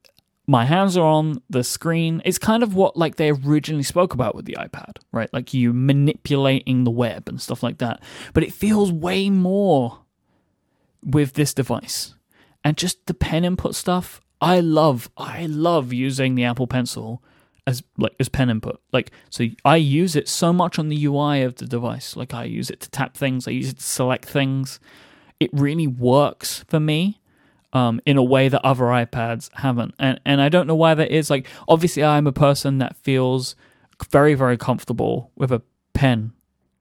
My 0.51 0.65
hands 0.65 0.97
are 0.97 1.07
on 1.07 1.43
the 1.49 1.63
screen. 1.63 2.21
It's 2.25 2.37
kind 2.37 2.65
of 2.65 2.75
what 2.75 2.97
like 2.97 3.15
they 3.15 3.31
originally 3.31 3.85
spoke 3.85 4.15
about 4.15 4.35
with 4.35 4.47
the 4.47 4.57
iPad, 4.59 4.97
right? 5.13 5.33
Like 5.33 5.55
you 5.55 5.73
manipulating 5.73 6.83
the 6.83 6.91
web 6.91 7.29
and 7.29 7.41
stuff 7.41 7.63
like 7.63 7.79
that. 7.79 8.03
But 8.35 8.43
it 8.43 8.53
feels 8.53 8.91
way 8.91 9.31
more 9.31 10.01
with 11.05 11.35
this 11.35 11.55
device. 11.55 12.17
And 12.65 12.77
just 12.77 13.07
the 13.07 13.15
pen 13.15 13.45
input 13.45 13.77
stuff, 13.77 14.21
I 14.41 14.59
love 14.59 15.09
I 15.17 15.47
love 15.47 15.93
using 15.93 16.35
the 16.35 16.43
Apple 16.43 16.67
Pencil 16.67 17.23
as 17.65 17.85
like 17.97 18.17
as 18.19 18.29
pen 18.29 18.51
input. 18.51 18.81
Like 18.93 19.13
so 19.31 19.47
I 19.65 19.77
use 19.77 20.17
it 20.17 20.27
so 20.27 20.53
much 20.53 20.81
on 20.81 20.89
the 20.89 21.05
UI 21.05 21.43
of 21.43 21.55
the 21.55 21.67
device. 21.67 22.17
Like 22.17 22.35
I 22.35 22.43
use 22.43 22.71
it 22.71 22.81
to 22.81 22.91
tap 22.91 23.17
things, 23.17 23.47
I 23.47 23.53
use 23.53 23.69
it 23.69 23.79
to 23.79 23.85
select 23.85 24.25
things. 24.25 24.81
It 25.39 25.51
really 25.53 25.87
works 25.87 26.65
for 26.67 26.81
me 26.81 27.21
um, 27.73 28.01
in 28.05 28.17
a 28.17 28.23
way 28.23 28.49
that 28.49 28.65
other 28.65 28.85
iPads 28.85 29.51
haven't. 29.55 29.95
And 29.99 30.21
and 30.25 30.41
I 30.41 30.49
don't 30.49 30.67
know 30.67 30.75
why 30.75 30.95
that 30.95 31.11
is. 31.11 31.31
Like 31.31 31.47
obviously 31.69 32.03
I'm 32.05 32.27
a 32.27 32.33
person 32.33 32.79
that 32.79 32.97
feels 32.97 33.55
very 34.11 34.35
very 34.35 34.57
comfortable 34.57 35.31
with 35.37 35.53
a 35.53 35.63
pen 35.93 36.33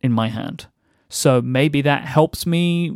in 0.01 0.11
my 0.11 0.29
hand. 0.29 0.67
So 1.09 1.41
maybe 1.41 1.81
that 1.81 2.05
helps 2.05 2.45
me 2.45 2.91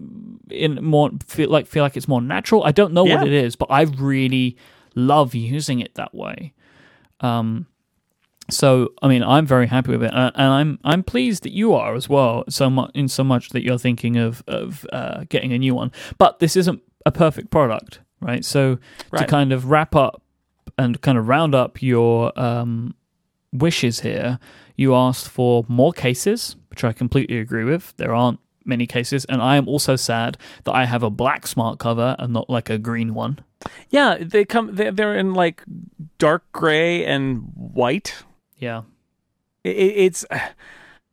in 0.50 0.76
more 0.84 1.12
feel 1.28 1.50
like 1.50 1.68
feel 1.68 1.84
like 1.84 1.98
it's 1.98 2.08
more 2.08 2.22
natural. 2.22 2.64
I 2.64 2.72
don't 2.72 2.94
know 2.94 3.06
Yeah. 3.06 3.18
what 3.18 3.28
it 3.28 3.34
is, 3.34 3.56
but 3.56 3.68
I 3.70 3.82
really 3.82 4.56
love 4.96 5.34
using 5.36 5.80
it 5.80 5.96
that 5.96 6.14
way. 6.16 6.54
Um 7.22 7.68
so 8.50 8.90
I 9.02 9.08
mean 9.08 9.24
I'm 9.24 9.46
very 9.46 9.68
happy 9.68 9.92
with 9.92 10.04
it, 10.04 10.14
uh, 10.14 10.32
and 10.36 10.48
I'm 10.52 10.80
I'm 10.84 11.02
pleased 11.04 11.44
that 11.44 11.54
you 11.54 11.74
are 11.74 11.96
as 11.96 12.10
well. 12.10 12.44
So 12.50 12.70
much 12.70 12.92
in 12.94 13.08
so 13.08 13.24
much 13.24 13.50
that 13.50 13.64
you're 13.64 13.78
thinking 13.80 14.18
of 14.18 14.44
of 14.48 14.86
uh, 14.92 15.24
getting 15.30 15.54
a 15.54 15.58
new 15.58 15.74
one. 15.74 15.92
But 16.18 16.40
this 16.40 16.56
isn't 16.58 16.82
a 17.06 17.12
perfect 17.12 17.50
product, 17.52 18.00
right? 18.22 18.44
So 18.46 18.80
to 19.18 19.26
kind 19.26 19.52
of 19.52 19.70
wrap 19.70 19.96
up 19.96 20.22
and 20.78 21.00
kind 21.02 21.18
of 21.18 21.28
round 21.28 21.54
up 21.54 21.82
your 21.82 22.38
um, 22.40 22.96
wishes 23.52 24.02
here, 24.02 24.40
you 24.76 24.96
asked 24.96 25.28
for 25.28 25.66
more 25.68 25.94
cases, 25.94 26.56
which 26.70 26.84
I 26.84 26.94
completely 26.94 27.40
agree 27.40 27.64
with. 27.64 27.94
There 27.98 28.14
aren't 28.14 28.40
many 28.66 28.88
cases, 28.88 29.26
and 29.26 29.42
I 29.42 29.58
am 29.58 29.68
also 29.68 29.96
sad 29.96 30.38
that 30.64 30.74
I 30.74 30.86
have 30.86 31.04
a 31.04 31.10
black 31.10 31.48
smart 31.48 31.80
cover 31.80 32.16
and 32.20 32.34
not 32.34 32.50
like 32.50 32.70
a 32.70 32.78
green 32.78 33.14
one. 33.14 33.40
Yeah, 33.90 34.18
they 34.20 34.46
come. 34.46 34.76
They're, 34.76 34.92
they're 34.92 35.18
in 35.18 35.34
like 35.34 35.64
dark 36.18 36.44
gray 36.52 37.06
and 37.06 37.52
white. 37.56 38.24
Yeah, 38.58 38.84
it's 39.64 40.26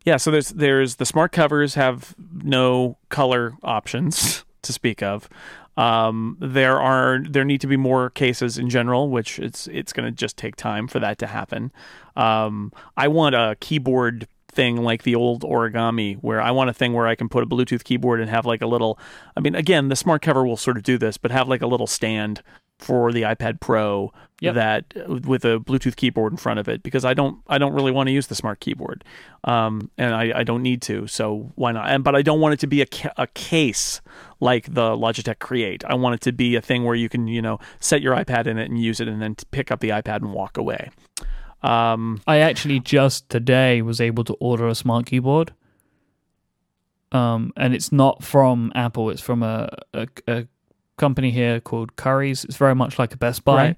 yeah. 0.05 0.17
So 0.17 0.31
there's 0.31 0.51
there's 0.51 0.97
the 0.97 1.07
smart 1.07 1.33
covers 1.33 1.75
have 1.75 2.15
no 2.33 2.99
color 3.09 3.55
options 3.63 4.45
to 4.63 4.73
speak 4.73 5.03
of. 5.03 5.29
Um, 5.77 6.37
there 6.41 6.81
are 6.81 7.21
there 7.29 7.45
need 7.45 7.61
to 7.63 7.67
be 7.67 7.77
more 7.77 8.11
cases 8.11 8.59
in 8.59 8.69
general, 8.69 9.09
which 9.09 9.39
it's 9.39 9.67
it's 9.69 9.93
going 9.93 10.07
to 10.07 10.13
just 10.13 10.37
take 10.37 10.57
time 10.57 10.89
for 10.89 10.99
that 11.01 11.19
to 11.19 11.27
happen. 11.27 11.73
Um, 12.17 12.73
I 12.97 13.09
want 13.09 13.35
a 13.35 13.57
keyboard 13.61 14.27
thing 14.51 14.83
like 14.83 15.05
the 15.05 15.15
old 15.15 15.43
origami 15.43 16.17
where 16.17 16.41
I 16.41 16.51
want 16.51 16.71
a 16.71 16.75
thing 16.75 16.93
where 16.93 17.07
I 17.07 17.15
can 17.15 17.29
put 17.29 17.43
a 17.43 17.47
Bluetooth 17.47 17.85
keyboard 17.85 18.21
and 18.21 18.29
have 18.29 18.45
like 18.45 18.63
a 18.63 18.67
little 18.67 18.99
I 19.37 19.41
mean 19.41 19.55
again 19.55 19.89
the 19.89 19.97
smart 19.97 20.23
cover 20.23 20.45
will 20.45 20.57
sort 20.57 20.77
of 20.77 20.83
do 20.83 20.99
this 20.99 21.17
but 21.17 21.31
have 21.31 21.49
like 21.49 21.63
a 21.63 21.69
little 21.69 21.87
stand 21.87 22.43
for 22.81 23.13
the 23.13 23.23
iPad 23.23 23.61
Pro 23.61 24.13
Yep. 24.43 24.55
that 24.55 24.95
with 25.29 25.45
a 25.45 25.59
Bluetooth 25.59 25.97
keyboard 25.97 26.33
in 26.33 26.39
front 26.39 26.59
of 26.59 26.67
it 26.67 26.83
because 26.83 27.05
I 27.05 27.13
don't 27.13 27.43
I 27.47 27.59
don't 27.59 27.75
really 27.75 27.93
want 27.93 28.07
to 28.07 28.11
use 28.11 28.29
the 28.29 28.35
smart 28.35 28.61
keyboard 28.61 29.05
um, 29.45 29.91
and 29.99 30.15
I, 30.15 30.33
I 30.41 30.45
don't 30.45 30.63
need 30.63 30.81
to 30.83 31.07
so 31.07 31.53
why 31.57 31.73
not 31.73 31.91
and 31.91 32.03
but 32.03 32.17
I 32.17 32.23
don't 32.23 32.41
want 32.41 32.55
it 32.55 32.61
to 32.61 32.67
be 32.67 32.81
a, 32.81 32.87
ca- 32.87 33.13
a 33.19 33.27
case 33.27 34.01
like 34.41 34.73
the 34.73 34.97
Logitech 34.97 35.41
Create 35.41 35.85
I 35.85 35.95
want 35.95 36.15
it 36.15 36.23
to 36.23 36.33
be 36.33 36.57
a 36.57 36.63
thing 36.63 36.85
where 36.85 36.95
you 36.95 37.11
can 37.11 37.27
you 37.29 37.43
know 37.43 37.59
set 37.81 38.01
your 38.01 38.17
iPad 38.17 38.47
in 38.47 38.57
it 38.57 38.71
and 38.71 38.81
use 38.81 38.99
it 38.99 39.09
and 39.09 39.21
then 39.21 39.37
pick 39.51 39.71
up 39.71 39.81
the 39.81 39.91
iPad 39.91 40.23
and 40.23 40.33
walk 40.33 40.57
away 40.57 40.89
um, 41.63 42.23
I 42.27 42.39
actually 42.39 42.81
just 42.81 43.29
today 43.29 43.83
was 43.83 44.01
able 44.01 44.25
to 44.25 44.33
order 44.41 44.67
a 44.67 44.75
smart 44.75 45.07
keyboard. 45.07 45.53
Um, 47.13 47.53
and 47.57 47.75
it's 47.75 47.91
not 47.93 48.23
from 48.23 48.73
Apple. 48.75 49.11
It's 49.11 49.21
from 49.21 49.43
a, 49.43 49.69
a, 49.93 50.07
a 50.27 50.47
company 51.01 51.31
here 51.31 51.61
called 51.61 51.89
Curry's. 51.97 52.45
It's 52.45 52.57
very 52.57 52.75
much 52.75 52.99
like 52.99 53.13
a 53.15 53.17
Best 53.17 53.45
Buy. 53.45 53.55
Right. 53.57 53.77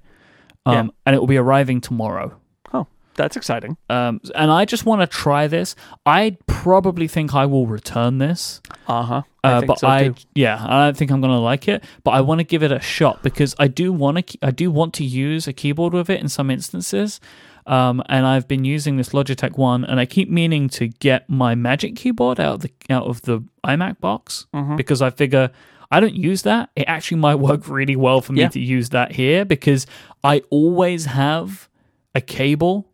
Um, 0.65 0.91
and 1.05 1.15
it 1.15 1.19
will 1.19 1.27
be 1.27 1.37
arriving 1.45 1.81
tomorrow. 1.81 2.27
oh 2.73 2.87
that's 3.15 3.35
exciting 3.37 3.77
Um, 3.89 4.21
and 4.33 4.49
I 4.49 4.65
just 4.65 4.85
want 4.85 5.01
to 5.01 5.07
try 5.07 5.47
this. 5.47 5.75
I 6.05 6.37
probably 6.47 7.07
think 7.07 7.33
I 7.35 7.45
will 7.45 7.67
return 7.67 8.17
this. 8.17 8.61
uh-huh 8.87 9.21
Uh, 9.43 9.61
but 9.69 9.77
so 9.79 9.87
I, 9.87 9.99
too. 10.07 10.15
yeah, 10.35 10.57
I 10.73 10.85
don't 10.85 10.97
think 10.97 11.11
I'm 11.11 11.21
gonna 11.21 11.39
like 11.53 11.67
it. 11.73 11.83
But 12.05 12.11
I 12.11 12.21
want 12.21 12.39
to 12.39 12.47
give 12.53 12.63
it 12.63 12.71
a 12.71 12.79
shot 12.79 13.21
because 13.21 13.51
I 13.59 13.67
do 13.81 13.85
want 14.03 14.15
to. 14.27 14.37
I 14.41 14.51
do 14.51 14.71
want 14.71 14.93
to 14.99 15.03
use 15.03 15.47
a 15.49 15.53
keyboard 15.53 15.93
with 15.93 16.09
it 16.09 16.19
in 16.21 16.29
some 16.29 16.49
instances. 16.49 17.19
Um, 17.65 18.01
and 18.09 18.25
I've 18.25 18.47
been 18.47 18.65
using 18.65 18.97
this 18.97 19.09
Logitech 19.13 19.57
one, 19.57 19.85
and 19.85 19.97
I 19.99 20.05
keep 20.05 20.29
meaning 20.29 20.67
to 20.79 20.87
get 21.07 21.29
my 21.29 21.55
Magic 21.55 21.95
keyboard 21.95 22.39
out 22.39 22.53
of 22.55 22.61
the 22.61 22.71
out 22.89 23.05
of 23.11 23.21
the 23.21 23.35
iMac 23.71 23.99
box 23.99 24.47
Mm-hmm. 24.53 24.75
because 24.75 25.01
I 25.01 25.09
figure 25.11 25.49
I 25.93 25.99
don't 25.99 26.15
use 26.15 26.41
that. 26.41 26.69
It 26.75 26.85
actually 26.87 27.17
might 27.17 27.35
work 27.35 27.67
really 27.67 27.95
well 27.95 28.19
for 28.21 28.33
me 28.33 28.41
Yeah. 28.41 28.49
to 28.49 28.59
use 28.59 28.89
that 28.89 29.11
here 29.11 29.45
because 29.45 29.85
I 30.23 30.41
always 30.49 31.05
have 31.05 31.69
a 32.15 32.21
cable 32.21 32.89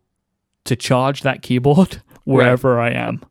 to 0.66 0.76
charge 0.76 1.22
that 1.22 1.40
keyboard 1.42 2.02
wherever 2.24 2.78
I 2.78 2.90
am. 2.90 3.22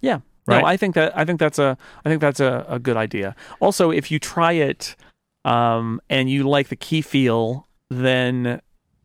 Yeah. 0.00 0.20
Right. 0.46 0.60
No, 0.60 0.66
I 0.66 0.76
think 0.76 0.96
that 0.96 1.16
I 1.16 1.24
think 1.24 1.38
that's 1.38 1.60
a 1.60 1.78
I 2.04 2.08
think 2.08 2.20
that's 2.20 2.40
a, 2.40 2.66
a 2.68 2.78
good 2.80 2.96
idea. 2.96 3.36
Also, 3.60 3.92
if 3.92 4.10
you 4.10 4.18
try 4.18 4.52
it 4.52 4.96
um, 5.44 6.00
and 6.10 6.28
you 6.28 6.48
like 6.48 6.68
the 6.68 6.76
key 6.76 7.00
feel, 7.00 7.68
then 7.88 8.60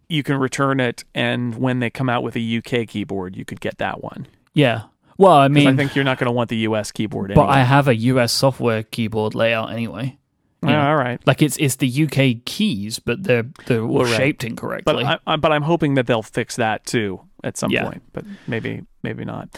you 0.10 0.24
can 0.24 0.38
return 0.38 0.80
it 0.80 1.04
and 1.14 1.56
when 1.60 1.80
they 1.80 1.90
come 1.92 2.10
out 2.10 2.24
with 2.24 2.36
a 2.36 2.58
UK 2.58 2.88
keyboard, 2.88 3.36
you 3.36 3.46
could 3.46 3.60
get 3.62 3.78
that 3.78 4.04
one. 4.04 4.26
Yeah. 4.56 4.84
Well, 5.18 5.34
I 5.36 5.48
mean, 5.48 5.68
I 5.68 5.76
think 5.76 5.96
you're 5.96 6.06
not 6.06 6.18
going 6.20 6.28
to 6.28 6.32
want 6.32 6.50
the 6.50 6.58
US 6.58 6.92
keyboard 6.92 7.32
in 7.32 7.36
but 7.36 7.44
anyway. 7.44 7.58
I 7.58 7.64
have 7.64 7.88
a 7.88 7.96
US 7.96 8.32
software 8.32 8.84
keyboard 8.84 9.34
layout 9.36 9.72
anyway. 9.72 10.18
Yeah, 10.64 10.90
all 10.90 10.96
right. 10.96 11.20
Like 11.28 11.42
it's 11.42 11.56
it's 11.58 11.76
the 11.76 12.04
UK 12.06 12.44
keys, 12.46 13.00
but 13.00 13.24
they're 13.24 13.46
they're 13.68 13.82
all 13.84 14.04
right. 14.04 14.16
shaped 14.18 14.42
But 14.42 14.48
incorrectly. 14.50 15.06
I, 15.06 15.20
I, 15.26 15.36
but 15.36 15.52
I'm 15.52 15.62
hoping 15.62 15.94
that 15.96 16.08
they'll 16.08 16.24
fix 16.24 16.56
that 16.58 16.86
too 16.86 17.22
at 17.44 17.58
some 17.58 17.72
Yeah. 17.72 17.84
point, 17.86 18.04
but 18.12 18.26
maybe 18.48 18.84
maybe 19.04 19.24
not. 19.24 19.50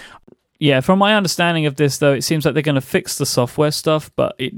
yeah, 0.59 0.81
from 0.81 0.99
my 0.99 1.15
understanding 1.15 1.65
of 1.65 1.75
this 1.75 1.97
though, 1.99 2.13
it 2.13 2.23
seems 2.23 2.43
like 2.45 2.53
they're 2.53 2.61
going 2.63 2.75
to 2.75 2.81
fix 2.81 3.17
the 3.17 3.25
software 3.25 3.71
stuff, 3.71 4.11
but 4.17 4.35
it 4.37 4.53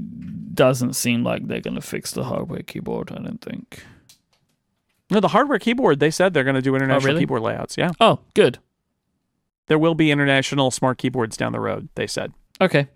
doesn't 0.54 0.94
seem 0.94 1.22
like 1.22 1.46
they're 1.46 1.60
going 1.60 1.76
to 1.76 1.80
fix 1.80 2.10
the 2.10 2.24
hardware 2.24 2.62
keyboard. 2.62 3.12
I 3.12 3.22
don't 3.22 3.40
think. 3.40 3.84
No, 5.10 5.20
the 5.20 5.28
hardware 5.28 5.58
keyboard, 5.60 6.00
they 6.00 6.10
said 6.10 6.34
they're 6.34 6.44
going 6.44 6.56
to 6.56 6.62
do 6.62 6.72
oh, 6.72 6.76
international 6.76 7.06
really? 7.12 7.20
keyboard 7.20 7.42
layouts. 7.42 7.76
Yeah. 7.78 7.92
Oh, 8.00 8.18
good. 8.34 8.58
There 9.68 9.78
will 9.78 9.94
be 9.94 10.10
international 10.10 10.70
smart 10.70 10.98
keyboards 10.98 11.36
down 11.36 11.52
the 11.52 11.60
road, 11.60 11.88
they 11.94 12.06
said. 12.06 12.32
Okay. 12.60 12.88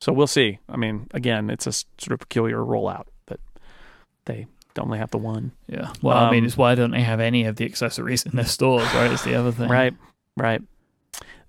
So 0.00 0.12
we'll 0.12 0.26
see. 0.26 0.58
I 0.68 0.76
mean, 0.76 1.08
again, 1.12 1.50
it's 1.50 1.66
a 1.66 1.72
sort 1.72 2.12
of 2.12 2.20
peculiar 2.20 2.58
rollout 2.58 3.04
that 3.26 3.40
they 4.24 4.46
don't 4.74 4.86
only 4.86 4.98
have 4.98 5.10
the 5.10 5.18
one. 5.18 5.52
Yeah. 5.66 5.92
Well, 6.00 6.16
I 6.16 6.30
mean, 6.30 6.40
Um, 6.44 6.46
it's 6.46 6.56
why 6.56 6.74
don't 6.74 6.92
they 6.92 7.02
have 7.02 7.20
any 7.20 7.44
of 7.44 7.56
the 7.56 7.64
accessories 7.66 8.24
in 8.24 8.32
their 8.36 8.44
stores? 8.46 8.84
Right. 8.94 9.10
It's 9.12 9.24
the 9.24 9.34
other 9.34 9.52
thing. 9.52 9.68
Right, 9.68 9.94
right. 10.36 10.62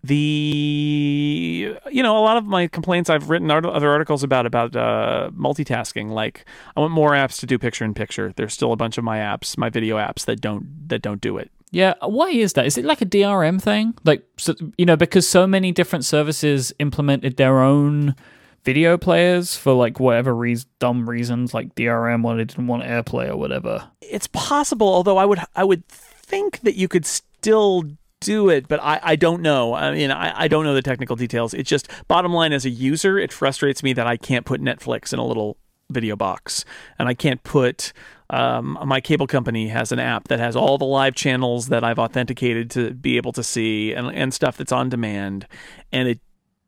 The 0.03 1.75
you 1.91 2.01
know 2.03 2.17
a 2.17 2.23
lot 2.25 2.37
of 2.37 2.45
my 2.45 2.65
complaints 2.67 3.07
I've 3.09 3.29
written 3.29 3.51
art- 3.51 3.65
other 3.67 3.89
articles 3.89 4.23
about 4.23 4.47
about 4.47 4.75
uh, 4.75 5.29
multitasking. 5.37 6.09
Like 6.09 6.43
I 6.75 6.79
want 6.79 6.91
more 6.91 7.11
apps 7.11 7.39
to 7.41 7.45
do 7.45 7.59
picture 7.59 7.85
in 7.85 7.93
picture. 7.93 8.33
There's 8.35 8.51
still 8.53 8.71
a 8.71 8.75
bunch 8.75 8.97
of 8.97 9.03
my 9.03 9.19
apps, 9.19 9.57
my 9.59 9.69
video 9.69 9.97
apps 9.97 10.25
that 10.25 10.41
don't 10.41 10.89
that 10.89 11.03
don't 11.03 11.21
do 11.21 11.37
it. 11.37 11.51
Yeah, 11.71 11.93
why 12.01 12.29
is 12.29 12.53
that? 12.53 12.65
Is 12.65 12.77
it 12.77 12.85
like 12.85 13.01
a 13.01 13.05
DRM 13.05 13.61
thing? 13.61 13.93
Like, 14.03 14.25
so, 14.37 14.53
you 14.77 14.85
know, 14.85 14.97
because 14.97 15.27
so 15.27 15.47
many 15.47 15.71
different 15.71 16.03
services 16.03 16.73
implemented 16.79 17.37
their 17.37 17.61
own 17.61 18.15
video 18.63 18.97
players 18.97 19.55
for 19.55 19.73
like 19.73 19.99
whatever 19.99 20.35
reason, 20.35 20.69
dumb 20.79 21.09
reasons, 21.09 21.53
like 21.53 21.73
DRM 21.75 22.23
or 22.25 22.35
they 22.35 22.43
didn't 22.43 22.67
want 22.67 22.83
AirPlay 22.83 23.29
or 23.29 23.37
whatever. 23.37 23.89
It's 24.01 24.27
possible, 24.27 24.87
although 24.87 25.17
I 25.17 25.25
would 25.25 25.39
I 25.55 25.63
would 25.63 25.87
think 25.87 26.59
that 26.61 26.75
you 26.75 26.87
could 26.87 27.05
still 27.05 27.83
do 28.19 28.49
it, 28.49 28.67
but 28.67 28.79
I, 28.83 28.99
I 29.01 29.15
don't 29.15 29.41
know. 29.41 29.73
I 29.73 29.93
mean, 29.93 30.11
I, 30.11 30.43
I 30.43 30.47
don't 30.47 30.63
know 30.63 30.75
the 30.75 30.81
technical 30.81 31.15
details. 31.15 31.53
It's 31.53 31.69
just 31.69 31.89
bottom 32.07 32.33
line 32.33 32.53
as 32.53 32.65
a 32.65 32.69
user, 32.69 33.17
it 33.17 33.33
frustrates 33.33 33.81
me 33.81 33.93
that 33.93 34.05
I 34.05 34.17
can't 34.17 34.45
put 34.45 34.61
Netflix 34.61 35.11
in 35.11 35.19
a 35.19 35.25
little 35.25 35.57
video 35.89 36.15
box, 36.15 36.63
and 36.99 37.07
I 37.07 37.13
can't 37.13 37.41
put. 37.43 37.93
Um, 38.31 38.79
my 38.85 39.01
cable 39.01 39.27
company 39.27 39.67
has 39.67 39.91
an 39.91 39.99
app 39.99 40.29
that 40.29 40.39
has 40.39 40.55
all 40.55 40.77
the 40.77 40.85
live 40.85 41.15
channels 41.15 41.67
that 41.67 41.83
I've 41.83 41.99
authenticated 41.99 42.71
to 42.71 42.91
be 42.91 43.17
able 43.17 43.33
to 43.33 43.43
see, 43.43 43.93
and 43.93 44.07
and 44.07 44.33
stuff 44.33 44.57
that's 44.57 44.71
on 44.71 44.89
demand, 44.89 45.47
and 45.91 46.07
it 46.07 46.19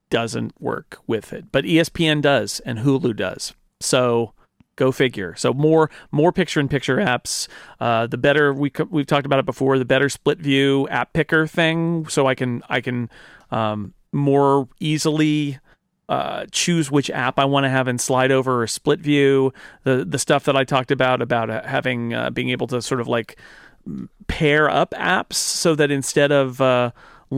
doesn't 0.10 0.54
work 0.62 1.00
with 1.08 1.34
it. 1.34 1.52
But 1.52 1.64
ESPN 1.64 2.22
does, 2.22 2.60
and 2.60 2.80
Hulu 2.80 3.16
does. 3.16 3.54
So 3.80 4.34
go 4.76 4.92
figure. 4.92 5.36
So 5.36 5.54
more 5.54 5.90
more 6.12 6.32
picture 6.32 6.60
in 6.60 6.68
picture 6.68 6.98
apps. 6.98 7.48
Uh, 7.80 8.08
the 8.08 8.18
better 8.18 8.54
we 8.54 8.72
we've 8.90 9.08
talked 9.08 9.26
about 9.26 9.40
it 9.40 9.46
before. 9.46 9.80
The 9.80 9.86
better 9.86 10.10
split 10.10 10.40
view 10.40 10.88
app 10.90 11.14
picker 11.14 11.48
thing, 11.48 12.08
so 12.08 12.28
I 12.28 12.36
can 12.36 12.62
I 12.70 12.82
can 12.82 13.10
um, 13.52 13.94
more 14.12 14.68
easily. 14.80 15.60
Uh, 16.14 16.46
choose 16.52 16.92
which 16.92 17.10
app 17.10 17.40
I 17.40 17.46
want 17.46 17.64
to 17.64 17.70
have 17.70 17.88
in 17.88 17.98
slide 17.98 18.32
over 18.32 18.62
or 18.62 18.68
split 18.68 19.00
view. 19.00 19.52
The 19.82 20.06
the 20.06 20.20
stuff 20.20 20.44
that 20.44 20.56
I 20.56 20.64
talked 20.64 20.92
about 20.92 21.24
about 21.24 21.50
uh, 21.50 21.64
having 21.64 22.14
uh, 22.14 22.30
being 22.30 22.52
able 22.52 22.68
to 22.68 22.84
sort 22.84 23.02
of 23.02 23.08
like 23.08 23.36
pair 24.28 24.70
up 24.70 24.92
apps 24.92 25.34
so 25.34 25.74
that 25.74 25.90
instead 25.90 26.32
of 26.32 26.62
uh, 26.62 26.92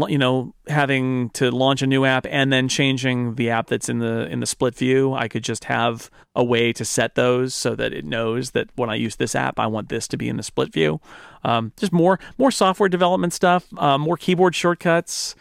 you 0.09 0.17
know 0.17 0.53
having 0.67 1.29
to 1.29 1.51
launch 1.51 1.83
a 1.83 1.87
new 1.87 2.03
app 2.03 2.25
and 2.29 2.51
then 2.51 2.67
changing 2.67 3.35
the 3.35 3.49
app 3.49 3.67
that's 3.67 3.87
in 3.87 3.99
the 3.99 4.27
in 4.27 4.41
the 4.41 4.45
split 4.45 4.75
view 4.75 5.13
i 5.13 5.29
could 5.29 5.43
just 5.43 5.63
have 5.63 6.11
a 6.35 6.43
way 6.43 6.73
to 6.73 6.83
set 6.83 7.15
those 7.15 7.53
so 7.53 7.75
that 7.75 7.93
it 7.93 8.03
knows 8.03 8.51
that 8.51 8.67
when 8.75 8.89
i 8.89 8.95
use 8.95 9.15
this 9.15 9.35
app 9.35 9.57
i 9.57 9.65
want 9.65 9.87
this 9.87 10.07
to 10.07 10.17
be 10.17 10.27
in 10.27 10.35
the 10.35 10.43
split 10.43 10.73
view 10.73 10.99
um, 11.45 11.71
just 11.77 11.93
more 11.93 12.19
more 12.37 12.51
software 12.51 12.89
development 12.89 13.31
stuff 13.31 13.65
uh, 13.77 13.97
more 13.97 14.17
keyboard 14.17 14.53
shortcuts 14.53 15.33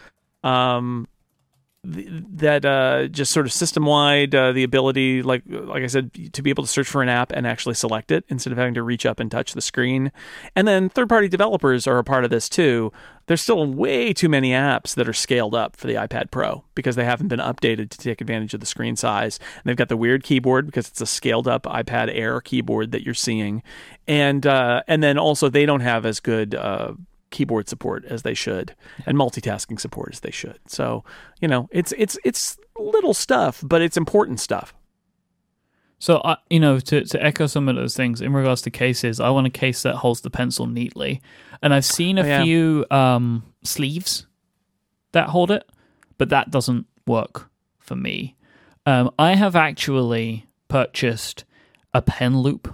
um, 0.44 1.08
that 1.84 2.64
uh, 2.64 3.08
just 3.08 3.30
sort 3.30 3.44
of 3.44 3.52
system 3.52 3.84
wide 3.84 4.34
uh, 4.34 4.52
the 4.52 4.62
ability 4.62 5.22
like 5.22 5.42
like 5.46 5.82
I 5.82 5.86
said 5.86 6.32
to 6.32 6.42
be 6.42 6.48
able 6.48 6.64
to 6.64 6.68
search 6.68 6.88
for 6.88 7.02
an 7.02 7.10
app 7.10 7.30
and 7.32 7.46
actually 7.46 7.74
select 7.74 8.10
it 8.10 8.24
instead 8.28 8.52
of 8.52 8.58
having 8.58 8.74
to 8.74 8.82
reach 8.82 9.04
up 9.04 9.20
and 9.20 9.30
touch 9.30 9.52
the 9.52 9.60
screen. 9.60 10.10
And 10.56 10.66
then 10.66 10.88
third 10.88 11.08
party 11.08 11.28
developers 11.28 11.86
are 11.86 11.98
a 11.98 12.04
part 12.04 12.24
of 12.24 12.30
this 12.30 12.48
too. 12.48 12.90
There's 13.26 13.42
still 13.42 13.66
way 13.66 14.12
too 14.12 14.28
many 14.28 14.50
apps 14.50 14.94
that 14.94 15.08
are 15.08 15.14
scaled 15.14 15.54
up 15.54 15.76
for 15.76 15.86
the 15.86 15.94
iPad 15.94 16.30
Pro 16.30 16.64
because 16.74 16.96
they 16.96 17.04
haven't 17.04 17.28
been 17.28 17.40
updated 17.40 17.90
to 17.90 17.98
take 17.98 18.20
advantage 18.20 18.54
of 18.54 18.60
the 18.60 18.66
screen 18.66 18.96
size. 18.96 19.38
And 19.38 19.62
they've 19.64 19.76
got 19.76 19.88
the 19.88 19.96
weird 19.96 20.24
keyboard 20.24 20.66
because 20.66 20.88
it's 20.88 21.00
a 21.00 21.06
scaled 21.06 21.48
up 21.48 21.64
iPad 21.64 22.10
Air 22.14 22.40
keyboard 22.40 22.92
that 22.92 23.02
you're 23.02 23.14
seeing. 23.14 23.62
And 24.06 24.46
uh, 24.46 24.82
and 24.88 25.02
then 25.02 25.18
also 25.18 25.48
they 25.48 25.66
don't 25.66 25.80
have 25.80 26.04
as 26.06 26.20
good 26.20 26.54
uh, 26.54 26.92
keyboard 27.34 27.68
support 27.68 28.04
as 28.06 28.22
they 28.22 28.34
should 28.34 28.74
and 29.06 29.18
multitasking 29.18 29.78
support 29.80 30.10
as 30.14 30.20
they 30.20 30.30
should. 30.30 30.58
So, 30.66 31.04
you 31.40 31.48
know, 31.48 31.68
it's 31.70 31.92
it's 31.98 32.16
it's 32.24 32.56
little 32.78 33.12
stuff, 33.14 33.60
but 33.62 33.82
it's 33.82 33.96
important 33.96 34.40
stuff. 34.40 34.72
So, 35.98 36.20
I, 36.24 36.36
you 36.50 36.60
know, 36.60 36.78
to, 36.80 37.04
to 37.04 37.24
echo 37.24 37.46
some 37.46 37.68
of 37.68 37.76
those 37.76 37.96
things 37.96 38.20
in 38.20 38.32
regards 38.34 38.62
to 38.62 38.70
cases, 38.70 39.20
I 39.20 39.30
want 39.30 39.46
a 39.46 39.50
case 39.50 39.82
that 39.82 39.96
holds 39.96 40.20
the 40.20 40.30
pencil 40.30 40.66
neatly. 40.66 41.22
And 41.62 41.72
I've 41.72 41.84
seen 41.84 42.18
a 42.18 42.22
Oh, 42.22 42.26
yeah. 42.26 42.42
few 42.44 42.84
um, 42.90 43.42
sleeves 43.62 44.26
that 45.12 45.28
hold 45.30 45.50
it, 45.50 45.64
but 46.18 46.28
that 46.28 46.50
doesn't 46.50 46.86
work 47.06 47.48
for 47.78 47.96
me. 47.96 48.36
Um, 48.84 49.10
I 49.18 49.34
have 49.34 49.56
actually 49.56 50.46
purchased 50.68 51.44
a 51.94 52.02
pen 52.02 52.38
loop 52.38 52.68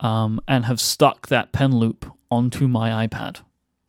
um, 0.00 0.40
and 0.48 0.64
have 0.64 0.80
stuck 0.80 1.28
that 1.28 1.52
pen 1.52 1.76
loop 1.76 2.06
onto 2.30 2.68
my 2.68 3.06
iPad. 3.06 3.40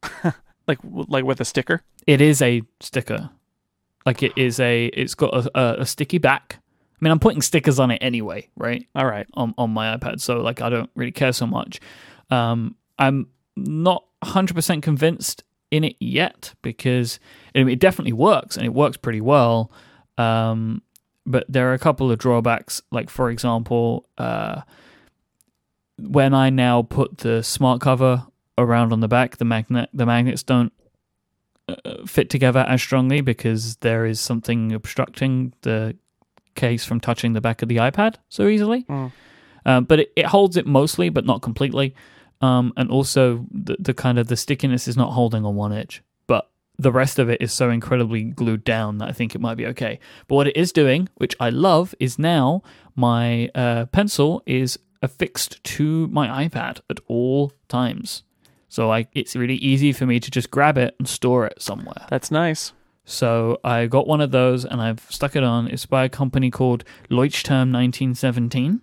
Like 0.70 0.78
like 0.84 1.26
with 1.26 1.42
a 1.42 1.46
sticker. 1.46 1.82
It 2.06 2.22
is 2.22 2.44
a 2.44 2.62
sticker. 2.80 3.32
Like 4.06 4.22
it 4.22 4.34
is 4.38 4.60
a, 4.60 4.86
it's 4.86 5.16
got 5.16 5.34
a, 5.34 5.60
a, 5.60 5.82
a 5.82 5.86
sticky 5.86 6.20
back. 6.20 6.60
I 6.60 6.98
mean, 7.02 7.12
I'm 7.12 7.20
putting 7.20 7.42
stickers 7.42 7.80
on 7.80 7.90
it 7.90 7.98
anyway, 8.02 8.50
right? 8.56 8.88
All 8.94 9.08
right. 9.08 9.26
on, 9.34 9.56
on 9.58 9.72
my 9.72 9.98
iPad, 9.98 10.22
so 10.22 10.42
like 10.42 10.62
I 10.62 10.70
don't 10.70 10.90
really 10.96 11.12
care 11.12 11.34
so 11.34 11.48
much. 11.48 11.80
Um, 12.30 12.76
I'm 13.00 13.30
not 13.56 14.06
100% 14.24 14.84
convinced 14.84 15.44
in 15.72 15.84
it 15.84 15.96
yet 16.00 16.54
because 16.62 17.20
I 17.56 17.60
mean, 17.60 17.70
it 17.70 17.80
definitely 17.80 18.14
works 18.14 18.56
and 18.56 18.66
it 18.66 18.74
works 18.74 18.96
pretty 18.96 19.22
well. 19.22 19.72
Um, 20.20 20.84
but 21.26 21.46
there 21.50 21.72
are 21.72 21.74
a 21.74 21.80
couple 21.80 22.12
of 22.12 22.20
drawbacks, 22.20 22.82
like 22.92 23.10
for 23.10 23.32
example, 23.32 24.08
uh, 24.20 24.62
when 25.98 26.36
I 26.36 26.52
now 26.52 26.84
put 26.84 27.20
the 27.20 27.42
smart 27.42 27.82
cover 27.82 28.28
around 28.60 28.94
on 28.94 29.00
the 29.00 29.08
back, 29.08 29.38
the 29.38 29.46
magnet 29.46 29.90
the 29.94 30.06
magnets 30.06 30.44
don't 30.44 30.74
uh, 31.68 32.06
fit 32.06 32.30
together 32.30 32.66
as 32.68 32.82
strongly 32.82 33.22
because 33.22 33.78
there 33.78 34.06
is 34.06 34.20
something 34.20 34.74
obstructing 34.74 35.54
the 35.62 35.96
case 36.56 36.84
from 36.86 37.00
touching 37.00 37.34
the 37.34 37.42
back 37.42 37.62
of 37.62 37.70
the 37.70 37.78
iPad 37.78 38.16
so 38.28 38.48
easily. 38.48 38.84
Mm. 38.84 39.12
Um, 39.66 39.84
but 39.86 40.00
it, 40.00 40.14
it 40.16 40.26
holds 40.26 40.58
it 40.58 40.66
mostly, 40.66 41.10
but 41.10 41.26
not 41.26 41.42
completely. 41.42 41.96
Um, 42.42 42.74
and 42.78 42.90
also 42.90 43.46
the, 43.52 43.76
the 43.80 43.94
kind 43.94 44.18
of 44.18 44.28
the 44.28 44.38
stickiness 44.38 44.88
is 44.88 44.96
not 44.96 45.12
holding 45.12 45.46
on 45.46 45.56
one 45.56 45.74
edge, 45.74 46.02
but 46.28 46.50
the 46.78 46.92
rest 46.92 47.20
of 47.20 47.30
it 47.30 47.42
is 47.42 47.52
so 47.52 47.70
incredibly 47.70 48.24
glued 48.24 48.64
down 48.64 48.98
that 49.00 49.10
I 49.10 49.12
think 49.12 49.36
it 49.36 49.42
might 49.42 49.56
be 49.56 49.66
okay. 49.68 50.00
But 50.28 50.36
what 50.36 50.48
it 50.48 50.56
is 50.56 50.72
doing, 50.72 51.10
which 51.16 51.36
I 51.40 51.50
love, 51.50 51.94
is 52.00 52.18
now 52.18 52.64
my 52.96 53.50
uh, 53.54 53.88
pencil 53.88 54.42
is 54.46 54.80
affixed 55.02 55.64
to 55.64 56.08
my 56.08 56.48
iPad 56.48 56.80
at 56.90 57.00
all 57.08 57.54
times. 57.68 58.24
So 58.70 58.92
I, 58.92 59.08
it's 59.14 59.36
really 59.36 59.56
easy 59.56 59.92
for 59.92 60.06
me 60.06 60.20
to 60.20 60.32
just 60.32 60.52
grab 60.52 60.78
it 60.78 60.96
and 61.00 61.08
store 61.08 61.46
it 61.48 61.62
somewhere. 61.62 62.06
That's 62.10 62.32
nice. 62.32 62.72
So 63.04 63.60
I 63.64 63.88
got 63.88 64.08
one 64.08 64.22
of 64.22 64.30
those 64.30 64.64
and 64.64 64.80
I've 64.80 65.06
stuck 65.10 65.36
it 65.36 65.44
on. 65.44 65.68
It's 65.68 65.88
by 65.88 66.06
a 66.06 66.10
company 66.10 66.52
called 66.52 66.84
Leuchtturm 67.10 67.74
1917, 67.74 68.82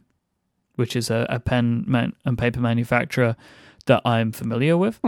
which 0.74 0.96
is 0.96 1.08
a, 1.10 1.24
a 1.30 1.38
pen 1.38 1.84
man- 1.86 2.14
and 2.24 2.36
paper 2.36 2.60
manufacturer 2.60 3.36
that 3.86 4.02
I'm 4.04 4.32
familiar 4.32 4.76
with. 4.76 5.00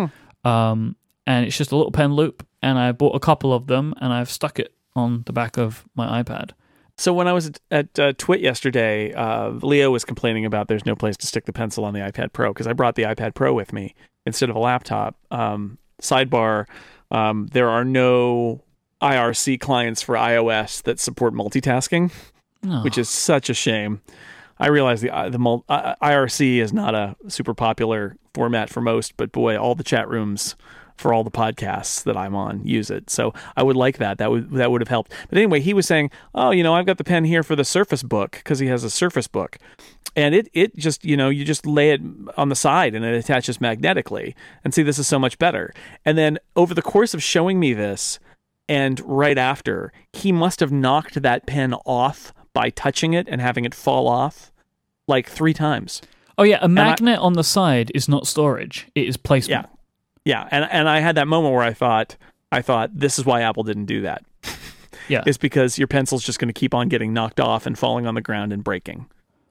Um, 0.44 0.94
and 1.26 1.44
it's 1.44 1.58
just 1.58 1.72
a 1.72 1.76
little 1.76 1.90
pen 1.90 2.14
loop. 2.14 2.46
And 2.62 2.78
I 2.78 2.92
bought 2.92 3.16
a 3.16 3.20
couple 3.20 3.52
of 3.52 3.66
them 3.66 3.92
and 4.00 4.12
I've 4.12 4.30
stuck 4.30 4.60
it 4.60 4.72
on 4.94 5.24
the 5.26 5.32
back 5.32 5.58
of 5.58 5.84
my 5.96 6.22
iPad. 6.22 6.52
So 6.96 7.12
when 7.12 7.28
I 7.28 7.32
was 7.32 7.46
at, 7.46 7.60
at 7.70 7.98
uh, 7.98 8.12
Twit 8.18 8.40
yesterday, 8.40 9.12
uh, 9.12 9.50
Leo 9.50 9.90
was 9.90 10.04
complaining 10.04 10.44
about 10.44 10.68
there's 10.68 10.86
no 10.86 10.96
place 10.96 11.16
to 11.18 11.26
stick 11.26 11.44
the 11.44 11.52
pencil 11.52 11.84
on 11.84 11.94
the 11.94 12.00
iPad 12.00 12.32
Pro 12.32 12.52
because 12.52 12.66
I 12.66 12.72
brought 12.72 12.94
the 12.94 13.04
iPad 13.04 13.34
Pro 13.34 13.52
with 13.52 13.72
me 13.72 13.94
instead 14.28 14.48
of 14.50 14.56
a 14.56 14.60
laptop. 14.60 15.16
Um, 15.30 15.78
sidebar: 16.00 16.66
um, 17.10 17.48
there 17.52 17.68
are 17.68 17.84
no 17.84 18.62
IRC 19.02 19.60
clients 19.60 20.02
for 20.02 20.14
iOS 20.14 20.82
that 20.84 21.00
support 21.00 21.34
multitasking, 21.34 22.12
Oh, 22.66 22.82
which 22.82 22.98
is 22.98 23.08
such 23.08 23.50
a 23.50 23.54
shame. 23.54 24.00
I 24.58 24.68
realize 24.68 25.00
the 25.00 25.10
uh, 25.10 25.28
the 25.28 25.38
uh, 25.68 25.94
IRC 26.02 26.58
is 26.58 26.72
not 26.72 26.94
a 26.94 27.16
super 27.28 27.54
popular 27.54 28.16
format 28.34 28.70
for 28.70 28.80
most, 28.80 29.16
but 29.16 29.32
boy, 29.32 29.56
all 29.56 29.74
the 29.74 29.84
chat 29.84 30.08
rooms 30.08 30.56
for 30.98 31.14
all 31.14 31.24
the 31.24 31.30
podcasts 31.30 32.02
that 32.04 32.16
I'm 32.16 32.34
on 32.34 32.64
use 32.64 32.90
it. 32.90 33.08
So 33.10 33.32
I 33.56 33.62
would 33.62 33.76
like 33.76 33.98
that. 33.98 34.18
That 34.18 34.30
would 34.30 34.50
that 34.52 34.70
would 34.70 34.80
have 34.80 34.88
helped. 34.88 35.12
But 35.28 35.38
anyway, 35.38 35.60
he 35.60 35.72
was 35.74 35.86
saying, 35.86 36.10
"Oh, 36.34 36.50
you 36.50 36.62
know, 36.62 36.74
I've 36.74 36.86
got 36.86 36.98
the 36.98 37.04
pen 37.04 37.24
here 37.24 37.42
for 37.42 37.56
the 37.56 37.64
Surface 37.64 38.02
Book 38.02 38.32
because 38.32 38.58
he 38.58 38.66
has 38.66 38.84
a 38.84 38.90
Surface 38.90 39.28
Book." 39.28 39.58
And 40.16 40.34
it 40.34 40.48
it 40.52 40.74
just, 40.76 41.04
you 41.04 41.16
know, 41.16 41.28
you 41.28 41.44
just 41.44 41.64
lay 41.66 41.90
it 41.90 42.00
on 42.36 42.48
the 42.48 42.56
side 42.56 42.94
and 42.94 43.04
it 43.04 43.14
attaches 43.14 43.60
magnetically. 43.60 44.34
And 44.64 44.74
see 44.74 44.82
this 44.82 44.98
is 44.98 45.06
so 45.06 45.18
much 45.18 45.38
better. 45.38 45.72
And 46.04 46.18
then 46.18 46.38
over 46.56 46.74
the 46.74 46.82
course 46.82 47.14
of 47.14 47.22
showing 47.22 47.60
me 47.60 47.72
this 47.74 48.18
and 48.68 49.00
right 49.04 49.38
after, 49.38 49.92
he 50.12 50.32
must 50.32 50.60
have 50.60 50.72
knocked 50.72 51.22
that 51.22 51.46
pen 51.46 51.74
off 51.86 52.32
by 52.52 52.70
touching 52.70 53.12
it 53.14 53.28
and 53.30 53.40
having 53.40 53.64
it 53.64 53.74
fall 53.74 54.08
off 54.08 54.50
like 55.06 55.28
3 55.28 55.54
times. 55.54 56.02
oh 56.36 56.42
yeah, 56.42 56.58
a 56.60 56.68
magnet 56.68 57.18
on 57.18 57.32
the 57.34 57.44
side 57.44 57.90
is 57.94 58.08
not 58.08 58.26
storage; 58.26 58.88
it 58.94 59.08
is 59.08 59.16
placement. 59.16 59.66
Yeah. 59.66 59.77
Yeah, 60.28 60.46
and 60.50 60.68
and 60.70 60.88
I 60.88 61.00
had 61.00 61.14
that 61.16 61.26
moment 61.26 61.54
where 61.54 61.62
I 61.64 61.72
thought 61.72 62.16
I 62.52 62.60
thought 62.60 62.90
this 62.94 63.18
is 63.18 63.24
why 63.24 63.40
Apple 63.40 63.62
didn't 63.62 63.86
do 63.86 64.02
that. 64.02 64.24
Yeah. 65.08 65.22
It's 65.24 65.38
because 65.38 65.78
your 65.78 65.86
pencil's 65.88 66.22
just 66.22 66.38
going 66.38 66.48
to 66.52 66.60
keep 66.60 66.74
on 66.74 66.88
getting 66.90 67.14
knocked 67.14 67.40
off 67.40 67.64
and 67.64 67.78
falling 67.78 68.06
on 68.06 68.14
the 68.14 68.20
ground 68.20 68.52
and 68.52 68.62
breaking. 68.62 69.06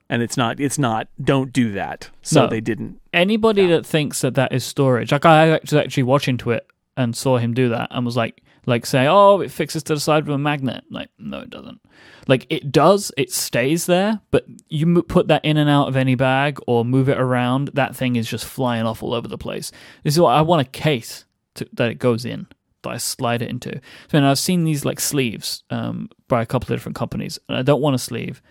And 0.08 0.22
it's 0.22 0.38
not 0.38 0.60
it's 0.60 0.78
not 0.78 1.08
don't 1.20 1.52
do 1.52 1.72
that. 1.72 2.12
So 2.22 2.44
No. 2.44 2.48
they 2.48 2.62
didn't. 2.62 3.00
Anybody 3.12 3.66
that 3.66 3.84
thinks 3.84 4.22
that 4.22 4.36
that 4.36 4.54
is 4.54 4.64
storage, 4.64 5.12
like 5.12 5.26
I 5.26 5.58
was 5.60 5.74
actually 5.74 6.04
watching 6.04 6.38
to 6.40 6.52
it 6.52 6.68
and 6.96 7.16
saw 7.16 7.38
him 7.40 7.56
do 7.56 7.70
that 7.70 7.88
and 7.90 8.06
was 8.06 8.16
like, 8.16 8.44
like 8.68 8.86
say, 8.86 9.08
oh, 9.08 9.40
it 9.40 9.50
fixes 9.50 9.82
to 9.84 9.96
the 9.96 10.00
side 10.00 10.28
with 10.28 10.36
a 10.36 10.38
magnet. 10.38 10.84
Like, 10.92 11.10
no, 11.18 11.40
it 11.40 11.50
doesn't. 11.50 11.82
Like 12.28 12.46
it 12.50 12.72
does, 12.72 13.12
it 13.18 13.32
stays 13.32 13.86
there, 13.86 14.20
but 14.30 14.46
you 14.68 15.02
put 15.02 15.30
that 15.30 15.46
in 15.46 15.56
and 15.56 15.70
out 15.70 15.88
of 15.88 15.96
any 15.96 16.16
bag 16.16 16.60
or 16.68 16.84
move 16.84 17.08
it 17.08 17.18
around, 17.18 17.72
that 17.74 17.96
thing 17.96 18.18
is 18.18 18.30
just 18.30 18.46
flying 18.46 18.86
off 18.86 19.02
all 19.02 19.14
over 19.14 19.28
the 19.28 19.38
place. 19.38 19.72
This 20.04 20.16
is 20.16 20.20
what 20.20 20.36
I 20.36 20.42
want 20.42 20.68
a 20.68 20.70
case 20.70 21.26
to, 21.56 21.68
that 21.74 21.90
it 21.90 21.96
goes 21.96 22.26
in 22.26 22.48
that 22.84 22.90
I 22.90 22.98
slide 22.98 23.42
it 23.42 23.50
into. 23.50 23.80
So, 24.12 24.18
and 24.18 24.28
I've 24.28 24.38
seen 24.38 24.66
these 24.66 24.84
like 24.84 25.00
sleeves 25.00 25.64
um, 25.70 26.10
by 26.28 26.42
a 26.42 26.46
couple 26.46 26.72
of 26.72 26.78
different 26.78 26.98
companies, 26.98 27.40
and 27.48 27.58
I 27.58 27.62
don't 27.62 27.82
want 27.82 27.96
a 27.96 28.00
sleeve. 28.00 28.42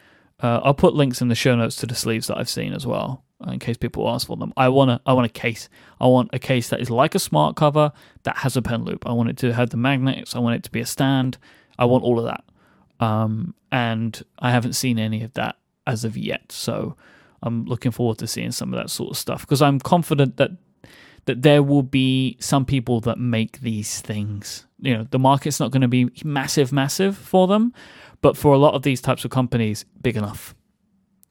Uh, 0.40 0.60
I'll 0.64 0.74
put 0.74 0.94
links 0.94 1.20
in 1.20 1.28
the 1.28 1.34
show 1.34 1.54
notes 1.54 1.76
to 1.76 1.86
the 1.86 1.94
sleeves 1.94 2.26
that 2.28 2.38
I've 2.38 2.48
seen 2.48 2.72
as 2.72 2.86
well, 2.86 3.22
in 3.46 3.58
case 3.58 3.76
people 3.76 4.08
ask 4.08 4.26
for 4.26 4.36
them. 4.36 4.52
I 4.56 4.68
want 4.68 4.90
a, 4.90 5.00
I 5.04 5.12
want 5.12 5.26
a 5.26 5.30
case. 5.30 5.68
I 6.00 6.06
want 6.06 6.30
a 6.32 6.38
case 6.38 6.68
that 6.70 6.80
is 6.80 6.90
like 6.90 7.14
a 7.14 7.18
smart 7.18 7.56
cover 7.56 7.92
that 8.22 8.38
has 8.38 8.56
a 8.56 8.62
pen 8.62 8.84
loop. 8.84 9.06
I 9.06 9.12
want 9.12 9.28
it 9.28 9.36
to 9.38 9.52
have 9.52 9.70
the 9.70 9.76
magnets. 9.76 10.34
I 10.34 10.38
want 10.38 10.56
it 10.56 10.62
to 10.64 10.70
be 10.70 10.80
a 10.80 10.86
stand. 10.86 11.38
I 11.78 11.84
want 11.84 12.04
all 12.04 12.18
of 12.18 12.24
that. 12.24 12.44
Um, 13.04 13.54
and 13.70 14.22
I 14.38 14.50
haven't 14.50 14.72
seen 14.72 14.98
any 14.98 15.22
of 15.22 15.34
that 15.34 15.56
as 15.86 16.04
of 16.04 16.16
yet. 16.16 16.50
So 16.50 16.96
I'm 17.42 17.64
looking 17.66 17.92
forward 17.92 18.18
to 18.18 18.26
seeing 18.26 18.52
some 18.52 18.72
of 18.72 18.80
that 18.80 18.90
sort 18.90 19.10
of 19.10 19.16
stuff 19.16 19.42
because 19.42 19.62
I'm 19.62 19.80
confident 19.80 20.36
that 20.38 20.52
that 21.26 21.42
there 21.42 21.62
will 21.62 21.82
be 21.82 22.36
some 22.40 22.64
people 22.64 23.00
that 23.00 23.18
make 23.18 23.60
these 23.60 24.00
things. 24.00 24.64
You 24.78 24.96
know, 24.96 25.06
the 25.10 25.18
market's 25.18 25.58
not 25.58 25.72
going 25.72 25.82
to 25.82 25.88
be 25.88 26.08
massive, 26.24 26.72
massive 26.72 27.18
for 27.18 27.48
them, 27.48 27.74
but 28.22 28.36
for 28.36 28.54
a 28.54 28.58
lot 28.58 28.74
of 28.74 28.82
these 28.82 29.00
types 29.00 29.24
of 29.24 29.32
companies, 29.32 29.84
big 30.00 30.16
enough. 30.16 30.54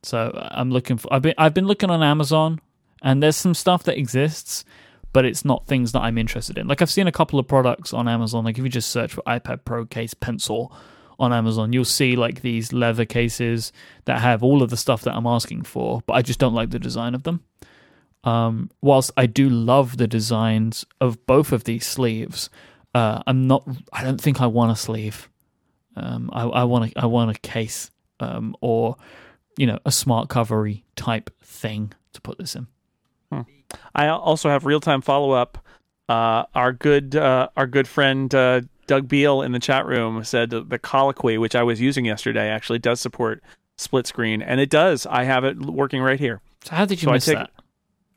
So 0.05 0.31
I'm 0.51 0.71
looking 0.71 0.97
for. 0.97 1.13
I've 1.13 1.21
been 1.21 1.33
I've 1.37 1.53
been 1.53 1.67
looking 1.67 1.89
on 1.89 2.03
Amazon, 2.03 2.61
and 3.01 3.21
there's 3.21 3.35
some 3.35 3.53
stuff 3.53 3.83
that 3.83 3.97
exists, 3.97 4.63
but 5.13 5.25
it's 5.25 5.45
not 5.45 5.65
things 5.65 5.91
that 5.93 6.01
I'm 6.01 6.17
interested 6.17 6.57
in. 6.57 6.67
Like 6.67 6.81
I've 6.81 6.91
seen 6.91 7.07
a 7.07 7.11
couple 7.11 7.39
of 7.39 7.47
products 7.47 7.93
on 7.93 8.07
Amazon. 8.07 8.45
Like 8.45 8.57
if 8.57 8.63
you 8.63 8.69
just 8.69 8.91
search 8.91 9.13
for 9.13 9.21
iPad 9.23 9.65
Pro 9.65 9.85
case 9.85 10.13
pencil 10.13 10.75
on 11.17 11.33
Amazon, 11.33 11.73
you'll 11.73 11.85
see 11.85 12.15
like 12.15 12.41
these 12.41 12.73
leather 12.73 13.05
cases 13.05 13.71
that 14.05 14.19
have 14.21 14.43
all 14.43 14.61
of 14.61 14.69
the 14.69 14.77
stuff 14.77 15.01
that 15.03 15.15
I'm 15.15 15.27
asking 15.27 15.63
for, 15.63 16.01
but 16.05 16.13
I 16.13 16.21
just 16.21 16.39
don't 16.39 16.53
like 16.53 16.69
the 16.69 16.79
design 16.79 17.15
of 17.15 17.23
them. 17.23 17.43
Um, 18.23 18.71
whilst 18.81 19.11
I 19.15 19.27
do 19.27 19.49
love 19.49 19.97
the 19.97 20.07
designs 20.07 20.85
of 20.99 21.25
both 21.27 21.51
of 21.51 21.63
these 21.63 21.85
sleeves, 21.85 22.49
uh, 22.93 23.21
I'm 23.27 23.47
not. 23.47 23.67
I 23.93 24.03
don't 24.03 24.19
think 24.19 24.41
I 24.41 24.47
want 24.47 24.71
a 24.71 24.75
sleeve. 24.75 25.29
Um, 25.95 26.29
I, 26.33 26.43
I 26.43 26.63
want 26.63 26.91
a, 26.91 26.99
I 26.99 27.05
want 27.05 27.35
a 27.35 27.39
case, 27.39 27.91
um, 28.19 28.55
or 28.61 28.97
you 29.57 29.65
know, 29.67 29.79
a 29.85 29.91
smart 29.91 30.27
covery 30.29 30.83
type 30.95 31.29
thing 31.41 31.93
to 32.13 32.21
put 32.21 32.37
this 32.37 32.55
in. 32.55 32.67
I 33.93 34.07
also 34.07 34.49
have 34.49 34.65
real 34.65 34.79
time 34.79 35.01
follow 35.01 35.31
up. 35.31 35.57
Uh, 36.07 36.43
our 36.53 36.71
good 36.71 37.15
uh, 37.15 37.49
our 37.57 37.65
good 37.67 37.87
friend 37.87 38.33
uh, 38.33 38.61
Doug 38.87 39.07
Beal 39.07 39.41
in 39.41 39.51
the 39.53 39.59
chat 39.59 39.85
room 39.85 40.23
said 40.23 40.51
the 40.51 40.79
colloquy, 40.79 41.37
which 41.37 41.55
I 41.55 41.63
was 41.63 41.81
using 41.81 42.05
yesterday, 42.05 42.47
actually 42.49 42.79
does 42.79 43.01
support 43.01 43.43
split 43.77 44.05
screen, 44.07 44.41
and 44.41 44.59
it 44.61 44.69
does. 44.69 45.05
I 45.07 45.23
have 45.23 45.43
it 45.43 45.57
working 45.57 46.01
right 46.01 46.19
here. 46.19 46.41
So 46.63 46.75
how 46.75 46.85
did 46.85 47.01
you 47.01 47.07
So 47.07 47.11
I 47.11 47.13
miss 47.15 47.25
take- 47.25 47.35
that? 47.37 47.51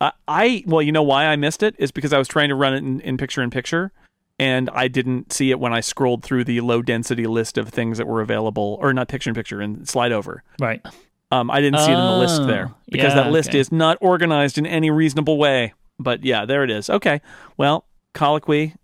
I, 0.01 0.13
I 0.29 0.65
well, 0.67 0.83
you 0.83 0.93
know 0.93 1.03
why 1.03 1.25
I 1.27 1.37
missed 1.37 1.63
it 1.63 1.75
is 1.79 1.91
because 1.91 2.13
I 2.13 2.19
was 2.19 2.29
trying 2.29 2.51
to 2.51 2.55
run 2.55 2.75
it 2.75 2.79
in, 2.79 3.01
in 3.01 3.17
picture 3.17 3.43
in 3.43 3.51
picture, 3.51 3.91
and 4.39 4.69
I 4.71 4.87
didn't 4.87 5.33
see 5.33 5.51
it 5.51 5.59
when 5.59 5.73
I 5.73 5.81
scrolled 5.81 6.23
through 6.23 6.45
the 6.45 6.61
low 6.61 6.83
density 6.83 7.27
list 7.27 7.57
of 7.59 7.71
things 7.71 7.97
that 7.99 8.07
were 8.07 8.21
available, 8.21 8.79
or 8.83 8.93
not 8.93 9.09
picture 9.09 9.31
in 9.31 9.35
picture 9.35 9.61
and 9.63 9.89
slide 9.89 10.13
over. 10.13 10.45
Right. 10.61 10.85
Um, 11.31 11.51
I 11.51 11.61
didn't 11.61 11.81
see 11.81 11.91
it 11.91 11.95
in 11.95 12.07
the 12.07 12.17
list 12.19 12.41
Oh, 12.41 12.47
there 12.47 12.73
because 12.91 13.15
yeah, 13.15 13.23
that 13.23 13.31
list 13.33 13.51
okay. 13.51 13.59
is 13.59 13.71
not 13.71 13.99
organized 14.01 14.57
in 14.57 14.67
any 14.67 14.91
reasonable 14.91 15.37
way. 15.37 15.75
But 15.99 16.25
yeah, 16.25 16.45
there 16.47 16.65
it 16.65 16.71
is. 16.71 16.89
Okay, 16.89 17.21
well, 17.57 17.85
colloquy, 18.15 18.75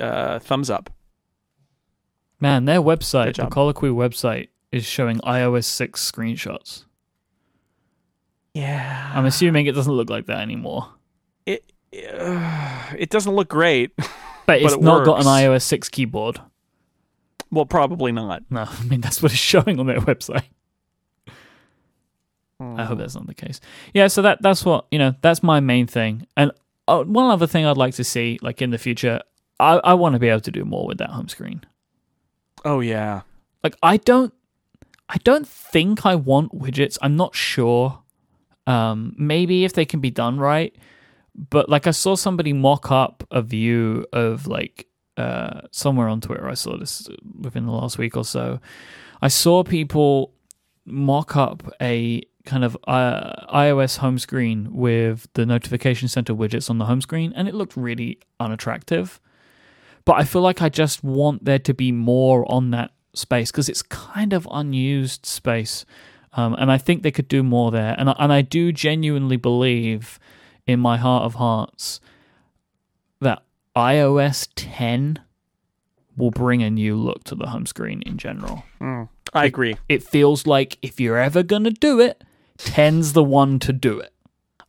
uh, 0.00 0.38
thumbs 0.40 0.68
up. 0.70 0.90
Man, 2.40 2.64
their 2.64 2.80
website, 2.80 3.36
the. 3.36 3.46
Colloquy 3.46 3.88
website, 3.88 4.48
is 4.72 4.84
showing 4.84 5.18
iOS 5.20 5.64
six 5.64 6.10
screenshots. 6.10 6.86
Yeah. 8.54 9.12
I'm 9.14 9.24
assuming 9.26 9.66
it 9.66 9.72
doesn't 9.72 9.92
look 9.92 10.10
like 10.10 10.26
that 10.26 10.40
anymore. 10.40 10.88
it 11.46 11.72
uh, 12.18 12.92
it 12.98 13.10
doesn't 13.10 13.34
look 13.34 13.48
great. 13.48 13.92
But 14.44 14.60
it's 14.60 14.74
it 14.74 14.80
not 14.80 15.04
got 15.04 15.20
an 15.20 15.26
iOS 15.26 15.62
6 15.62 15.88
keyboard. 15.90 16.40
well, 17.52 17.64
probably 17.64 18.10
not. 18.10 18.42
No, 18.50 18.62
I 18.68 18.82
mean 18.82 19.00
that's 19.00 19.22
what 19.22 19.30
it's 19.30 19.40
showing 19.40 19.78
on 19.78 19.86
their 19.86 20.00
website. 20.00 20.42
Hmm. 22.62 22.78
I 22.78 22.84
hope 22.84 22.98
that's 22.98 23.14
not 23.14 23.26
the 23.26 23.34
case. 23.34 23.60
Yeah, 23.92 24.06
so 24.06 24.22
that 24.22 24.40
that's 24.40 24.64
what 24.64 24.86
you 24.90 24.98
know. 24.98 25.14
That's 25.20 25.42
my 25.42 25.60
main 25.60 25.86
thing. 25.86 26.26
And 26.36 26.52
uh, 26.86 27.02
one 27.02 27.30
other 27.30 27.46
thing 27.46 27.66
I'd 27.66 27.76
like 27.76 27.94
to 27.94 28.04
see, 28.04 28.38
like 28.42 28.62
in 28.62 28.70
the 28.70 28.78
future, 28.78 29.20
I 29.58 29.74
I 29.78 29.94
want 29.94 30.14
to 30.14 30.18
be 30.18 30.28
able 30.28 30.40
to 30.40 30.50
do 30.50 30.64
more 30.64 30.86
with 30.86 30.98
that 30.98 31.10
home 31.10 31.28
screen. 31.28 31.64
Oh 32.64 32.80
yeah. 32.80 33.22
Like 33.64 33.76
I 33.82 33.96
don't, 33.96 34.32
I 35.08 35.16
don't 35.24 35.46
think 35.46 36.06
I 36.06 36.14
want 36.14 36.52
widgets. 36.52 36.98
I'm 37.02 37.16
not 37.16 37.34
sure. 37.34 38.00
Um, 38.66 39.14
maybe 39.18 39.64
if 39.64 39.72
they 39.72 39.84
can 39.84 40.00
be 40.00 40.10
done 40.10 40.38
right, 40.38 40.74
but 41.34 41.68
like 41.68 41.88
I 41.88 41.90
saw 41.90 42.14
somebody 42.14 42.52
mock 42.52 42.92
up 42.92 43.24
a 43.30 43.42
view 43.42 44.06
of 44.12 44.46
like 44.46 44.86
uh 45.16 45.62
somewhere 45.72 46.08
on 46.08 46.20
Twitter. 46.20 46.48
I 46.48 46.54
saw 46.54 46.76
this 46.76 47.08
within 47.40 47.66
the 47.66 47.72
last 47.72 47.98
week 47.98 48.16
or 48.16 48.24
so. 48.24 48.60
I 49.20 49.28
saw 49.28 49.64
people 49.64 50.32
mock 50.84 51.36
up 51.36 51.72
a 51.80 52.22
kind 52.44 52.64
of 52.64 52.76
uh, 52.86 53.46
iOS 53.54 53.98
home 53.98 54.18
screen 54.18 54.68
with 54.72 55.28
the 55.34 55.46
notification 55.46 56.08
center 56.08 56.34
widgets 56.34 56.68
on 56.70 56.78
the 56.78 56.86
home 56.86 57.00
screen, 57.00 57.32
and 57.36 57.48
it 57.48 57.54
looked 57.54 57.76
really 57.76 58.18
unattractive. 58.40 59.20
But 60.04 60.14
I 60.14 60.24
feel 60.24 60.42
like 60.42 60.60
I 60.60 60.68
just 60.68 61.04
want 61.04 61.44
there 61.44 61.60
to 61.60 61.72
be 61.74 61.92
more 61.92 62.50
on 62.50 62.70
that 62.72 62.90
space 63.14 63.50
because 63.52 63.68
it's 63.68 63.82
kind 63.82 64.32
of 64.32 64.48
unused 64.50 65.26
space, 65.26 65.84
um, 66.32 66.54
and 66.54 66.72
I 66.72 66.78
think 66.78 67.02
they 67.02 67.10
could 67.12 67.28
do 67.28 67.42
more 67.42 67.70
there. 67.70 67.94
And 67.98 68.10
I, 68.10 68.16
and 68.18 68.32
I 68.32 68.42
do 68.42 68.72
genuinely 68.72 69.36
believe, 69.36 70.18
in 70.66 70.80
my 70.80 70.96
heart 70.96 71.24
of 71.24 71.34
hearts, 71.34 72.00
that 73.20 73.42
iOS 73.76 74.48
10 74.56 75.20
will 76.16 76.30
bring 76.30 76.62
a 76.62 76.70
new 76.70 76.94
look 76.96 77.24
to 77.24 77.34
the 77.34 77.46
home 77.46 77.64
screen 77.66 78.02
in 78.02 78.18
general 78.18 78.64
Mm. 78.80 79.08
I 79.32 79.46
agree. 79.46 79.76
it 79.88 80.02
feels 80.02 80.46
like 80.46 80.76
if 80.82 81.00
you're 81.00 81.16
ever 81.16 81.42
going 81.42 81.64
to 81.64 81.70
do 81.70 82.00
it, 82.00 82.22
10's 82.58 83.12
the 83.12 83.24
one 83.24 83.58
to 83.60 83.72
do 83.72 83.98
it. 83.98 84.12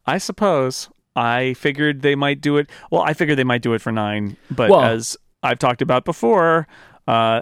I 0.05 0.18
suppose 0.18 0.89
I 1.15 1.53
figured 1.53 2.01
they 2.01 2.15
might 2.15 2.41
do 2.41 2.57
it. 2.57 2.69
Well, 2.91 3.01
I 3.01 3.14
figured 3.14 3.38
they 3.38 3.43
might 3.43 3.61
do 3.61 3.73
it 3.73 3.81
for 3.81 3.91
nine, 3.91 4.38
but 4.49 4.69
Well- 4.69 4.81
as 4.81 5.18
I've 5.41 5.60
talked 5.60 5.81
about 5.81 6.05
before, 6.05 6.68
uh, 7.07 7.41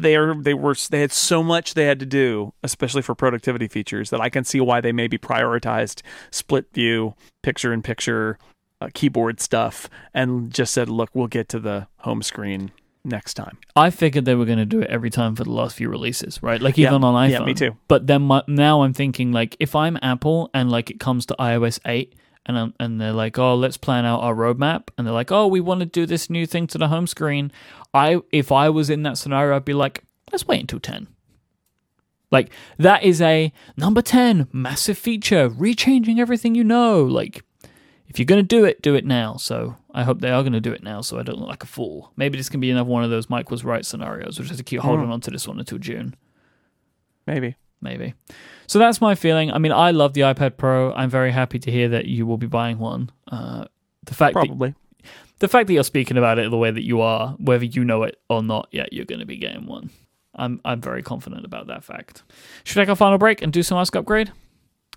they 0.00 0.16
are 0.16 0.34
they 0.34 0.54
were 0.54 0.74
they 0.90 1.00
had 1.00 1.12
so 1.12 1.42
much 1.42 1.74
they 1.74 1.84
had 1.84 2.00
to 2.00 2.06
do, 2.06 2.54
especially 2.62 3.02
for 3.02 3.14
productivity 3.14 3.68
features, 3.68 4.08
that 4.10 4.20
I 4.20 4.30
can 4.30 4.44
see 4.44 4.60
why 4.60 4.80
they 4.80 4.92
maybe 4.92 5.18
prioritized 5.18 6.00
split 6.30 6.72
view, 6.72 7.14
picture 7.42 7.72
in 7.72 7.82
picture, 7.82 8.38
uh, 8.80 8.88
keyboard 8.94 9.40
stuff, 9.40 9.90
and 10.14 10.50
just 10.52 10.72
said, 10.72 10.88
"Look, 10.88 11.10
we'll 11.12 11.26
get 11.26 11.50
to 11.50 11.60
the 11.60 11.86
home 11.98 12.22
screen 12.22 12.72
next 13.04 13.34
time." 13.34 13.58
I 13.76 13.90
figured 13.90 14.24
they 14.24 14.34
were 14.34 14.44
going 14.44 14.58
to 14.58 14.64
do 14.66 14.80
it 14.80 14.90
every 14.90 15.10
time 15.10 15.34
for 15.36 15.44
the 15.44 15.50
last 15.52 15.76
few 15.76 15.88
releases, 15.88 16.42
right? 16.42 16.60
Like 16.60 16.78
even 16.78 17.02
Yeah. 17.02 17.08
on 17.08 17.28
iPhone. 17.28 17.30
Yeah, 17.30 17.44
me 17.44 17.54
too. 17.54 17.76
But 17.88 18.06
then 18.06 18.22
my, 18.22 18.42
now 18.48 18.82
I'm 18.82 18.92
thinking 18.92 19.32
like 19.32 19.56
if 19.60 19.74
I'm 19.76 19.98
Apple 20.02 20.50
and 20.54 20.70
like 20.70 20.90
it 20.90 20.98
comes 21.00 21.26
to 21.26 21.36
iOS 21.38 21.78
8 21.86 22.14
and 22.46 22.58
I'm, 22.58 22.74
and 22.78 23.00
they're 23.00 23.12
like, 23.12 23.38
"Oh, 23.38 23.54
let's 23.54 23.76
plan 23.78 24.04
out 24.04 24.20
our 24.20 24.34
roadmap." 24.34 24.88
And 24.98 25.06
they're 25.06 25.14
like, 25.14 25.32
"Oh, 25.32 25.46
we 25.46 25.60
want 25.60 25.80
to 25.80 25.86
do 25.86 26.04
this 26.06 26.28
new 26.28 26.44
thing 26.46 26.66
to 26.68 26.78
the 26.78 26.88
home 26.88 27.06
screen." 27.06 27.50
I 27.94 28.20
if 28.32 28.52
I 28.52 28.68
was 28.68 28.90
in 28.90 29.02
that 29.04 29.16
scenario, 29.18 29.56
I'd 29.56 29.64
be 29.64 29.72
like, 29.74 30.04
"Let's 30.30 30.46
wait 30.46 30.60
until 30.60 30.80
10." 30.80 31.08
Like 32.30 32.50
that 32.78 33.02
is 33.04 33.20
a 33.20 33.52
number 33.76 34.02
10 34.02 34.48
massive 34.52 34.98
feature, 34.98 35.48
rechanging 35.48 36.18
everything 36.18 36.54
you 36.54 36.64
know. 36.64 37.02
Like 37.04 37.44
if 38.06 38.18
you're 38.18 38.26
going 38.26 38.42
to 38.42 38.46
do 38.46 38.64
it, 38.64 38.82
do 38.82 38.94
it 38.94 39.04
now. 39.04 39.36
So 39.36 39.76
I 39.92 40.04
hope 40.04 40.20
they 40.20 40.30
are 40.30 40.42
going 40.42 40.52
to 40.52 40.60
do 40.60 40.72
it 40.72 40.82
now 40.82 41.00
so 41.00 41.18
I 41.18 41.22
don't 41.22 41.38
look 41.38 41.48
like 41.48 41.62
a 41.62 41.66
fool. 41.66 42.12
Maybe 42.16 42.36
this 42.36 42.48
can 42.48 42.60
be 42.60 42.70
another 42.70 42.88
one 42.88 43.04
of 43.04 43.10
those 43.10 43.26
Myke 43.26 43.50
was 43.50 43.64
right 43.64 43.84
scenarios, 43.84 44.38
which 44.38 44.50
is 44.50 44.56
to 44.58 44.62
keep 44.62 44.80
holding 44.80 45.10
on 45.10 45.20
to 45.22 45.30
this 45.30 45.48
one 45.48 45.58
until 45.58 45.78
June 45.78 46.14
Maybe. 47.26 47.56
maybe. 47.80 48.14
So 48.66 48.78
that's 48.78 49.00
my 49.00 49.14
feeling. 49.14 49.50
I 49.50 49.58
mean, 49.58 49.72
I 49.72 49.90
love 49.90 50.12
the 50.14 50.22
iPad 50.22 50.56
Pro. 50.56 50.92
I'm 50.92 51.10
very 51.10 51.32
happy 51.32 51.58
to 51.58 51.70
hear 51.70 51.88
that 51.90 52.06
you 52.06 52.26
will 52.26 52.38
be 52.38 52.46
buying 52.46 52.78
one. 52.78 53.10
Uh, 53.30 53.64
the 54.04 54.14
fact 54.14 54.34
that 54.34 54.46
Probably. 54.46 54.74
the 55.38 55.48
fact 55.48 55.66
that 55.66 55.72
you're 55.72 55.84
speaking 55.84 56.18
about 56.18 56.38
it 56.38 56.50
the 56.50 56.56
way 56.58 56.70
that 56.70 56.84
you 56.84 57.00
are, 57.00 57.30
whether 57.38 57.64
you 57.64 57.84
know 57.84 58.02
it 58.02 58.20
or 58.28 58.42
not 58.42 58.68
yet, 58.70 58.92
you're 58.92 59.06
going 59.06 59.20
to 59.20 59.26
be 59.26 59.38
getting 59.38 59.66
one. 59.66 59.90
I'm 60.34 60.60
I'm 60.64 60.80
very 60.80 61.02
confident 61.02 61.44
about 61.44 61.68
that 61.68 61.84
fact. 61.84 62.22
Should 62.64 62.76
we 62.76 62.82
take 62.82 62.88
our 62.90 62.96
final 62.96 63.18
break 63.18 63.40
and 63.40 63.52
do 63.52 63.62
some 63.62 63.78
Ask 63.78 63.94
Upgrade? 63.96 64.32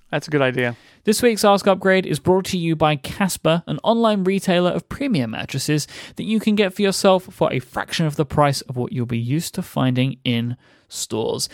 That's 0.09 0.27
a 0.27 0.31
good 0.31 0.41
idea. 0.41 0.77
This 1.03 1.21
week's 1.21 1.43
Ask 1.43 1.67
Upgrade 1.67 2.05
is 2.05 2.19
brought 2.19 2.45
to 2.45 2.57
you 2.57 2.75
by 2.75 2.95
Casper, 2.95 3.63
an 3.67 3.79
online 3.84 4.23
retailer 4.23 4.71
of 4.71 4.88
premium 4.88 5.31
mattresses 5.31 5.88
that 6.15 6.23
you 6.23 6.39
can 6.39 6.55
get 6.55 6.73
for 6.73 6.81
yourself 6.81 7.25
for 7.25 7.51
a 7.51 7.59
fraction 7.59 8.05
of 8.05 8.15
the 8.15 8.25
price 8.25 8.61
of 8.61 8.77
what 8.77 8.93
you'll 8.93 9.05
be 9.05 9.17
used 9.17 9.55
to 9.55 9.61
finding 9.61 10.17
in 10.23 10.55
stores. 10.88 11.49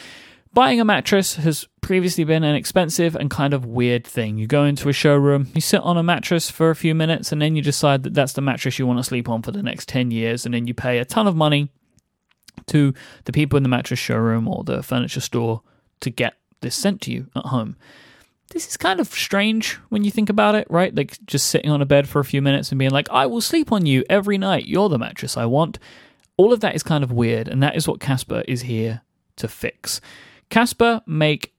Buying 0.54 0.80
a 0.80 0.86
mattress 0.86 1.36
has 1.38 1.68
previously 1.82 2.24
been 2.26 2.44
an 2.44 2.54
expensive 2.54 3.16
and 3.16 3.32
kind 3.32 3.56
of 3.56 3.66
weird 3.66 4.06
thing. 4.06 4.38
You 4.38 4.46
go 4.46 4.66
into 4.66 4.88
a 4.88 4.94
showroom, 4.94 5.48
you 5.56 5.62
sit 5.62 5.82
on 5.82 5.98
a 5.98 6.04
mattress 6.04 6.52
for 6.52 6.70
a 6.70 6.76
few 6.76 6.94
minutes, 6.94 7.32
and 7.32 7.42
then 7.42 7.56
you 7.56 7.64
decide 7.64 8.04
that 8.04 8.14
that's 8.14 8.34
the 8.34 8.42
mattress 8.42 8.78
you 8.78 8.86
want 8.86 9.00
to 9.00 9.04
sleep 9.04 9.28
on 9.28 9.42
for 9.42 9.52
the 9.52 9.64
next 9.64 9.90
10 9.90 10.12
years, 10.12 10.46
and 10.46 10.54
then 10.54 10.68
you 10.68 10.76
pay 10.76 11.00
a 11.00 11.06
ton 11.06 11.26
of 11.26 11.36
money 11.36 11.72
to 12.68 12.94
the 13.26 13.32
people 13.32 13.58
in 13.58 13.64
the 13.64 13.70
mattress 13.70 13.98
showroom 13.98 14.48
or 14.48 14.64
the 14.64 14.84
furniture 14.84 15.22
store 15.22 15.64
to 16.02 16.12
get 16.12 16.36
this 16.62 16.76
sent 16.76 17.02
to 17.02 17.12
you 17.12 17.28
at 17.36 17.46
home 17.46 17.76
this 18.54 18.68
is 18.68 18.78
kind 18.78 19.00
of 19.00 19.08
strange 19.08 19.74
when 19.90 20.04
you 20.04 20.12
think 20.12 20.30
about 20.30 20.56
it, 20.56 20.68
right? 20.70 20.94
Like 20.96 21.18
just 21.26 21.48
sitting 21.48 21.72
on 21.72 21.82
a 21.82 21.86
bed 21.86 22.08
for 22.08 22.20
a 22.20 22.26
few 22.26 22.42
minutes 22.42 22.72
and 22.72 22.80
being 22.80 22.92
like, 22.92 23.10
I 23.10 23.26
will 23.26 23.42
sleep 23.42 23.72
on 23.72 23.86
you 23.86 24.04
every 24.10 24.38
night. 24.38 24.68
You're 24.68 24.90
the 24.90 25.00
mattress 25.00 25.36
I 25.36 25.46
want. 25.46 25.80
All 26.38 26.54
of 26.54 26.60
that 26.62 26.76
is 26.76 26.84
kind 26.84 27.04
of 27.04 27.12
weird, 27.12 27.48
and 27.48 27.62
that 27.62 27.76
is 27.76 27.88
what 27.88 28.00
Casper 28.00 28.44
is 28.48 28.62
here 28.62 29.02
to 29.36 29.48
fix. 29.48 30.02
Casper 30.50 31.02
make 31.06 31.54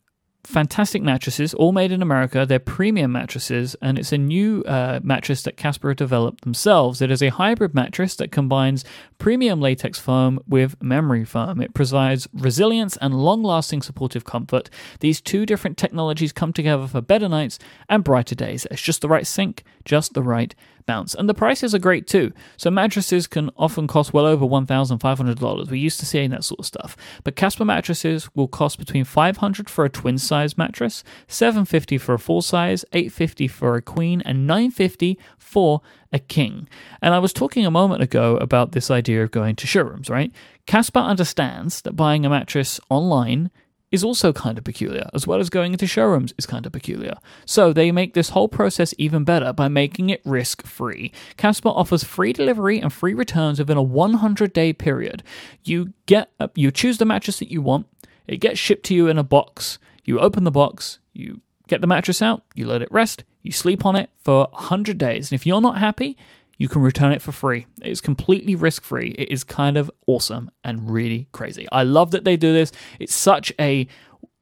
fantastic 0.44 1.02
mattresses, 1.02 1.54
all 1.54 1.72
made 1.72 1.90
in 1.90 2.02
America. 2.02 2.46
They're 2.46 2.58
premium 2.58 3.12
mattresses, 3.12 3.74
and 3.80 3.98
it's 3.98 4.12
a 4.12 4.18
new 4.18 4.62
uh, 4.64 5.00
mattress 5.02 5.42
that 5.42 5.56
Casper 5.56 5.94
developed 5.94 6.44
themselves. 6.44 7.00
It 7.00 7.10
is 7.10 7.22
a 7.22 7.30
hybrid 7.30 7.74
mattress 7.74 8.14
that 8.16 8.30
combines 8.30 8.84
premium 9.18 9.60
latex 9.60 9.98
foam 9.98 10.38
with 10.46 10.80
memory 10.82 11.24
foam. 11.24 11.60
It 11.60 11.74
provides 11.74 12.28
resilience 12.32 12.96
and 12.98 13.14
long 13.14 13.42
lasting 13.42 13.82
supportive 13.82 14.24
comfort. 14.24 14.70
These 15.00 15.20
two 15.20 15.46
different 15.46 15.78
technologies 15.78 16.32
come 16.32 16.52
together 16.52 16.86
for 16.86 17.00
better 17.00 17.28
nights 17.28 17.58
and 17.88 18.04
brighter 18.04 18.34
days. 18.34 18.66
It's 18.70 18.82
just 18.82 19.00
the 19.00 19.08
right 19.08 19.26
sync, 19.26 19.64
just 19.84 20.14
the 20.14 20.22
right 20.22 20.54
bounce. 20.86 21.14
And 21.14 21.28
the 21.28 21.34
prices 21.34 21.74
are 21.74 21.78
great 21.78 22.06
too. 22.06 22.32
So 22.56 22.70
mattresses 22.70 23.26
can 23.26 23.50
often 23.56 23.86
cost 23.86 24.12
well 24.12 24.26
over 24.26 24.44
$1,500. 24.46 25.70
We're 25.70 25.74
used 25.74 26.00
to 26.00 26.06
seeing 26.06 26.30
that 26.30 26.44
sort 26.44 26.60
of 26.60 26.66
stuff. 26.66 26.96
But 27.22 27.36
Casper 27.36 27.64
mattresses 27.64 28.28
will 28.34 28.48
cost 28.48 28.78
between 28.78 29.04
500 29.04 29.68
for 29.70 29.84
a 29.84 29.90
twin 29.90 30.18
size 30.18 30.58
mattress, 30.58 31.04
750 31.28 31.98
for 31.98 32.14
a 32.14 32.18
full 32.18 32.42
size, 32.42 32.84
850 32.92 33.48
for 33.48 33.76
a 33.76 33.82
queen, 33.82 34.22
and 34.24 34.46
950 34.46 35.18
for 35.38 35.80
a 36.12 36.18
king. 36.18 36.68
And 37.02 37.14
I 37.14 37.18
was 37.18 37.32
talking 37.32 37.66
a 37.66 37.70
moment 37.70 38.02
ago 38.02 38.36
about 38.36 38.72
this 38.72 38.90
idea 38.90 39.22
of 39.22 39.30
going 39.30 39.56
to 39.56 39.66
showrooms, 39.66 40.08
right? 40.08 40.32
Casper 40.66 41.00
understands 41.00 41.82
that 41.82 41.96
buying 41.96 42.24
a 42.24 42.30
mattress 42.30 42.80
online 42.88 43.50
is 43.94 44.04
also 44.04 44.32
kind 44.32 44.58
of 44.58 44.64
peculiar, 44.64 45.08
as 45.14 45.26
well 45.26 45.40
as 45.40 45.48
going 45.48 45.72
into 45.72 45.86
showrooms 45.86 46.34
is 46.36 46.44
kind 46.44 46.66
of 46.66 46.72
peculiar. 46.72 47.14
So 47.46 47.72
they 47.72 47.92
make 47.92 48.12
this 48.12 48.30
whole 48.30 48.48
process 48.48 48.92
even 48.98 49.24
better 49.24 49.52
by 49.52 49.68
making 49.68 50.10
it 50.10 50.20
risk 50.24 50.66
free. 50.66 51.12
Casper 51.36 51.68
offers 51.70 52.04
free 52.04 52.32
delivery 52.32 52.80
and 52.80 52.92
free 52.92 53.14
returns 53.14 53.58
within 53.60 53.76
a 53.76 53.82
100 53.82 54.52
day 54.52 54.72
period. 54.72 55.22
You 55.62 55.94
get 56.06 56.30
you 56.54 56.70
choose 56.70 56.98
the 56.98 57.04
mattress 57.04 57.38
that 57.38 57.50
you 57.50 57.62
want. 57.62 57.86
It 58.26 58.38
gets 58.38 58.58
shipped 58.58 58.84
to 58.86 58.94
you 58.94 59.06
in 59.06 59.18
a 59.18 59.22
box. 59.22 59.78
You 60.04 60.18
open 60.18 60.44
the 60.44 60.50
box. 60.50 60.98
You 61.12 61.40
get 61.68 61.80
the 61.80 61.86
mattress 61.86 62.20
out. 62.20 62.42
You 62.54 62.66
let 62.66 62.82
it 62.82 62.90
rest. 62.90 63.24
You 63.42 63.52
sleep 63.52 63.86
on 63.86 63.96
it 63.96 64.10
for 64.18 64.48
100 64.52 64.98
days. 64.98 65.30
And 65.30 65.38
if 65.38 65.46
you're 65.46 65.60
not 65.60 65.78
happy, 65.78 66.16
you 66.58 66.68
can 66.68 66.82
return 66.82 67.12
it 67.12 67.22
for 67.22 67.32
free. 67.32 67.66
It's 67.82 68.00
completely 68.00 68.54
risk 68.54 68.82
free. 68.82 69.14
It 69.18 69.30
is 69.30 69.44
kind 69.44 69.76
of 69.76 69.90
awesome 70.06 70.50
and 70.62 70.90
really 70.90 71.28
crazy. 71.32 71.66
I 71.72 71.82
love 71.82 72.10
that 72.12 72.24
they 72.24 72.36
do 72.36 72.52
this. 72.52 72.72
It's 72.98 73.14
such 73.14 73.52
a 73.60 73.86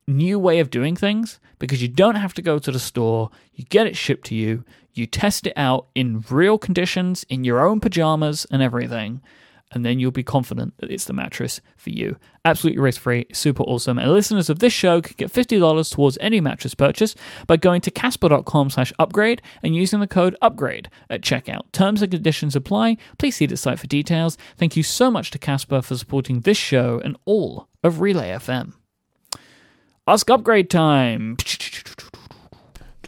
new 0.06 0.38
way 0.38 0.58
of 0.58 0.70
doing 0.70 0.96
things 0.96 1.40
because 1.58 1.80
you 1.80 1.88
don't 1.88 2.16
have 2.16 2.34
to 2.34 2.42
go 2.42 2.58
to 2.58 2.72
the 2.72 2.78
store. 2.78 3.30
You 3.54 3.64
get 3.64 3.86
it 3.86 3.96
shipped 3.96 4.26
to 4.26 4.34
you. 4.34 4.64
You 4.92 5.06
test 5.06 5.46
it 5.46 5.54
out 5.56 5.86
in 5.94 6.24
real 6.28 6.58
conditions, 6.58 7.24
in 7.28 7.44
your 7.44 7.66
own 7.66 7.80
pajamas 7.80 8.46
and 8.50 8.62
everything. 8.62 9.22
And 9.72 9.84
then 9.84 9.98
you'll 9.98 10.10
be 10.10 10.22
confident 10.22 10.74
that 10.78 10.90
it's 10.90 11.06
the 11.06 11.12
mattress 11.12 11.60
for 11.76 11.90
you. 11.90 12.16
Absolutely 12.44 12.80
risk 12.80 13.00
free, 13.00 13.26
super 13.32 13.62
awesome. 13.64 13.98
And 13.98 14.12
listeners 14.12 14.50
of 14.50 14.58
this 14.58 14.72
show 14.72 15.00
can 15.00 15.14
get 15.16 15.32
$50 15.32 15.92
towards 15.92 16.18
any 16.20 16.40
mattress 16.40 16.74
purchase 16.74 17.14
by 17.46 17.56
going 17.56 17.80
to 17.82 17.90
casper.com 17.90 18.70
slash 18.70 18.92
upgrade 18.98 19.42
and 19.62 19.74
using 19.74 20.00
the 20.00 20.06
code 20.06 20.36
upgrade 20.42 20.88
at 21.08 21.22
checkout. 21.22 21.70
Terms 21.72 22.02
and 22.02 22.10
conditions 22.10 22.56
apply. 22.56 22.96
Please 23.18 23.36
see 23.36 23.46
the 23.46 23.56
site 23.56 23.78
for 23.78 23.86
details. 23.86 24.36
Thank 24.56 24.76
you 24.76 24.82
so 24.82 25.10
much 25.10 25.30
to 25.32 25.38
Casper 25.38 25.82
for 25.82 25.96
supporting 25.96 26.40
this 26.40 26.58
show 26.58 27.00
and 27.04 27.16
all 27.24 27.68
of 27.82 28.00
Relay 28.00 28.30
FM. 28.30 28.74
Ask 30.06 30.28
upgrade 30.30 30.68
time. 30.68 31.36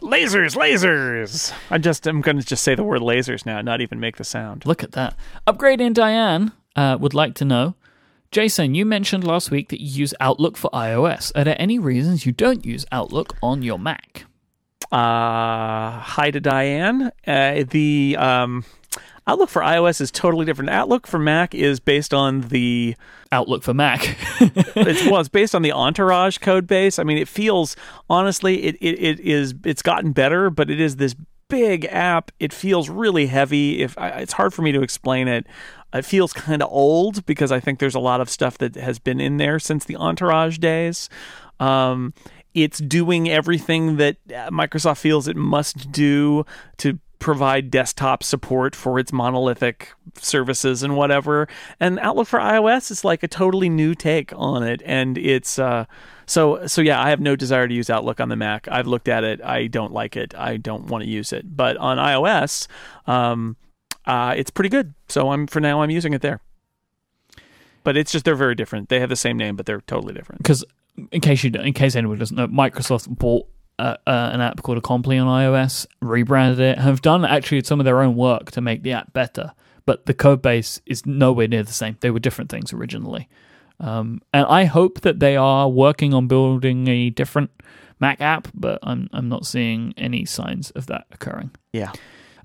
Lasers, 0.05 0.55
lasers. 0.55 1.53
I 1.69 1.77
just 1.77 2.07
I'm 2.07 2.21
going 2.21 2.39
to 2.39 2.45
just 2.45 2.63
say 2.63 2.75
the 2.75 2.83
word 2.83 3.01
lasers 3.01 3.45
now, 3.45 3.61
not 3.61 3.81
even 3.81 3.99
make 3.99 4.17
the 4.17 4.23
sound. 4.23 4.65
Look 4.65 4.83
at 4.83 4.93
that. 4.93 5.15
Upgrading 5.47 5.93
Diane 5.93 6.51
uh, 6.75 6.97
would 6.99 7.13
like 7.13 7.35
to 7.35 7.45
know 7.45 7.75
Jason, 8.35 8.75
you 8.75 8.85
mentioned 8.85 9.23
last 9.23 9.49
week 9.49 9.69
that 9.69 9.79
you 9.79 9.87
use 9.87 10.13
Outlook 10.19 10.57
for 10.57 10.69
iOS. 10.71 11.31
Are 11.35 11.45
there 11.45 11.55
any 11.57 11.79
reasons 11.79 12.25
you 12.25 12.33
don't 12.33 12.65
use 12.65 12.85
Outlook 12.91 13.37
on 13.41 13.61
your 13.61 13.79
Mac? 13.79 14.25
Uh, 14.91 15.99
hi 15.99 16.31
to 16.31 16.41
Diane. 16.41 17.11
Uh, 17.25 17.63
the 17.65 18.17
um, 18.19 18.65
Outlook 19.27 19.49
for 19.49 19.63
iOS 19.63 20.01
is 20.01 20.11
totally 20.11 20.45
different. 20.45 20.69
Outlook 20.69 21.07
for 21.07 21.17
Mac 21.17 21.55
is 21.55 21.79
based 21.79 22.13
on 22.13 22.41
the 22.41 22.95
Outlook 23.31 23.63
for 23.63 23.73
Mac. 23.73 24.17
it's, 24.39 25.05
well, 25.09 25.19
it's 25.19 25.29
based 25.29 25.55
on 25.55 25.63
the 25.63 25.71
Entourage 25.71 26.37
code 26.37 26.67
base. 26.67 26.99
I 26.99 27.03
mean, 27.03 27.17
it 27.17 27.27
feels 27.27 27.75
honestly, 28.07 28.63
it, 28.63 28.75
it, 28.81 29.01
it 29.01 29.19
is 29.19 29.55
it's 29.63 29.81
gotten 29.81 30.11
better, 30.11 30.51
but 30.51 30.69
it 30.69 30.79
is 30.79 30.97
this 30.97 31.15
big 31.49 31.85
app. 31.85 32.31
It 32.39 32.53
feels 32.53 32.87
really 32.87 33.25
heavy. 33.25 33.81
If 33.81 33.95
it's 33.97 34.33
hard 34.33 34.53
for 34.53 34.61
me 34.61 34.71
to 34.71 34.81
explain 34.81 35.27
it, 35.27 35.47
it 35.91 36.05
feels 36.05 36.31
kind 36.31 36.61
of 36.61 36.69
old 36.71 37.25
because 37.25 37.51
I 37.51 37.59
think 37.59 37.79
there's 37.79 37.95
a 37.95 37.99
lot 37.99 38.21
of 38.21 38.29
stuff 38.29 38.57
that 38.59 38.75
has 38.75 38.99
been 38.99 39.19
in 39.19 39.37
there 39.37 39.57
since 39.57 39.85
the 39.85 39.95
Entourage 39.95 40.59
days. 40.59 41.09
Um, 41.59 42.13
it's 42.53 42.79
doing 42.79 43.29
everything 43.29 43.97
that 43.97 44.25
Microsoft 44.27 44.97
feels 44.97 45.27
it 45.27 45.35
must 45.35 45.91
do 45.91 46.45
to 46.77 46.99
provide 47.19 47.71
desktop 47.71 48.23
support 48.23 48.75
for 48.75 48.99
its 48.99 49.11
monolithic 49.11 49.93
services 50.17 50.83
and 50.83 50.95
whatever. 50.95 51.47
And 51.79 51.99
Outlook 51.99 52.27
for 52.27 52.39
iOS 52.39 52.91
is 52.91 53.03
like 53.03 53.23
a 53.23 53.27
totally 53.27 53.69
new 53.69 53.95
take 53.95 54.31
on 54.35 54.63
it, 54.63 54.81
and 54.85 55.17
it's 55.17 55.59
uh, 55.59 55.85
so 56.25 56.65
so 56.67 56.81
yeah. 56.81 57.01
I 57.01 57.09
have 57.09 57.19
no 57.19 57.35
desire 57.35 57.67
to 57.67 57.73
use 57.73 57.89
Outlook 57.89 58.19
on 58.19 58.29
the 58.29 58.35
Mac. 58.35 58.67
I've 58.69 58.87
looked 58.87 59.07
at 59.07 59.23
it. 59.23 59.41
I 59.43 59.67
don't 59.67 59.93
like 59.93 60.15
it. 60.15 60.33
I 60.35 60.57
don't 60.57 60.85
want 60.85 61.03
to 61.03 61.09
use 61.09 61.33
it. 61.33 61.55
But 61.55 61.77
on 61.77 61.97
iOS, 61.97 62.67
um, 63.07 63.57
uh, 64.05 64.33
it's 64.37 64.51
pretty 64.51 64.69
good. 64.69 64.93
So 65.07 65.31
I'm 65.31 65.47
for 65.47 65.59
now 65.59 65.81
I'm 65.81 65.89
using 65.89 66.13
it 66.13 66.21
there. 66.21 66.41
But 67.83 67.95
it's 67.95 68.11
just 68.11 68.25
they're 68.25 68.35
very 68.35 68.55
different. 68.55 68.89
They 68.89 68.99
have 68.99 69.09
the 69.09 69.15
same 69.15 69.37
name, 69.37 69.55
but 69.55 69.65
they're 69.65 69.81
totally 69.81 70.13
different. 70.13 70.41
Because 70.41 70.65
in 71.11 71.21
case 71.21 71.43
you 71.43 71.51
in 71.51 71.73
case 71.73 71.95
anyone 71.95 72.17
doesn't 72.17 72.35
know, 72.35 72.47
Microsoft 72.47 73.07
bought 73.09 73.47
uh, 73.79 73.97
uh, 74.07 74.29
an 74.33 74.41
app 74.41 74.61
called 74.61 74.81
Acompli 74.81 75.21
on 75.21 75.27
iOS, 75.27 75.85
rebranded 76.01 76.59
it, 76.59 76.77
have 76.79 77.01
done 77.01 77.25
actually 77.25 77.63
some 77.63 77.79
of 77.79 77.85
their 77.85 78.01
own 78.01 78.15
work 78.15 78.51
to 78.51 78.61
make 78.61 78.83
the 78.83 78.93
app 78.93 79.13
better. 79.13 79.53
But 79.85 80.05
the 80.05 80.13
code 80.13 80.41
base 80.41 80.81
is 80.85 81.05
nowhere 81.05 81.47
near 81.47 81.63
the 81.63 81.73
same. 81.73 81.97
They 81.99 82.11
were 82.11 82.19
different 82.19 82.49
things 82.49 82.73
originally. 82.73 83.29
Um, 83.79 84.21
and 84.33 84.45
I 84.47 84.65
hope 84.65 85.01
that 85.01 85.19
they 85.19 85.35
are 85.35 85.69
working 85.69 86.13
on 86.13 86.27
building 86.27 86.87
a 86.87 87.09
different 87.09 87.51
Mac 87.99 88.19
app, 88.19 88.47
but 88.53 88.79
I'm 88.83 89.09
I'm 89.13 89.29
not 89.29 89.45
seeing 89.45 89.93
any 89.97 90.25
signs 90.25 90.71
of 90.71 90.87
that 90.87 91.05
occurring. 91.11 91.51
Yeah. 91.71 91.93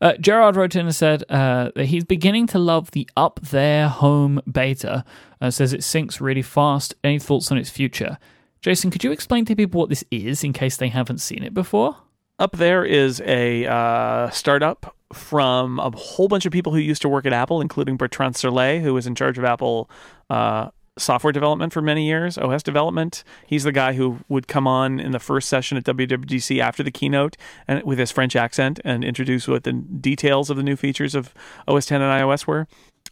Uh, 0.01 0.15
Gerard 0.15 0.57
wrote 0.57 0.75
in 0.77 0.87
and 0.87 0.95
said 0.95 1.25
uh, 1.29 1.71
that 1.75 1.87
he's 1.87 2.05
beginning 2.05 2.47
to 2.49 2.59
love 2.59 2.93
the 2.93 3.09
Upthere 3.17 3.89
Home 3.89 4.41
beta. 4.51 5.05
Uh, 5.41 5.51
says 5.51 5.73
it 5.73 5.81
syncs 5.81 6.21
really 6.21 6.43
fast. 6.43 6.95
Any 7.05 7.19
thoughts 7.19 7.53
on 7.53 7.59
its 7.59 7.69
future? 7.69 8.19
Jason, 8.63 8.91
could 8.91 9.03
you 9.03 9.11
explain 9.11 9.45
to 9.47 9.57
people 9.57 9.81
what 9.81 9.89
this 9.89 10.05
is 10.11 10.45
in 10.45 10.53
case 10.53 10.77
they 10.77 10.89
haven't 10.89 11.19
seen 11.19 11.43
it 11.43 11.55
before? 11.55 11.97
Upthere 12.39 12.87
is 12.87 13.21
a 13.23 13.67
uh, 13.67 14.31
startup 14.31 14.95
from 15.13 15.79
a 15.79 15.91
whole 15.91 16.29
bunch 16.29 16.47
of 16.47 16.53
people 16.53 16.73
who 16.73 16.79
used 16.79 17.03
to 17.03 17.09
work 17.09 17.27
at 17.27 17.33
Apple, 17.33 17.61
including 17.61 17.97
Bertrand 17.97 18.35
Serlet, 18.35 18.83
who 18.83 18.95
was 18.95 19.07
in 19.07 19.15
charge 19.15 19.39
of 19.39 19.45
Apple 19.45 19.91
uh, 20.29 20.71
software 20.99 21.33
development 21.33 21.73
for 21.73 21.81
many 21.81 22.07
years, 22.07 22.39
OS 22.39 22.63
development. 22.63 23.25
He's 23.47 23.65
the 23.65 23.73
guy 23.73 23.95
who 23.95 24.21
would 24.29 24.47
come 24.47 24.67
on 24.67 25.01
in 25.01 25.13
the 25.13 25.19
first 25.19 25.49
session 25.49 25.77
at 25.79 25.85
WWDC 25.85 26.61
after 26.61 26.83
the 26.83 26.91
keynote 26.91 27.37
and 27.67 27.83
with 27.83 27.99
his 27.99 28.11
French 28.11 28.37
accent 28.37 28.81
and 28.85 29.05
introduce 29.05 29.49
what 29.49 29.65
the 29.65 29.73
details 29.73 30.51
of 30.51 30.57
the 30.57 30.63
new 30.63 30.77
features 30.77 31.15
of 31.15 31.35
OS 31.67 31.87
10 31.87 32.03
and 32.03 32.23
iOS 32.23 32.47
were. 32.47 32.67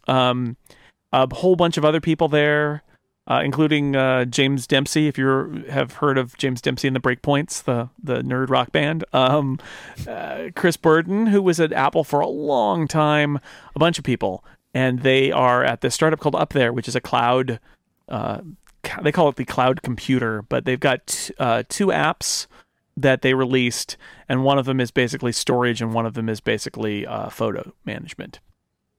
Um, 0.07 0.57
a 1.11 1.27
whole 1.33 1.55
bunch 1.55 1.77
of 1.77 1.85
other 1.85 1.99
people 1.99 2.27
there 2.27 2.83
uh, 3.29 3.41
including 3.43 3.95
uh, 3.95 4.25
James 4.25 4.65
Dempsey. 4.65 5.07
If 5.07 5.17
you 5.17 5.63
have 5.69 5.93
heard 5.93 6.17
of 6.17 6.35
James 6.37 6.61
Dempsey 6.61 6.87
and 6.87 6.95
the 6.95 6.99
Breakpoints, 6.99 7.63
the 7.63 7.89
the 8.01 8.21
nerd 8.21 8.49
rock 8.49 8.71
band, 8.71 9.05
um, 9.13 9.59
uh, 10.07 10.49
Chris 10.55 10.77
Burden, 10.77 11.27
who 11.27 11.41
was 11.41 11.59
at 11.59 11.71
Apple 11.71 12.03
for 12.03 12.19
a 12.19 12.27
long 12.27 12.87
time, 12.87 13.39
a 13.75 13.79
bunch 13.79 13.99
of 13.99 14.03
people, 14.03 14.43
and 14.73 15.01
they 15.01 15.31
are 15.31 15.63
at 15.63 15.81
this 15.81 15.93
startup 15.93 16.19
called 16.19 16.35
Upthere, 16.35 16.73
which 16.73 16.87
is 16.87 16.95
a 16.95 17.01
cloud. 17.01 17.59
Uh, 18.07 18.41
they 19.01 19.11
call 19.11 19.29
it 19.29 19.35
the 19.35 19.45
cloud 19.45 19.83
computer, 19.83 20.41
but 20.41 20.65
they've 20.65 20.79
got 20.79 21.05
t- 21.05 21.33
uh, 21.37 21.63
two 21.69 21.87
apps 21.87 22.47
that 22.97 23.21
they 23.21 23.33
released, 23.33 23.95
and 24.27 24.43
one 24.43 24.57
of 24.57 24.65
them 24.65 24.79
is 24.79 24.89
basically 24.89 25.31
storage, 25.31 25.81
and 25.81 25.93
one 25.93 26.05
of 26.05 26.15
them 26.15 26.27
is 26.27 26.41
basically 26.41 27.05
uh, 27.05 27.29
photo 27.29 27.73
management. 27.85 28.39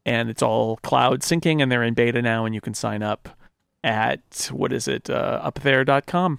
And 0.06 0.30
it's 0.30 0.42
all 0.42 0.76
cloud 0.78 1.20
syncing, 1.20 1.60
and 1.60 1.70
they're 1.70 1.82
in 1.82 1.94
beta 1.94 2.22
now, 2.22 2.44
and 2.44 2.54
you 2.54 2.60
can 2.60 2.72
sign 2.72 3.02
up 3.02 3.36
at 3.82 4.48
what 4.52 4.72
is 4.72 4.86
it 4.86 5.08
uh, 5.08 5.40
upthere.com 5.42 6.38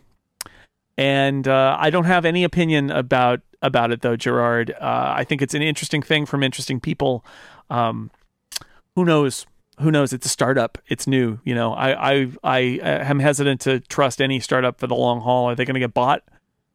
and 0.98 1.48
uh, 1.48 1.76
i 1.80 1.90
don't 1.90 2.06
have 2.06 2.26
any 2.26 2.44
opinion 2.44 2.92
about 2.92 3.42
about 3.62 3.92
it 3.92 4.02
though 4.02 4.16
gerard. 4.16 4.72
Uh, 4.80 5.14
i 5.16 5.24
think 5.24 5.42
it's 5.42 5.54
an 5.54 5.62
interesting 5.62 6.02
thing 6.02 6.26
from 6.26 6.44
interesting 6.44 6.80
people. 6.80 7.26
Um, 7.70 8.12
who 8.96 9.06
knows? 9.06 9.46
Who 9.80 9.92
knows? 9.92 10.14
It's 10.14 10.26
a 10.26 10.30
startup. 10.30 10.78
It's 10.88 11.08
new 11.08 11.40
you 11.44 11.56
know. 11.56 11.74
I 11.74 12.14
i 12.14 12.32
i 12.44 12.60
am 12.60 13.20
hesitant 13.20 13.62
to 13.62 13.80
trust 13.80 14.22
any 14.22 14.40
startup 14.40 14.80
for 14.80 14.88
the 14.88 14.96
long 14.96 15.22
haul. 15.22 15.50
Are 15.50 15.56
they 15.56 15.66
going 15.66 15.76
to 15.76 15.80
get 15.80 15.94
bought 15.94 16.24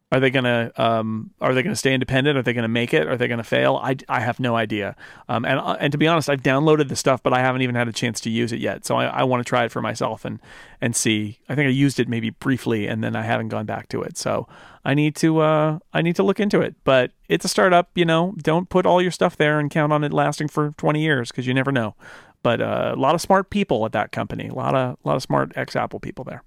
are 0.09 0.21
they 0.21 0.29
gonna 0.29 0.71
um, 0.77 1.31
Are 1.41 1.53
they 1.53 1.61
gonna 1.61 1.75
stay 1.75 1.93
independent? 1.93 2.37
Are 2.37 2.41
they 2.41 2.53
gonna 2.53 2.69
make 2.69 2.93
it? 2.93 3.07
Are 3.07 3.17
they 3.17 3.27
gonna 3.27 3.43
fail? 3.43 3.75
I, 3.75 3.97
I 4.07 4.21
have 4.21 4.39
no 4.39 4.55
idea. 4.55 4.95
Um, 5.27 5.43
and 5.43 5.59
uh, 5.59 5.75
and 5.81 5.91
to 5.91 5.97
be 5.97 6.07
honest, 6.07 6.29
I've 6.29 6.41
downloaded 6.41 6.87
the 6.87 6.95
stuff, 6.95 7.21
but 7.21 7.33
I 7.33 7.39
haven't 7.39 7.61
even 7.61 7.75
had 7.75 7.89
a 7.89 7.91
chance 7.91 8.21
to 8.21 8.29
use 8.29 8.53
it 8.53 8.61
yet. 8.61 8.85
So 8.85 8.95
I, 8.95 9.07
I 9.07 9.23
want 9.23 9.45
to 9.45 9.49
try 9.49 9.65
it 9.65 9.71
for 9.71 9.81
myself 9.81 10.23
and 10.23 10.39
and 10.79 10.95
see. 10.95 11.39
I 11.49 11.55
think 11.55 11.67
I 11.67 11.71
used 11.71 11.99
it 11.99 12.07
maybe 12.07 12.29
briefly, 12.29 12.87
and 12.87 13.03
then 13.03 13.17
I 13.17 13.23
haven't 13.23 13.49
gone 13.49 13.65
back 13.65 13.89
to 13.89 14.01
it. 14.01 14.17
So 14.17 14.47
I 14.85 14.93
need 14.93 15.13
to 15.17 15.39
uh, 15.39 15.79
I 15.93 16.01
need 16.01 16.15
to 16.15 16.23
look 16.23 16.39
into 16.39 16.61
it. 16.61 16.75
But 16.85 17.11
it's 17.27 17.43
a 17.43 17.49
startup, 17.49 17.89
you 17.93 18.05
know. 18.05 18.33
Don't 18.37 18.69
put 18.69 18.85
all 18.85 19.01
your 19.01 19.11
stuff 19.11 19.35
there 19.35 19.59
and 19.59 19.69
count 19.69 19.91
on 19.91 20.05
it 20.05 20.13
lasting 20.13 20.47
for 20.47 20.71
twenty 20.77 21.01
years 21.01 21.31
because 21.31 21.47
you 21.47 21.53
never 21.53 21.73
know. 21.73 21.95
But 22.43 22.61
uh, 22.61 22.93
a 22.95 22.99
lot 22.99 23.13
of 23.13 23.19
smart 23.19 23.49
people 23.49 23.85
at 23.85 23.91
that 23.91 24.13
company. 24.13 24.47
A 24.47 24.53
lot 24.53 24.73
of 24.73 24.97
a 25.03 25.07
lot 25.07 25.17
of 25.17 25.21
smart 25.21 25.51
ex 25.57 25.75
Apple 25.75 25.99
people 25.99 26.23
there 26.23 26.43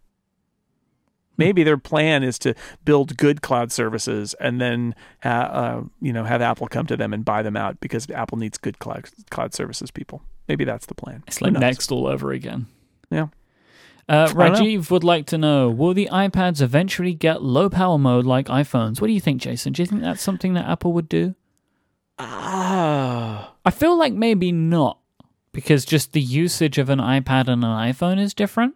maybe 1.37 1.63
their 1.63 1.79
plan 1.79 2.23
is 2.23 2.39
to 2.41 2.55
build 2.85 3.17
good 3.17 3.43
cloud 3.43 3.73
services 3.73 4.35
and 4.35 4.61
then 4.61 4.95
ha- 5.23 5.51
uh, 5.53 5.83
you 6.01 6.13
know 6.13 6.25
have 6.25 6.43
Apple 6.43 6.69
come 6.69 6.87
to 6.87 6.97
them 6.97 7.13
and 7.13 7.25
buy 7.25 7.43
them 7.43 7.57
out 7.57 7.81
because 7.81 8.09
Apple 8.11 8.39
needs 8.39 8.59
good 8.59 8.79
cloud 8.79 9.09
cloud 9.31 9.55
services 9.55 9.91
people. 9.91 10.23
Maybe 10.49 10.65
that's 10.65 10.87
the 10.87 10.95
plan. 10.95 11.23
It's 11.27 11.41
like 11.41 11.53
NeXT 11.55 11.93
all 11.93 12.07
over 12.07 12.33
again. 12.33 12.67
Yeah. 13.11 13.29
Uh, 14.09 14.27
Rajiv 14.29 14.91
would 14.91 15.05
like 15.05 15.27
to 15.27 15.39
know: 15.39 15.71
Will 15.71 15.95
the 15.95 16.09
iPads 16.11 16.61
eventually 16.61 17.15
get 17.15 17.43
low 17.43 17.71
power 17.71 17.99
mode 17.99 18.27
like 18.27 18.47
iPhones? 18.47 19.01
What 19.01 19.07
do 19.07 19.13
you 19.13 19.21
think, 19.21 19.41
Jason? 19.41 19.73
Do 19.73 19.83
you 19.83 19.87
think 19.87 20.03
that's 20.03 20.23
something 20.23 20.55
that 20.55 20.69
Apple 20.69 20.93
would 20.95 21.09
do? 21.09 21.37
Ah, 22.19 23.47
uh, 23.47 23.51
I 23.65 23.71
feel 23.71 23.97
like 23.97 24.13
maybe 24.13 24.51
not, 24.51 24.99
because 25.53 25.85
just 25.85 26.13
the 26.13 26.21
usage 26.21 26.77
of 26.77 26.91
an 26.91 26.99
iPad 26.99 27.47
and 27.47 27.65
an 27.65 27.71
iPhone 27.71 28.21
is 28.21 28.35
different 28.35 28.75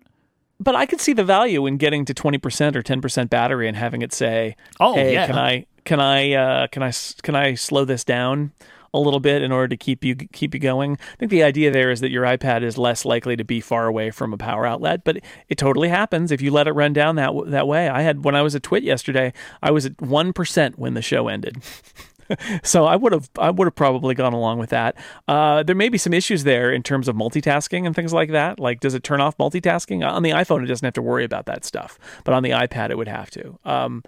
but 0.60 0.74
I 0.74 0.86
could 0.86 1.00
see 1.00 1.12
the 1.12 1.24
value 1.24 1.66
in 1.66 1.76
getting 1.76 2.04
to 2.04 2.14
20% 2.14 2.76
or 2.76 2.82
10% 2.82 3.30
battery 3.30 3.68
and 3.68 3.76
having 3.76 4.02
it 4.02 4.12
say, 4.12 4.56
"Oh, 4.80 4.94
hey, 4.94 5.14
yeah. 5.14 5.26
can 5.26 5.36
I 5.36 5.66
can 5.84 6.00
I 6.00 6.32
uh, 6.32 6.66
can 6.68 6.82
I 6.82 6.92
can 7.22 7.34
I 7.34 7.54
slow 7.54 7.84
this 7.84 8.04
down 8.04 8.52
a 8.92 8.98
little 8.98 9.18
bit 9.18 9.42
in 9.42 9.50
order 9.50 9.66
to 9.68 9.76
keep 9.76 10.04
you 10.04 10.14
keep 10.14 10.54
you 10.54 10.60
going?" 10.60 10.92
I 10.92 11.16
think 11.16 11.30
the 11.30 11.42
idea 11.42 11.70
there 11.70 11.90
is 11.90 12.00
that 12.00 12.10
your 12.10 12.24
iPad 12.24 12.62
is 12.62 12.78
less 12.78 13.04
likely 13.04 13.36
to 13.36 13.44
be 13.44 13.60
far 13.60 13.86
away 13.86 14.10
from 14.10 14.32
a 14.32 14.38
power 14.38 14.66
outlet, 14.66 15.04
but 15.04 15.18
it 15.48 15.58
totally 15.58 15.88
happens 15.88 16.30
if 16.30 16.40
you 16.40 16.50
let 16.50 16.68
it 16.68 16.72
run 16.72 16.92
down 16.92 17.16
that 17.16 17.32
that 17.48 17.66
way. 17.66 17.88
I 17.88 18.02
had 18.02 18.24
when 18.24 18.34
I 18.34 18.42
was 18.42 18.54
at 18.54 18.62
Twit 18.62 18.84
yesterday, 18.84 19.32
I 19.62 19.70
was 19.70 19.86
at 19.86 19.96
1% 19.98 20.76
when 20.76 20.94
the 20.94 21.02
show 21.02 21.28
ended. 21.28 21.62
so 22.62 22.84
I 22.84 22.96
would 22.96 23.12
have 23.12 23.30
I 23.38 23.50
would 23.50 23.66
have 23.66 23.74
probably 23.74 24.14
gone 24.14 24.32
along 24.32 24.58
with 24.58 24.70
that. 24.70 24.96
Uh, 25.28 25.62
there 25.62 25.76
may 25.76 25.88
be 25.88 25.98
some 25.98 26.12
issues 26.12 26.44
there 26.44 26.72
in 26.72 26.82
terms 26.82 27.08
of 27.08 27.16
multitasking 27.16 27.86
and 27.86 27.94
things 27.94 28.12
like 28.12 28.30
that. 28.30 28.58
Like, 28.58 28.80
does 28.80 28.94
it 28.94 29.02
turn 29.02 29.20
off 29.20 29.36
multitasking 29.38 30.06
on 30.06 30.22
the 30.22 30.30
iPhone? 30.30 30.62
It 30.62 30.66
doesn't 30.66 30.84
have 30.84 30.94
to 30.94 31.02
worry 31.02 31.24
about 31.24 31.46
that 31.46 31.64
stuff, 31.64 31.98
but 32.24 32.34
on 32.34 32.42
the 32.42 32.50
iPad, 32.50 32.90
it 32.90 32.96
would 32.96 33.08
have 33.08 33.30
to. 33.32 33.58
Um, 33.64 34.02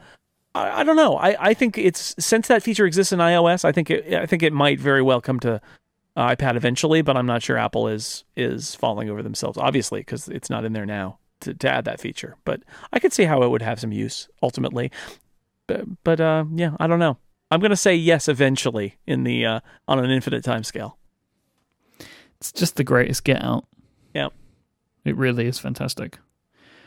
I, 0.54 0.80
I, 0.80 0.84
don't 0.84 0.96
know. 0.96 1.16
I, 1.16 1.50
I 1.50 1.54
think 1.54 1.78
it's 1.78 2.14
since 2.18 2.48
that 2.48 2.62
feature 2.62 2.86
exists 2.86 3.12
in 3.12 3.18
iOS, 3.18 3.64
I 3.64 3.72
think 3.72 3.90
it, 3.90 4.14
I 4.14 4.26
think 4.26 4.42
it 4.42 4.52
might 4.52 4.80
very 4.80 5.02
well 5.02 5.20
come 5.20 5.40
to 5.40 5.60
iPad 6.16 6.56
eventually, 6.56 7.02
but 7.02 7.16
I'm 7.16 7.26
not 7.26 7.42
sure 7.42 7.58
Apple 7.58 7.88
is 7.88 8.24
is 8.36 8.74
falling 8.74 9.10
over 9.10 9.22
themselves. 9.22 9.58
Obviously, 9.58 10.00
because 10.00 10.28
it's 10.28 10.48
not 10.48 10.64
in 10.64 10.72
there 10.72 10.86
now 10.86 11.18
to, 11.40 11.54
to 11.54 11.70
add 11.70 11.84
that 11.84 12.00
feature. 12.00 12.36
But 12.44 12.62
I 12.92 12.98
could 12.98 13.12
see 13.12 13.24
how 13.24 13.42
it 13.42 13.48
would 13.48 13.62
have 13.62 13.80
some 13.80 13.92
use 13.92 14.28
ultimately. 14.42 14.90
But, 15.66 15.84
but 16.04 16.20
uh, 16.20 16.44
yeah, 16.54 16.76
I 16.78 16.86
don't 16.86 16.98
know. 16.98 17.18
I'm 17.50 17.60
going 17.60 17.70
to 17.70 17.76
say 17.76 17.94
yes 17.94 18.28
eventually 18.28 18.96
in 19.06 19.24
the 19.24 19.46
uh, 19.46 19.60
on 19.86 19.98
an 19.98 20.10
infinite 20.10 20.44
time 20.44 20.64
scale. 20.64 20.98
It's 22.38 22.52
just 22.52 22.76
the 22.76 22.84
greatest 22.84 23.24
Get 23.24 23.42
Out. 23.42 23.66
Yeah, 24.14 24.28
it 25.04 25.16
really 25.16 25.46
is 25.46 25.58
fantastic. 25.58 26.18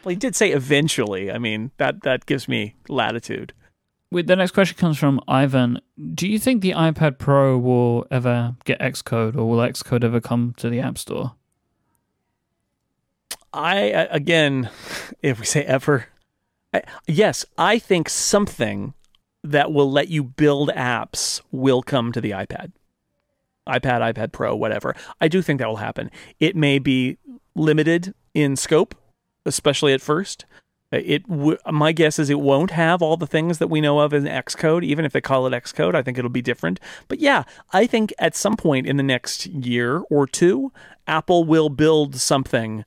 Well, 0.03 0.11
he 0.11 0.15
did 0.15 0.35
say 0.35 0.51
eventually. 0.51 1.31
I 1.31 1.37
mean 1.37 1.71
that 1.77 2.01
that 2.03 2.25
gives 2.25 2.47
me 2.47 2.75
latitude. 2.87 3.53
with 4.11 4.27
the 4.27 4.35
next 4.35 4.51
question 4.51 4.77
comes 4.77 4.97
from 4.97 5.19
Ivan. 5.27 5.79
Do 6.13 6.27
you 6.27 6.39
think 6.39 6.61
the 6.61 6.71
iPad 6.71 7.17
Pro 7.19 7.57
will 7.57 8.05
ever 8.11 8.55
get 8.65 8.79
Xcode, 8.79 9.35
or 9.35 9.49
will 9.49 9.59
Xcode 9.59 10.03
ever 10.03 10.19
come 10.21 10.53
to 10.57 10.69
the 10.69 10.79
App 10.79 10.97
Store? 10.97 11.33
I 13.53 13.75
again, 14.11 14.69
if 15.21 15.39
we 15.39 15.45
say 15.45 15.63
ever, 15.63 16.07
I, 16.73 16.83
yes, 17.07 17.45
I 17.57 17.79
think 17.79 18.09
something 18.09 18.93
that 19.43 19.71
will 19.71 19.91
let 19.91 20.09
you 20.09 20.23
build 20.23 20.69
apps 20.69 21.41
will 21.51 21.81
come 21.81 22.11
to 22.11 22.21
the 22.21 22.31
iPad, 22.31 22.71
iPad, 23.67 24.13
iPad 24.13 24.31
Pro, 24.31 24.55
whatever. 24.55 24.95
I 25.21 25.27
do 25.27 25.41
think 25.41 25.59
that 25.59 25.67
will 25.67 25.77
happen. 25.77 26.11
It 26.39 26.55
may 26.55 26.79
be 26.79 27.17
limited 27.55 28.13
in 28.33 28.55
scope, 28.55 28.95
especially 29.45 29.93
at 29.93 30.01
first. 30.01 30.45
It 30.91 31.27
w- 31.29 31.57
my 31.71 31.91
guess 31.91 32.17
is 32.17 32.31
it 32.31 32.39
won't 32.39 32.71
have 32.71 33.01
all 33.01 33.15
the 33.15 33.27
things 33.27 33.59
that 33.59 33.67
we 33.67 33.79
know 33.79 33.99
of 33.99 34.11
in 34.11 34.23
Xcode, 34.23 34.83
even 34.83 35.05
if 35.05 35.13
they 35.13 35.21
call 35.21 35.45
it 35.45 35.51
Xcode. 35.51 35.93
I 35.93 36.01
think 36.01 36.17
it'll 36.17 36.31
be 36.31 36.41
different. 36.41 36.79
But 37.07 37.19
yeah, 37.19 37.43
I 37.71 37.85
think 37.85 38.11
at 38.17 38.35
some 38.35 38.57
point 38.57 38.87
in 38.87 38.97
the 38.97 39.03
next 39.03 39.45
year 39.45 39.99
or 40.09 40.25
two, 40.25 40.71
Apple 41.05 41.43
will 41.43 41.69
build 41.69 42.15
something 42.15 42.85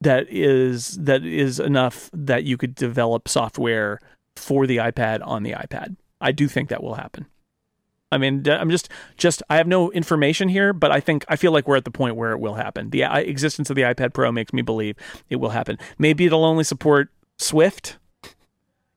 that 0.00 0.26
is 0.30 0.96
that 0.96 1.24
is 1.24 1.58
enough 1.58 2.08
that 2.12 2.44
you 2.44 2.56
could 2.56 2.74
develop 2.74 3.28
software 3.28 4.00
for 4.36 4.66
the 4.66 4.78
iPad 4.78 5.20
on 5.26 5.42
the 5.42 5.52
iPad. 5.52 5.96
I 6.20 6.32
do 6.32 6.48
think 6.48 6.68
that 6.68 6.82
will 6.82 6.94
happen. 6.94 7.26
I 8.14 8.18
mean, 8.18 8.48
I'm 8.48 8.70
just 8.70 8.88
just 9.16 9.42
I 9.50 9.56
have 9.56 9.66
no 9.66 9.90
information 9.90 10.48
here, 10.48 10.72
but 10.72 10.92
I 10.92 11.00
think 11.00 11.24
I 11.28 11.36
feel 11.36 11.52
like 11.52 11.66
we're 11.66 11.76
at 11.76 11.84
the 11.84 11.90
point 11.90 12.14
where 12.14 12.30
it 12.30 12.38
will 12.38 12.54
happen. 12.54 12.90
The 12.90 13.02
existence 13.02 13.70
of 13.70 13.76
the 13.76 13.82
iPad 13.82 14.14
Pro 14.14 14.30
makes 14.30 14.52
me 14.52 14.62
believe 14.62 14.96
it 15.28 15.36
will 15.36 15.50
happen. 15.50 15.78
Maybe 15.98 16.24
it'll 16.24 16.44
only 16.44 16.64
support 16.64 17.08
Swift. 17.38 17.98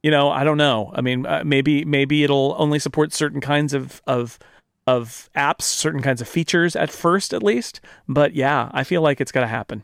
You 0.04 0.12
know, 0.12 0.30
I 0.30 0.44
don't 0.44 0.58
know. 0.58 0.92
I 0.94 1.02
mean, 1.02 1.26
uh, 1.26 1.42
maybe 1.44 1.84
maybe 1.84 2.24
it'll 2.24 2.56
only 2.60 2.78
support 2.78 3.12
certain 3.12 3.42
kinds 3.42 3.74
of 3.74 4.04
of 4.06 4.38
of 4.86 5.30
apps, 5.36 5.64
certain 5.64 6.02
kinds 6.02 6.22
of 6.22 6.28
features 6.28 6.76
at 6.76 6.92
first, 6.92 7.34
at 7.34 7.42
least. 7.42 7.82
But 8.08 8.36
yeah, 8.36 8.70
I 8.72 8.84
feel 8.84 9.02
like 9.02 9.20
it's 9.20 9.32
going 9.32 9.44
to 9.44 9.50
happen. 9.50 9.84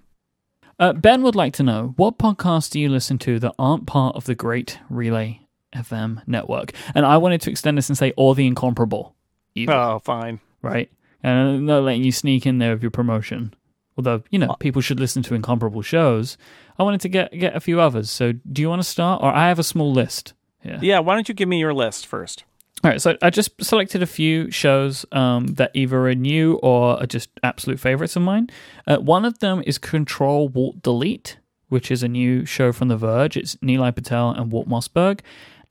Uh, 0.80 0.94
ben 0.94 1.24
would 1.24 1.36
like 1.36 1.54
to 1.54 1.64
know 1.64 1.94
what 1.98 2.18
podcasts 2.18 2.70
do 2.70 2.80
you 2.80 2.90
listen 2.90 3.18
to 3.20 3.40
that 3.40 3.54
aren't 3.60 3.86
part 3.88 4.16
of 4.16 4.26
the 4.26 4.36
great 4.36 4.80
Relay 4.90 5.43
FM 5.74 6.22
network? 6.28 6.72
And 6.96 7.06
I 7.06 7.18
wanted 7.18 7.42
to 7.42 7.52
extend 7.52 7.78
this 7.78 7.90
and 7.90 7.98
say, 7.98 8.14
or 8.18 8.36
the 8.36 8.48
incomparable. 8.48 9.16
Either, 9.56 9.74
oh, 9.74 10.00
fine. 10.00 10.40
Right? 10.62 10.92
And 11.22 11.66
not 11.66 11.84
letting 11.84 12.04
you 12.04 12.12
sneak 12.12 12.46
in 12.46 12.58
there 12.58 12.74
with 12.74 12.82
your 12.82 12.92
promotion. 12.92 13.54
Although, 13.98 14.24
you 14.32 14.40
know, 14.40 14.56
people 14.60 14.82
should 14.82 15.00
listen 15.00 15.22
to 15.24 15.36
incomparable 15.36 15.82
shows. 15.82 16.38
I 16.80 16.84
wanted 16.84 17.02
to 17.02 17.10
get 17.10 17.32
get 17.32 17.56
a 17.56 17.60
few 17.60 17.80
others. 17.80 18.10
So, 18.10 18.32
do 18.32 18.62
you 18.62 18.70
want 18.70 18.82
to 18.82 18.88
start? 18.88 19.22
Or 19.22 19.32
I 19.32 19.48
have 19.48 19.60
a 19.60 19.64
small 19.64 19.92
list. 19.94 20.34
Yeah. 20.64 20.80
Yeah. 20.82 21.00
Why 21.00 21.14
don't 21.14 21.30
you 21.30 21.36
give 21.36 21.48
me 21.48 21.60
your 21.60 21.74
list 21.74 22.08
first? 22.08 22.44
All 22.84 22.90
right. 22.90 23.02
So 23.02 23.16
I 23.22 23.30
just 23.30 23.64
selected 23.64 24.04
a 24.04 24.08
few 24.08 24.52
shows 24.52 25.06
um, 25.14 25.48
that 25.48 25.72
either 25.74 26.06
are 26.08 26.16
new 26.16 26.56
or 26.56 27.02
are 27.02 27.06
just 27.06 27.30
absolute 27.42 27.80
favorites 27.80 28.18
of 28.18 28.24
mine. 28.24 28.50
Uh, 28.86 28.98
one 28.98 29.24
of 29.24 29.40
them 29.40 29.64
is 29.66 29.78
Control 29.78 30.50
Walt 30.50 30.82
Delete, 30.82 31.38
which 31.70 31.90
is 31.90 32.04
a 32.04 32.10
new 32.10 32.44
show 32.46 32.74
from 32.74 32.90
The 32.90 32.98
Verge. 32.98 33.38
It's 33.38 33.56
Nilay 33.58 33.96
Patel 33.96 34.32
and 34.32 34.52
Walt 34.52 34.68
Mossberg, 34.68 35.22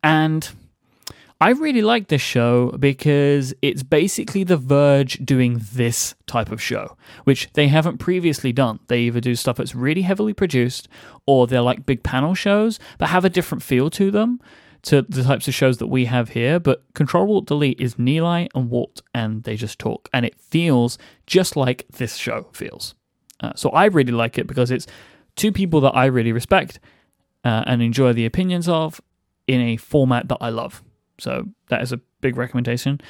and 0.02 0.48
I 1.42 1.50
really 1.50 1.82
like 1.82 2.06
this 2.06 2.22
show 2.22 2.70
because 2.78 3.52
it's 3.62 3.82
basically 3.82 4.44
The 4.44 4.56
Verge 4.56 5.18
doing 5.24 5.60
this 5.72 6.14
type 6.28 6.52
of 6.52 6.62
show, 6.62 6.96
which 7.24 7.48
they 7.54 7.66
haven't 7.66 7.98
previously 7.98 8.52
done. 8.52 8.78
They 8.86 9.00
either 9.00 9.20
do 9.20 9.34
stuff 9.34 9.56
that's 9.56 9.74
really 9.74 10.02
heavily 10.02 10.34
produced 10.34 10.88
or 11.26 11.48
they're 11.48 11.60
like 11.60 11.84
big 11.84 12.04
panel 12.04 12.34
shows, 12.34 12.78
but 12.98 13.08
have 13.08 13.24
a 13.24 13.28
different 13.28 13.64
feel 13.64 13.90
to 13.90 14.12
them 14.12 14.40
to 14.82 15.02
the 15.02 15.24
types 15.24 15.48
of 15.48 15.54
shows 15.54 15.78
that 15.78 15.88
we 15.88 16.04
have 16.04 16.28
here. 16.30 16.60
But 16.60 16.84
Control 16.94 17.26
Walt 17.26 17.46
Delete 17.46 17.80
is 17.80 17.96
Nilay 17.96 18.48
and 18.54 18.70
Walt, 18.70 19.02
and 19.12 19.42
they 19.42 19.56
just 19.56 19.80
talk, 19.80 20.08
and 20.12 20.24
it 20.24 20.38
feels 20.38 20.96
just 21.26 21.56
like 21.56 21.86
this 21.88 22.16
show 22.16 22.48
feels. 22.52 22.94
Uh, 23.40 23.52
so 23.56 23.70
I 23.70 23.86
really 23.86 24.12
like 24.12 24.38
it 24.38 24.46
because 24.46 24.70
it's 24.70 24.86
two 25.34 25.50
people 25.50 25.80
that 25.80 25.96
I 25.96 26.06
really 26.06 26.30
respect 26.30 26.78
uh, 27.44 27.64
and 27.66 27.82
enjoy 27.82 28.12
the 28.12 28.26
opinions 28.26 28.68
of 28.68 29.00
in 29.46 29.60
a 29.60 29.76
format 29.76 30.28
that 30.28 30.38
I 30.40 30.50
love. 30.50 30.82
So 31.18 31.48
that 31.68 31.82
is 31.82 31.92
a 31.92 32.00
big 32.20 32.36
recommendation. 32.36 33.00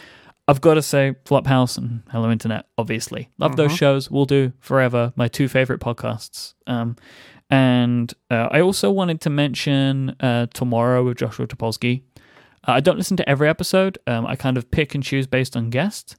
I've 0.49 0.61
got 0.61 0.75
to 0.75 0.83
say, 0.83 1.15
Flophouse 1.25 1.79
and 1.79 2.03
Hello 2.11 2.31
Internet, 2.31 2.67
obviously. 2.77 3.31
Love 3.39 3.57
those 3.57 3.67
uh-huh. 3.67 3.77
shows. 3.77 4.11
Will 4.11 4.25
do 4.25 4.53
forever. 4.59 5.13
My 5.15 5.29
two 5.29 5.47
favorite 5.47 5.81
podcasts. 5.81 6.55
Um, 6.67 6.97
and 7.49 8.13
uh, 8.31 8.49
I 8.51 8.61
also 8.61 8.91
wanted 8.91 9.21
to 9.23 9.31
mention 9.31 10.17
uh, 10.21 10.47
Tomorrow 10.53 11.05
with 11.05 11.19
Joshua 11.19 11.47
Topolsky. 11.47 12.03
Uh, 12.67 12.73
I 12.73 12.81
don't 12.81 12.97
listen 12.97 13.17
to 13.19 13.29
every 13.29 13.49
episode. 13.49 13.99
Um, 14.07 14.27
I 14.27 14.37
kind 14.37 14.57
of 14.57 14.71
pick 14.71 14.95
and 14.95 15.05
choose 15.05 15.27
based 15.27 15.57
on 15.57 15.71
guests. 15.71 16.17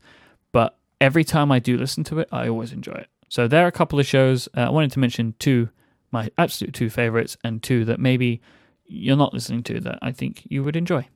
But 0.52 0.78
every 1.02 1.24
time 1.24 1.52
I 1.52 1.60
do 1.60 1.78
listen 1.78 2.04
to 2.06 2.20
it, 2.20 2.30
I 2.32 2.48
always 2.48 2.72
enjoy 2.72 2.94
it. 2.94 3.08
So 3.30 3.48
there 3.48 3.66
are 3.66 3.68
a 3.68 3.74
couple 3.74 4.00
of 4.00 4.06
shows. 4.06 4.48
Uh, 4.56 4.62
I 4.62 4.70
wanted 4.70 4.92
to 4.94 5.00
mention 5.00 5.34
two, 5.40 5.70
my 6.12 6.30
absolute 6.38 6.74
two 6.74 6.90
favorites, 6.90 7.36
and 7.44 7.62
two 7.62 7.84
that 7.86 8.00
maybe 8.00 8.42
you're 8.86 9.18
not 9.18 9.34
listening 9.34 9.64
to 9.64 9.80
that 9.82 10.00
I 10.02 10.12
think 10.12 10.44
you 10.50 10.64
would 10.64 10.76
enjoy. 10.76 11.08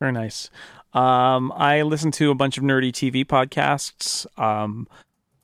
Very 0.00 0.12
nice. 0.12 0.50
Um, 0.92 1.52
I 1.52 1.82
listen 1.82 2.10
to 2.12 2.30
a 2.30 2.34
bunch 2.34 2.58
of 2.58 2.64
nerdy 2.64 2.92
TV 2.92 3.24
podcasts. 3.24 4.26
Um, 4.38 4.86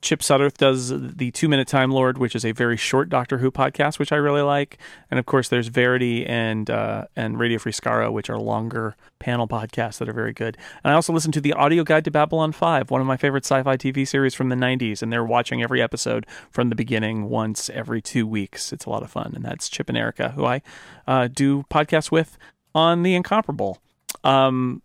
Chip 0.01 0.21
Sudderth 0.21 0.57
does 0.57 0.89
the 0.89 1.29
Two 1.31 1.47
Minute 1.47 1.67
Time 1.67 1.91
Lord, 1.91 2.17
which 2.17 2.35
is 2.35 2.43
a 2.43 2.51
very 2.51 2.75
short 2.75 3.07
Doctor 3.09 3.37
Who 3.37 3.51
podcast, 3.51 3.99
which 3.99 4.11
I 4.11 4.15
really 4.15 4.41
like. 4.41 4.79
And 5.11 5.19
of 5.19 5.27
course, 5.27 5.49
there's 5.49 5.67
Verity 5.67 6.25
and 6.25 6.69
uh, 6.69 7.05
and 7.15 7.39
Radio 7.39 7.59
Free 7.59 7.71
Skaro, 7.71 8.11
which 8.11 8.29
are 8.29 8.39
longer 8.39 8.95
panel 9.19 9.47
podcasts 9.47 9.99
that 9.99 10.09
are 10.09 10.13
very 10.13 10.33
good. 10.33 10.57
And 10.83 10.91
I 10.91 10.95
also 10.95 11.13
listen 11.13 11.31
to 11.33 11.41
the 11.41 11.53
Audio 11.53 11.83
Guide 11.83 12.03
to 12.05 12.11
Babylon 12.11 12.51
5, 12.51 12.89
one 12.89 12.99
of 12.99 13.07
my 13.07 13.17
favorite 13.17 13.45
sci-fi 13.45 13.77
TV 13.77 14.07
series 14.07 14.33
from 14.33 14.49
the 14.49 14.55
90s. 14.55 15.03
And 15.03 15.13
they're 15.13 15.23
watching 15.23 15.61
every 15.61 15.81
episode 15.81 16.25
from 16.49 16.69
the 16.69 16.75
beginning 16.75 17.29
once 17.29 17.69
every 17.69 18.01
two 18.01 18.25
weeks. 18.25 18.73
It's 18.73 18.85
a 18.85 18.89
lot 18.89 19.03
of 19.03 19.11
fun. 19.11 19.33
And 19.35 19.45
that's 19.45 19.69
Chip 19.69 19.87
and 19.87 19.97
Erica, 19.97 20.29
who 20.29 20.45
I 20.45 20.61
uh, 21.05 21.27
do 21.27 21.63
podcasts 21.69 22.11
with 22.11 22.37
on 22.73 23.03
The 23.03 23.13
Incomparable. 23.13 23.77
Um, 24.23 24.81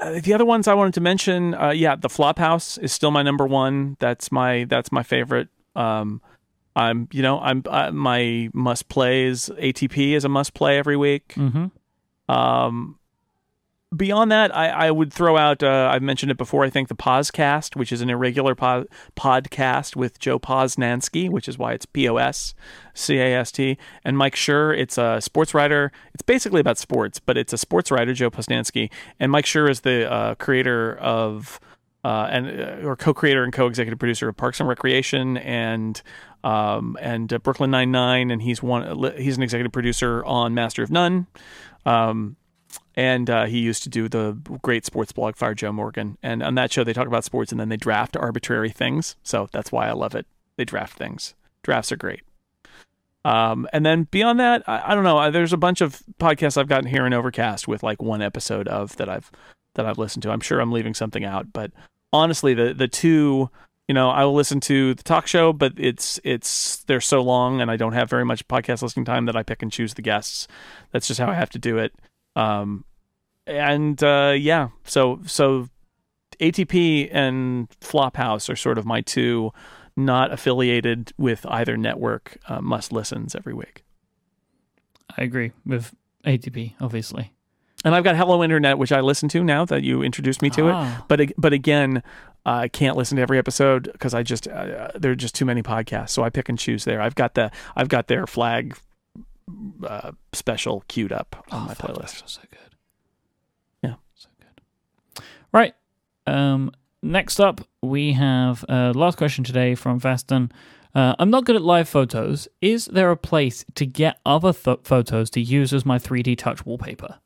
uh, 0.00 0.20
the 0.20 0.34
other 0.34 0.44
ones 0.44 0.66
I 0.66 0.74
wanted 0.74 0.94
to 0.94 1.00
mention, 1.00 1.54
uh, 1.54 1.70
yeah, 1.70 1.96
the 1.96 2.08
Flophouse 2.08 2.82
is 2.82 2.92
still 2.92 3.10
my 3.10 3.22
number 3.22 3.46
one. 3.46 3.96
That's 3.98 4.32
my 4.32 4.64
that's 4.64 4.90
my 4.90 5.02
favorite. 5.02 5.48
Um, 5.76 6.20
I'm 6.76 7.08
you 7.12 7.22
know 7.22 7.40
I'm 7.40 7.62
uh, 7.66 7.90
my 7.90 8.48
must 8.54 8.88
plays 8.88 9.50
ATP 9.58 10.12
is 10.12 10.24
a 10.24 10.28
must 10.28 10.54
play 10.54 10.78
every 10.78 10.96
week. 10.96 11.34
Mm-hmm. 11.34 12.32
Um, 12.32 12.98
beyond 13.94 14.30
that, 14.30 14.54
I, 14.56 14.68
I 14.68 14.90
would 14.90 15.12
throw 15.12 15.36
out. 15.36 15.62
Uh, 15.62 15.90
I've 15.92 16.02
mentioned 16.02 16.30
it 16.30 16.38
before. 16.38 16.64
I 16.64 16.70
think 16.70 16.88
the 16.88 16.94
Poscast, 16.94 17.76
which 17.76 17.92
is 17.92 18.00
an 18.00 18.10
irregular 18.10 18.54
po- 18.54 18.86
podcast 19.16 19.96
with 19.96 20.18
Joe 20.18 20.38
Posnanski, 20.38 21.28
which 21.28 21.48
is 21.48 21.58
why 21.58 21.72
it's 21.72 21.86
P 21.86 22.08
O 22.08 22.16
S 22.16 22.54
C 22.94 23.18
A 23.18 23.34
S 23.38 23.52
T, 23.52 23.78
and 24.04 24.16
Mike 24.16 24.34
Schur. 24.34 24.76
It's 24.76 24.98
a 24.98 25.20
sports 25.20 25.54
writer. 25.54 25.92
It's 26.14 26.22
basically 26.22 26.60
about 26.60 26.78
sports, 26.78 27.18
but 27.18 27.36
it's 27.36 27.52
a 27.52 27.58
sports 27.58 27.90
writer, 27.90 28.14
Joe 28.14 28.30
Posnanski, 28.30 28.90
and 29.18 29.32
Mike 29.32 29.44
Schur 29.44 29.68
is 29.68 29.80
the 29.80 30.10
uh, 30.10 30.34
creator 30.36 30.96
of. 30.98 31.60
Uh, 32.02 32.26
and 32.30 32.60
uh, 32.62 32.88
or 32.88 32.96
co-creator 32.96 33.44
and 33.44 33.52
co-executive 33.52 33.98
producer 33.98 34.26
of 34.26 34.34
Parks 34.34 34.58
and 34.58 34.66
Recreation 34.66 35.36
and 35.36 36.00
um, 36.42 36.96
and 36.98 37.30
uh, 37.30 37.38
Brooklyn 37.40 37.70
Nine 37.70 37.92
Nine, 37.92 38.30
and 38.30 38.40
he's 38.40 38.62
one. 38.62 39.12
He's 39.18 39.36
an 39.36 39.42
executive 39.42 39.70
producer 39.70 40.24
on 40.24 40.54
Master 40.54 40.82
of 40.82 40.90
None. 40.90 41.26
Um, 41.84 42.36
and 42.94 43.30
uh, 43.30 43.46
he 43.46 43.60
used 43.60 43.82
to 43.84 43.88
do 43.88 44.08
the 44.08 44.32
great 44.62 44.84
sports 44.84 45.12
blog 45.12 45.36
Fire 45.36 45.54
Joe 45.54 45.72
Morgan. 45.72 46.18
And 46.22 46.42
on 46.42 46.54
that 46.56 46.72
show, 46.72 46.84
they 46.84 46.92
talk 46.92 47.06
about 47.06 47.24
sports 47.24 47.52
and 47.52 47.60
then 47.60 47.68
they 47.68 47.76
draft 47.76 48.16
arbitrary 48.16 48.70
things. 48.70 49.16
So 49.22 49.48
that's 49.52 49.72
why 49.72 49.88
I 49.88 49.92
love 49.92 50.14
it. 50.14 50.26
They 50.56 50.64
draft 50.64 50.96
things. 50.96 51.34
Drafts 51.62 51.92
are 51.92 51.96
great. 51.96 52.22
Um, 53.24 53.68
and 53.72 53.84
then 53.84 54.04
beyond 54.04 54.40
that, 54.40 54.62
I, 54.66 54.92
I, 54.92 54.94
don't 54.94 55.04
know. 55.04 55.30
There's 55.30 55.52
a 55.52 55.58
bunch 55.58 55.82
of 55.82 56.02
podcasts 56.18 56.56
I've 56.56 56.68
gotten 56.68 56.88
here 56.88 57.06
in 57.06 57.12
Overcast 57.12 57.68
with 57.68 57.82
like 57.82 58.00
one 58.00 58.22
episode 58.22 58.66
of 58.66 58.96
that 58.96 59.08
I've 59.10 59.30
that 59.74 59.86
I've 59.86 59.98
listened 59.98 60.22
to. 60.22 60.30
I'm 60.30 60.40
sure 60.40 60.60
I'm 60.60 60.72
leaving 60.72 60.94
something 60.94 61.24
out, 61.24 61.52
but 61.52 61.70
honestly, 62.12 62.54
the 62.54 62.72
the 62.72 62.88
two, 62.88 63.50
you 63.88 63.94
know, 63.94 64.08
I 64.08 64.24
will 64.24 64.34
listen 64.34 64.58
to 64.60 64.94
the 64.94 65.02
talk 65.02 65.26
show, 65.26 65.52
but 65.52 65.74
it's 65.76 66.18
it's 66.24 66.78
they're 66.84 67.00
so 67.00 67.20
long, 67.22 67.60
and 67.60 67.70
I 67.70 67.76
don't 67.76 67.92
have 67.92 68.08
very 68.08 68.24
much 68.24 68.48
podcast 68.48 68.82
listening 68.82 69.04
time 69.04 69.26
that 69.26 69.36
I 69.36 69.42
pick 69.42 69.62
and 69.62 69.70
choose 69.70 69.94
the 69.94 70.02
guests. 70.02 70.48
That's 70.90 71.06
just 71.06 71.20
how 71.20 71.28
I 71.28 71.34
have 71.34 71.50
to 71.50 71.58
do 71.58 71.76
it. 71.76 71.92
Um, 72.36 72.84
and 73.46 74.02
uh, 74.02 74.34
yeah, 74.38 74.68
so 74.84 75.20
so 75.26 75.68
ATP 76.38 77.08
and 77.12 77.68
Flophouse 77.80 78.48
are 78.48 78.56
sort 78.56 78.78
of 78.78 78.86
my 78.86 79.00
two 79.00 79.52
not 79.96 80.32
affiliated 80.32 81.12
with 81.18 81.44
either 81.48 81.76
network 81.76 82.38
uh, 82.48 82.60
must 82.60 82.92
listens 82.92 83.34
every 83.34 83.52
week. 83.52 83.84
I 85.16 85.22
agree 85.22 85.52
with 85.66 85.94
ATP, 86.24 86.74
obviously. 86.80 87.32
And 87.84 87.94
I've 87.94 88.04
got 88.04 88.16
Hello 88.16 88.42
Internet, 88.44 88.78
which 88.78 88.92
I 88.92 89.00
listen 89.00 89.28
to 89.30 89.42
now 89.42 89.64
that 89.64 89.82
you 89.82 90.02
introduced 90.02 90.42
me 90.42 90.50
to 90.50 90.70
ah. 90.70 90.98
it. 90.98 91.04
But 91.08 91.32
but 91.38 91.52
again, 91.52 92.02
I 92.44 92.68
can't 92.68 92.96
listen 92.96 93.16
to 93.16 93.22
every 93.22 93.38
episode 93.38 93.90
because 93.92 94.12
I 94.12 94.22
just 94.22 94.46
uh, 94.48 94.90
there 94.94 95.12
are 95.12 95.16
just 95.16 95.34
too 95.34 95.46
many 95.46 95.62
podcasts. 95.62 96.10
So 96.10 96.22
I 96.22 96.30
pick 96.30 96.48
and 96.48 96.58
choose 96.58 96.84
there. 96.84 97.00
I've 97.00 97.14
got 97.14 97.34
the 97.34 97.50
I've 97.74 97.88
got 97.88 98.06
their 98.06 98.26
flag 98.26 98.76
uh, 99.86 100.12
special 100.32 100.84
queued 100.88 101.12
up 101.12 101.44
on 101.50 101.62
oh, 101.62 101.66
my 101.66 101.74
playlist. 101.74 102.22
So 102.26 102.40
good. 102.50 102.76
Yeah. 103.82 103.94
So 104.14 104.28
good. 104.38 105.24
Right. 105.52 105.74
Um, 106.26 106.72
next 107.02 107.40
up, 107.40 107.60
we 107.82 108.12
have 108.12 108.64
uh, 108.68 108.92
last 108.94 109.18
question 109.18 109.44
today 109.44 109.74
from 109.74 109.98
Vaston. 109.98 110.52
Uh, 110.94 111.14
I'm 111.18 111.30
not 111.30 111.44
good 111.44 111.56
at 111.56 111.62
live 111.62 111.88
photos. 111.88 112.48
Is 112.60 112.86
there 112.86 113.10
a 113.10 113.16
place 113.16 113.64
to 113.76 113.86
get 113.86 114.18
other 114.26 114.52
th- 114.52 114.80
photos 114.82 115.30
to 115.30 115.40
use 115.40 115.72
as 115.72 115.86
my 115.86 115.98
3D 115.98 116.36
touch 116.36 116.66
wallpaper? 116.66 117.18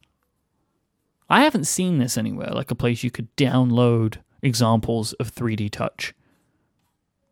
I 1.31 1.43
haven't 1.43 1.65
seen 1.65 1.99
this 1.99 2.19
anywhere, 2.19 2.51
like 2.51 2.71
a 2.71 2.75
place 2.75 3.03
you 3.03 3.11
could 3.11 3.35
download 3.37 4.19
examples 4.43 5.15
of 5.15 5.35
3D 5.35 5.71
touch 5.71 6.15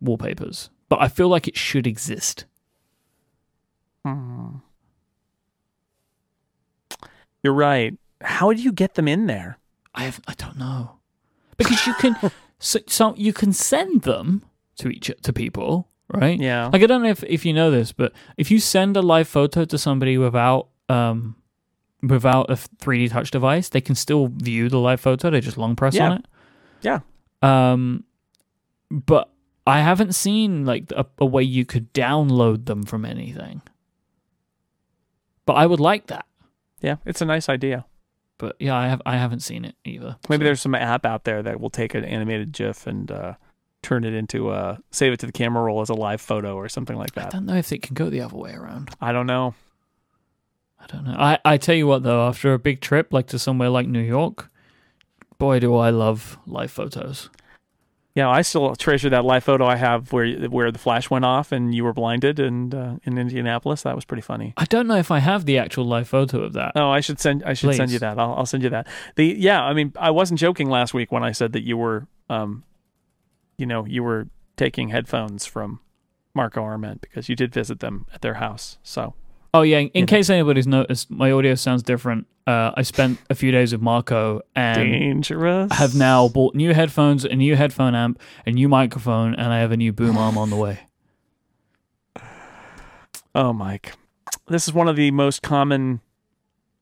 wallpapers, 0.00 0.70
but 0.88 1.00
I 1.00 1.08
feel 1.08 1.28
like 1.28 1.46
it 1.46 1.56
should 1.56 1.86
exist. 1.86 2.46
Hmm. 4.04 4.56
You're 7.42 7.54
right. 7.54 7.96
How 8.20 8.52
do 8.52 8.62
you 8.62 8.72
get 8.72 8.94
them 8.94 9.08
in 9.08 9.26
there? 9.26 9.58
I 9.94 10.04
have, 10.04 10.20
I 10.26 10.34
don't 10.34 10.58
know 10.58 10.98
because 11.56 11.86
you 11.86 11.94
can 11.94 12.16
so, 12.58 12.78
so 12.86 13.14
you 13.16 13.32
can 13.32 13.52
send 13.52 14.02
them 14.02 14.42
to 14.76 14.88
each 14.88 15.10
to 15.22 15.32
people, 15.32 15.88
right? 16.08 16.38
Yeah. 16.40 16.70
Like 16.72 16.82
I 16.82 16.86
don't 16.86 17.02
know 17.02 17.10
if 17.10 17.22
if 17.24 17.44
you 17.44 17.52
know 17.52 17.70
this, 17.70 17.92
but 17.92 18.12
if 18.36 18.50
you 18.50 18.58
send 18.58 18.96
a 18.96 19.02
live 19.02 19.28
photo 19.28 19.64
to 19.64 19.76
somebody 19.78 20.16
without 20.18 20.68
um 20.88 21.36
without 22.02 22.50
a 22.50 22.54
3D 22.54 23.10
touch 23.10 23.30
device, 23.30 23.68
they 23.68 23.80
can 23.80 23.94
still 23.94 24.28
view 24.28 24.68
the 24.68 24.78
live 24.78 25.00
photo. 25.00 25.30
They 25.30 25.40
just 25.40 25.58
long 25.58 25.76
press 25.76 25.94
Yeah. 25.94 26.10
on 26.10 26.18
it. 26.18 26.26
Yeah. 26.82 27.00
Um, 27.42 28.04
but 28.90 29.30
I 29.66 29.80
haven't 29.80 30.14
seen 30.14 30.64
like 30.64 30.90
a, 30.96 31.06
a 31.18 31.26
way 31.26 31.42
you 31.44 31.64
could 31.64 31.92
download 31.92 32.66
them 32.66 32.82
from 32.84 33.04
anything. 33.04 33.62
But 35.46 35.54
I 35.54 35.66
would 35.66 35.80
like 35.80 36.06
that. 36.08 36.26
Yeah, 36.82 36.96
it's 37.06 37.22
a 37.22 37.24
nice 37.24 37.48
idea. 37.48 37.86
But 38.38 38.56
yeah, 38.58 38.76
I 38.76 38.88
have 38.88 39.00
I 39.06 39.16
haven't 39.16 39.40
seen 39.40 39.64
it 39.64 39.76
either. 39.84 40.16
Maybe 40.28 40.42
So- 40.42 40.44
there's 40.46 40.60
some 40.60 40.74
app 40.74 41.06
out 41.06 41.24
there 41.24 41.42
that 41.42 41.60
will 41.60 41.70
take 41.70 41.94
an 41.94 42.04
animated 42.04 42.52
GIF 42.52 42.86
and 42.86 43.10
uh, 43.10 43.34
turn 43.82 44.04
it 44.04 44.14
into 44.14 44.50
a 44.52 44.78
save 44.90 45.12
it 45.12 45.20
to 45.20 45.26
the 45.26 45.32
camera 45.32 45.62
roll 45.62 45.80
as 45.80 45.88
a 45.90 45.94
live 45.94 46.20
photo 46.20 46.56
or 46.56 46.68
something 46.68 46.96
like 46.96 47.12
that. 47.14 47.26
I 47.26 47.30
don't 47.30 47.46
know 47.46 47.56
if 47.56 47.72
it 47.72 47.82
can 47.82 47.94
go 47.94 48.10
the 48.10 48.20
other 48.20 48.36
way 48.36 48.52
around. 48.52 48.90
I 49.00 49.12
don't 49.12 49.26
know. 49.26 49.54
I 50.80 50.86
don't 50.86 51.04
know. 51.04 51.14
I, 51.16 51.38
I 51.44 51.56
tell 51.58 51.76
you 51.76 51.86
what 51.86 52.02
though, 52.02 52.26
after 52.26 52.52
a 52.52 52.58
big 52.58 52.80
trip 52.80 53.12
like 53.12 53.28
to 53.28 53.38
somewhere 53.38 53.68
like 53.68 53.86
New 53.86 54.00
York, 54.00 54.50
boy 55.38 55.60
do 55.60 55.76
I 55.76 55.90
love 55.90 56.38
live 56.46 56.72
photos. 56.72 57.30
Yeah, 58.14 58.28
I 58.28 58.42
still 58.42 58.74
treasure 58.76 59.08
that 59.08 59.24
live 59.24 59.42
photo 59.44 59.64
I 59.64 59.76
have 59.76 60.12
where 60.12 60.30
where 60.48 60.70
the 60.70 60.78
flash 60.78 61.08
went 61.08 61.24
off 61.24 61.50
and 61.50 61.74
you 61.74 61.82
were 61.82 61.94
blinded 61.94 62.38
and 62.38 62.74
uh, 62.74 62.96
in 63.04 63.16
Indianapolis. 63.16 63.82
That 63.82 63.94
was 63.94 64.04
pretty 64.04 64.20
funny. 64.20 64.52
I 64.58 64.66
don't 64.66 64.86
know 64.86 64.96
if 64.96 65.10
I 65.10 65.20
have 65.20 65.46
the 65.46 65.56
actual 65.56 65.86
live 65.86 66.08
photo 66.08 66.42
of 66.42 66.52
that. 66.52 66.72
Oh, 66.74 66.90
I 66.90 67.00
should 67.00 67.18
send 67.18 67.42
I 67.44 67.54
should 67.54 67.74
send 67.74 67.90
you 67.90 67.98
that. 68.00 68.18
I'll, 68.18 68.34
I'll 68.34 68.46
send 68.46 68.62
you 68.62 68.70
that. 68.70 68.86
The 69.16 69.24
yeah, 69.38 69.62
I 69.62 69.72
mean, 69.72 69.92
I 69.96 70.10
wasn't 70.10 70.40
joking 70.40 70.68
last 70.68 70.92
week 70.92 71.10
when 71.10 71.24
I 71.24 71.32
said 71.32 71.52
that 71.52 71.62
you 71.62 71.78
were, 71.78 72.06
um, 72.28 72.64
you 73.56 73.64
know, 73.64 73.86
you 73.86 74.02
were 74.02 74.28
taking 74.56 74.90
headphones 74.90 75.46
from 75.46 75.80
Marco 76.34 76.62
Arment 76.62 77.00
because 77.00 77.30
you 77.30 77.36
did 77.36 77.54
visit 77.54 77.80
them 77.80 78.06
at 78.12 78.20
their 78.20 78.34
house. 78.34 78.76
So 78.82 79.14
Oh 79.54 79.62
yeah, 79.62 79.78
in, 79.80 79.88
in 79.88 80.02
know. 80.02 80.06
case 80.06 80.30
anybody's 80.30 80.66
noticed, 80.66 81.10
my 81.10 81.30
audio 81.30 81.54
sounds 81.54 81.82
different. 81.82 82.26
Uh, 82.46 82.72
I 82.74 82.82
spent 82.82 83.18
a 83.28 83.34
few 83.34 83.52
days 83.52 83.72
with 83.72 83.82
Marco 83.82 84.40
and 84.56 84.78
dangerous. 84.78 85.70
Have 85.72 85.94
now 85.94 86.28
bought 86.28 86.54
new 86.54 86.72
headphones, 86.72 87.24
a 87.24 87.36
new 87.36 87.54
headphone 87.54 87.94
amp, 87.94 88.20
a 88.46 88.50
new 88.50 88.68
microphone, 88.68 89.34
and 89.34 89.52
I 89.52 89.60
have 89.60 89.70
a 89.70 89.76
new 89.76 89.92
boom 89.92 90.16
arm 90.16 90.38
on 90.38 90.50
the 90.50 90.56
way. 90.56 90.80
Oh, 93.34 93.54
Myke, 93.54 93.94
this 94.48 94.68
is 94.68 94.74
one 94.74 94.88
of 94.88 94.96
the 94.96 95.10
most 95.10 95.40
common. 95.40 96.02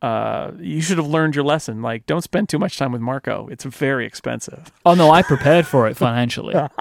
Uh, 0.03 0.51
you 0.59 0.81
should 0.81 0.99
have 0.99 1.07
learned 1.07 1.37
your 1.37 1.45
lesson. 1.45 1.81
Like, 1.81 2.07
don't 2.07 2.23
spend 2.23 2.49
too 2.49 2.59
much 2.59 2.77
time 2.77 2.91
with 2.91 3.01
Marco. 3.01 3.47
It's 3.53 3.63
very 3.63 4.05
expensive. 4.05 4.73
Oh 4.85 4.95
no, 4.95 5.13
I 5.13 5.23
prepared 5.23 5.65
for 5.65 5.87
it 5.87 5.97
financially. 5.97 6.57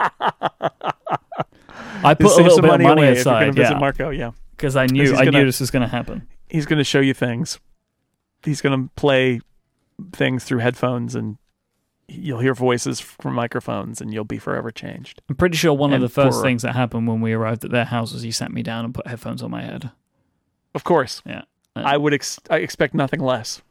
I 2.03 2.16
put 2.16 2.32
a 2.32 2.41
little 2.41 2.61
bit 2.61 2.72
of 2.74 2.82
money 2.82 2.86
away 2.86 3.10
if 3.10 3.14
you're 3.18 3.22
aside, 3.22 3.53
visit 3.53 3.74
yeah, 3.74 3.78
Marco. 3.78 4.10
Yeah, 4.10 4.32
because 4.60 4.76
I 4.76 4.86
knew 4.88 5.15
I 5.15 5.23
gonna- 5.26 5.40
knew 5.40 5.45
this 5.45 5.61
was 5.61 5.72
going 5.72 5.84
to 5.84 5.88
happen. 5.88 6.27
he's 6.49 6.65
going 6.65 6.80
to 6.80 6.84
show 6.84 6.99
you 6.99 7.14
things. 7.14 7.60
He's 8.44 8.61
going 8.61 8.84
to 8.88 8.90
play 8.95 9.40
things 10.14 10.44
through 10.44 10.60
headphones, 10.60 11.15
and 11.15 11.38
you'll 12.07 12.40
hear 12.40 12.53
voices 12.53 12.99
from 12.99 13.36
microphones, 13.36 14.02
and 14.02 14.14
you'll 14.14 14.23
be 14.26 14.38
forever 14.38 14.69
changed. 14.72 15.22
I'm 15.30 15.36
pretty 15.36 15.56
sure 15.57 15.73
one 15.73 15.94
of 15.94 16.02
the 16.02 16.10
first 16.10 16.40
for- 16.40 16.44
things 16.44 16.61
that 16.64 16.76
happened 16.76 17.07
when 17.07 17.22
we 17.22 17.31
arrived 17.34 17.64
at 17.64 17.72
their 17.72 17.86
house 17.86 18.11
was 18.14 18.22
he 18.23 18.31
sat 18.31 18.52
me 18.52 18.61
down 18.64 18.84
and 18.86 18.94
put 18.94 19.07
headphones 19.07 19.41
on 19.41 19.49
my 19.52 19.61
head. 19.64 19.91
Of 20.76 20.84
course, 20.84 21.22
Yeah. 21.26 21.44
I 21.76 21.95
would. 21.98 22.14
Ex- 22.14 22.40
I 22.49 22.57
expect 22.57 22.94
nothing 22.94 23.22
less. 23.22 23.61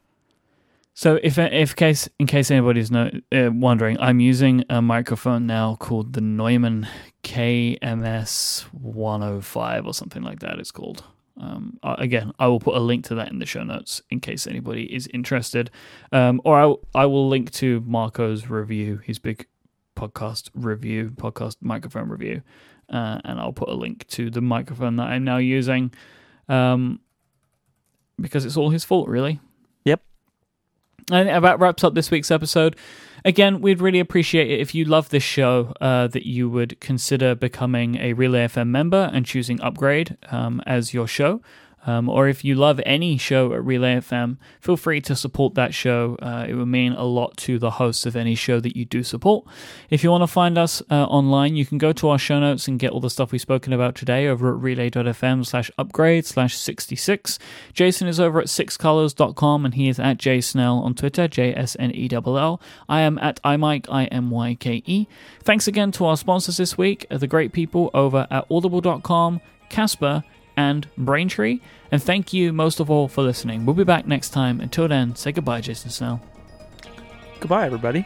So 0.98 1.20
if 1.22 1.38
if 1.38 1.76
case 1.76 2.08
in 2.18 2.26
case 2.26 2.50
anybody's 2.50 2.90
no, 2.90 3.08
uh, 3.30 3.50
wondering, 3.52 4.00
I'm 4.00 4.18
using 4.18 4.64
a 4.68 4.82
microphone 4.82 5.46
now 5.46 5.76
called 5.76 6.14
the 6.14 6.20
Neumann 6.20 6.88
KMS 7.22 8.62
105 8.72 9.86
or 9.86 9.94
something 9.94 10.24
like 10.24 10.40
that. 10.40 10.58
It's 10.58 10.72
called. 10.72 11.04
Um, 11.40 11.78
again, 11.84 12.32
I 12.40 12.48
will 12.48 12.58
put 12.58 12.74
a 12.74 12.80
link 12.80 13.04
to 13.04 13.14
that 13.14 13.30
in 13.30 13.38
the 13.38 13.46
show 13.46 13.62
notes 13.62 14.02
in 14.10 14.18
case 14.18 14.48
anybody 14.48 14.92
is 14.92 15.08
interested, 15.14 15.70
um, 16.10 16.40
or 16.44 16.60
I 16.60 17.02
I 17.02 17.06
will 17.06 17.28
link 17.28 17.52
to 17.52 17.80
Marco's 17.86 18.50
review, 18.50 18.96
his 19.04 19.20
big 19.20 19.46
podcast 19.94 20.50
review, 20.52 21.12
podcast 21.14 21.58
microphone 21.60 22.08
review, 22.08 22.42
uh, 22.88 23.20
and 23.24 23.38
I'll 23.38 23.52
put 23.52 23.68
a 23.68 23.74
link 23.74 24.08
to 24.08 24.30
the 24.30 24.40
microphone 24.40 24.96
that 24.96 25.06
I'm 25.06 25.22
now 25.22 25.36
using, 25.36 25.92
um, 26.48 26.98
because 28.20 28.44
it's 28.44 28.56
all 28.56 28.70
his 28.70 28.82
fault, 28.82 29.08
really. 29.08 29.38
And 31.10 31.28
that 31.28 31.58
wraps 31.58 31.84
up 31.84 31.94
this 31.94 32.10
week's 32.10 32.30
episode. 32.30 32.76
Again, 33.24 33.60
we'd 33.60 33.80
really 33.80 33.98
appreciate 33.98 34.50
it 34.50 34.60
if 34.60 34.74
you 34.74 34.84
love 34.84 35.08
this 35.08 35.22
show, 35.22 35.72
uh, 35.80 36.06
that 36.08 36.26
you 36.26 36.48
would 36.48 36.78
consider 36.80 37.34
becoming 37.34 37.96
a 37.96 38.12
Relay 38.12 38.46
FM 38.46 38.68
member 38.68 39.10
and 39.12 39.26
choosing 39.26 39.60
Upgrade 39.60 40.16
um, 40.30 40.62
as 40.66 40.94
your 40.94 41.06
show. 41.06 41.40
Um, 41.86 42.08
or 42.08 42.28
if 42.28 42.44
you 42.44 42.54
love 42.54 42.80
any 42.84 43.16
show 43.16 43.52
at 43.54 43.64
Relay 43.64 43.96
FM, 43.96 44.36
feel 44.60 44.76
free 44.76 45.00
to 45.02 45.16
support 45.16 45.54
that 45.54 45.72
show. 45.72 46.16
Uh, 46.20 46.46
it 46.48 46.54
would 46.54 46.68
mean 46.68 46.92
a 46.92 47.04
lot 47.04 47.36
to 47.38 47.58
the 47.58 47.72
hosts 47.72 48.04
of 48.04 48.16
any 48.16 48.34
show 48.34 48.60
that 48.60 48.76
you 48.76 48.84
do 48.84 49.02
support. 49.02 49.46
If 49.88 50.04
you 50.04 50.10
want 50.10 50.22
to 50.22 50.26
find 50.26 50.58
us 50.58 50.82
uh, 50.90 51.04
online, 51.04 51.56
you 51.56 51.64
can 51.64 51.78
go 51.78 51.92
to 51.92 52.08
our 52.08 52.18
show 52.18 52.40
notes 52.40 52.68
and 52.68 52.78
get 52.78 52.90
all 52.90 53.00
the 53.00 53.10
stuff 53.10 53.32
we've 53.32 53.40
spoken 53.40 53.72
about 53.72 53.94
today 53.94 54.26
over 54.26 54.50
at 54.54 54.60
relay.fm 54.60 55.46
slash 55.46 55.70
upgrade 55.78 56.26
slash 56.26 56.56
66. 56.56 57.38
Jason 57.72 58.08
is 58.08 58.20
over 58.20 58.40
at 58.40 58.46
sixcolors.com 58.46 59.64
and 59.64 59.74
he 59.74 59.88
is 59.88 59.98
at 59.98 60.18
jsnell 60.18 60.82
on 60.82 60.94
Twitter, 60.94 61.28
J-S-N-E-L-L. 61.28 62.60
I 62.88 63.00
am 63.00 63.18
at 63.18 63.42
imyke, 63.42 63.86
I-M-Y-K-E. 63.88 64.82
E. 64.88 65.06
Thanks 65.42 65.68
again 65.68 65.92
to 65.92 66.06
our 66.06 66.16
sponsors 66.16 66.56
this 66.56 66.78
week, 66.78 67.06
the 67.10 67.26
great 67.26 67.52
people 67.52 67.90
over 67.94 68.26
at 68.30 68.46
audible.com, 68.50 69.40
Casper, 69.68 70.24
and 70.58 70.88
Braintree. 70.98 71.60
And 71.92 72.02
thank 72.02 72.32
you 72.32 72.52
most 72.52 72.80
of 72.80 72.90
all 72.90 73.06
for 73.06 73.22
listening. 73.22 73.64
We'll 73.64 73.76
be 73.76 73.84
back 73.84 74.08
next 74.08 74.30
time. 74.30 74.60
Until 74.60 74.88
then, 74.88 75.14
say 75.14 75.30
goodbye, 75.30 75.60
Jason 75.60 75.90
Snell. 75.90 76.20
Goodbye, 77.38 77.64
everybody. 77.66 78.04